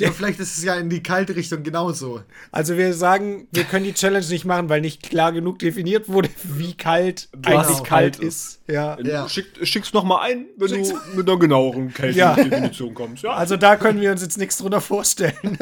Ja, 0.00 0.10
vielleicht 0.12 0.40
ist 0.40 0.56
es 0.58 0.64
ja 0.64 0.74
in 0.76 0.88
die 0.90 1.02
kalte 1.02 1.36
Richtung 1.36 1.62
genauso. 1.62 2.22
Also 2.52 2.76
wir 2.76 2.94
sagen, 2.94 3.48
wir 3.52 3.64
können 3.64 3.84
die 3.84 3.94
Challenge 3.94 4.26
nicht 4.26 4.44
machen, 4.44 4.68
weil 4.68 4.80
nicht 4.80 5.02
klar 5.02 5.32
genug 5.32 5.58
definiert 5.58 6.08
wurde, 6.08 6.28
wie 6.44 6.74
kalt 6.74 7.28
eigentlich 7.42 7.66
Genau. 7.66 7.82
kalt 7.82 8.00
Kalt 8.14 8.18
ist. 8.18 8.62
Ja. 8.68 8.98
Ja. 9.00 9.28
Schick, 9.28 9.46
schick's 9.62 9.92
noch 9.92 10.04
mal 10.04 10.20
ein, 10.22 10.46
wenn 10.56 10.68
du 10.84 10.98
mit 11.16 11.28
einer 11.28 11.38
genaueren 11.38 11.92
Ja. 12.12 12.34
Kältedefinition 12.34 12.94
kommst. 12.94 13.22
Ja. 13.24 13.32
Also 13.32 13.56
da 13.56 13.76
können 13.76 14.00
wir 14.00 14.10
uns 14.10 14.22
jetzt 14.22 14.38
nichts 14.38 14.58
drunter 14.58 14.80
vorstellen. 14.80 15.34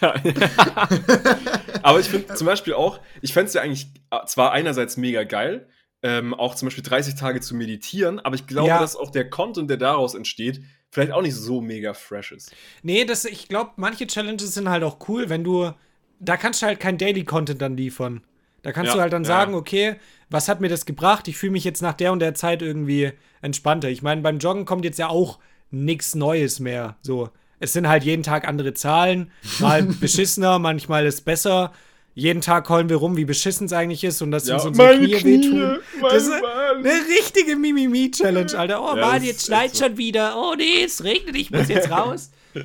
Aber 1.82 2.00
ich 2.00 2.06
finde 2.06 2.34
zum 2.34 2.46
Beispiel 2.46 2.74
auch, 2.74 3.00
ich 3.22 3.32
fände 3.32 3.48
es 3.48 3.54
ja 3.54 3.62
eigentlich 3.62 3.88
äh, 4.10 4.18
zwar 4.26 4.52
einerseits 4.52 4.96
mega 4.96 5.24
geil, 5.24 5.68
ähm, 6.02 6.34
auch 6.34 6.54
zum 6.54 6.66
Beispiel 6.66 6.84
30 6.84 7.14
Tage 7.14 7.40
zu 7.40 7.54
meditieren, 7.54 8.20
aber 8.20 8.34
ich 8.34 8.46
glaube, 8.46 8.68
Ja. 8.68 8.78
dass 8.80 8.96
auch 8.96 9.10
der 9.10 9.28
Content, 9.28 9.68
der 9.70 9.76
daraus 9.76 10.14
entsteht, 10.14 10.62
vielleicht 10.90 11.12
auch 11.12 11.22
nicht 11.22 11.34
so 11.34 11.60
mega 11.60 11.94
fresh 11.94 12.32
ist. 12.32 12.54
Nee, 12.82 13.04
das, 13.04 13.24
ich 13.24 13.48
glaube, 13.48 13.72
manche 13.76 14.06
Challenges 14.06 14.54
sind 14.54 14.68
halt 14.68 14.82
auch 14.84 14.98
cool, 15.08 15.28
wenn 15.28 15.44
du. 15.44 15.72
Da 16.18 16.36
kannst 16.36 16.60
du 16.62 16.66
halt 16.66 16.80
kein 16.80 16.98
Daily 16.98 17.24
Content 17.24 17.62
dann 17.62 17.76
liefern. 17.76 18.22
Da 18.62 18.72
kannst 18.72 18.88
Ja, 18.88 18.96
du 18.96 19.00
halt 19.00 19.12
dann 19.12 19.24
ja. 19.24 19.28
sagen, 19.28 19.54
okay, 19.54 19.96
was 20.28 20.48
hat 20.48 20.60
mir 20.60 20.68
das 20.68 20.84
gebracht? 20.84 21.28
Ich 21.28 21.38
fühle 21.38 21.52
mich 21.52 21.64
jetzt 21.64 21.80
nach 21.80 21.94
der 21.94 22.12
und 22.12 22.18
der 22.20 22.34
Zeit 22.34 22.60
irgendwie 22.60 23.12
entspannter. 23.40 23.88
Ich 23.88 24.02
meine, 24.02 24.20
beim 24.20 24.38
Joggen 24.38 24.66
kommt 24.66 24.84
jetzt 24.84 24.98
ja 24.98 25.08
auch 25.08 25.38
nichts 25.70 26.14
Neues 26.14 26.60
mehr. 26.60 26.96
So, 27.00 27.30
es 27.58 27.72
sind 27.72 27.88
halt 27.88 28.04
jeden 28.04 28.22
Tag 28.22 28.46
andere 28.46 28.74
Zahlen, 28.74 29.30
mal 29.60 29.82
beschissener, 30.00 30.58
manchmal 30.58 31.06
ist 31.06 31.22
besser. 31.22 31.72
Jeden 32.14 32.40
Tag 32.42 32.68
heulen 32.68 32.88
wir 32.88 32.96
rum, 32.96 33.16
wie 33.16 33.24
beschissen 33.24 33.66
es 33.66 33.72
eigentlich 33.72 34.02
ist 34.04 34.20
und 34.20 34.30
dass 34.32 34.46
Ja, 34.46 34.56
uns 34.56 34.64
unsere 34.66 34.88
meine 34.94 35.06
Knie, 35.06 35.40
Knie, 35.40 35.42
wehtun. 35.52 35.78
Das 36.02 36.22
ist 36.24 36.28
Mann. 36.30 36.42
eine 36.78 36.92
richtige 37.18 37.56
Mimimi-Challenge, 37.56 38.58
Alter. 38.58 38.82
Oh 38.82 38.96
Ja, 38.96 39.06
Mann, 39.06 39.22
jetzt 39.22 39.46
schneit 39.46 39.66
echt 39.66 39.76
so. 39.76 39.84
schon 39.84 39.96
wieder. 39.96 40.34
Oh 40.36 40.54
nee, 40.56 40.82
es 40.84 41.04
regnet, 41.04 41.36
ich 41.36 41.50
muss 41.50 41.68
jetzt 41.68 41.90
raus. 41.90 42.30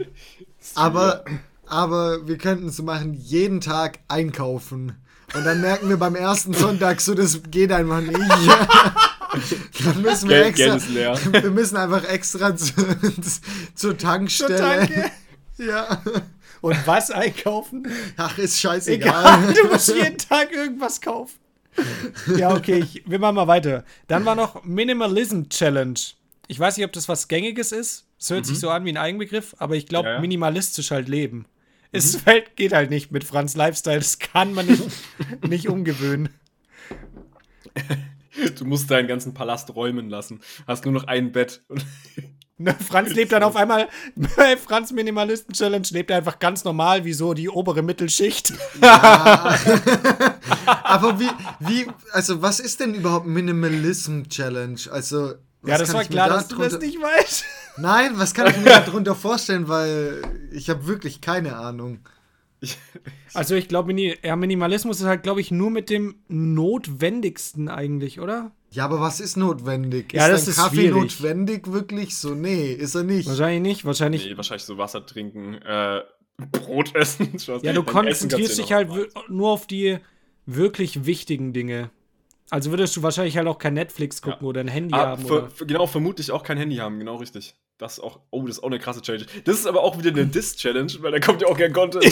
Aber, 0.73 1.23
aber 1.67 2.27
wir 2.27 2.37
könnten 2.39 2.69
es 2.69 2.77
so 2.77 2.83
machen, 2.83 3.13
jeden 3.13 3.61
Tag 3.61 3.99
einkaufen. 4.07 4.95
Und 5.35 5.45
dann 5.45 5.61
merken 5.61 5.89
wir 5.89 5.97
beim 5.97 6.15
ersten 6.15 6.53
Sonntag 6.53 7.01
so, 7.01 7.13
das 7.13 7.39
geht 7.51 7.71
einfach 7.71 8.01
nicht. 8.01 8.17
dann 9.83 10.01
müssen 10.01 10.29
wir 10.29 10.43
extra, 10.45 10.79
wir 11.31 11.51
müssen 11.51 11.77
einfach 11.77 12.03
extra 12.05 12.55
zu, 12.55 12.73
zur 13.75 13.97
Tankstelle. 13.97 14.57
Danke. 14.57 15.11
Ja. 15.57 16.01
Und 16.65 16.87
was 16.87 17.11
einkaufen? 17.11 17.87
Ach, 18.17 18.39
ist 18.39 18.59
Egal, 18.59 18.81
scheißegal. 18.81 19.53
du 19.61 19.67
musst 19.67 19.87
jeden 19.93 20.17
Tag 20.17 20.51
irgendwas 20.51 20.99
kaufen. 20.99 21.37
Ja, 22.37 22.55
okay, 22.55 22.79
ich, 22.79 23.03
wir 23.05 23.19
machen 23.19 23.35
mal 23.35 23.47
weiter. 23.47 23.85
Dann 24.07 24.25
war 24.25 24.33
noch 24.33 24.63
Minimalism 24.63 25.43
Challenge. 25.49 25.99
Ich 26.47 26.59
weiß 26.59 26.77
nicht, 26.77 26.85
ob 26.87 26.91
das 26.91 27.07
was 27.07 27.27
Gängiges 27.27 27.71
ist. 27.71 28.07
Es 28.17 28.31
hört 28.31 28.47
sich 28.47 28.59
so 28.59 28.71
an 28.71 28.83
wie 28.83 28.89
ein 28.89 28.97
Eigenbegriff, 28.97 29.53
aber 29.59 29.75
ich 29.75 29.85
glaube, 29.85 30.07
Ja, 30.07 30.15
ja. 30.15 30.21
minimalistisch 30.21 30.89
halt 30.89 31.07
leben. 31.07 31.45
Es 31.91 32.15
fällt, 32.15 32.55
geht 32.55 32.73
halt 32.73 32.89
nicht 32.89 33.11
mit 33.11 33.23
Franz 33.25 33.55
Lifestyle. 33.55 33.99
Das 33.99 34.17
kann 34.17 34.55
man 34.55 34.65
nicht, 34.65 34.83
nicht 35.47 35.69
umgewöhnen. 35.69 36.29
Du 38.57 38.65
musst 38.65 38.89
deinen 38.89 39.07
ganzen 39.07 39.35
Palast 39.35 39.75
räumen 39.75 40.09
lassen. 40.09 40.39
Hast 40.65 40.83
nur 40.85 40.95
noch 40.95 41.03
ein 41.03 41.31
Bett. 41.31 41.61
Ne, 42.57 42.73
Franz 42.73 43.13
lebt 43.13 43.33
dann 43.33 43.43
auf 43.43 43.57
einmal, 43.57 43.89
bei 44.37 44.55
Franz 44.55 44.91
Minimalisten 44.93 45.53
Challenge 45.53 45.85
lebt 45.91 46.09
er 46.09 46.17
einfach 46.17 46.39
ganz 46.39 46.63
normal, 46.63 47.03
wie 47.03 47.11
so 47.11 47.33
die 47.33 47.49
obere 47.49 47.81
Mittelschicht. 47.81 48.53
Aber 50.83 51.19
wie, 51.19 51.29
wie, 51.59 51.87
also 52.11 52.41
was 52.41 52.59
ist 52.59 52.79
denn 52.79 52.93
überhaupt 52.93 53.25
Minimalism 53.25 54.23
Challenge? 54.29 54.79
Also, 54.91 55.33
was 55.61 55.69
Ja, 55.71 55.77
das 55.77 55.87
kann 55.87 55.95
war 55.95 56.01
ich 56.03 56.09
mir 56.09 56.15
klar, 56.15 56.29
da 56.29 56.35
dass 56.35 56.47
du 56.47 56.55
das 56.57 56.71
drunter- 56.73 56.85
nicht 56.85 57.01
weißt. 57.01 57.43
Nein, 57.77 58.11
was 58.15 58.33
kann 58.33 58.47
ich 58.47 58.57
mir 58.57 58.65
darunter 58.85 59.15
vorstellen, 59.15 59.67
weil 59.67 60.21
ich 60.51 60.69
habe 60.69 60.87
wirklich 60.87 61.21
keine 61.21 61.55
Ahnung. 61.57 61.99
Also 63.33 63.53
ich 63.55 63.67
glaube, 63.67 63.87
Mini 63.87 64.17
ja, 64.23 64.37
Minimalismus 64.37 65.01
ist 65.01 65.05
halt, 65.07 65.21
glaube 65.23 65.41
ich, 65.41 65.51
nur 65.51 65.69
mit 65.69 65.89
dem 65.89 66.15
Notwendigsten 66.29 67.67
eigentlich, 67.67 68.21
oder? 68.21 68.51
Ja, 68.75 68.85
aber 68.85 68.99
was 68.99 69.21
ist 69.21 69.37
notwendig? 69.37 70.11
Ja, 70.11 70.27
das 70.27 70.43
ist 70.43 70.49
ist 70.49 70.57
ein 70.59 70.63
Kaffee 70.65 70.75
schwierig. 70.75 70.93
notwendig 70.93 71.71
wirklich? 71.71 72.17
So, 72.17 72.35
nee, 72.35 72.73
ist 72.73 72.93
er 72.93 73.03
nicht. 73.03 73.27
Wahrscheinlich 73.27 73.61
nicht. 73.61 73.85
Wahrscheinlich. 73.85 74.25
nee, 74.25 74.35
wahrscheinlich 74.35 74.65
so 74.65 74.77
Wasser 74.77 75.05
trinken, 75.05 75.55
äh, 75.55 76.01
Brot 76.51 76.93
essen. 76.93 77.31
Ja, 77.61 77.71
du 77.71 77.83
konzentrierst 77.83 78.57
dich 78.57 78.73
halt 78.73 78.89
nur 79.29 79.49
auf 79.49 79.65
die 79.65 79.97
wirklich 80.45 81.05
wichtigen 81.05 81.53
Dinge. 81.53 81.89
Also 82.51 82.69
würdest 82.69 82.95
du 82.95 83.01
wahrscheinlich 83.03 83.37
halt 83.37 83.47
auch 83.47 83.57
kein 83.57 83.73
Netflix 83.73 84.21
gucken 84.21 84.39
Ja. 84.43 84.47
oder 84.47 84.61
ein 84.61 84.67
Handy 84.67 84.93
Ah, 84.93 85.07
haben. 85.07 85.25
ver- 85.25 85.33
Oder? 85.43 85.49
ver- 85.49 85.65
genau, 85.65 85.87
vermutlich 85.87 86.31
auch 86.31 86.43
kein 86.43 86.57
Handy 86.57 86.75
haben, 86.77 86.99
genau 86.99 87.15
richtig. 87.15 87.55
Das 87.77 87.93
ist 87.97 87.99
auch, 88.03 88.19
oh, 88.31 88.43
das 88.47 88.57
ist 88.57 88.63
auch 88.63 88.67
eine 88.67 88.79
krasse 88.79 89.01
Challenge. 89.01 89.25
Das 89.43 89.55
ist 89.57 89.65
aber 89.67 89.81
auch 89.83 89.97
wieder 89.97 90.09
eine 90.11 90.25
Diss-Challenge, 90.27 90.93
weil 91.01 91.11
da 91.11 91.19
kommt 91.19 91.41
ja 91.41 91.47
auch 91.49 91.57
kein 91.57 91.73
Content. 91.73 92.05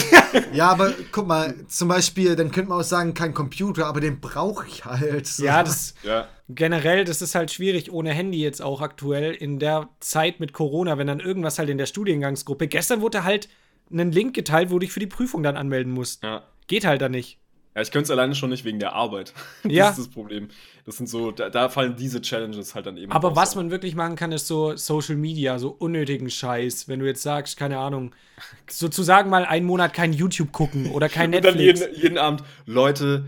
Ja, 0.52 0.68
aber 0.68 0.92
guck 1.10 1.26
mal, 1.26 1.54
zum 1.68 1.88
Beispiel, 1.88 2.36
dann 2.36 2.50
könnte 2.50 2.68
man 2.68 2.80
auch 2.80 2.84
sagen, 2.84 3.14
kein 3.14 3.32
Computer, 3.32 3.86
aber 3.86 4.00
den 4.00 4.20
brauche 4.20 4.66
ich 4.66 4.84
halt. 4.84 5.26
So. 5.26 5.42
Ja, 5.44 5.62
das 5.62 5.94
ja, 6.02 6.28
generell, 6.50 7.04
das 7.06 7.22
ist 7.22 7.34
halt 7.34 7.50
schwierig 7.50 7.90
ohne 7.92 8.10
Handy 8.10 8.42
jetzt 8.42 8.60
auch 8.60 8.82
aktuell 8.82 9.32
in 9.32 9.58
der 9.58 9.88
Zeit 10.00 10.38
mit 10.40 10.52
Corona, 10.52 10.98
wenn 10.98 11.06
dann 11.06 11.20
irgendwas 11.20 11.58
halt 11.58 11.70
in 11.70 11.78
der 11.78 11.86
Studiengangsgruppe. 11.86 12.68
Gestern 12.68 13.00
wurde 13.00 13.24
halt 13.24 13.48
ein 13.90 14.12
Link 14.12 14.34
geteilt, 14.34 14.68
wo 14.68 14.74
du 14.74 14.80
dich 14.80 14.92
für 14.92 15.00
die 15.00 15.06
Prüfung 15.06 15.42
dann 15.42 15.56
anmelden 15.56 15.92
musst. 15.92 16.22
ja. 16.24 16.42
Geht 16.66 16.86
halt 16.86 17.02
dann 17.02 17.12
nicht. 17.12 17.38
Ja, 17.74 17.82
ich 17.82 17.90
könnte 17.90 18.04
es 18.04 18.10
alleine 18.10 18.34
schon 18.34 18.50
nicht 18.50 18.64
wegen 18.64 18.78
der 18.78 18.92
Arbeit. 18.92 19.32
Das 19.64 19.72
Ja. 19.72 19.90
ist 19.90 19.98
das 19.98 20.08
Problem. 20.08 20.48
Das 20.84 20.96
sind 20.98 21.08
so, 21.08 21.30
da, 21.32 21.50
da 21.50 21.68
fallen 21.68 21.96
diese 21.96 22.20
Challenges 22.20 22.74
halt 22.74 22.86
dann 22.86 22.96
eben 22.96 23.10
Aber 23.10 23.28
raus. 23.28 23.36
was 23.36 23.54
man 23.56 23.70
wirklich 23.70 23.94
machen 23.94 24.16
kann, 24.16 24.32
ist 24.32 24.46
so 24.46 24.76
Social 24.76 25.16
Media, 25.16 25.58
so 25.58 25.70
unnötigen 25.70 26.30
Scheiß. 26.30 26.88
Wenn 26.88 27.00
du 27.00 27.06
jetzt 27.06 27.22
sagst, 27.22 27.56
keine 27.56 27.78
Ahnung, 27.78 28.14
sozusagen 28.70 29.30
mal 29.30 29.44
einen 29.44 29.66
Monat 29.66 29.92
kein 29.94 30.12
YouTube 30.12 30.52
gucken 30.52 30.90
oder 30.92 31.08
kein 31.08 31.34
Und 31.34 31.44
dann 31.44 31.56
Netflix. 31.56 31.80
jeden, 31.80 31.94
jeden 32.00 32.18
Abend, 32.18 32.44
Leute, 32.66 33.24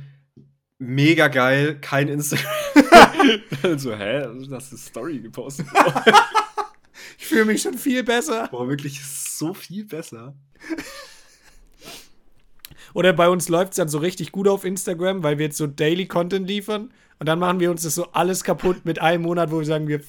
mega 0.78 1.28
geil, 1.28 1.78
kein 1.80 2.08
Instagram. 2.08 2.52
So, 3.78 3.96
hä? 3.96 4.26
Das 4.50 4.72
ist 4.72 4.86
Story 4.86 5.18
gepostet. 5.18 5.66
Ich 7.18 7.26
fühle 7.26 7.46
mich 7.46 7.62
schon 7.62 7.76
viel 7.76 8.04
besser. 8.04 8.46
Boah, 8.48 8.68
wirklich 8.68 9.04
so 9.04 9.52
viel 9.54 9.84
besser. 9.84 10.34
Oder 12.96 13.12
bei 13.12 13.28
uns 13.28 13.50
läuft 13.50 13.72
es 13.72 13.76
dann 13.76 13.88
so 13.90 13.98
richtig 13.98 14.32
gut 14.32 14.48
auf 14.48 14.64
Instagram, 14.64 15.22
weil 15.22 15.36
wir 15.36 15.44
jetzt 15.46 15.58
so 15.58 15.66
Daily 15.66 16.06
Content 16.06 16.48
liefern. 16.48 16.92
Und 17.18 17.28
dann 17.28 17.38
machen 17.38 17.60
wir 17.60 17.70
uns 17.70 17.82
das 17.82 17.94
so 17.94 18.06
alles 18.12 18.42
kaputt 18.42 18.84
mit 18.86 19.02
einem 19.02 19.22
Monat, 19.24 19.50
wo 19.50 19.58
wir 19.58 19.66
sagen, 19.66 19.86
wir, 19.86 20.00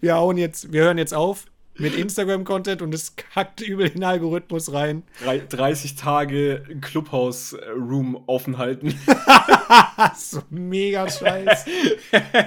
wir 0.00 0.16
hauen 0.16 0.36
jetzt, 0.36 0.72
wir 0.72 0.82
hören 0.82 0.98
jetzt 0.98 1.14
auf 1.14 1.44
mit 1.76 1.94
Instagram-Content 1.94 2.82
und 2.82 2.92
es 2.92 3.14
kackt 3.14 3.60
übel 3.60 3.86
in 3.86 3.92
den 3.94 4.02
Algorithmus 4.04 4.72
rein. 4.72 5.04
Drei- 5.22 5.38
30 5.38 5.94
Tage 5.94 6.64
Clubhouse-Room 6.80 8.24
offen 8.26 8.58
halten. 8.58 8.98
So 10.16 10.42
mega 10.50 11.08
scheiß. 11.08 11.66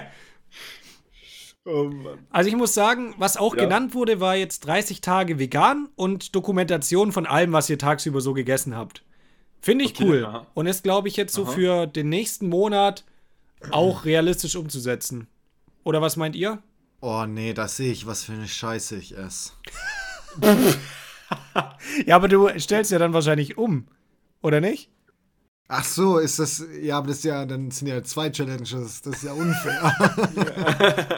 Oh. 1.63 1.91
Also 2.31 2.49
ich 2.49 2.55
muss 2.55 2.73
sagen, 2.73 3.13
was 3.19 3.37
auch 3.37 3.55
Ja. 3.55 3.63
genannt 3.65 3.93
wurde, 3.93 4.19
war 4.19 4.35
jetzt 4.35 4.61
30 4.65 4.99
Tage 5.01 5.37
vegan 5.37 5.89
und 5.95 6.35
Dokumentation 6.35 7.11
von 7.11 7.27
allem, 7.27 7.53
was 7.53 7.69
ihr 7.69 7.77
tagsüber 7.77 8.19
so 8.19 8.33
gegessen 8.33 8.75
habt. 8.75 9.03
Finde 9.61 9.85
ich 9.85 9.91
Okay, 9.91 10.03
cool. 10.05 10.25
aha. 10.25 10.45
Und 10.53 10.67
ist, 10.67 10.83
glaube 10.83 11.07
ich, 11.07 11.15
jetzt 11.15 11.33
so 11.33 11.43
Aha. 11.45 11.51
für 11.51 11.87
den 11.87 12.09
nächsten 12.09 12.49
Monat 12.49 13.05
auch 13.69 14.05
realistisch 14.11 14.55
umzusetzen. 14.55 15.27
Oder 15.83 16.01
was 16.01 16.17
meint 16.17 16.35
ihr? 16.35 16.59
Oh 16.99 17.25
nee, 17.27 17.53
da 17.53 17.67
sehe 17.67 17.91
ich, 17.91 18.05
was 18.07 18.23
für 18.23 18.33
eine 18.33 18.47
Scheiße 18.47 18.95
ich 18.97 19.15
esse. 19.17 19.51
Ja, 22.05 22.15
aber 22.17 22.27
du 22.27 22.47
stellst 22.59 22.91
ja 22.91 22.99
dann 22.99 23.13
wahrscheinlich 23.13 23.57
um. 23.57 23.87
Oder 24.41 24.59
nicht? 24.61 24.89
Ach 25.69 25.85
so, 25.85 26.17
ist 26.17 26.39
das, 26.39 26.61
ja, 26.81 26.97
aber 26.97 27.07
das 27.07 27.17
ist 27.17 27.23
ja, 27.23 27.45
dann 27.45 27.71
sind 27.71 27.87
ja 27.87 28.03
zwei 28.03 28.29
Challenges, 28.29 29.01
das 29.01 29.15
ist 29.15 29.23
ja 29.23 29.31
unfair. 29.33 29.95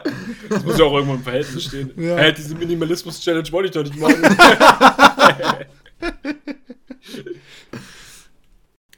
Das 0.50 0.64
muss 0.64 0.78
ja 0.78 0.86
auch 0.86 0.94
irgendwo 0.94 1.16
im 1.16 1.24
Verhältnis 1.24 1.64
stehen. 1.64 1.91
Ja. 1.98 2.18
Hä, 2.18 2.32
diese 2.34 2.54
Minimalismus-Challenge 2.54 3.52
wollte 3.52 3.68
ich 3.70 3.74
doch 3.74 3.84
nicht 3.84 3.98
machen. 4.00 4.22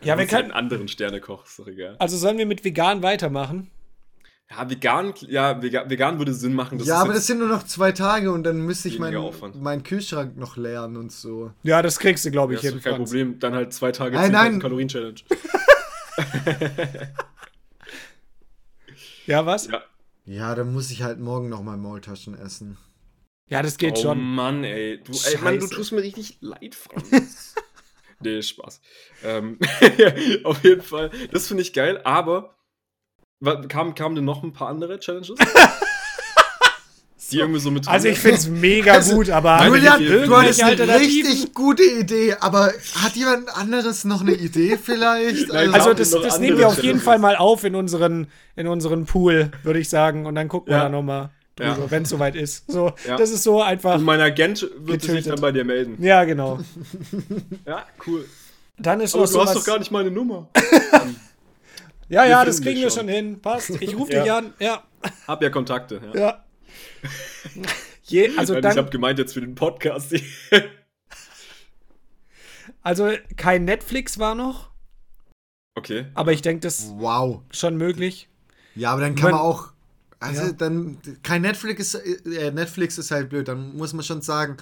Ja, 0.06 0.14
wir 0.14 0.22
halt 0.22 0.30
können. 0.30 0.44
einen 0.44 0.52
anderen 0.54 0.88
Sternekoch, 0.88 1.46
ist 1.46 1.60
doch 1.60 1.68
egal. 1.68 1.96
Also 2.00 2.18
sollen 2.18 2.38
wir 2.38 2.46
mit 2.46 2.64
vegan 2.64 3.04
weitermachen? 3.04 3.70
Ja, 4.52 4.70
vegan, 4.70 5.14
ja, 5.22 5.62
vegan, 5.62 5.90
vegan 5.90 6.18
würde 6.20 6.34
Sinn 6.34 6.54
machen. 6.54 6.78
ja, 6.84 7.02
aber 7.02 7.14
das 7.14 7.26
sind 7.26 7.40
nur 7.40 7.48
noch 7.48 7.64
zwei 7.64 7.92
Tage 7.92 8.32
und 8.32 8.44
dann 8.44 8.62
müsste 8.62 8.88
ich 8.90 9.00
meinen 9.00 9.34
meinen 9.60 9.82
Kühlschrank 9.82 10.38
noch 10.38 10.56
leeren 10.56 10.98
und 10.98 11.12
so. 11.12 11.52
Ja, 11.64 11.82
das 11.82 11.98
kriegst 11.98 12.26
du, 12.26 12.32
glaube 12.32 12.54
Ja, 12.54 12.60
ich, 12.62 12.72
doch 12.72 12.82
kein. 12.82 12.98
Problem. 12.98 13.40
Dann 13.40 13.56
halt 13.56 13.74
zwei 13.74 13.92
Tage 13.92 14.16
Nein, 14.16 14.32
10.000 14.32 14.34
nein. 14.34 14.60
Kalorien-Challenge. 14.60 15.16
Ja, 19.26 19.46
was? 19.46 19.68
Ja. 19.68 19.82
Ja, 20.26 20.56
dann 20.56 20.74
muss 20.74 20.92
ich 20.92 21.04
halt 21.04 21.20
morgen 21.20 21.50
noch 21.50 21.62
mal 21.62 21.78
Maultaschen 21.78 22.38
essen. 22.38 22.78
Ja, 23.48 23.62
das 23.62 23.78
geht 23.78 23.98
oh 23.98 24.02
schon. 24.02 24.20
Mann, 24.20 24.64
ey. 24.64 25.02
Du, 25.04 25.14
ey 25.14 25.38
Mann, 25.40 25.60
du 25.60 25.68
tust 25.68 25.92
mir 25.92 26.02
richtig 26.02 26.38
leid, 26.42 26.74
Franz. 26.76 27.10
nee, 28.22 28.42
Spaß. 28.42 28.82
Ähm, 29.24 29.60
auf 30.44 30.64
jeden 30.64 30.82
Fall. 30.82 31.12
Das 31.32 31.48
finde 31.48 31.64
ich 31.64 31.74
geil, 31.74 32.02
aber 32.04 32.56
kamen 33.70 33.96
kam 33.96 34.16
denn 34.16 34.26
noch 34.26 34.44
ein 34.44 34.54
paar 34.54 34.70
andere 34.70 35.00
Challenges? 35.00 35.36
Die 37.32 37.40
irgendwie 37.40 37.60
so 37.60 37.72
mit. 37.72 37.88
Also 37.88 38.08
ich 38.08 38.20
finde 38.20 38.38
es 38.38 38.48
mega 38.48 38.94
Also, 38.96 39.16
gut, 39.16 39.32
aber 39.32 39.66
Julian, 39.66 40.00
du 40.06 40.38
hattest 40.38 40.62
eine 40.62 41.00
richtig 41.00 41.54
gute 41.56 41.82
Idee, 41.84 42.36
aber 42.40 42.72
hat 43.02 43.16
jemand 43.16 43.50
anderes 43.58 44.06
noch 44.06 44.22
eine 44.22 44.34
Idee 44.34 44.78
vielleicht? 44.78 45.52
Nein, 45.52 45.74
Also 45.74 45.94
das, 45.96 46.12
das 46.12 46.40
nehmen 46.40 46.60
wir 46.60 46.68
auf 46.68 46.84
jeden. 46.84 47.00
Fall 47.00 47.18
mal 47.18 47.36
auf 47.36 47.64
in 47.64 47.74
unseren, 47.74 48.28
in 48.56 48.68
unseren 48.68 49.06
Pool, 49.06 49.52
würde 49.64 49.80
ich 49.80 49.90
sagen. 49.90 50.28
Und 50.28 50.36
dann 50.36 50.48
gucken 50.50 50.70
wir 50.72 50.78
Ja. 50.78 50.84
da 50.84 50.90
nochmal 50.90 51.32
drüber, 51.56 51.70
Ja. 51.78 51.92
wenn 51.92 52.04
es 52.04 52.10
soweit 52.10 52.36
ist. 52.36 52.70
So, 52.72 52.94
Ja. 53.08 53.18
das 53.18 53.32
ist 53.32 53.44
so 53.44 53.62
einfach. 53.62 53.96
Und 53.96 54.04
mein 54.04 54.20
Agent 54.22 54.62
wird 54.78 55.02
sich 55.02 55.12
Getötet. 55.12 55.34
dann 55.34 55.42
bei 55.42 55.52
dir 55.52 55.64
melden. 55.64 56.02
Ja, 56.04 56.24
genau. 56.26 56.60
Ja, 57.66 57.86
cool. 58.08 58.26
Dann 58.78 59.00
ist 59.02 59.16
Aber 59.16 59.24
noch 59.24 59.32
du 59.32 59.42
hast 59.42 59.56
doch 59.56 59.64
gar 59.66 59.80
nicht 59.80 59.92
meine 59.92 60.12
Nummer. 60.12 60.50
ja, 62.10 62.26
ja, 62.26 62.40
Wir 62.42 62.46
das 62.46 62.56
finden 62.58 62.64
kriegen 62.70 62.82
wir 62.82 62.90
schon. 62.90 63.00
schon 63.02 63.08
hin. 63.08 63.42
Passt. 63.42 63.70
Ich 63.82 63.96
rufe 63.96 64.12
Ja. 64.14 64.22
dich 64.24 64.32
an. 64.32 64.54
Ja. 64.60 64.84
Hab 65.28 65.42
ja 65.42 65.50
Kontakte. 65.50 66.02
Ja. 66.14 66.20
Ja. 66.20 66.44
Je, 68.04 68.30
also 68.38 68.54
Nein, 68.54 68.60
ich 68.64 68.70
dann, 68.70 68.78
habe 68.78 68.90
gemeint 68.90 69.18
jetzt 69.20 69.34
für 69.34 69.42
den 69.42 69.56
Podcast. 69.56 70.14
also 72.82 73.12
kein 73.38 73.66
Netflix 73.66 74.20
war 74.20 74.36
noch. 74.36 74.70
Okay. 75.78 76.06
Aber 76.14 76.32
ich 76.32 76.42
denke, 76.42 76.62
das 76.62 76.80
ist 76.80 76.92
Wow. 76.98 77.42
schon 77.52 77.78
möglich. 77.78 78.30
Ja, 78.76 78.92
aber 78.92 79.02
dann 79.02 79.16
kann 79.16 79.32
Man- 79.32 79.40
man 79.40 79.42
auch. 79.42 79.72
Also 80.26 80.42
Ja. 80.44 80.52
dann. 80.52 80.98
Kein 81.24 81.42
Netflix 81.44 81.94
ist. 81.94 82.26
Äh, 82.26 82.52
Netflix 82.52 82.98
ist 82.98 83.12
halt 83.12 83.30
blöd. 83.30 83.48
Dann 83.48 83.76
muss 83.76 83.94
man 83.94 84.04
schon 84.04 84.22
sagen. 84.22 84.58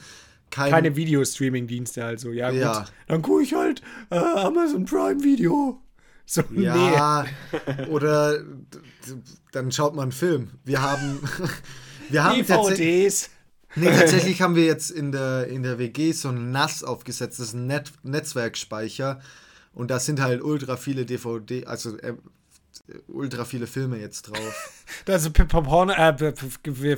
Kein, 0.51 0.69
Keine 0.71 0.95
Videostreaming-Dienste 0.95 2.05
also. 2.05 2.31
Ja, 2.31 2.51
gut. 2.51 2.59
Ja. 2.59 2.85
Dann 3.07 3.21
gucke 3.23 3.41
ich 3.43 3.53
halt 3.55 3.81
äh, 4.11 4.15
Amazon 4.17 4.85
Prime 4.85 5.23
Video. 5.23 5.81
So, 6.25 6.43
nee. 6.51 6.63
Ja. 6.65 7.25
Oder 7.89 8.37
d- 8.39 8.43
d- 8.45 9.13
dann 9.51 9.71
schaut 9.71 9.95
man 9.95 10.03
einen 10.03 10.11
Film. 10.11 10.51
Wir 10.63 10.81
haben. 10.81 11.19
Wir 12.09 12.23
haben. 12.23 12.37
DVDs. 12.37 13.29
Nee, 13.75 13.87
tatsächlich 13.97 14.41
haben 14.43 14.55
wir 14.55 14.65
jetzt 14.65 14.91
in 14.91 15.11
der, 15.11 15.47
in 15.47 15.63
der 15.63 15.79
WG 15.79 16.11
so 16.11 16.29
ein 16.29 16.51
NAS 16.51 16.83
aufgesetzt, 16.83 17.39
das 17.39 17.47
ist 17.47 17.53
ein 17.53 17.65
Net 17.65 17.91
Netzwerkspeicher. 18.03 19.19
Und 19.73 19.89
da 19.89 19.99
sind 19.99 20.21
halt 20.21 20.43
ultra 20.43 20.77
viele 20.77 21.05
DVD, 21.05 21.65
also 21.65 21.97
äh, 21.97 22.13
ultra 23.07 23.45
viele 23.45 23.67
Filme 23.67 23.97
jetzt 23.97 24.23
drauf. 24.23 24.69
Da 25.05 25.17
sind 25.19 25.33
P- 25.33 25.45
P- 25.45 25.61
Porno, 25.61 25.93
äh, 25.93 26.13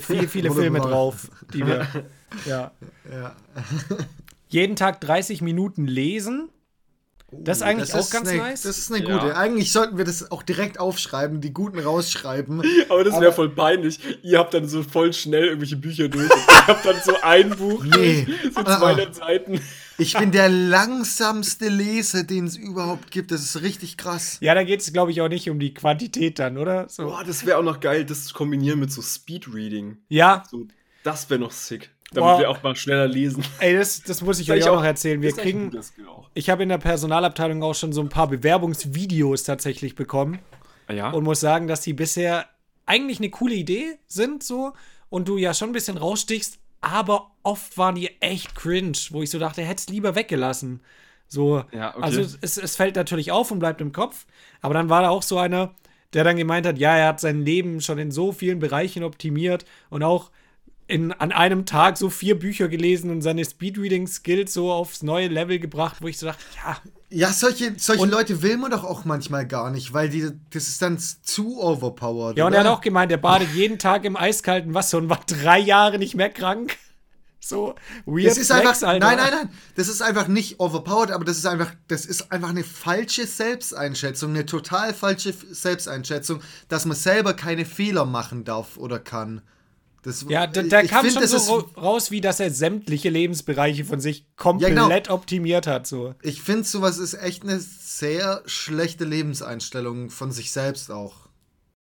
viele 0.28 0.50
Filme 0.52 0.80
drauf, 0.80 1.28
die 1.52 1.66
wir. 1.66 1.86
Ja. 2.44 2.72
Ja. 3.10 3.36
Jeden 4.48 4.74
Tag 4.76 5.00
30 5.00 5.42
Minuten 5.42 5.86
lesen. 5.86 6.48
Das 7.32 7.58
ist 7.58 7.62
eigentlich 7.62 7.94
auch 7.94 8.10
ganz 8.10 8.28
eine, 8.28 8.38
nice. 8.38 8.62
Das 8.62 8.78
ist 8.78 8.92
eine 8.92 9.04
Ja. 9.06 9.18
gute. 9.18 9.36
Eigentlich 9.36 9.70
sollten 9.72 9.96
wir 9.96 10.04
das 10.04 10.30
auch 10.30 10.42
direkt 10.42 10.78
aufschreiben, 10.78 11.40
die 11.40 11.52
guten 11.52 11.78
rausschreiben. 11.78 12.62
Aber 12.88 13.04
das 13.04 13.20
wäre 13.20 13.32
voll 13.32 13.48
peinlich. 13.50 14.00
Ihr 14.22 14.38
habt 14.38 14.54
dann 14.54 14.68
so 14.68 14.82
voll 14.82 15.12
schnell 15.12 15.44
irgendwelche 15.46 15.76
Bücher 15.76 16.08
durch. 16.08 16.28
Ihr 16.30 16.66
habt 16.66 16.84
dann 16.84 16.96
so 17.04 17.14
ein 17.22 17.50
Buch 17.50 17.84
Nee. 17.84 18.26
so 18.52 18.60
Ah, 18.60 18.64
ah. 18.66 18.78
200 18.78 19.14
Seiten. 19.14 19.60
Ich 19.98 20.14
bin 20.18 20.30
der 20.32 20.48
langsamste 20.48 21.68
Leser, 21.68 22.22
den 22.24 22.44
es 22.46 22.56
überhaupt 22.56 23.10
gibt. 23.10 23.30
Das 23.30 23.40
ist 23.42 23.62
richtig 23.62 23.96
krass. 23.96 24.38
Ja, 24.40 24.54
da 24.54 24.62
geht 24.64 24.80
es, 24.80 24.92
glaube 24.92 25.10
ich, 25.10 25.20
auch 25.22 25.28
nicht 25.28 25.48
um 25.48 25.58
die 25.58 25.72
Quantität 25.74 26.38
dann, 26.38 26.58
oder? 26.58 26.88
So. 26.88 27.04
Boah, 27.04 27.24
das 27.24 27.46
wäre 27.46 27.58
auch 27.58 27.62
noch 27.62 27.80
geil, 27.80 28.04
das 28.04 28.24
zu 28.26 28.34
kombinieren 28.34 28.78
mit 28.78 28.92
so 28.92 29.00
Speedreading. 29.02 29.98
Ja, 30.08 30.42
So, 30.50 30.66
das 31.02 31.28
wäre 31.30 31.40
noch 31.40 31.50
sick. 31.52 31.90
Damit 32.12 32.28
Boah. 32.28 32.38
wir 32.38 32.50
auch 32.50 32.62
mal 32.62 32.76
schneller 32.76 33.08
lesen. 33.08 33.42
ey, 33.58 33.74
das, 33.76 34.02
das 34.02 34.22
muss 34.22 34.38
ich 34.38 34.46
Das 34.46 34.56
euch 34.56 34.62
auch 34.64 34.68
eigentlich 34.68 34.78
noch 34.80 34.84
erzählen. 34.84 35.22
Wir 35.22 35.32
kriegen, 35.32 35.76
auch. 36.08 36.30
ich 36.34 36.50
habe 36.50 36.62
in 36.62 36.68
der 36.68 36.78
Personalabteilung 36.78 37.62
auch 37.62 37.74
schon 37.74 37.92
so 37.92 38.00
ein 38.00 38.08
paar 38.08 38.28
Bewerbungsvideos 38.28 39.42
tatsächlich 39.42 39.94
bekommen 39.96 40.38
Ah, 40.88 40.92
ja? 40.92 41.10
und 41.10 41.24
muss 41.24 41.40
sagen, 41.40 41.66
dass 41.66 41.80
die 41.80 41.94
bisher 41.94 42.46
eigentlich 42.86 43.18
eine 43.18 43.30
coole 43.30 43.54
Idee 43.54 43.98
sind, 44.06 44.44
so 44.44 44.72
und 45.08 45.26
du 45.26 45.36
ja 45.36 45.52
schon 45.52 45.70
ein 45.70 45.72
bisschen 45.72 45.96
rausstichst, 45.96 46.58
aber 46.80 47.32
oft 47.46 47.78
waren 47.78 47.94
die 47.94 48.10
echt 48.20 48.54
cringe, 48.54 48.98
wo 49.10 49.22
ich 49.22 49.30
so 49.30 49.38
dachte, 49.38 49.62
hättest 49.62 49.90
lieber 49.90 50.14
weggelassen. 50.14 50.80
So, 51.28 51.64
Ja, 51.72 51.90
okay. 51.96 52.02
also 52.02 52.20
es, 52.40 52.58
es 52.58 52.76
fällt 52.76 52.96
natürlich 52.96 53.32
auf 53.32 53.50
und 53.50 53.58
bleibt 53.58 53.80
im 53.80 53.92
Kopf, 53.92 54.26
aber 54.60 54.74
dann 54.74 54.88
war 54.88 55.02
da 55.02 55.08
auch 55.10 55.22
so 55.22 55.38
einer, 55.38 55.74
der 56.12 56.24
dann 56.24 56.36
gemeint 56.36 56.66
hat, 56.66 56.78
ja, 56.78 56.96
er 56.96 57.08
hat 57.08 57.20
sein 57.20 57.42
Leben 57.44 57.80
schon 57.80 57.98
in 57.98 58.10
so 58.10 58.32
vielen 58.32 58.58
Bereichen 58.58 59.02
optimiert 59.02 59.64
und 59.90 60.02
auch 60.02 60.30
in, 60.88 61.12
an 61.12 61.32
einem 61.32 61.66
Tag 61.66 61.96
so 61.98 62.10
vier 62.10 62.38
Bücher 62.38 62.68
gelesen 62.68 63.10
und 63.10 63.20
seine 63.22 63.44
Speedreading-Skills 63.44 64.52
so 64.54 64.70
aufs 64.72 65.02
neue 65.02 65.26
Level 65.26 65.58
gebracht, 65.58 65.96
wo 66.00 66.06
ich 66.06 66.16
so 66.16 66.26
dachte, 66.26 66.44
ja, 66.64 66.76
Ja, 67.10 67.32
solche, 67.32 67.74
solche 67.76 68.02
Und- 68.02 68.10
Leute 68.10 68.40
will 68.42 68.56
man 68.56 68.70
doch 68.70 68.84
auch 68.84 69.04
manchmal 69.04 69.46
gar 69.48 69.70
nicht, 69.72 69.92
weil 69.92 70.08
die, 70.08 70.30
das 70.50 70.68
ist 70.68 70.80
dann 70.80 70.96
zu 70.98 71.60
overpowered. 71.60 72.36
Ja, 72.36 72.44
und 72.46 72.52
oder? 72.52 72.58
er 72.62 72.64
hat 72.70 72.72
auch 72.78 72.80
gemeint, 72.80 73.10
er 73.10 73.18
badet 73.18 73.48
jeden 73.52 73.80
Tag 73.80 74.04
im 74.04 74.16
eiskalten 74.16 74.74
Wasser 74.74 74.98
und 74.98 75.08
war 75.08 75.20
drei 75.26 75.58
Jahre 75.58 75.98
nicht 75.98 76.14
mehr 76.14 76.30
krank. 76.30 76.76
So, 77.46 77.76
weird 78.06 78.26
Das 78.26 78.38
ist 78.38 78.50
einfach, 78.50 78.70
Flex, 78.70 78.82
Alter. 78.82 79.06
nein, 79.06 79.18
nein, 79.18 79.30
nein, 79.30 79.48
das 79.76 79.86
ist 79.86 80.02
einfach 80.02 80.26
nicht 80.26 80.58
overpowered, 80.58 81.12
aber 81.12 81.24
das 81.24 81.38
ist 81.38 81.46
einfach, 81.46 81.72
das 81.86 82.04
ist 82.04 82.32
einfach 82.32 82.48
eine 82.48 82.64
falsche 82.64 83.24
Selbsteinschätzung, 83.24 84.30
eine 84.30 84.46
total 84.46 84.92
falsche 84.92 85.32
Selbsteinschätzung, 85.32 86.40
dass 86.68 86.86
man 86.86 86.96
selber 86.96 87.34
keine 87.34 87.64
Fehler 87.64 88.04
machen 88.04 88.42
darf 88.42 88.76
oder 88.76 88.98
kann. 88.98 89.42
Das, 90.02 90.24
Ja, 90.28 90.48
da, 90.48 90.62
da 90.62 90.82
kam 90.82 91.04
find, 91.04 91.14
schon 91.14 91.38
so 91.38 91.58
raus, 91.76 92.10
wie 92.10 92.20
dass 92.20 92.40
er 92.40 92.50
sämtliche 92.50 93.10
Lebensbereiche 93.10 93.84
von 93.84 94.00
sich 94.00 94.26
komplett 94.36 95.04
genau. 95.04 95.14
optimiert 95.14 95.68
hat. 95.68 95.86
So. 95.86 96.14
Ich 96.22 96.42
finde, 96.42 96.64
sowas 96.64 96.98
ist 96.98 97.14
echt 97.14 97.44
eine 97.44 97.60
sehr 97.60 98.42
schlechte 98.46 99.04
Lebenseinstellung 99.04 100.10
von 100.10 100.32
sich 100.32 100.50
selbst 100.50 100.90
auch. 100.90 101.25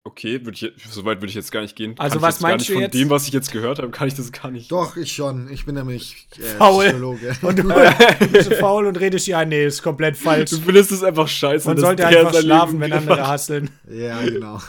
Okay, 0.06 0.44
würd 0.46 0.62
ich, 0.62 0.72
so 0.90 1.04
weit 1.04 1.18
würde 1.18 1.28
ich 1.28 1.36
jetzt 1.36 1.52
gar 1.52 1.62
nicht 1.62 1.76
gehen. 1.76 1.94
Also 1.98 2.16
Kann 2.16 2.22
was 2.22 2.40
meinst 2.40 2.60
nicht 2.60 2.70
du 2.70 2.74
von 2.74 2.82
jetzt? 2.84 2.94
dem, 2.94 3.10
was 3.10 3.28
ich 3.28 3.34
jetzt 3.34 3.52
gehört 3.52 3.80
habe, 3.80 3.92
kann 3.92 4.08
ich 4.08 4.14
das 4.16 4.32
gar 4.32 4.50
nicht. 4.50 4.72
Doch, 4.72 4.96
ich 4.96 5.12
schon. 5.12 5.52
Ich 5.52 5.66
bin 5.66 5.76
nämlich 5.76 6.28
äh, 6.38 6.42
Faul. 6.58 6.86
Psychologe. 6.86 7.36
Und 7.42 7.60
du, 7.60 7.64
du 7.64 8.28
bist 8.32 8.54
faul 8.56 8.88
und 8.88 8.98
redest 9.00 9.28
ja, 9.28 9.44
nee, 9.44 9.66
ist 9.66 9.84
komplett 9.84 10.16
falsch. 10.16 10.52
Du 10.52 10.58
findest 10.62 10.92
es 10.94 11.04
einfach 11.04 11.28
scheiße. 11.28 11.68
Man 11.68 11.78
sollte 11.78 12.08
einfach 12.08 12.34
sein 12.34 12.44
schlafen, 12.44 12.80
wenn 12.80 12.94
andere 12.94 13.28
hasseln. 13.28 13.70
Ja, 13.90 14.22
genau. 14.22 14.62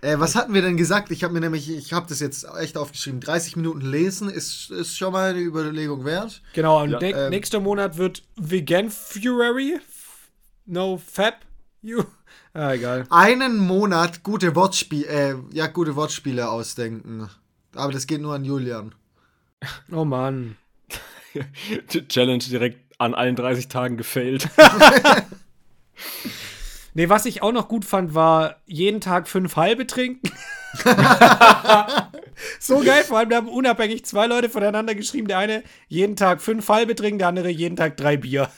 äh, 0.00 0.18
was 0.18 0.36
hatten 0.36 0.54
wir 0.54 0.62
denn 0.62 0.76
gesagt? 0.76 1.10
Ich 1.10 1.24
habe 1.24 1.34
mir 1.34 1.40
nämlich, 1.40 1.68
ich 1.70 1.92
habe 1.92 2.06
das 2.08 2.20
jetzt 2.20 2.46
echt 2.60 2.76
aufgeschrieben. 2.76 3.20
30 3.20 3.56
Minuten 3.56 3.80
lesen 3.80 4.30
ist, 4.30 4.70
ist 4.70 4.96
schon 4.96 5.12
mal 5.12 5.30
eine 5.30 5.40
Überlegung 5.40 6.04
wert. 6.04 6.40
Genau, 6.52 6.82
und 6.82 6.90
Ja, 6.90 7.00
ne 7.00 7.10
ähm, 7.10 7.30
nächster 7.30 7.58
Monat 7.58 7.98
wird 7.98 8.22
Vegan 8.36 8.90
Furary. 8.90 9.80
No 10.66 10.98
Fab. 11.04 11.34
You. 11.82 12.04
Ah, 12.54 12.72
egal. 12.72 13.04
Einen 13.10 13.58
Monat 13.58 14.22
gute 14.22 14.54
Wortspiele, 14.54 15.06
äh, 15.06 15.34
ja, 15.52 15.66
gute 15.66 15.96
Wortspiele 15.96 16.48
ausdenken. 16.48 17.28
Aber 17.74 17.92
das 17.92 18.06
geht 18.06 18.20
nur 18.20 18.34
an 18.34 18.44
Julian. 18.44 18.94
Oh 19.90 20.04
Mann. 20.04 20.56
Challenge 22.08 22.44
direkt 22.44 22.78
an 22.98 23.14
allen 23.14 23.34
30 23.34 23.68
Tagen 23.68 23.96
gefailt. 23.96 24.48
Nee, 26.96 27.08
was 27.08 27.26
ich 27.26 27.42
auch 27.42 27.50
noch 27.50 27.66
gut 27.66 27.84
fand, 27.84 28.14
war 28.14 28.56
jeden 28.66 29.00
Tag 29.00 29.26
fünf 29.26 29.56
halbe 29.56 29.84
trinken. 29.84 30.30
so 32.60 32.78
geil, 32.80 33.02
vor 33.02 33.18
allem 33.18 33.30
da 33.30 33.36
haben 33.36 33.48
unabhängig 33.48 34.04
zwei 34.04 34.28
Leute 34.28 34.48
voneinander 34.48 34.94
geschrieben. 34.94 35.26
Der 35.26 35.38
eine 35.38 35.64
jeden 35.88 36.14
Tag 36.14 36.40
fünf 36.40 36.68
halbe 36.68 36.94
trinken, 36.94 37.18
der 37.18 37.28
andere 37.28 37.48
jeden 37.48 37.74
Tag 37.74 37.96
drei 37.96 38.16
Bier. 38.16 38.48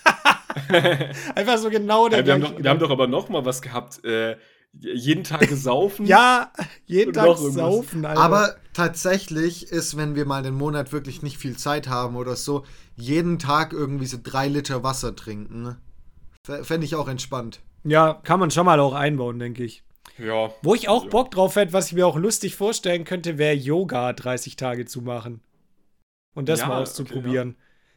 Einfach 1.35 1.59
so 1.59 1.71
genau 1.71 2.09
der 2.09 2.21
Ja, 2.21 2.27
wir, 2.27 2.33
haben 2.35 2.41
doch, 2.43 2.59
wir 2.63 2.71
haben 2.71 2.79
doch 2.79 2.91
aber 2.91 3.07
noch 3.07 3.29
mal 3.29 3.45
was 3.45 3.63
gehabt. 3.63 4.05
Äh, 4.05 4.37
jeden 4.73 5.25
Tag 5.25 5.49
gesaufen. 5.49 6.07
Ja, 6.07 6.53
jeden 6.85 7.13
Tag 7.13 7.37
saufen, 7.39 8.05
Alter. 8.05 8.21
Aber 8.21 8.57
tatsächlich 8.75 9.69
ist, 9.71 9.97
wenn 9.97 10.15
wir 10.15 10.27
mal 10.27 10.43
den 10.43 10.55
Monat 10.55 10.93
wirklich 10.93 11.23
nicht 11.23 11.39
viel 11.39 11.57
Zeit 11.57 11.89
haben 11.89 12.17
oder 12.17 12.37
so, 12.37 12.65
jeden 12.95 13.39
Tag 13.39 13.73
irgendwie 13.73 14.07
so 14.07 14.19
drei 14.23 14.49
Liter 14.49 14.83
Wasser 14.83 15.17
trinken. 15.17 15.77
Fände 16.45 16.85
ich 16.85 16.95
auch 16.95 17.09
entspannt. 17.09 17.61
ja, 17.85 18.15
kann 18.23 18.39
man 18.39 18.51
schon 18.51 18.67
mal 18.67 18.79
auch 18.81 18.93
einbauen, 18.95 19.39
denke 19.39 19.65
ich. 19.65 19.83
Ja. 20.19 20.51
Wo 20.63 20.75
ich 20.75 20.89
auch 20.89 21.05
Ja. 21.05 21.11
Bock 21.11 21.31
drauf 21.33 21.57
hätte, 21.57 21.73
was 21.73 21.89
ich 21.89 21.93
mir 21.95 22.07
auch 22.07 22.17
lustig 22.17 22.55
vorstellen 22.55 23.05
könnte, 23.05 23.37
wäre 23.39 23.55
Yoga 23.55 24.13
30 24.13 24.57
Tage 24.57 24.85
zu 24.87 25.03
machen. 25.03 25.41
Und 26.35 26.49
das 26.49 26.61
Ja, 26.61 26.67
mal 26.69 26.75
okay, 26.75 26.83
auszuprobieren. 26.83 27.57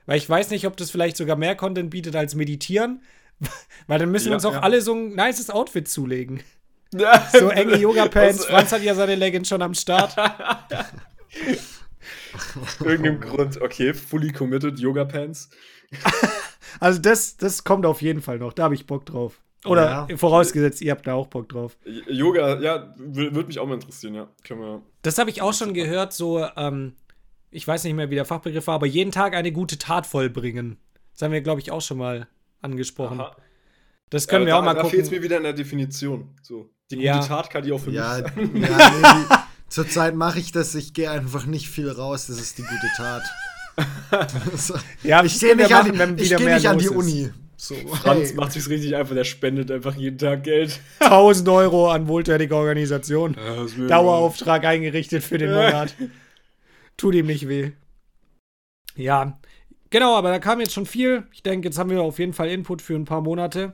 Weil 0.10 0.18
ich 0.18 0.28
weiß 0.28 0.50
nicht, 0.50 0.66
ob 0.66 0.76
das 0.76 0.90
vielleicht 0.90 1.18
sogar 1.18 1.36
mehr 1.36 1.56
Content 1.56 1.92
bietet 1.92 2.16
als 2.16 2.34
meditieren. 2.34 3.04
Weil 3.88 4.00
dann 4.00 4.10
müssen 4.10 4.26
wir 4.26 4.32
Ja, 4.32 4.36
uns 4.38 4.46
auch 4.46 4.54
ja. 4.54 4.62
alle 4.62 4.82
so 4.82 4.96
ein 4.96 5.10
nices 5.14 5.52
Outfit 5.52 5.88
zulegen. 5.88 6.42
Ja. 6.96 7.28
So 7.32 7.50
enge 7.50 7.78
Yoga-Pants. 7.78 8.46
Franz 8.46 8.72
hat 8.72 8.82
ja 8.82 8.96
seine 8.96 9.14
Leggings 9.14 9.48
schon 9.48 9.62
am 9.62 9.76
Start. 9.76 10.16
irgendeinem 12.84 13.20
Grund. 13.22 13.62
Okay, 13.62 13.94
fully 13.94 14.32
committed 14.32 14.80
Yoga 14.80 15.06
Pants. 15.06 15.50
Also 16.80 17.00
das, 17.02 17.36
das 17.36 17.64
kommt 17.64 17.86
auf 17.86 18.02
jeden 18.04 18.22
Fall 18.22 18.38
noch. 18.38 18.54
Da 18.54 18.64
habe 18.64 18.76
ich 18.76 18.86
Bock 18.86 19.06
drauf. 19.06 19.42
Oder 19.66 20.08
Ja. 20.10 20.18
vorausgesetzt, 20.18 20.82
ihr 20.82 20.92
habt 20.92 21.08
da 21.08 21.16
auch 21.16 21.28
Bock 21.28 21.50
drauf. 21.50 21.78
Yoga, 22.08 22.60
ja, 22.62 22.94
würde 22.98 23.48
mich 23.48 23.60
auch 23.60 23.66
mal 23.68 23.74
interessieren, 23.74 24.14
ja. 24.14 24.30
Können 24.48 24.62
wir. 24.62 24.82
Das 25.02 25.18
habe 25.18 25.32
ich 25.32 25.42
auch 25.42 25.54
schon 25.54 25.74
gehört, 25.74 26.14
so, 26.14 26.46
ähm, 26.56 26.94
ich 27.52 27.68
weiß 27.68 27.84
nicht 27.84 27.94
mehr, 27.96 28.10
wie 28.10 28.16
der 28.16 28.26
Fachbegriff 28.26 28.68
war, 28.68 28.76
aber 28.76 28.86
jeden 28.88 29.12
Tag 29.12 29.34
eine 29.34 29.52
gute 29.52 29.78
Tat 29.78 30.06
vollbringen. 30.06 30.78
Das 31.14 31.22
haben 31.24 31.32
wir, 31.32 31.42
glaube 31.42 31.62
ich, 31.62 31.72
auch 31.72 31.82
schon 31.82 31.98
mal 31.98 32.28
angesprochen. 32.62 33.20
Aha. 33.20 33.36
Das 34.10 34.28
können 34.28 34.46
wir 34.46 34.54
da, 34.54 34.60
auch 34.60 34.64
mal 34.64 34.74
da 34.74 34.84
fehlt 34.86 35.04
es 35.04 35.10
gucken. 35.10 35.20
mir 35.20 35.24
wieder 35.24 35.38
in 35.38 35.44
der 35.44 35.54
Definition. 35.54 36.30
So. 36.42 36.70
Die 36.90 36.96
gute 36.96 37.06
Ja. 37.08 37.20
Tat 37.20 37.50
kann 37.50 37.64
die 37.64 37.72
auch 37.72 37.80
für 37.80 37.92
Ja, 37.92 38.18
mich 38.18 38.24
ja 38.24 38.30
sein. 38.36 38.50
nee, 38.54 38.68
die, 39.30 39.36
zurzeit 39.70 40.16
mache 40.16 40.40
ich 40.40 40.52
das. 40.52 40.74
Ich 40.76 40.94
gehe 40.94 41.12
einfach 41.12 41.46
nicht 41.46 41.70
viel 41.70 41.90
raus. 41.90 42.28
Das 42.28 42.40
ist 42.40 42.58
die 42.58 42.64
gute 42.64 42.90
Tat. 42.98 43.22
so. 44.56 44.76
Ja, 45.04 45.24
Ich 45.24 45.40
gehe 45.40 45.56
nicht, 45.56 45.74
an, 45.74 45.96
machen, 45.96 46.18
ich 46.18 46.26
wieder 46.26 46.38
geh 46.38 46.46
mehr 46.46 46.56
nicht 46.56 46.68
an 46.68 46.78
die 46.80 46.86
ist. 46.86 46.92
Uni. 46.92 47.30
So, 47.56 47.76
Franz 47.76 48.30
hey. 48.30 48.36
macht 48.36 48.54
sich's 48.54 48.70
richtig 48.70 48.96
einfach, 48.96 49.14
der 49.16 49.26
spendet 49.26 49.70
einfach 49.70 49.94
jeden 49.96 50.18
Tag 50.18 50.44
Geld. 50.44 50.80
1000 51.00 51.48
Euro 51.50 51.92
an 51.92 52.08
wohltätige 52.08 52.56
Organisation. 52.56 53.36
Ja, 53.38 53.64
das 53.64 53.76
will- 53.78 53.88
Dauerauftrag 53.88 54.64
eingerichtet 54.66 55.24
für 55.24 55.38
den 55.38 55.52
Monat. 55.54 55.94
Tut 57.00 57.16
ihm 57.16 57.28
nicht 57.28 57.48
weh. 57.48 57.72
Ja, 58.96 59.40
genau, 59.90 60.18
aber 60.18 60.30
da 60.32 60.40
kam 60.40 60.60
jetzt 60.60 60.74
schon 60.74 60.86
viel. 60.86 61.24
Ich 61.32 61.44
denke, 61.44 61.68
jetzt 61.70 61.78
haben 61.80 61.90
wir 61.90 62.02
auf 62.02 62.20
jeden 62.20 62.34
Fall 62.34 62.50
Input 62.50 62.82
für 62.82 62.96
ein 62.96 63.06
paar 63.06 63.22
Monate. 63.22 63.74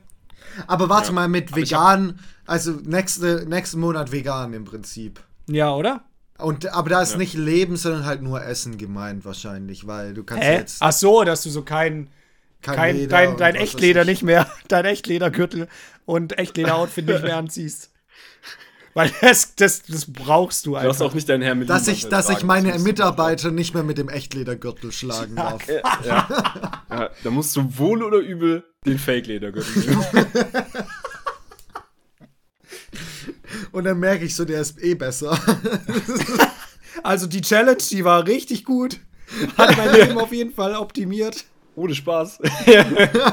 Aber 0.68 0.88
warte 0.88 1.08
Ja. 1.08 1.12
mal 1.12 1.28
mit 1.28 1.48
Aber 1.52 1.60
vegan, 1.60 2.20
also 2.46 2.72
nächste, 2.84 3.44
nächsten 3.48 3.80
Monat 3.80 4.12
vegan 4.12 4.52
im 4.52 4.64
Prinzip. 4.64 5.20
Ja, 5.48 5.74
oder? 5.74 6.04
Und, 6.38 6.66
aber 6.72 6.90
da 6.90 7.02
ist 7.02 7.12
Ja. 7.12 7.18
nicht 7.18 7.34
Leben, 7.34 7.76
sondern 7.76 8.04
halt 8.06 8.22
nur 8.22 8.44
Essen 8.44 8.78
gemeint 8.78 9.24
wahrscheinlich, 9.24 9.86
weil 9.86 10.14
du 10.14 10.22
kannst 10.22 10.44
Hä? 10.44 10.56
jetzt. 10.58 10.76
Ach 10.80 10.92
so, 10.92 11.24
dass 11.24 11.42
du 11.42 11.50
so 11.50 11.62
kein, 11.62 12.10
kein, 12.62 12.94
Leder 12.94 13.16
dein, 13.16 13.36
dein 13.38 13.54
Echtleder 13.56 14.02
ich. 14.02 14.06
nicht 14.08 14.22
mehr, 14.22 14.46
dein 14.68 14.84
Echtledergürtel 14.84 15.66
und 16.04 16.38
Echtleder-Outfit 16.38 17.06
nicht 17.06 17.22
mehr 17.24 17.38
anziehst. 17.38 17.90
Weil 18.96 19.12
das, 19.20 19.54
das, 19.56 19.82
das 19.82 20.10
brauchst 20.10 20.64
du 20.64 20.70
Du 20.70 20.78
hast 20.78 20.86
einfach. 20.86 21.04
auch 21.04 21.14
nicht 21.14 21.28
deinen 21.28 21.42
Herr 21.42 21.54
mit 21.54 21.68
Dass 21.68 21.86
ich, 21.86 22.08
dass 22.08 22.30
ich 22.30 22.42
meine 22.42 22.68
Mitarbeiter 22.68 22.82
Mitarbeiter 22.82 23.50
nicht 23.50 23.74
mehr 23.74 23.82
mit 23.82 23.98
dem 23.98 24.08
Echtledergürtel 24.08 24.90
schlagen 24.90 25.36
darf. 25.36 25.62
Ja, 25.68 27.10
da 27.22 27.30
musst 27.30 27.54
du 27.56 27.76
wohl 27.76 28.02
oder 28.02 28.16
übel 28.16 28.64
den 28.86 28.98
Fake-Ledergürtel 28.98 29.82
nehmen. 29.84 30.06
Und 33.72 33.84
dann 33.84 33.98
merke 33.98 34.24
ich 34.24 34.34
so, 34.34 34.46
der 34.46 34.62
ist 34.62 34.82
eh 34.82 34.94
besser. 34.94 35.38
Also 37.02 37.26
die 37.26 37.42
Challenge, 37.42 37.76
die 37.90 38.04
war 38.06 38.26
richtig 38.26 38.64
gut. 38.64 39.00
Hat 39.58 39.76
mein 39.76 39.92
Leben 39.92 40.18
auf 40.18 40.32
jeden 40.32 40.54
Fall 40.54 40.74
optimiert. 40.74 41.44
Ohne 41.76 41.94
Spaß. 41.94 42.38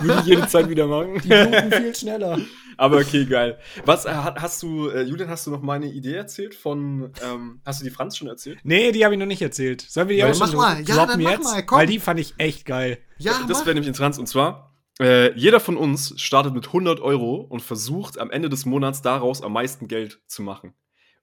Würde 0.01 0.19
ich 0.21 0.25
jede 0.27 0.47
Zeit 0.47 0.69
wieder 0.69 0.85
machen. 0.85 1.19
Die 1.23 1.27
bluten 1.29 1.71
viel 1.71 1.95
schneller. 1.95 2.37
Aber 2.77 2.97
okay, 2.97 3.25
geil. 3.25 3.57
Was, 3.85 4.05
äh, 4.05 4.11
hast 4.13 4.61
du, 4.63 4.89
äh, 4.89 5.03
Julian, 5.03 5.29
hast 5.29 5.45
du 5.47 5.51
noch 5.51 5.61
meine 5.61 5.85
Idee 5.87 6.15
erzählt 6.15 6.55
von, 6.55 7.11
ähm, 7.23 7.61
hast 7.65 7.79
du 7.81 7.83
die 7.85 7.91
Franz 7.91 8.17
schon 8.17 8.27
erzählt? 8.27 8.59
Nee, 8.63 8.91
die 8.91 9.05
habe 9.05 9.13
ich 9.13 9.19
noch 9.19 9.27
nicht 9.27 9.41
erzählt. 9.41 9.81
Sollen 9.81 10.09
wir 10.09 10.15
die 10.15 10.21
Ja, 10.21 10.31
auch 10.31 10.37
mach 10.39 10.47
schon 10.49 10.57
mal. 10.57 10.81
Ja, 10.81 11.05
dann 11.05 11.21
mach 11.21 11.31
jetzt? 11.31 11.43
mal, 11.43 11.63
komm. 11.65 11.77
Weil 11.79 11.87
die 11.87 11.99
fand 11.99 12.19
ich 12.19 12.33
echt 12.37 12.65
geil. 12.65 12.97
Ja, 13.17 13.33
das 13.47 13.59
mach. 13.59 13.65
wäre 13.67 13.75
nämlich 13.75 13.87
interessant. 13.87 14.17
Und 14.19 14.27
zwar, 14.27 14.75
äh, 14.99 15.31
jeder 15.37 15.59
von 15.59 15.77
uns 15.77 16.13
startet 16.19 16.53
mit 16.53 16.67
100 16.67 16.99
Euro 16.99 17.35
und 17.35 17.61
versucht 17.61 18.17
am 18.19 18.29
Ende 18.31 18.49
des 18.49 18.65
Monats 18.65 19.01
daraus 19.03 19.41
am 19.43 19.53
meisten 19.53 19.87
Geld 19.87 20.19
zu 20.27 20.41
machen. 20.41 20.73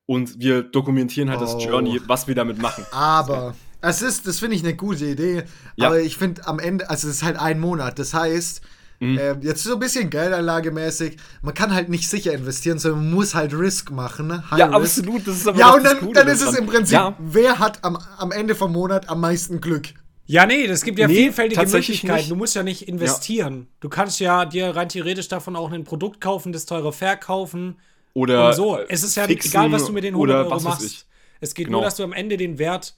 Und 0.06 0.38
wir 0.40 0.62
dokumentieren 0.62 1.30
halt 1.30 1.40
Oh. 1.40 1.44
das 1.44 1.62
Journey, 1.64 2.00
was 2.06 2.26
wir 2.28 2.34
damit 2.34 2.58
machen. 2.62 2.86
Aber 2.92 3.54
es 3.82 4.02
ist, 4.02 4.26
das 4.26 4.38
finde 4.40 4.56
ich 4.56 4.62
eine 4.64 4.74
gute 4.76 5.04
Idee. 5.06 5.44
Ja. 5.76 5.86
Aber 5.88 6.00
ich 6.00 6.16
finde 6.16 6.46
am 6.46 6.58
Ende, 6.58 6.88
also 6.90 7.08
es 7.08 7.16
ist 7.16 7.22
halt 7.22 7.38
ein 7.38 7.60
Monat. 7.60 7.98
Das 7.98 8.14
heißt, 8.14 8.60
Mhm. 9.02 9.16
äh, 9.16 9.32
jetzt 9.40 9.62
so 9.62 9.72
ein 9.72 9.78
bisschen 9.78 10.10
Geldanlagemäßig, 10.10 11.16
man 11.40 11.54
kann 11.54 11.72
halt 11.74 11.88
nicht 11.88 12.08
sicher 12.08 12.32
investieren, 12.34 12.78
sondern 12.78 13.00
man 13.04 13.14
muss 13.14 13.34
halt 13.34 13.54
Risk 13.54 13.90
machen. 13.90 14.26
Ne? 14.26 14.44
High 14.50 14.58
Ja, 14.58 14.66
Risk. 14.66 14.98
absolut. 14.98 15.26
Das 15.26 15.36
ist 15.36 15.48
aber 15.48 15.58
Ja, 15.58 15.72
und 15.72 15.84
dann, 15.84 16.12
dann 16.12 16.28
ist 16.28 16.42
es 16.42 16.54
im 16.54 16.66
Prinzip, 16.66 16.92
Ja, 16.94 17.16
wer 17.18 17.58
hat 17.58 17.82
am, 17.82 17.96
am 18.18 18.30
Ende 18.30 18.54
vom 18.54 18.72
Monat 18.72 19.08
am 19.08 19.20
meisten 19.20 19.60
Glück? 19.60 19.88
Ja, 20.26 20.44
nee, 20.46 20.66
das 20.66 20.82
gibt 20.84 20.98
ja 20.98 21.08
Nee, 21.08 21.14
vielfältige 21.14 21.66
Möglichkeiten. 21.66 22.14
nicht. 22.14 22.30
Du 22.30 22.36
musst 22.36 22.54
ja 22.54 22.62
nicht 22.62 22.86
investieren. 22.88 23.66
Du 23.80 23.88
kannst 23.88 24.20
ja 24.20 24.44
dir 24.44 24.76
rein 24.76 24.88
theoretisch 24.88 25.28
davon 25.28 25.56
auch 25.56 25.72
ein 25.72 25.84
Produkt 25.84 26.20
kaufen, 26.20 26.52
das 26.52 26.66
teurer 26.66 26.92
verkaufen. 26.92 27.76
oder 28.12 28.48
und 28.48 28.54
so. 28.54 28.78
Es 28.88 29.02
ist 29.02 29.16
ja 29.16 29.24
fixen 29.24 29.50
egal, 29.50 29.72
was 29.72 29.86
du 29.86 29.92
mit 29.92 30.04
den 30.04 30.14
100 30.14 30.44
oder 30.46 30.54
Euro 30.56 30.60
machst. 30.62 30.84
ich. 30.84 31.06
Es 31.40 31.54
geht 31.54 31.66
Genau. 31.66 31.78
nur, 31.78 31.84
dass 31.86 31.94
du 31.96 32.02
am 32.04 32.12
Ende 32.12 32.36
den 32.36 32.58
Wert 32.58 32.94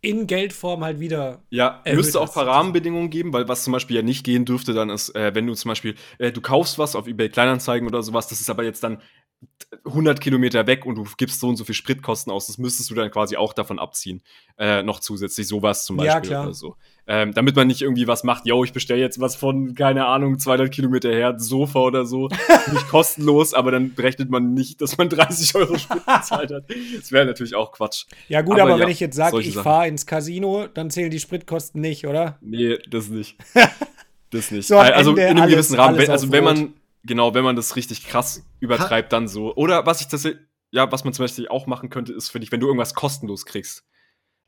in 0.00 0.26
Geldform 0.26 0.84
halt 0.84 1.00
wieder. 1.00 1.42
Ja, 1.50 1.82
müsste 1.92 2.20
auch 2.20 2.28
ein 2.28 2.34
paar 2.34 2.46
Rahmenbedingungen 2.46 3.10
geben, 3.10 3.32
weil 3.32 3.48
was 3.48 3.64
zum 3.64 3.72
Beispiel 3.72 3.96
ja 3.96 4.02
nicht 4.02 4.24
gehen 4.24 4.44
dürfte, 4.44 4.72
dann 4.74 4.90
ist, 4.90 5.14
äh, 5.14 5.34
wenn 5.34 5.46
du 5.46 5.54
zum 5.54 5.70
Beispiel, 5.70 5.96
äh, 6.18 6.30
du 6.30 6.40
kaufst 6.40 6.78
was 6.78 6.94
auf 6.94 7.06
eBay 7.06 7.28
Kleinanzeigen 7.28 7.88
oder 7.88 8.02
sowas, 8.02 8.28
das 8.28 8.40
ist 8.40 8.50
aber 8.50 8.64
jetzt 8.64 8.82
dann 8.82 9.02
100 9.84 10.20
Kilometer 10.20 10.66
weg 10.66 10.86
und 10.86 10.96
du 10.96 11.04
gibst 11.16 11.40
so 11.40 11.48
und 11.48 11.56
so 11.56 11.64
viel 11.64 11.74
Spritkosten 11.74 12.32
aus, 12.32 12.46
das 12.46 12.58
müsstest 12.58 12.90
du 12.90 12.94
dann 12.94 13.10
quasi 13.10 13.36
auch 13.36 13.52
davon 13.52 13.78
abziehen, 13.78 14.22
äh, 14.56 14.82
noch 14.82 15.00
zusätzlich 15.00 15.46
sowas 15.48 15.84
zum 15.84 15.98
Ja, 15.98 16.14
Beispiel 16.14 16.30
klar. 16.30 16.44
oder 16.44 16.54
so. 16.54 16.76
Ähm, 17.10 17.32
damit 17.32 17.56
man 17.56 17.66
nicht 17.66 17.80
irgendwie 17.80 18.06
was 18.06 18.22
macht, 18.22 18.44
yo, 18.44 18.62
ich 18.64 18.74
bestelle 18.74 19.00
jetzt 19.00 19.18
was 19.18 19.34
von, 19.34 19.74
keine 19.74 20.04
Ahnung, 20.04 20.38
200 20.38 20.70
Kilometer 20.70 21.10
her, 21.10 21.34
Sofa 21.38 21.78
oder 21.78 22.04
so, 22.04 22.28
nicht 22.72 22.86
kostenlos, 22.88 23.54
aber 23.54 23.70
dann 23.70 23.94
berechnet 23.94 24.28
man 24.28 24.52
nicht, 24.52 24.82
dass 24.82 24.98
man 24.98 25.08
30 25.08 25.54
Euro 25.54 25.78
Sprit 25.78 26.04
bezahlt 26.04 26.50
hat. 26.52 26.64
Das 26.94 27.10
wäre 27.10 27.24
natürlich 27.24 27.54
auch 27.54 27.72
Quatsch. 27.72 28.04
Ja, 28.28 28.42
gut, 28.42 28.60
Aber 28.60 28.72
aber, 28.72 28.78
ja, 28.80 28.84
wenn 28.84 28.92
ich 28.92 29.00
jetzt 29.00 29.16
sage, 29.16 29.40
ich 29.40 29.54
fahre 29.56 29.88
ins 29.88 30.04
Casino, 30.04 30.66
dann 30.66 30.90
zählen 30.90 31.10
die 31.10 31.18
Spritkosten 31.18 31.80
nicht, 31.80 32.06
oder? 32.06 32.36
Nee, 32.42 32.76
das 32.90 33.08
nicht. 33.08 33.36
Das 34.30 34.50
nicht. 34.50 34.68
So 34.68 34.76
also 34.78 35.10
Ende 35.12 35.22
in 35.22 35.28
einem 35.28 35.38
alles- 35.44 35.54
gewissen 35.54 35.76
Rahmen. 35.76 35.96
Wenn, 35.98 36.10
also 36.10 36.30
wenn 36.30 36.44
man, 36.44 36.74
genau, 37.04 37.32
wenn 37.32 37.44
man 37.44 37.56
das 37.56 37.76
richtig 37.76 38.06
krass 38.06 38.44
übertreibt, 38.60 39.10
dann 39.12 39.26
so. 39.26 39.54
Oder 39.54 39.86
was 39.86 40.02
ich 40.02 40.08
das, 40.08 40.28
ja, 40.70 40.92
was 40.92 41.04
man 41.04 41.14
zum 41.14 41.24
Beispiel 41.24 41.48
auch 41.48 41.66
machen 41.66 41.88
könnte, 41.88 42.12
ist, 42.12 42.28
finde 42.28 42.44
ich, 42.44 42.52
wenn 42.52 42.60
du 42.60 42.66
irgendwas 42.66 42.92
kostenlos 42.94 43.46
kriegst. 43.46 43.84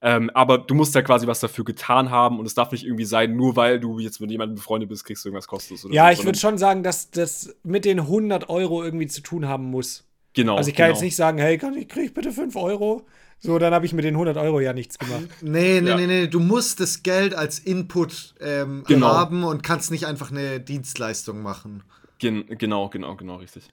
Ähm, 0.03 0.30
aber 0.30 0.59
du 0.59 0.74
musst 0.74 0.94
ja 0.94 1.03
quasi 1.03 1.26
was 1.26 1.40
dafür 1.40 1.64
getan 1.64 2.11
haben 2.11 2.38
und 2.38 2.46
es 2.46 2.55
darf 2.55 2.72
nicht 2.72 2.84
irgendwie 2.84 3.05
sein, 3.05 3.36
nur 3.36 3.57
weil 3.57 3.78
du 3.80 3.98
jetzt 3.98 4.18
mit 4.20 4.30
jemandem 4.30 4.55
befreundet 4.57 4.88
bist, 4.88 5.05
kriegst 5.05 5.24
du 5.24 5.28
irgendwas 5.28 5.46
kostenlos. 5.46 5.84
Oder 5.84 5.94
Ja, 5.94 6.07
so, 6.07 6.20
ich 6.20 6.24
würde 6.24 6.38
schon 6.38 6.57
sagen, 6.57 6.82
dass 6.82 7.11
das 7.11 7.55
mit 7.62 7.84
den 7.84 8.01
100 8.01 8.48
Euro 8.48 8.82
irgendwie 8.82 9.09
zu 9.09 9.20
tun 9.20 9.46
haben 9.46 9.64
muss. 9.70 10.07
Genau. 10.32 10.57
Also 10.57 10.70
ich 10.70 10.76
kann 10.76 10.86
genau. 10.86 10.94
jetzt 10.96 11.03
nicht 11.03 11.16
sagen, 11.16 11.38
hey, 11.38 11.59
kann 11.59 11.74
ich, 11.74 11.88
krieg 11.88 12.05
ich 12.07 12.14
bitte 12.14 12.32
5 12.32 12.57
Euro? 12.57 13.07
So, 13.40 13.59
dann 13.59 13.74
habe 13.74 13.84
ich 13.86 13.92
mit 13.92 14.05
den 14.05 14.14
100 14.14 14.36
Euro 14.36 14.61
ja 14.61 14.72
nichts 14.72 14.98
gemacht. 14.98 15.24
Nee, 15.42 15.80
nee, 15.80 15.88
Ja. 15.90 15.96
nee, 15.96 16.07
nee. 16.07 16.26
Du 16.28 16.40
musst 16.40 16.78
das 16.80 17.03
Geld 17.03 17.34
als 17.34 17.59
Input 17.59 18.34
ähm, 18.40 18.84
Genau. 18.86 19.09
haben 19.09 19.44
und 19.44 19.62
kannst 19.62 19.90
nicht 19.90 20.07
einfach 20.07 20.30
eine 20.30 20.61
Dienstleistung 20.61 21.42
machen. 21.42 21.82
Gen 22.18 22.44
genau, 22.46 22.88
genau, 22.90 23.16
genau, 23.16 23.36
richtig. 23.36 23.68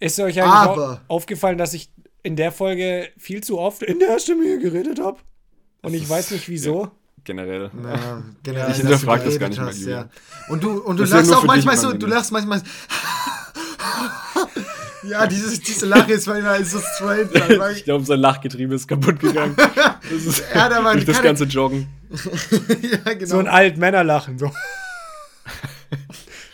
Ist 0.00 0.18
euch 0.20 0.40
eigentlich 0.40 0.52
Aber- 0.54 1.02
au- 1.08 1.14
aufgefallen, 1.14 1.58
dass 1.58 1.74
ich 1.74 1.90
in 2.22 2.36
der 2.36 2.52
Folge 2.52 3.08
viel 3.16 3.42
zu 3.42 3.58
oft 3.58 3.82
in 3.82 3.98
der 3.98 4.18
Stimme 4.18 4.44
hier 4.44 4.58
geredet 4.58 5.00
habe? 5.00 5.18
Und 5.82 5.94
ich 5.94 6.08
weiß 6.08 6.32
nicht 6.32 6.48
wieso. 6.48 6.90
Generell. 7.24 7.70
Ja, 7.84 8.22
generell, 8.42 8.70
Ich 8.70 8.76
dass 8.76 8.78
du 8.78 8.82
hinterfrag 8.88 9.24
das 9.24 9.38
gar 9.38 9.48
nicht 9.48 9.58
mehr, 9.58 9.68
hast, 9.68 9.80
Julian. 9.80 10.04
ja. 10.04 10.52
Und 10.52 10.62
du, 10.62 10.70
und 10.82 10.96
du 10.96 11.02
Das 11.02 11.10
ja 11.10 11.16
lachst 11.18 11.30
nur 11.30 11.38
auch 11.40 11.44
manchmal 11.44 11.76
so, 11.76 11.92
du 11.92 12.06
lachst 12.06 12.32
manchmal. 12.32 12.62
ja, 15.08 15.26
dieses, 15.26 15.60
diese 15.60 15.86
Lache 15.86 16.12
ist 16.12 16.26
manchmal 16.26 16.64
so 16.64 16.80
strange. 16.80 17.28
Ich 17.76 17.84
glaube, 17.84 18.04
sein 18.04 18.20
Lachgetriebe 18.20 18.74
ist 18.74 18.88
kaputt 18.88 19.20
gegangen. 19.20 19.54
Das 19.56 20.22
ist 20.24 20.42
Ja, 20.54 20.68
da 20.68 20.82
war 20.82 20.94
durch 20.94 21.04
das 21.04 21.22
ganze 21.22 21.44
Joggen. 21.44 21.88
ja, 22.10 23.12
genau. 23.14 23.26
So 23.26 23.38
ein 23.38 23.48
Altmännerlachen. 23.48 24.38
So. 24.38 24.50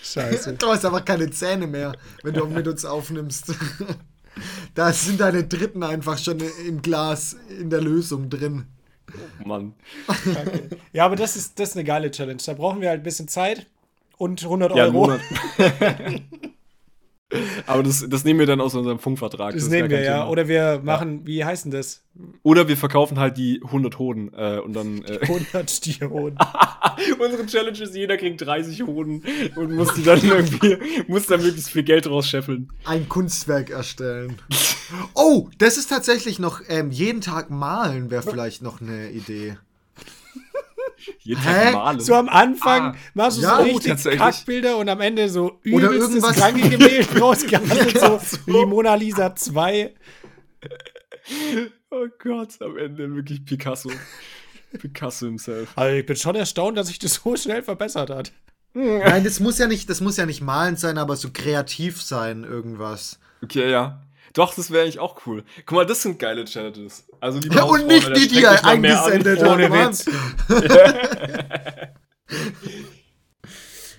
Scheiße. 0.02 0.54
Du 0.54 0.68
hast 0.68 0.84
einfach 0.84 1.04
keine 1.04 1.30
Zähne 1.30 1.66
mehr, 1.66 1.92
wenn 2.22 2.34
du 2.34 2.46
mit 2.46 2.66
uns 2.68 2.84
aufnimmst. 2.84 3.52
Da 4.74 4.92
sind 4.92 5.20
deine 5.20 5.44
Dritten 5.44 5.82
einfach 5.82 6.18
schon 6.18 6.38
im 6.66 6.82
Glas 6.82 7.36
in 7.60 7.70
der 7.70 7.80
Lösung 7.80 8.30
drin. 8.30 8.66
Mann. 9.44 9.74
Ja, 10.92 11.04
aber 11.04 11.16
das 11.16 11.36
ist, 11.36 11.58
das 11.58 11.70
ist 11.70 11.76
eine 11.76 11.84
geile 11.84 12.10
Challenge. 12.10 12.40
Da 12.44 12.54
brauchen 12.54 12.80
wir 12.80 12.88
halt 12.88 13.00
ein 13.00 13.04
bisschen 13.04 13.28
Zeit 13.28 13.66
und 14.16 14.42
100 14.42 14.74
Ja, 14.74 14.84
Euro. 14.84 15.12
Aber 17.66 17.82
das, 17.82 18.06
das 18.08 18.24
nehmen 18.24 18.40
wir 18.40 18.46
dann 18.46 18.60
aus 18.60 18.74
unserem 18.74 18.98
Funkvertrag. 18.98 19.54
Das 19.54 19.64
ist 19.64 19.70
nehmen 19.70 19.90
wir 19.90 20.00
ja. 20.00 20.18
Thema. 20.18 20.30
Oder 20.30 20.48
wir 20.48 20.80
machen, 20.82 21.26
wie 21.26 21.44
heißt 21.44 21.66
denn 21.66 21.72
das? 21.72 22.02
Oder 22.42 22.68
wir 22.68 22.76
verkaufen 22.76 23.18
halt 23.18 23.36
die 23.36 23.60
100 23.64 23.98
Hoden 23.98 24.32
äh, 24.34 24.58
und 24.58 24.74
dann. 24.74 25.04
Äh, 25.04 25.20
100 25.22 25.70
Stierhoden. 25.70 26.38
unsere 27.18 27.46
Challenge 27.46 27.78
ist, 27.78 27.94
jeder 27.94 28.16
kriegt 28.16 28.40
30 28.40 28.82
Hoden 28.82 29.22
und 29.56 29.72
muss 29.72 29.94
die 29.94 30.02
dann 30.02 30.22
irgendwie, 30.22 30.78
muss 31.08 31.26
dann 31.26 31.42
möglichst 31.42 31.70
viel 31.70 31.82
Geld 31.82 32.08
rausscheffeln. 32.08 32.70
Ein 32.84 33.08
Kunstwerk 33.08 33.70
erstellen. 33.70 34.36
Oh, 35.14 35.48
das 35.58 35.76
ist 35.76 35.88
tatsächlich 35.88 36.38
noch, 36.38 36.60
ähm, 36.68 36.90
jeden 36.90 37.20
Tag 37.20 37.50
malen 37.50 38.10
wäre 38.10 38.22
vielleicht 38.22 38.62
noch 38.62 38.80
eine 38.80 39.10
Idee. 39.10 39.56
Jeden 41.20 41.40
Hä? 41.42 41.64
Tag 41.64 41.72
malen. 41.74 42.00
So 42.00 42.14
am 42.14 42.28
Anfang 42.28 42.82
Ah, 42.82 42.96
machst 43.14 43.38
du 43.38 43.42
ja, 43.42 43.56
so 43.58 43.62
richtig. 43.64 44.18
Kackbilder 44.18 44.76
und 44.78 44.88
am 44.88 45.00
Ende 45.00 45.28
so 45.28 45.60
Oder 45.72 45.90
übelstes 45.90 46.10
irgendwas- 46.22 46.36
kranke 46.36 46.68
Gemälde 46.70 47.18
rausgehandelt, 47.20 47.94
Ja, 47.94 48.18
so 48.18 48.38
wie 48.46 48.64
Mona 48.66 48.94
Lisa 48.94 49.34
2. 49.34 49.94
oh 51.90 52.06
Gott, 52.22 52.60
am 52.60 52.76
Ende 52.76 53.14
wirklich 53.14 53.44
Picasso. 53.44 53.90
Picasso 54.78 55.26
himself. 55.26 55.70
Also 55.76 55.96
ich 55.96 56.06
bin 56.06 56.16
schon 56.16 56.34
erstaunt, 56.34 56.76
dass 56.76 56.88
sich 56.88 56.98
das 56.98 57.14
so 57.14 57.36
schnell 57.36 57.62
verbessert 57.62 58.10
hat. 58.10 58.32
Nein, 58.72 59.22
das 59.22 59.38
muss 59.38 59.58
ja 59.58 59.68
nicht, 59.68 59.88
das 59.88 60.00
muss 60.00 60.16
ja 60.16 60.26
nicht 60.26 60.40
malend 60.40 60.80
sein, 60.80 60.98
aber 60.98 61.14
so 61.14 61.28
kreativ 61.32 62.02
sein, 62.02 62.42
irgendwas. 62.42 63.20
Okay, 63.42 63.70
ja. 63.70 64.02
Doch, 64.34 64.52
das 64.54 64.70
wäre 64.70 64.82
eigentlich 64.82 64.98
auch 64.98 65.26
cool. 65.26 65.44
Guck 65.64 65.76
mal, 65.76 65.86
das 65.86 66.02
sind 66.02 66.18
geile 66.18 66.44
Challenges. 66.44 67.06
Also 67.20 67.38
liebe 67.38 67.54
Ja, 67.54 67.62
und 67.62 67.86
nicht 67.86 68.16
die, 68.16 68.28
die 68.28 68.46
an. 68.46 68.58
eingesendet 68.58 69.40
Ohne 69.42 69.70
habt. 69.70 70.06
Witz. 70.06 70.10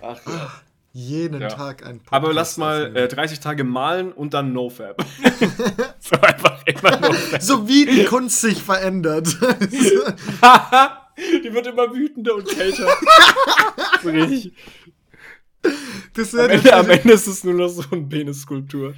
Ach, 0.01 0.19
ja. 0.27 0.51
Jeden 0.97 1.41
Ja. 1.41 1.49
Tag 1.49 1.86
ein 1.86 1.99
Aber 2.09 2.27
Podcast 2.29 2.36
lass 2.36 2.57
mal 2.57 2.95
äh, 2.95 3.07
30 3.09 3.41
Tage 3.41 3.65
malen 3.65 4.13
und 4.13 4.33
dann 4.33 4.53
NoFab. 4.53 5.03
so 5.99 6.15
einfach 6.21 6.63
immer 6.65 6.97
NoFab. 6.99 7.41
So 7.41 7.67
wie 7.67 7.86
die 7.86 8.05
Kunst 8.05 8.39
sich 8.39 8.63
verändert. 8.63 9.27
die 11.43 11.53
wird 11.53 11.67
immer 11.67 11.93
wütender 11.93 12.36
und 12.36 12.47
kälter. 12.47 12.88
so 14.01 14.09
richtig. 14.09 14.53
Am 16.18 16.49
Ende, 16.49 16.74
am 16.74 16.89
Ende 16.89 17.13
ist 17.13 17.28
es 17.28 17.43
nur 17.43 17.53
noch 17.55 17.68
so 17.68 17.84
eine 17.91 18.03
Penisskulptur. 18.03 18.93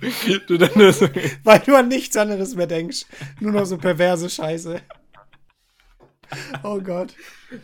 Du 0.48 0.58
so, 0.92 1.08
Weil 1.44 1.60
du 1.62 1.76
an 1.76 1.88
nichts 1.88 2.16
anderes 2.16 2.56
mehr 2.56 2.68
denkst. 2.68 3.06
Nur 3.40 3.52
noch 3.54 3.66
so 3.66 3.78
perverse 3.78 4.30
Scheiße. 4.30 4.80
Oh 6.64 6.80
Gott. 6.82 7.16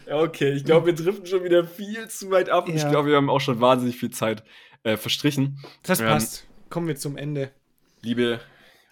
ja, 0.08 0.20
okay, 0.22 0.54
ich 0.54 0.64
glaube, 0.64 0.88
wir 0.88 0.96
driften 0.96 1.26
schon 1.28 1.44
wieder 1.44 1.66
viel 1.66 2.08
zu 2.08 2.32
weit 2.32 2.50
ab. 2.50 2.68
Und 2.68 2.76
ich 2.76 2.82
Ja. 2.84 2.90
glaube, 2.90 3.10
wir 3.10 3.18
haben 3.18 3.30
auch 3.30 3.42
schon 3.42 3.60
wahnsinnig 3.60 3.98
viel 3.98 4.12
Zeit 4.12 4.44
äh, 4.84 4.98
verstrichen. 4.98 5.60
Das 5.84 6.00
Ähm, 6.00 6.08
passt. 6.08 6.48
Kommen 6.70 6.88
wir 6.88 6.96
zum 6.96 7.18
Ende. 7.18 7.52
Liebe 8.02 8.40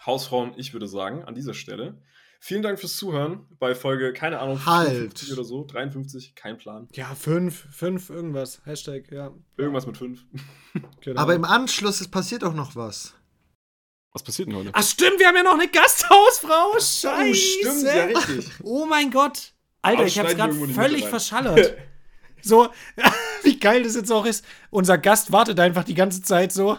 Hausfrauen, 0.06 0.54
ich 0.58 0.74
würde 0.74 0.88
sagen, 0.88 1.24
an 1.24 1.36
dieser 1.36 1.54
Stelle 1.54 1.98
Vielen 2.44 2.64
Dank 2.64 2.80
fürs 2.80 2.98
Zuhören 2.98 3.46
bei 3.60 3.76
Folge, 3.76 4.14
keine 4.14 4.40
Ahnung, 4.40 4.66
Halt. 4.66 4.90
54 4.90 5.34
oder 5.34 5.44
so, 5.44 5.64
53, 5.64 6.34
kein 6.34 6.58
Plan. 6.58 6.88
Ja, 6.92 7.14
fünf, 7.14 7.68
fünf, 7.72 8.10
irgendwas. 8.10 8.62
Hashtag, 8.66 9.12
ja. 9.12 9.32
Irgendwas 9.58 9.86
mit 9.86 9.96
5. 9.98 10.26
Genau. 11.02 11.22
Aber 11.22 11.36
im 11.36 11.44
Anschluss 11.44 12.02
es 12.02 12.08
passiert 12.08 12.44
auch 12.44 12.54
noch 12.54 12.76
was. 12.76 13.14
Was 14.14 14.24
passiert 14.24 14.48
denn 14.48 14.56
heute? 14.56 14.70
Ach 14.74 14.84
stimmt, 14.84 15.20
wir 15.20 15.28
haben 15.28 15.36
ja 15.36 15.44
noch 15.44 15.54
eine 15.54 15.68
Gasthausfrau. 15.68 16.74
Scheiße. 16.80 17.30
Oh, 17.30 17.34
stimmt, 17.34 17.84
ja, 17.84 18.06
richtig. 18.06 18.52
Oh 18.64 18.86
mein 18.86 19.12
Gott. 19.12 19.54
Alter, 19.84 20.06
ich 20.06 20.18
hab's 20.18 20.36
gerade 20.36 20.54
völlig 20.54 21.06
verschallert. 21.08 21.78
So, 22.44 22.70
wie 23.44 23.60
geil 23.60 23.84
das 23.84 23.94
jetzt 23.94 24.12
auch 24.12 24.26
ist. 24.26 24.44
Unser 24.72 24.98
Gast 24.98 25.32
wartet 25.32 25.60
einfach 25.60 25.84
die 25.84 25.94
ganze 25.94 26.24
Zeit 26.24 26.52
so. 26.52 26.76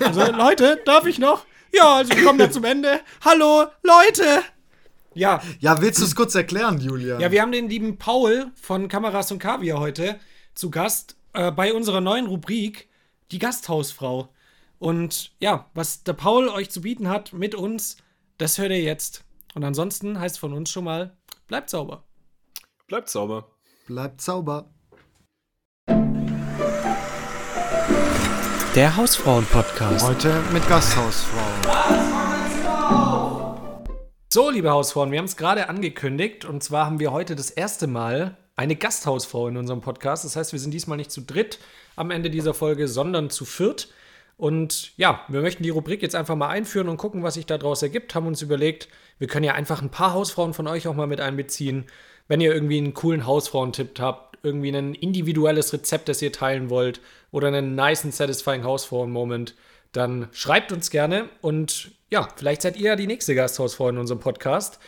Also, 0.00 0.32
Leute, 0.32 0.80
darf 0.86 1.04
ich 1.04 1.18
noch? 1.18 1.44
Ja, 1.74 1.96
also 1.96 2.16
wir 2.16 2.24
kommen 2.24 2.40
ja 2.40 2.50
zum 2.50 2.64
Ende. 2.64 3.00
Hallo, 3.22 3.66
Leute. 3.82 4.42
Ja, 5.16 5.40
Ja, 5.60 5.80
willst 5.80 6.00
du 6.00 6.04
es 6.04 6.14
kurz 6.14 6.34
erklären, 6.34 6.78
Julian? 6.78 7.20
ja, 7.20 7.30
wir 7.30 7.40
haben 7.40 7.52
den 7.52 7.68
lieben 7.68 7.96
Paul 7.98 8.52
von 8.60 8.88
Kameras 8.88 9.32
und 9.32 9.38
Kaviar 9.38 9.80
heute 9.80 10.20
zu 10.54 10.70
Gast 10.70 11.16
äh, 11.32 11.50
bei 11.50 11.72
unserer 11.72 12.00
neuen 12.00 12.26
Rubrik, 12.26 12.88
die 13.32 13.38
Gasthausfrau. 13.38 14.28
Und 14.78 15.32
ja, 15.40 15.70
was 15.72 16.02
der 16.02 16.12
Paul 16.12 16.48
euch 16.48 16.70
zu 16.70 16.82
bieten 16.82 17.08
hat 17.08 17.32
mit 17.32 17.54
uns, 17.54 17.96
das 18.36 18.58
hört 18.58 18.70
ihr 18.70 18.82
jetzt. 18.82 19.24
Und 19.54 19.64
ansonsten 19.64 20.20
heißt 20.20 20.38
von 20.38 20.52
uns 20.52 20.70
schon 20.70 20.84
mal, 20.84 21.16
bleibt 21.48 21.70
sauber. 21.70 22.04
Bleibt 22.86 23.08
sauber. 23.08 23.50
Bleibt 23.86 24.20
sauber. 24.20 24.68
Der 28.74 28.94
Hausfrauen-Podcast. 28.96 30.06
Heute 30.06 30.42
mit 30.52 30.68
Gasthausfrau. 30.68 32.05
So, 34.36 34.50
liebe 34.50 34.68
Hausfrauen, 34.68 35.12
wir 35.12 35.18
haben 35.18 35.24
es 35.24 35.38
gerade 35.38 35.70
angekündigt 35.70 36.44
und 36.44 36.62
zwar 36.62 36.84
haben 36.84 37.00
wir 37.00 37.10
heute 37.10 37.34
das 37.34 37.48
erste 37.48 37.86
Mal 37.86 38.36
eine 38.54 38.76
Gasthausfrau 38.76 39.48
in 39.48 39.56
unserem 39.56 39.80
Podcast. 39.80 40.26
Das 40.26 40.36
heißt, 40.36 40.52
wir 40.52 40.60
sind 40.60 40.74
diesmal 40.74 40.98
nicht 40.98 41.10
zu 41.10 41.22
dritt 41.22 41.58
am 41.96 42.10
Ende 42.10 42.28
dieser 42.28 42.52
Folge, 42.52 42.86
sondern 42.86 43.30
zu 43.30 43.46
viert. 43.46 43.88
Und 44.36 44.92
ja, 44.98 45.22
wir 45.28 45.40
möchten 45.40 45.62
die 45.62 45.70
Rubrik 45.70 46.02
jetzt 46.02 46.14
einfach 46.14 46.36
mal 46.36 46.50
einführen 46.50 46.90
und 46.90 46.98
gucken, 46.98 47.22
was 47.22 47.32
sich 47.32 47.46
daraus 47.46 47.82
ergibt. 47.82 48.14
Haben 48.14 48.26
uns 48.26 48.42
überlegt, 48.42 48.88
wir 49.18 49.26
können 49.26 49.44
ja 49.44 49.54
einfach 49.54 49.80
ein 49.80 49.90
paar 49.90 50.12
Hausfrauen 50.12 50.52
von 50.52 50.68
euch 50.68 50.86
auch 50.86 50.94
mal 50.94 51.06
mit 51.06 51.22
einbeziehen. 51.22 51.86
Wenn 52.28 52.42
ihr 52.42 52.52
irgendwie 52.52 52.76
einen 52.76 52.92
coolen 52.92 53.24
Hausfrauentipp 53.24 53.98
habt, 54.00 54.36
irgendwie 54.42 54.68
ein 54.68 54.92
individuelles 54.92 55.72
Rezept, 55.72 56.10
das 56.10 56.20
ihr 56.20 56.32
teilen 56.32 56.68
wollt 56.68 57.00
oder 57.30 57.48
einen 57.48 57.74
nice 57.74 58.04
and 58.04 58.14
satisfying 58.14 58.64
Hausfrauen-Moment, 58.64 59.54
dann 59.92 60.28
schreibt 60.32 60.72
uns 60.72 60.90
gerne 60.90 61.30
und 61.40 61.95
ja, 62.10 62.28
vielleicht 62.36 62.62
seid 62.62 62.76
ihr 62.76 62.90
ja 62.90 62.96
die 62.96 63.06
nächste 63.06 63.34
Gasthausfrau 63.34 63.88
in 63.88 63.98
unserem 63.98 64.20
Podcast. 64.20 64.78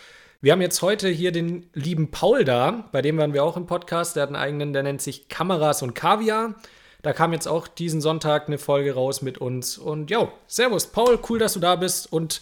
Wir 0.41 0.53
haben 0.53 0.61
jetzt 0.61 0.83
heute 0.83 1.09
hier 1.09 1.33
den 1.33 1.69
lieben 1.75 2.13
Paul 2.13 2.45
da, 2.45 2.89
bei 2.93 3.03
dem 3.03 3.19
waren 3.19 3.33
wir 3.33 3.43
auch 3.43 3.57
im 3.57 3.67
Podcast. 3.67 4.15
Der 4.15 4.23
hat 4.23 4.29
einen 4.29 4.37
eigenen, 4.37 4.73
der 4.73 4.85
nennt 4.85 5.03
sich 5.03 5.29
Kameras 5.29 5.83
und 5.83 5.95
Kaviar. 5.95 6.55
Da 7.03 7.13
kam 7.13 7.33
jetzt 7.33 7.49
auch 7.49 7.67
diesen 7.67 8.01
Sonntag 8.01 8.47
eine 8.47 8.59
Folge 8.59 8.95
raus 8.95 9.23
mit 9.23 9.39
uns. 9.39 9.79
Und 9.79 10.11
jo, 10.11 10.31
Servus, 10.47 10.89
Paul, 10.89 11.19
cool, 11.29 11.39
dass 11.39 11.55
du 11.55 11.61
da 11.61 11.75
bist 11.75 12.13
und 12.13 12.41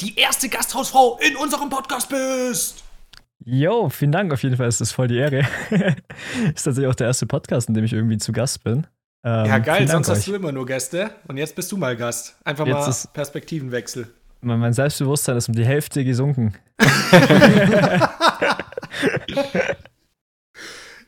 die 0.00 0.18
erste 0.18 0.48
Gasthausfrau 0.48 1.18
in 1.20 1.36
unserem 1.36 1.70
Podcast 1.70 2.10
bist. 2.10 2.84
Jo, 3.44 3.88
vielen 3.88 4.12
Dank 4.12 4.32
auf 4.32 4.42
jeden 4.42 4.56
Fall, 4.56 4.68
es 4.68 4.80
ist 4.80 4.92
voll 4.92 5.08
die 5.08 5.16
Ehre. 5.16 5.46
ist 6.54 6.64
tatsächlich 6.64 6.86
auch 6.86 6.94
der 6.94 7.06
erste 7.06 7.26
Podcast, 7.26 7.68
in 7.68 7.74
dem 7.74 7.84
ich 7.84 7.92
irgendwie 7.94 8.18
zu 8.18 8.32
Gast 8.32 8.62
bin. 8.62 8.86
Ähm, 9.24 9.46
Ja, 9.46 9.58
geil, 9.58 9.88
sonst 9.88 10.08
hast 10.08 10.18
euch. 10.20 10.24
du 10.26 10.34
immer 10.34 10.52
nur 10.52 10.64
Gäste 10.66 11.10
und 11.26 11.36
jetzt 11.36 11.54
bist 11.56 11.70
du 11.72 11.76
mal 11.76 11.96
Gast. 11.96 12.36
Einfach 12.44 12.66
Jetzt 12.66 12.74
mal 12.76 12.88
ist- 12.88 13.12
Perspektivenwechsel. 13.12 14.08
Mein, 14.40 14.60
mein 14.60 14.72
Selbstbewusstsein 14.72 15.36
ist 15.36 15.48
um 15.48 15.54
die 15.54 15.66
Hälfte 15.66 16.04
gesunken. 16.04 16.54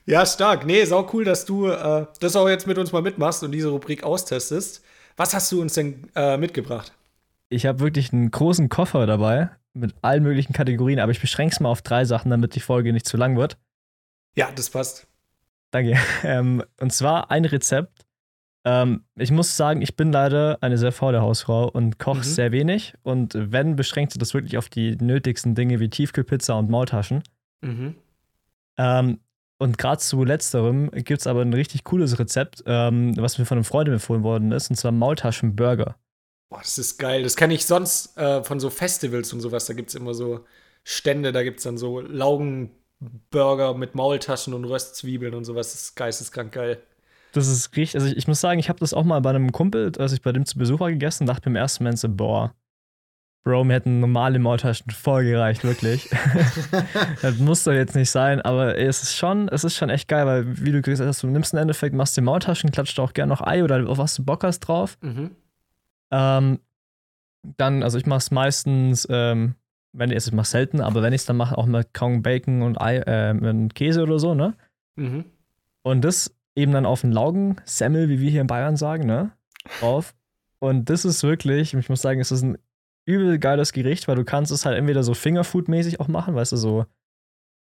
Ja, 0.07 0.27
stark. 0.27 0.67
Nee, 0.67 0.81
ist 0.81 0.93
auch 0.93 1.13
cool, 1.13 1.25
dass 1.25 1.45
du 1.45 1.67
äh, 1.69 2.07
das 2.21 2.35
auch 2.35 2.49
jetzt 2.49 2.67
mit 2.67 2.79
uns 2.79 2.91
mal 2.91 3.03
mitmachst 3.03 3.45
und 3.45 3.53
diese 3.53 3.69
Rubrik 3.69 4.03
austestest. 4.03 4.83
Was 5.17 5.35
hast 5.35 5.53
du 5.53 5.61
uns 5.61 5.75
denn 5.75 6.09
äh, 6.17 6.37
mitgebracht? 6.37 6.93
Ich 7.49 7.67
habe 7.67 7.81
wirklich 7.81 8.13
einen 8.13 8.31
großen 8.31 8.69
Koffer 8.69 9.07
dabei 9.07 9.51
mit 9.73 9.95
allen 10.03 10.23
möglichen 10.23 10.53
Kategorien, 10.53 10.99
aber 10.99 11.13
ich 11.13 11.21
beschränke 11.21 11.53
es 11.53 11.61
mal 11.61 11.69
auf 11.69 11.83
drei 11.83 12.05
Sachen, 12.05 12.31
damit 12.31 12.55
die 12.55 12.61
Folge 12.61 12.93
nicht 12.93 13.07
zu 13.07 13.17
lang 13.17 13.37
wird. 13.37 13.57
Ja, 14.37 14.49
das 14.55 14.71
passt. 14.71 15.07
Danke. 15.71 15.97
Ähm, 16.25 16.65
und 16.81 16.93
zwar 16.93 17.31
ein 17.31 17.45
Rezept. 17.45 18.00
Ähm, 18.65 19.05
ich 19.17 19.31
muss 19.31 19.57
sagen, 19.57 19.81
ich 19.81 19.97
bin 19.97 20.13
leider 20.13 20.59
eine 20.61 20.77
sehr 20.77 20.93
faule 20.93 21.23
Hausfrau 21.23 21.69
und 21.69 21.99
koche 21.99 22.19
Mhm. 22.19 22.25
sehr 22.25 22.53
wenig. 22.53 22.95
Und 23.03 23.33
wenn, 23.35 23.77
beschränkt 23.77 24.13
sich 24.13 24.19
das 24.19 24.35
wirklich 24.35 24.59
auf 24.59 24.69
die 24.69 24.97
nötigsten 24.97 25.55
Dinge 25.55 25.81
wie 25.81 25.89
Tiefkühlpizza 25.89 26.55
und 26.55 26.69
Maultaschen. 26.71 27.23
Mhm. 27.63 27.95
Ähm, 28.79 29.21
und 29.59 29.77
gerade 29.79 30.01
zu 30.01 30.25
letzterem 30.25 30.91
gibt 30.91 31.21
es 31.21 31.27
aber 31.27 31.43
ein 31.43 31.53
richtig 31.53 31.85
cooles 31.85 32.19
Rezept, 32.19 32.63
ähm, 32.67 33.15
was 33.17 33.39
mir 33.39 33.45
von 33.45 33.59
einem 33.59 33.65
Freund 33.65 33.89
empfohlen 33.89 34.23
worden 34.23 34.53
ist, 34.53 34.71
und 34.71 34.77
zwar 34.77 34.93
Maultaschenburger. 34.93 35.97
Boah, 36.49 36.61
das 36.61 36.79
ist 36.79 36.99
geil. 36.99 37.23
Das 37.23 37.37
kenne 37.37 37.55
ich 37.55 37.65
sonst 37.67 38.17
äh, 38.17 38.43
von 38.43 38.59
so 38.59 38.71
Festivals 38.71 39.33
und 39.33 39.41
sowas. 39.41 39.67
Da 39.67 39.75
gibt 39.75 39.91
es 39.91 39.95
immer 39.95 40.15
so 40.15 40.45
Stände, 40.83 41.31
da 41.33 41.43
gibt 41.43 41.59
es 41.59 41.65
dann 41.65 41.79
so 41.79 42.01
Laugenburger 42.01 43.75
mit 43.75 43.95
Maultaschen 43.95 44.55
und 44.55 44.65
Röstzwiebeln 44.65 45.35
und 45.35 45.45
sowas. 45.45 45.73
Das 45.73 45.83
ist 45.83 45.95
geisteskrank 45.97 46.53
geil. 46.53 46.83
Das 47.33 47.49
ist 47.49 47.77
richtig, 47.77 47.95
also 47.95 48.09
ich, 48.09 48.17
ich 48.17 48.29
muss 48.29 48.41
sagen, 48.41 48.59
ich 48.59 48.69
habe 48.69 48.81
das 48.81 48.93
auch 48.93 49.05
mal 49.05 49.21
bei 49.21 49.31
einem 49.31 49.53
Kumpel, 49.53 49.93
als 49.99 50.13
ich 50.13 50.23
bei 50.23 50.33
dem 50.33 50.47
zu 50.47 50.59
Besuch 50.59 50.81
war, 50.81 50.91
gegessen, 50.91 51.27
dachte 51.27 51.49
mir 51.49 51.59
im 51.59 51.63
ersten 51.63 51.85
Moment 51.85 51.99
so, 51.99 52.09
boah, 52.09 52.55
Bro, 53.43 53.65
mir 53.65 53.75
hätten 53.75 54.01
normale 54.01 54.39
Maultaschen 54.39 54.91
voll 54.91 55.25
gereicht, 55.25 55.65
wirklich. 55.65 56.11
das 57.23 57.39
muss 57.39 57.65
doch 57.65 57.73
jetzt 57.73 57.95
nicht 57.95 58.11
sein, 58.11 58.43
aber 58.43 58.77
es 58.77 59.03
ist 59.03 59.17
schon, 59.17 59.49
es 59.49 59.65
ist 59.65 59.77
schon 59.77 59.89
echt 59.89 60.09
geil, 60.09 60.27
weil, 60.27 60.65
wie 60.65 60.73
du 60.73 60.83
gesagt 60.83 61.09
hast, 61.09 61.23
du 61.23 61.27
nimmst 61.27 61.55
im 61.55 61.59
Endeffekt, 61.59 61.95
machst 61.95 62.17
dir 62.19 62.23
Maultaschen, 62.23 62.71
klatscht 62.71 63.01
auch 63.01 63.15
gerne 63.15 63.31
noch 63.31 63.41
Ei 63.41 63.65
oder 63.65 63.89
auf 63.89 63.97
was 63.97 64.15
du 64.15 64.25
Bock 64.25 64.45
hast 64.45 64.61
drauf. 64.61 64.99
Mhm. 65.01 65.31
Ähm, 66.11 66.61
dann, 67.57 67.83
also 67.83 67.97
ich 67.97 68.05
mache 68.05 68.19
es 68.19 68.31
meistens, 68.31 69.07
ähm, 69.09 69.55
wenn 69.93 70.11
ich 70.11 70.19
es 70.19 70.33
mache 70.33 70.47
selten, 70.47 70.83
aber 70.83 71.01
wenn 71.01 71.15
ich 71.15 71.23
es 71.23 71.27
dann 71.27 71.39
mache, 71.39 71.57
auch 71.57 71.67
mit 71.67 71.95
Kong 71.95 72.23
Bacon 72.23 72.61
und 72.61 72.79
Ei, 72.79 72.99
äh, 72.99 73.33
mit 73.33 73.75
Käse 73.75 74.03
oder 74.03 74.19
so, 74.19 74.35
ne? 74.35 74.55
Mhm. 74.97 75.25
Und 75.83 76.05
das 76.05 76.37
eben 76.55 76.73
dann 76.73 76.87
auf 76.87 77.05
einen 77.05 77.13
Laugensemmel, 77.13 78.09
wie 78.09 78.21
wir 78.21 78.31
hier 78.31 78.41
in 78.41 78.47
Bayern 78.47 78.77
sagen, 78.77 79.07
ne? 79.07 79.31
Drauf. 79.81 80.15
Und 80.59 80.91
das 80.91 81.05
ist 81.05 81.23
wirklich, 81.23 81.75
ich 81.75 81.89
muss 81.89 82.03
sagen, 82.03 82.21
es 82.21 82.33
ist 82.33 82.43
ein 82.43 82.59
übel 83.07 83.39
geiles 83.39 83.73
Gericht, 83.73 84.09
weil 84.09 84.17
du 84.17 84.25
kannst 84.25 84.53
es 84.53 84.67
halt 84.67 84.77
entweder 84.77 85.03
so 85.03 85.15
Fingerfood-mäßig 85.15 86.01
auch 86.01 86.09
machen, 86.09 86.35
weißt 86.35 86.53
du, 86.53 86.57
so 86.57 86.87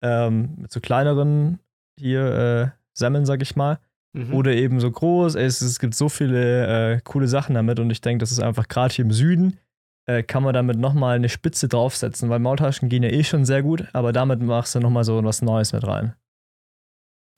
ähm, 0.03 0.55
mit 0.59 0.73
so 0.73 0.81
kleineren 0.81 1.59
hier 1.99 2.25
äh, 2.25 2.69
Semmeln, 2.93 3.27
sag 3.27 3.43
ich 3.43 3.57
mal. 3.57 3.79
Mhm. 4.13 4.33
Oder 4.35 4.53
eben 4.53 4.79
so 4.81 4.91
groß. 4.91 5.35
Es, 5.35 5.61
es 5.61 5.81
gibt 5.81 5.95
so 5.95 6.09
viele 6.09 6.95
äh, 6.95 7.01
coole 7.03 7.27
Sachen 7.27 7.55
damit 7.55 7.81
und 7.81 7.91
ich 7.91 8.01
denke, 8.01 8.21
das 8.21 8.33
ist 8.33 8.41
einfach 8.41 8.69
gerade 8.69 8.95
hier 8.95 9.05
im 9.05 9.11
Süden, 9.11 9.59
äh, 10.07 10.23
kann 10.23 10.43
man 10.43 10.55
damit 10.55 10.79
nochmal 10.79 11.17
eine 11.17 11.29
Spitze 11.29 11.67
draufsetzen, 11.69 12.29
weil 12.29 12.39
Maultaschen 12.39 12.89
gehen 12.89 13.03
ja 13.03 13.11
eh 13.11 13.25
schon 13.25 13.45
sehr 13.45 13.63
gut, 13.63 13.89
aber 13.93 14.13
damit 14.13 14.41
machst 14.41 14.75
du 14.75 14.81
nochmal 14.81 15.05
so 15.05 15.23
was 15.25 15.43
Neues 15.43 15.73
mit 15.73 15.85
rein. 15.85 16.15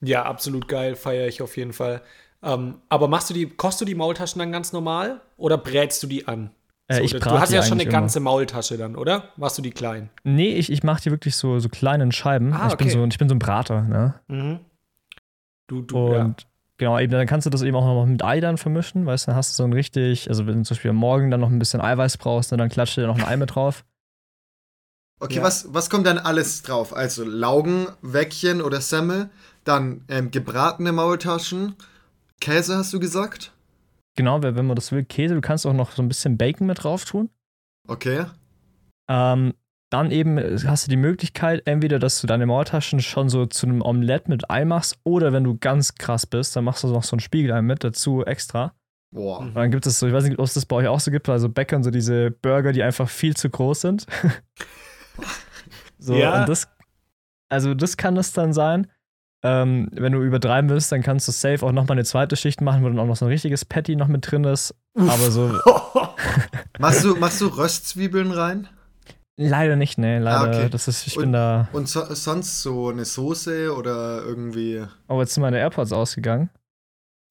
Ja, 0.01 0.23
absolut 0.23 0.67
geil, 0.67 0.95
feiere 0.95 1.27
ich 1.27 1.41
auf 1.41 1.57
jeden 1.57 1.73
Fall. 1.73 2.01
Ähm, 2.43 2.75
aber 2.89 3.07
machst 3.07 3.29
du 3.29 3.33
die, 3.33 3.47
kochst 3.49 3.81
du 3.81 3.85
die 3.85 3.95
Maultaschen 3.95 4.39
dann 4.39 4.51
ganz 4.51 4.71
normal 4.73 5.21
oder 5.37 5.57
brätst 5.57 6.03
du 6.03 6.07
die 6.07 6.27
an? 6.27 6.51
Äh, 6.87 6.97
So, 6.97 7.03
ich 7.03 7.11
du 7.13 7.19
hast 7.31 7.51
ja 7.51 7.61
schon 7.63 7.73
eine 7.73 7.81
eigentlich 7.81 7.87
immer. 7.87 7.91
ganze 8.01 8.19
Maultasche 8.19 8.77
dann, 8.77 8.95
oder? 8.95 9.29
Machst 9.37 9.57
du 9.57 9.61
die 9.61 9.71
klein? 9.71 10.09
Nee, 10.23 10.51
ich, 10.53 10.71
ich 10.71 10.83
mache 10.83 11.01
die 11.01 11.11
wirklich 11.11 11.35
so, 11.35 11.59
so 11.59 11.67
kleinen 11.67 12.11
Scheiben. 12.11 12.53
Ah, 12.53 12.67
ich, 12.69 12.75
bin 12.77 12.87
okay. 12.87 12.95
so, 12.97 13.05
ich 13.05 13.17
bin 13.17 13.27
so 13.27 13.35
ein 13.35 13.39
Brater, 13.39 13.81
ne? 13.81 14.13
Mhm. 14.27 14.59
Du, 15.67 15.81
du, 15.81 16.13
ja. 16.13 16.21
Und 16.25 16.47
genau, 16.77 16.97
eben, 16.99 17.11
dann 17.11 17.27
kannst 17.27 17.45
du 17.45 17.49
das 17.49 17.61
eben 17.63 17.75
auch 17.75 17.83
noch 17.83 18.05
mit 18.05 18.23
Ei 18.23 18.39
dann 18.39 18.57
vermischen, 18.57 19.05
weißt 19.05 19.25
du, 19.25 19.31
dann 19.31 19.35
hast 19.35 19.51
du 19.51 19.55
so 19.55 19.63
ein 19.63 19.73
richtig, 19.73 20.29
also 20.29 20.47
wenn 20.47 20.57
du 20.59 20.63
zum 20.63 20.75
Beispiel 20.75 20.91
am 20.91 20.97
Morgen 20.97 21.29
dann 21.31 21.41
noch 21.41 21.49
ein 21.49 21.59
bisschen 21.59 21.81
Eiweiß 21.81 22.17
brauchst, 22.17 22.51
ne, 22.51 22.57
dann 22.57 22.69
klatscht 22.69 22.97
dir 22.97 23.07
noch 23.07 23.17
ein 23.17 23.25
Ei 23.25 23.35
mit 23.35 23.55
drauf. 23.55 23.83
Okay, 25.19 25.37
Ja. 25.37 25.43
was, 25.43 25.73
was 25.73 25.89
kommt 25.89 26.05
dann 26.05 26.17
alles 26.19 26.61
drauf? 26.61 26.95
Also 26.95 27.23
Laugen, 27.23 27.87
Weckchen 28.01 28.61
oder 28.61 28.81
Semmel, 28.81 29.29
dann 29.63 30.01
ähm, 30.09 30.29
gebratene 30.31 30.91
Maultaschen, 30.91 31.75
Käse 32.39 32.77
hast 32.77 32.93
du 32.93 32.99
gesagt? 32.99 33.51
Genau, 34.15 34.41
wenn 34.41 34.65
man 34.65 34.75
das 34.75 34.91
will, 34.91 35.03
Käse, 35.03 35.35
du 35.35 35.41
kannst 35.41 35.65
auch 35.65 35.73
noch 35.73 35.91
so 35.91 36.01
ein 36.01 36.07
bisschen 36.07 36.37
Bacon 36.37 36.67
mit 36.67 36.83
drauf 36.83 37.05
tun. 37.05 37.29
Okay. 37.87 38.25
Ähm, 39.09 39.53
dann 39.89 40.11
eben 40.11 40.37
hast 40.67 40.85
du 40.85 40.89
die 40.89 40.97
Möglichkeit, 40.97 41.63
entweder, 41.65 41.97
dass 41.97 42.19
du 42.19 42.27
deine 42.27 42.45
Maultaschen 42.45 42.99
schon 42.99 43.29
so 43.29 43.45
zu 43.45 43.67
einem 43.67 43.81
Omelett 43.81 44.27
mit 44.27 44.49
Ei 44.49 44.65
machst, 44.65 44.97
oder 45.03 45.33
wenn 45.33 45.43
du 45.43 45.57
ganz 45.57 45.95
krass 45.95 46.25
bist, 46.25 46.55
dann 46.55 46.63
machst 46.65 46.83
du 46.83 46.87
noch 46.87 47.03
so 47.03 47.15
ein 47.15 47.19
Spiegelei 47.21 47.61
mit 47.61 47.83
dazu 47.83 48.23
extra. 48.25 48.73
Boah. 49.11 49.41
Mhm. 49.41 49.47
Und 49.47 49.55
dann 49.55 49.71
gibt 49.71 49.85
es 49.85 49.97
so, 49.97 50.07
ich 50.07 50.13
weiß 50.13 50.25
nicht, 50.25 50.39
ob 50.39 50.45
es 50.45 50.53
das 50.53 50.65
bei 50.65 50.75
euch 50.75 50.87
auch 50.87 50.99
so 50.99 51.09
gibt, 51.09 51.29
also 51.29 51.47
Bäckern 51.49 51.83
so 51.83 51.91
diese 51.91 52.31
Burger, 52.31 52.73
die 52.73 52.83
einfach 52.83 53.09
viel 53.09 53.35
zu 53.35 53.49
groß 53.49 53.81
sind. 53.81 54.05
so, 55.99 56.15
Ja. 56.15 56.41
und 56.41 56.49
das, 56.49 56.67
also 57.49 57.73
das 57.73 57.97
kann 57.97 58.15
das 58.15 58.33
dann 58.33 58.53
sein. 58.53 58.87
Ähm, 59.43 59.89
wenn 59.93 60.13
du 60.13 60.23
übertreiben 60.23 60.69
willst, 60.69 60.91
dann 60.91 61.03
kannst 61.03 61.27
du 61.27 61.31
safe 61.31 61.63
auch 61.65 61.71
nochmal 61.71 61.95
eine 61.97 62.03
zweite 62.05 62.35
Schicht 62.35 62.59
machen, 62.61 62.83
wo 62.83 62.87
dann 62.87 62.97
auch 62.99 63.05
noch 63.05 63.15
so 63.15 63.25
ein 63.25 63.31
richtiges 63.31 63.65
Patty 63.65 63.95
noch 63.95 64.07
mit 64.07 64.29
drin 64.29 64.43
ist. 64.45 64.73
Aber 64.95 65.29
so, 65.31 65.59
Machst 66.79 67.03
du, 67.03 67.15
machst 67.15 67.41
du 67.41 67.47
Röstzwiebeln 67.47 68.31
rein? 68.31 68.67
Leider 69.39 69.75
nicht, 69.75 69.99
ne, 69.99 70.17
leider. 70.19 70.39
Ah, 70.39 70.47
okay. 70.47 70.69
Das 70.69 70.87
ist, 70.87 71.05
ich 71.05 71.15
Und- 71.17 71.23
bin 71.25 71.33
da. 71.33 71.67
Und 71.71 71.87
so, 71.87 72.03
sonst 72.13 72.63
so 72.63 72.89
eine 72.89 73.05
Soße 73.05 73.75
oder 73.75 74.23
irgendwie. 74.23 74.83
Oh, 75.07 75.19
jetzt 75.21 75.35
sind 75.35 75.41
meine 75.41 75.59
AirPods 75.59 75.93
ausgegangen. 75.93 76.49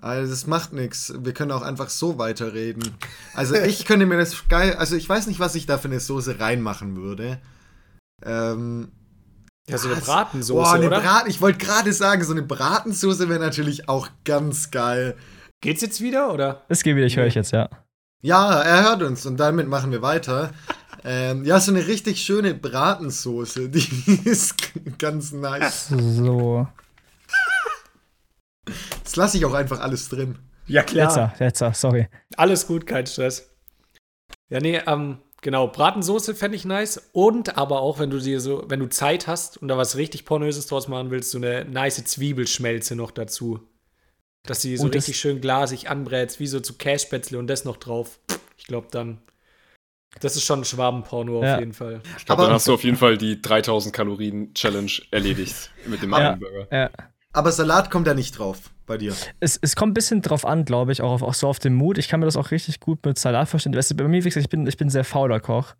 Also 0.01 0.31
das 0.31 0.47
macht 0.47 0.73
nichts. 0.73 1.13
Wir 1.19 1.33
können 1.33 1.51
auch 1.51 1.63
einfach 1.63 1.89
so 1.89 2.19
weiterreden. 2.19 2.85
Also 3.35 3.57
ich 3.57 3.85
könnte 3.87 4.07
mir 4.07 4.19
das 4.19 4.47
geil. 4.49 4.77
Also 4.77 4.95
ich 4.95 5.09
weiß 5.09 5.27
nicht, 5.27 5.41
was 5.41 5.55
ich 5.57 5.67
da 5.67 5.79
für 5.79 5.89
eine 5.89 5.99
Soße 6.01 6.39
reinmachen 6.39 6.97
würde. 6.97 7.39
Ähm, 8.23 8.93
Ja, 9.69 9.79
so 9.79 9.89
eine 9.89 9.97
Was? 9.99 10.05
Bratensoße, 10.05 10.63
boah, 10.63 10.73
eine 10.75 10.87
oder? 10.87 11.01
Brat 11.01 11.29
ich 11.29 11.41
wollte 11.41 11.59
gerade 11.59 11.93
sagen, 11.93 12.23
so 12.25 12.33
eine 12.33 12.43
Bratensoße 12.43 13.29
wäre 13.29 13.41
natürlich 13.41 13.89
auch 13.89 14.09
ganz 14.25 14.71
geil. 14.71 15.17
Geht's 15.61 15.83
jetzt 15.83 16.01
wieder, 16.01 16.33
oder? 16.33 16.65
Es 16.69 16.83
geht 16.83 16.97
wieder, 16.97 17.07
ich 17.07 17.17
höre 17.17 17.27
ich 17.27 17.35
jetzt, 17.35 17.53
ja. 17.53 17.69
Ja, 18.23 18.61
er 18.63 18.83
hört 18.85 19.03
uns 19.03 19.27
und 19.27 19.37
damit 19.39 19.69
machen 19.69 19.91
wir 19.93 20.03
weiter. 20.03 20.51
Ähm, 21.09 21.45
ja, 21.45 21.61
so 21.61 21.71
eine 21.71 21.87
richtig 21.87 22.21
schöne 22.23 22.53
Bratensoße, 22.53 23.69
die 23.69 24.21
ist 24.25 24.57
ganz 24.99 25.31
nice. 25.31 25.89
So. 25.89 26.67
Das 29.05 29.15
lasse 29.15 29.37
ich 29.37 29.45
auch 29.45 29.55
einfach 29.55 29.79
alles 29.79 30.09
drin. 30.09 30.37
Ja, 30.67 30.85
Jetzt, 30.91 31.19
jetzt, 31.39 31.63
sorry. 31.81 32.09
Alles 32.37 32.67
gut, 32.67 32.89
kein 32.89 33.07
Stress. 33.07 33.49
Ja, 34.49 34.59
nee, 34.59 34.79
ähm, 34.85 35.19
genau, 35.47 35.69
Bratensoße 35.69 36.35
fände 36.35 36.57
ich 36.57 36.65
nice. 36.65 37.09
Und 37.13 37.57
aber 37.57 37.81
auch, 37.81 38.01
wenn 38.01 38.11
du 38.11 38.19
dir 38.19 38.41
so, 38.41 38.65
wenn 38.67 38.81
du 38.81 38.89
Zeit 38.89 39.29
hast 39.29 39.57
und 39.63 39.69
da 39.69 39.79
was 39.79 39.97
richtig 39.97 40.25
Pornöses 40.25 40.67
draus 40.67 40.89
machen 40.89 41.13
willst, 41.13 41.31
so 41.31 41.39
eine 41.39 41.65
nice 41.65 42.05
Zwiebelschmelze 42.05 42.97
noch 42.97 43.13
dazu. 43.13 43.61
Dass 44.43 44.61
sie 44.61 44.77
so 44.77 44.89
richtig 44.89 45.19
schön 45.19 45.41
glasig 45.41 45.89
anbrätst, 45.89 46.41
wie 46.41 46.49
so 46.49 46.59
zu 46.59 46.75
Cashspätzle 46.75 47.39
und 47.39 47.47
das 47.47 47.65
noch 47.65 47.77
drauf. 47.77 48.19
Ich 48.57 48.65
glaube 48.67 48.89
dann. 48.91 49.21
Das 50.21 50.35
ist 50.35 50.45
schon 50.45 50.65
Schwabenporno 50.65 51.43
Ja. 51.45 51.55
auf 51.55 51.61
jeden 51.61 51.75
Fall. 51.75 52.01
Ich 52.19 52.25
glaube, 52.27 52.41
Aber- 52.43 52.47
dann 52.49 52.55
hast 52.55 52.67
du 52.67 52.75
auf 52.75 52.83
jeden 52.83 52.97
Fall 52.97 53.17
die 53.17 53.41
3000 53.41 53.95
Kalorien 53.95 54.53
Challenge 54.55 54.91
erledigt 55.13 55.71
mit 55.87 56.03
dem 56.03 56.11
Ja. 56.11 56.33
Hamburger. 56.33 56.67
Ja. 56.73 56.91
Aber 57.37 57.53
Salat 57.53 57.91
kommt 57.91 58.07
da 58.07 58.15
nicht 58.15 58.39
drauf 58.39 58.71
bei 58.87 58.97
dir. 58.97 59.15
Es, 59.41 59.59
es 59.61 59.77
kommt 59.77 59.91
ein 59.91 59.95
bisschen 59.95 60.23
drauf 60.23 60.47
an, 60.47 60.65
glaube 60.65 60.93
ich, 60.93 61.03
auch, 61.03 61.13
auf, 61.13 61.23
auch 61.23 61.35
so 61.35 61.49
auf 61.49 61.59
den 61.59 61.75
Mut. 61.75 61.99
Ich 61.99 62.09
kann 62.09 62.21
mir 62.21 62.25
das 62.25 62.39
auch 62.39 62.51
richtig 62.51 62.81
gut 62.81 63.05
mit 63.05 63.19
Salat 63.19 63.51
vorstellen. 63.51 63.77
Weißt 63.77 63.91
du, 63.91 63.95
bei 63.95 64.09
mir, 64.09 64.25
wie 64.25 64.31
gesagt, 64.31 64.47
ich 64.47 64.49
bin, 64.49 64.67
ich 64.67 64.79
bin 64.79 64.89
sehr 64.89 65.05
fauler 65.05 65.39
Koch. 65.39 65.75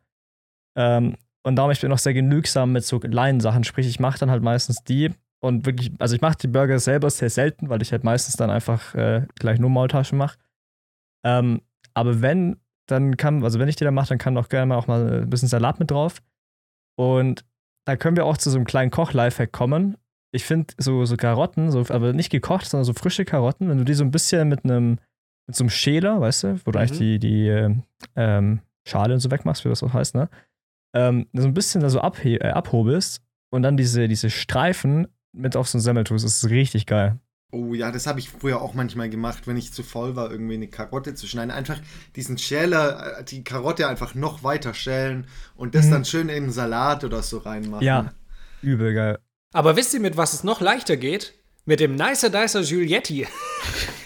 Ähm, 0.77 1.17
und 1.45 1.57
darum, 1.57 1.71
ich 1.71 1.81
bin 1.81 1.91
auch 1.93 1.99
sehr 1.99 2.13
genügsam 2.13 2.73
mit 2.73 2.85
so 2.85 3.01
kleinen 3.01 3.41
Sachen. 3.41 3.65
Sprich, 3.65 3.87
ich 3.87 4.01
mache 4.01 4.19
dann 4.19 4.31
halt 4.31 4.43
meistens 4.43 4.85
die 4.85 5.15
und 5.41 5.65
wirklich, 5.65 5.93
also 5.99 6.15
ich 6.15 6.21
mache 6.21 6.37
die 6.37 6.49
Burger 6.49 6.79
selber 6.79 7.09
sehr 7.09 7.31
selten, 7.31 7.71
weil 7.71 7.81
ich 7.81 7.91
halt 7.91 8.05
meistens 8.05 8.37
dann 8.37 8.51
einfach 8.51 8.95
äh, 8.95 9.27
gleich 9.39 9.59
nur 9.59 9.71
Maultaschen 9.71 10.19
mache. 10.19 10.37
Ähm, 11.25 11.63
aber 11.95 12.21
wenn, 12.21 12.61
dann 12.85 13.17
kann, 13.17 13.43
also 13.45 13.59
wenn 13.59 13.69
ich 13.69 13.77
die 13.77 13.85
dann 13.85 13.95
mache, 13.95 14.11
dann 14.11 14.19
kann 14.19 14.37
auch 14.37 14.51
gerne 14.51 14.67
mal 14.67 14.77
auch 14.77 14.89
mal 14.89 15.23
ein 15.23 15.31
bisschen 15.31 15.49
Salat 15.49 15.81
mit 15.81 15.91
drauf. 15.91 16.21
Und 16.97 17.47
da 17.87 17.97
können 17.97 18.19
wir 18.19 18.27
auch 18.27 18.37
zu 18.37 18.51
so 18.51 18.59
einem 18.59 18.67
kleinen 18.67 18.91
Koch-Lifehack 18.91 19.53
kommen. 19.53 19.97
Ich 20.37 20.45
finde 20.45 20.75
so, 20.79 21.05
so 21.07 21.17
Karotten, 21.17 21.71
so, 21.71 21.81
aber 21.89 22.13
nicht 22.13 22.31
gekocht, 22.31 22.67
sondern 22.67 22.85
so 22.85 22.93
frische 22.93 23.25
Karotten, 23.25 23.69
wenn 23.69 23.79
du 23.79 23.85
die 23.85 23.95
so 23.95 24.05
ein 24.05 24.11
bisschen 24.11 24.49
mit 24.49 24.65
einem, 24.65 24.99
mit 25.47 25.57
so 25.57 25.65
einem 25.65 25.71
Schäler, 25.71 26.21
weißt 26.21 26.45
du, 26.45 26.61
wo 26.65 26.71
du 26.71 26.79
Mhm. 26.79 26.83
eigentlich 26.83 26.99
die, 26.99 27.19
die 27.19 27.49
ähm, 27.49 27.83
ähm, 28.15 28.61
Schale 28.87 29.15
und 29.15 29.21
so 29.21 29.31
wegmachst, 29.31 29.65
wie 29.65 29.69
das 29.69 29.83
auch 29.83 29.93
heißt, 29.95 30.15
ne? 30.15 30.29
Ähm, 30.95 31.27
so 31.33 31.47
ein 31.47 31.55
bisschen 31.55 31.81
da 31.81 31.91
so 31.91 32.01
abhe 32.01 32.37
äh, 32.41 32.51
abhobelst 32.51 33.23
und 33.51 33.63
dann 33.63 33.77
diese, 33.77 34.09
diese 34.09 34.31
Streifen 34.31 35.09
mit 35.33 35.57
auf 35.57 35.69
so 35.69 35.79
ein 35.79 35.81
Semmel 35.81 36.05
tust, 36.05 36.25
das 36.25 36.43
ist 36.43 36.51
richtig 36.51 36.87
geil. 36.87 37.19
Oh 37.53 37.75
ja, 37.75 37.93
das 37.93 38.07
habe 38.07 38.19
ich 38.19 38.29
früher 38.29 38.61
auch 38.61 38.75
manchmal 38.75 39.09
gemacht, 39.09 39.47
wenn 39.47 39.57
ich 39.57 39.73
zu 39.73 39.83
voll 39.83 40.17
war, 40.17 40.31
irgendwie 40.31 40.55
eine 40.55 40.69
Karotte 40.69 41.15
zu 41.15 41.27
schneiden. 41.27 41.51
Einfach 41.51 41.81
diesen 42.17 42.39
Schäler, 42.39 43.21
äh, 43.21 43.25
die 43.25 43.45
Karotte 43.45 43.89
einfach 43.89 44.15
noch 44.15 44.43
weiter 44.43 44.75
schälen 44.75 45.27
und 45.55 45.75
das 45.75 45.87
Mhm. 45.87 45.91
dann 45.91 46.05
schön 46.05 46.29
in 46.29 46.45
einen 46.45 46.53
Salat 46.53 47.05
oder 47.05 47.23
so 47.23 47.39
reinmachen. 47.39 47.85
Ja, 47.87 48.13
übel 48.63 48.95
geil. 48.95 49.19
Aber 49.57 49.75
wisst 49.75 49.95
ihr, 49.95 50.01
mit 50.01 50.19
was 50.19 50.35
es 50.35 50.45
noch 50.45 50.61
leichter 50.61 50.99
geht? 50.99 51.33
Mit 51.65 51.81
dem 51.81 51.95
Nicer 51.95 52.29
Dicer 52.29 52.61
Giulietti. 52.61 53.27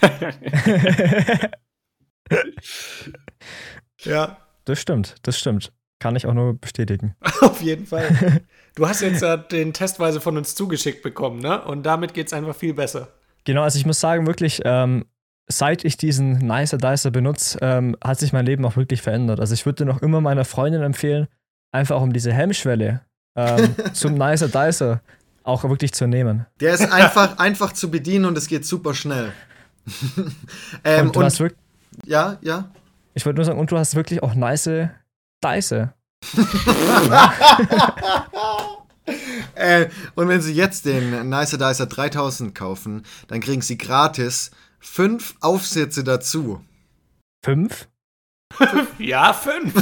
ja, 4.02 4.36
Das 4.64 4.80
stimmt, 4.80 5.16
das 5.22 5.36
stimmt. 5.36 5.72
Kann 5.98 6.14
ich 6.14 6.26
auch 6.26 6.34
nur 6.34 6.54
bestätigen. 6.54 7.16
auf 7.40 7.62
jeden 7.62 7.84
Fall. 7.84 8.42
Du 8.76 8.86
hast 8.86 9.00
jetzt 9.00 9.24
äh, 9.24 9.38
den 9.50 9.72
testweise 9.72 10.20
von 10.20 10.36
uns 10.36 10.54
zugeschickt 10.54 11.02
bekommen, 11.02 11.40
ne? 11.40 11.64
Und 11.64 11.82
damit 11.82 12.14
geht's 12.14 12.32
einfach 12.32 12.54
viel 12.54 12.74
besser. 12.74 13.08
Genau, 13.42 13.64
also 13.64 13.76
ich 13.76 13.84
muss 13.84 13.98
sagen, 13.98 14.28
wirklich, 14.28 14.60
ähm, 14.64 15.04
seit 15.48 15.84
ich 15.84 15.96
diesen 15.96 16.38
Nicer 16.38 16.78
Dicer 16.78 17.10
benutze, 17.10 17.58
ähm, 17.60 17.96
hat 18.04 18.20
sich 18.20 18.32
mein 18.32 18.46
Leben 18.46 18.64
auch 18.64 18.76
wirklich 18.76 19.02
verändert. 19.02 19.40
Also 19.40 19.54
ich 19.54 19.66
würde 19.66 19.84
noch 19.84 20.00
immer 20.00 20.20
meiner 20.20 20.44
Freundin 20.44 20.82
empfehlen, 20.82 21.26
einfach 21.72 22.00
um 22.00 22.12
diese 22.12 22.32
Hemmschwelle 22.32 23.00
ähm, 23.34 23.74
zum 23.92 24.14
Nicer 24.14 24.46
Dicer 24.46 25.02
auch 25.42 25.64
wirklich 25.64 25.92
zu 25.92 26.06
nehmen. 26.06 26.46
Der 26.60 26.74
ist 26.74 26.90
einfach, 26.90 27.38
einfach 27.38 27.72
zu 27.72 27.90
bedienen 27.90 28.24
und 28.24 28.36
es 28.36 28.46
geht 28.46 28.64
super 28.66 28.94
schnell. 28.94 29.32
ähm, 30.84 31.06
und 31.06 31.16
du 31.16 31.22
hast 31.22 31.40
wirklich, 31.40 31.60
ja, 32.04 32.38
ja. 32.42 32.70
ich 33.14 33.24
wollte 33.24 33.36
nur 33.36 33.44
sagen, 33.44 33.58
und 33.58 33.70
du 33.70 33.78
hast 33.78 33.94
wirklich 33.94 34.22
auch 34.22 34.34
nice 34.34 34.70
Dicer. 35.44 35.94
Äh, 39.56 39.88
und 40.14 40.28
wenn 40.28 40.40
Sie 40.40 40.52
jetzt 40.52 40.84
den 40.84 41.28
Nicer 41.28 41.58
Dicer 41.58 41.86
3000 41.86 42.54
kaufen, 42.54 43.04
dann 43.26 43.40
kriegen 43.40 43.60
Sie 43.60 43.76
gratis 43.76 44.52
fünf 44.78 45.34
Aufsätze 45.40 46.04
dazu. 46.04 46.64
Fünf? 47.44 47.88
Ja, 48.98 49.32
fünf. 49.32 49.74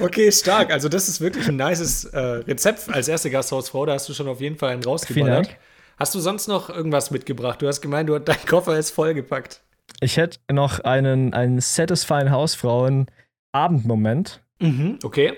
Okay, 0.00 0.32
stark. 0.32 0.70
Also, 0.70 0.88
das 0.88 1.08
ist 1.08 1.20
wirklich 1.20 1.46
ein 1.48 1.56
nices 1.56 2.04
äh, 2.06 2.18
Rezept 2.18 2.88
als 2.88 3.08
erste 3.08 3.30
Gasthausfrau. 3.30 3.86
Da 3.86 3.94
hast 3.94 4.08
du 4.08 4.14
schon 4.14 4.28
auf 4.28 4.40
jeden 4.40 4.56
Fall 4.56 4.70
einen 4.70 4.82
Vielen 4.82 4.92
rausgeballert. 4.92 5.46
Dank. 5.46 5.58
Hast 5.98 6.14
du 6.14 6.20
sonst 6.20 6.46
noch 6.48 6.70
irgendwas 6.70 7.10
mitgebracht? 7.10 7.60
Du 7.60 7.66
hast 7.66 7.80
gemeint, 7.80 8.08
du, 8.08 8.18
dein 8.18 8.44
Koffer 8.46 8.78
ist 8.78 8.90
vollgepackt. 8.90 9.62
Ich 10.00 10.16
hätte 10.16 10.38
noch 10.50 10.80
einen, 10.80 11.34
einen 11.34 11.60
satisfying 11.60 12.30
Hausfrauen-Abendmoment. 12.30 14.42
Mhm, 14.60 14.98
okay. 15.02 15.34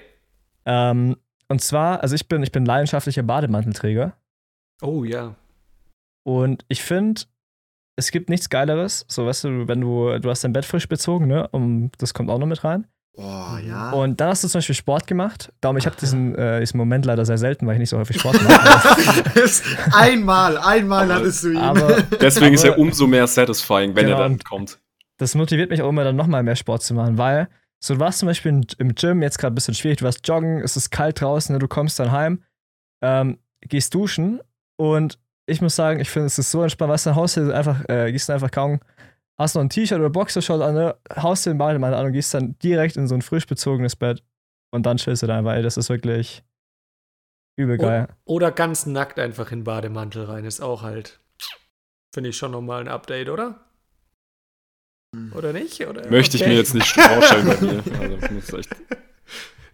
Ähm, 0.66 1.16
und 1.48 1.62
zwar, 1.62 2.02
also 2.02 2.14
ich 2.14 2.28
bin, 2.28 2.42
ich 2.42 2.52
bin 2.52 2.66
leidenschaftlicher 2.66 3.22
Bademantelträger. 3.22 4.14
Oh 4.82 5.04
ja. 5.04 5.34
Und 6.24 6.66
ich 6.68 6.82
finde, 6.82 7.22
es 7.96 8.10
gibt 8.10 8.28
nichts 8.28 8.50
Geileres. 8.50 9.06
So, 9.08 9.24
weißt 9.26 9.44
du, 9.44 9.68
wenn 9.68 9.80
du, 9.80 10.18
du 10.18 10.28
hast 10.30 10.44
dein 10.44 10.52
Bett 10.52 10.66
frisch 10.66 10.88
bezogen, 10.88 11.26
ne? 11.26 11.48
Um, 11.48 11.90
das 11.98 12.14
kommt 12.14 12.30
auch 12.30 12.38
noch 12.38 12.46
mit 12.46 12.64
rein. 12.64 12.86
Oh, 13.16 13.56
ja. 13.66 13.90
Und 13.90 14.20
dann 14.20 14.28
hast 14.28 14.44
du 14.44 14.48
zum 14.48 14.58
Beispiel 14.60 14.74
Sport 14.76 15.06
gemacht. 15.06 15.52
Darum, 15.60 15.76
ich 15.76 15.84
habe 15.86 15.96
diesen, 15.96 16.34
äh, 16.36 16.60
diesen 16.60 16.78
Moment 16.78 17.04
leider 17.04 17.26
sehr 17.26 17.38
selten, 17.38 17.66
weil 17.66 17.74
ich 17.74 17.80
nicht 17.80 17.90
so 17.90 17.98
häufig 17.98 18.18
Sport 18.20 18.42
mache. 18.44 18.96
einmal, 19.92 20.56
einmal 20.58 21.12
hattest 21.12 21.44
du 21.44 21.50
ihn. 21.50 21.56
Aber 21.58 22.02
Deswegen 22.20 22.54
ist 22.54 22.64
Aber- 22.64 22.74
er 22.74 22.78
umso 22.78 23.06
mehr 23.06 23.26
satisfying, 23.26 23.94
wenn 23.94 24.06
Genau, 24.06 24.18
er 24.18 24.22
dann 24.28 24.38
kommt. 24.38 24.78
das 25.18 25.34
motiviert 25.34 25.70
mich 25.70 25.82
auch 25.82 25.88
immer 25.88 26.04
dann 26.04 26.16
nochmal 26.16 26.42
mehr 26.42 26.56
Sport 26.56 26.82
zu 26.82 26.94
machen, 26.94 27.18
weil 27.18 27.48
so 27.82 27.94
du 27.94 28.00
warst 28.00 28.18
zum 28.18 28.26
Beispiel 28.26 28.60
im 28.78 28.94
Gym, 28.94 29.22
jetzt 29.22 29.38
gerade 29.38 29.52
ein 29.52 29.54
bisschen 29.54 29.74
schwierig, 29.74 29.98
du 29.98 30.04
warst 30.04 30.26
joggen, 30.28 30.60
es 30.60 30.76
ist 30.76 30.90
kalt 30.90 31.20
draußen, 31.20 31.52
ne, 31.54 31.58
du 31.58 31.66
kommst 31.68 31.98
dann 31.98 32.12
heim, 32.12 32.42
ähm, 33.02 33.38
gehst 33.62 33.94
duschen 33.94 34.40
und 34.76 35.18
ich 35.46 35.60
muss 35.62 35.76
sagen, 35.76 35.98
ich 35.98 36.10
finde, 36.10 36.26
es 36.26 36.38
ist 36.38 36.50
so 36.50 36.62
entspannt, 36.62 36.92
weißt 36.92 37.06
du, 37.06 37.10
dann 37.10 37.16
haust 37.16 37.36
du 37.38 37.52
einfach, 37.54 37.82
äh, 37.88 38.12
gehst 38.12 38.28
du 38.28 38.32
einfach 38.34 38.50
kaum, 38.50 38.80
hast 39.40 39.54
noch 39.54 39.62
ein 39.62 39.70
T-Shirt 39.70 39.98
oder 39.98 40.10
Boxershort 40.10 40.60
an, 40.62 40.74
ne, 40.74 40.96
haust 41.16 41.46
den 41.46 41.58
Bademantel 41.58 41.98
an 41.98 42.06
und 42.06 42.12
gehst 42.12 42.34
dann 42.34 42.58
direkt 42.58 42.96
in 42.96 43.06
so 43.08 43.14
ein 43.14 43.22
frisch 43.22 43.46
bezogenes 43.46 43.96
Bett 43.96 44.22
und 44.72 44.84
dann 44.86 44.98
chillst 44.98 45.22
du 45.22 45.26
da 45.26 45.38
einfach, 45.38 45.54
ey, 45.54 45.62
das 45.62 45.76
ist 45.76 45.88
wirklich 45.88 46.42
übel 47.58 47.78
geil. 47.78 48.08
Oder 48.24 48.52
ganz 48.52 48.86
nackt 48.86 49.18
einfach 49.18 49.50
in 49.52 49.60
den 49.60 49.64
Bademantel 49.64 50.24
rein. 50.24 50.44
Ist 50.44 50.60
auch 50.60 50.82
halt, 50.82 51.20
finde 52.14 52.30
ich 52.30 52.36
schon 52.36 52.52
nochmal 52.52 52.80
ein 52.82 52.88
Update, 52.88 53.28
oder? 53.28 53.60
Oder 55.34 55.52
nicht? 55.52 55.86
Oder? 55.86 56.08
Möchte 56.10 56.36
ich 56.36 56.42
Okay. 56.42 56.50
mir 56.52 56.58
jetzt 56.58 56.74
nicht 56.74 56.88
vorstellen 57.00 57.46
bei 57.46 57.60
mir. 57.60 57.82
Also, 58.40 58.58
echt 58.58 58.68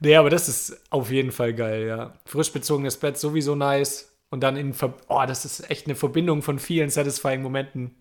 Nee, 0.00 0.16
aber 0.16 0.30
das 0.30 0.48
ist 0.48 0.78
auf 0.90 1.10
jeden 1.10 1.32
Fall 1.32 1.54
geil, 1.54 1.86
ja. 1.86 2.14
Frisch 2.26 2.52
bezogenes 2.52 2.96
Bett 2.98 3.18
sowieso 3.18 3.54
nice. 3.54 4.15
Und 4.28 4.40
dann 4.40 4.56
in 4.56 4.74
Ver 4.74 4.94
Oh, 5.08 5.22
das 5.26 5.44
ist 5.44 5.70
echt 5.70 5.86
eine 5.86 5.94
Verbindung 5.94 6.42
von 6.42 6.58
vielen 6.58 6.90
satisfying 6.90 7.42
Momenten 7.42 7.94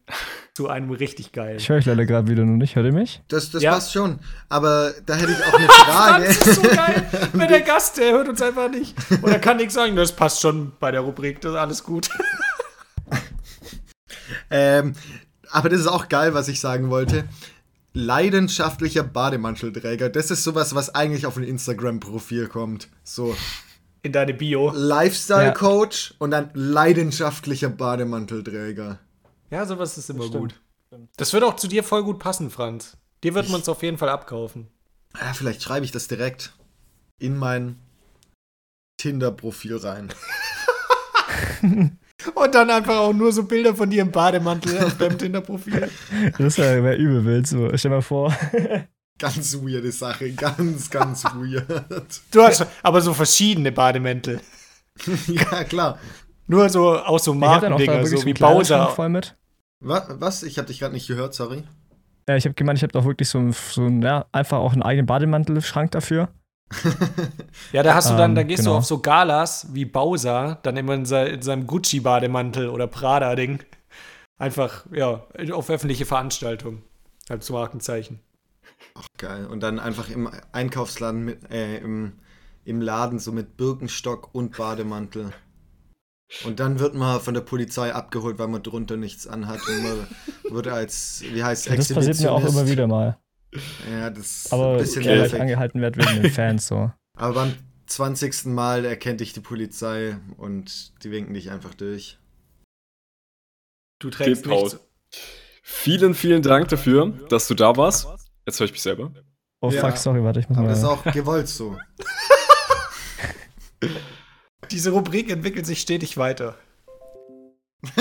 zu 0.55 0.67
einem 0.67 0.89
richtig 0.89 1.33
geil. 1.33 1.57
Ich 1.57 1.69
höre 1.69 1.77
euch 1.77 1.85
leider 1.85 2.05
gerade 2.05 2.27
wieder 2.27 2.43
nur 2.43 2.57
nicht, 2.57 2.75
hört 2.75 2.85
ihr 2.87 2.93
mich? 2.93 3.21
Das, 3.27 3.51
das 3.51 3.61
Ja. 3.61 3.73
passt 3.73 3.93
schon. 3.93 4.19
Aber 4.49 4.91
da 5.05 5.15
hätte 5.15 5.31
ich 5.33 5.43
auch 5.45 5.53
eine 5.53 5.67
Frage. 5.67 6.25
Das 6.25 6.47
ist 6.47 6.55
so 6.55 6.61
geil. 6.63 7.05
Wenn 7.33 7.47
der 7.47 7.61
Gast, 7.61 7.97
der 7.97 8.11
hört 8.13 8.27
uns 8.27 8.41
einfach 8.41 8.69
nicht. 8.71 8.95
Oder 9.21 9.37
kann 9.37 9.57
nichts 9.57 9.75
sagen. 9.75 9.95
Das 9.95 10.15
passt 10.15 10.41
schon 10.41 10.71
bei 10.79 10.89
der 10.91 11.01
Rubrik. 11.01 11.41
Das 11.41 11.51
ist 11.51 11.57
alles 11.57 11.83
gut. 11.83 12.09
ähm, 14.49 14.93
aber 15.51 15.69
das 15.69 15.79
ist 15.81 15.87
auch 15.87 16.09
geil, 16.09 16.33
was 16.33 16.47
ich 16.47 16.59
sagen 16.59 16.89
wollte. 16.89 17.25
Leidenschaftlicher 17.93 19.03
Bademantelträger. 19.03 20.09
Das 20.09 20.31
ist 20.31 20.43
sowas, 20.43 20.75
was 20.75 20.93
eigentlich 20.95 21.25
auf 21.25 21.37
ein 21.37 21.43
Instagram-Profil 21.43 22.47
kommt. 22.47 22.89
So 23.03 23.35
In 24.05 24.11
deine 24.11 24.35
Bio. 24.35 24.71
Lifestyle-Coach 24.71 26.13
und 26.19 26.29
dann 26.29 26.51
leidenschaftlicher 26.53 27.69
Bademantelträger. 27.69 28.99
Ja, 29.49 29.65
sowas 29.65 29.97
ist 29.97 30.11
immer 30.11 30.25
Stimmt. 30.27 30.59
gut. 30.91 31.09
Das 31.17 31.33
wird 31.33 31.43
auch 31.43 31.55
zu 31.55 31.67
dir 31.67 31.83
voll 31.83 32.03
gut 32.03 32.19
passen, 32.19 32.51
Franz. 32.51 32.97
Dir 33.23 33.33
wird 33.33 33.49
man 33.49 33.61
es 33.61 33.67
auf 33.67 33.81
jeden 33.81 33.97
Fall 33.97 34.09
abkaufen. 34.09 34.67
Ja, 35.19 35.33
vielleicht 35.33 35.63
schreibe 35.63 35.85
ich 35.85 35.91
das 35.91 36.07
direkt 36.07 36.53
in 37.17 37.35
mein 37.35 37.79
Tinder-Profil 38.97 39.77
rein. 39.77 40.13
Und 42.35 42.53
dann 42.53 42.69
einfach 42.69 42.97
auch 42.97 43.13
nur 43.13 43.31
so 43.31 43.45
Bilder 43.45 43.73
von 43.73 43.89
dir 43.89 44.03
im 44.03 44.11
Bademantel 44.11 44.83
auf 44.83 44.99
deinem 44.99 45.17
Tinder-Profil. 45.17 45.89
Das 46.37 46.59
wäre 46.59 46.95
übel 46.95 47.25
wild. 47.25 47.47
So. 47.47 47.69
Stell 47.75 47.89
dir 47.89 47.95
mal 47.95 48.01
vor. 48.03 48.37
Ganz 49.17 49.55
weirde 49.55 49.91
Sache, 49.91 50.31
ganz, 50.33 50.89
ganz 50.89 51.23
weird. 51.35 51.67
Du 52.31 52.41
hast 52.41 52.65
aber 52.83 53.01
so 53.01 53.13
verschiedene 53.13 53.71
Bademäntel. 53.71 54.41
ja, 55.27 55.63
klar. 55.63 55.99
Nur 56.47 56.69
so 56.69 56.97
auch 56.99 57.19
so 57.19 57.31
hab 57.33 57.39
Markendinger, 57.39 58.05
so 58.05 58.25
wie 58.25 58.33
Bowser. 58.33 58.89
voll 58.89 59.09
mit. 59.09 59.35
Was? 59.83 60.03
was? 60.19 60.43
Ich 60.43 60.57
habe 60.57 60.67
dich 60.67 60.79
gerade 60.79 60.93
nicht 60.93 61.07
gehört, 61.07 61.33
sorry. 61.33 61.63
Ja, 62.27 62.35
ich 62.35 62.45
habe 62.45 62.55
gemeint, 62.55 62.77
ich 62.79 62.83
habe 62.83 62.91
doch 62.93 63.05
wirklich 63.05 63.29
so, 63.29 63.37
ein- 63.39 63.53
so 63.53 63.85
ein, 63.85 64.01
ja, 64.01 64.25
einfach 64.31 64.57
auch 64.57 64.73
einen 64.73 64.83
eigenen 64.83 65.05
Bademantelschrank 65.05 65.91
dafür. 65.91 66.29
Ja, 67.71 67.83
da 67.83 67.93
hast 67.93 68.09
du 68.09 68.15
dann, 68.17 68.31
Ähm, 68.31 68.35
da 68.35 68.43
gehst 68.43 68.61
du 68.65 68.69
genau. 68.69 68.77
auf 68.77 68.85
so 68.85 68.99
Galas 68.99 69.67
wie 69.73 69.85
Bowser, 69.85 70.59
dann 70.63 70.77
immer 70.77 70.93
in, 70.95 71.05
se 71.05 71.19
in 71.25 71.41
seinem 71.41 71.67
Gucci-Bademantel 71.67 72.69
oder 72.69 72.87
Prada-Ding. 72.87 73.59
Einfach, 74.37 74.85
ja, 74.91 75.25
auf 75.53 75.69
öffentliche 75.69 76.05
Veranstaltungen. 76.05 76.83
Als 77.29 77.49
Markenzeichen. 77.49 78.19
Geil. 79.17 79.45
Und 79.45 79.61
dann 79.61 79.79
einfach 79.79 80.09
im 80.09 80.29
Einkaufsladen, 80.51 81.23
mit, 81.25 81.51
äh, 81.51 81.77
im, 81.77 82.13
im 82.63 82.81
Laden 82.81 83.19
so 83.19 83.31
mit 83.31 83.57
Birkenstock 83.57 84.33
und 84.33 84.57
Bademantel. 84.57 85.33
Und 86.43 86.59
dann 86.59 86.79
wird 86.79 86.95
man 86.95 87.21
von 87.21 87.33
der 87.33 87.41
Polizei 87.41 87.93
abgeholt, 87.93 88.39
weil 88.39 88.47
man 88.47 88.63
drunter 88.63 88.97
nichts 88.97 89.27
anhat. 89.27 89.59
Und 89.67 89.83
man 89.83 90.07
wird 90.49 90.67
als, 90.67 91.23
wie 91.31 91.43
heißt 91.43 91.67
Ja, 91.67 91.75
das 91.75 91.93
passiert 91.93 92.19
mir 92.19 92.31
auch 92.31 92.45
immer 92.45 92.67
wieder 92.67 92.87
mal. 92.87 93.17
Ja, 93.89 94.09
das 94.09 94.45
ist 94.45 94.53
Aber 94.53 94.73
ein 94.73 94.77
bisschen 94.79 95.03
okay, 95.03 95.15
nervig. 95.15 95.39
angehalten 95.39 95.81
werde 95.81 95.99
wegen 95.99 96.23
den 96.23 96.31
Fans 96.31 96.67
so. 96.67 96.91
Aber 97.17 97.33
beim 97.35 97.53
20. 97.87 98.45
Mal 98.45 98.85
erkennt 98.85 99.21
dich 99.21 99.33
die 99.33 99.39
Polizei 99.39 100.17
und 100.37 101.03
die 101.03 101.11
winken 101.11 101.33
dich 101.33 101.51
einfach 101.51 101.73
durch. 101.73 102.17
Du 103.99 104.09
trägst 104.09 104.45
nichts. 104.45 104.79
Vielen, 105.61 106.13
vielen 106.13 106.41
Dank 106.41 106.67
dafür, 106.67 107.13
dass 107.29 107.47
du 107.47 107.53
da 107.53 107.77
warst. 107.77 108.07
Jetzt 108.45 108.59
höre 108.59 108.65
ich 108.65 108.71
mich 108.73 108.81
selber. 108.81 109.11
Oh 109.61 109.69
Ja. 109.71 109.81
fuck, 109.81 109.97
sorry, 109.97 110.23
warte, 110.23 110.39
ich 110.39 110.49
muss 110.49 110.57
Aber 110.57 110.67
mal. 110.67 110.69
das 110.71 110.79
ist 110.79 110.85
auch 110.85 111.03
gewollt 111.11 111.47
so. 111.47 111.77
Diese 114.71 114.91
Rubrik 114.91 115.29
entwickelt 115.29 115.65
sich 115.65 115.81
stetig 115.81 116.17
weiter. 116.17 116.55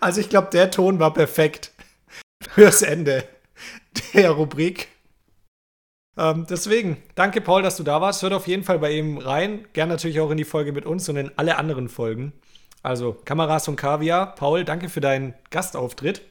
also 0.00 0.20
ich 0.20 0.28
glaube, 0.28 0.48
der 0.52 0.70
Ton 0.70 0.98
war 0.98 1.14
perfekt 1.14 1.72
fürs 2.50 2.82
Ende 2.82 3.24
der 4.14 4.30
Rubrik. 4.32 4.88
Ähm, 6.16 6.46
deswegen, 6.48 7.02
danke 7.14 7.40
Paul, 7.40 7.62
dass 7.62 7.76
du 7.76 7.82
da 7.82 8.00
warst. 8.00 8.22
Hört 8.22 8.32
auf 8.32 8.46
jeden 8.46 8.64
Fall 8.64 8.78
bei 8.78 8.92
ihm 8.92 9.18
rein. 9.18 9.66
Gern 9.72 9.88
natürlich 9.88 10.20
auch 10.20 10.30
in 10.30 10.36
die 10.36 10.44
Folge 10.44 10.72
mit 10.72 10.84
uns 10.84 11.08
und 11.08 11.16
in 11.16 11.30
alle 11.36 11.56
anderen 11.56 11.88
Folgen. 11.88 12.32
Also 12.82 13.12
Kameras 13.24 13.68
und 13.68 13.76
Kaviar. 13.76 14.34
Paul, 14.34 14.64
danke 14.64 14.88
für 14.88 15.00
deinen 15.00 15.34
Gastauftritt. 15.50 16.22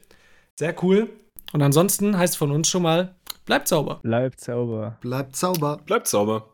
Sehr 0.58 0.74
cool. 0.82 1.08
Und 1.52 1.62
ansonsten 1.62 2.16
heißt 2.16 2.36
von 2.36 2.50
uns 2.50 2.68
schon 2.68 2.82
mal, 2.82 3.14
bleibt 3.44 3.68
sauber. 3.68 4.00
Bleibt 4.02 4.40
sauber. 4.40 4.96
Bleibt 5.00 5.36
sauber. 5.36 5.80
Bleibt 5.84 6.06
sauber. 6.06 6.46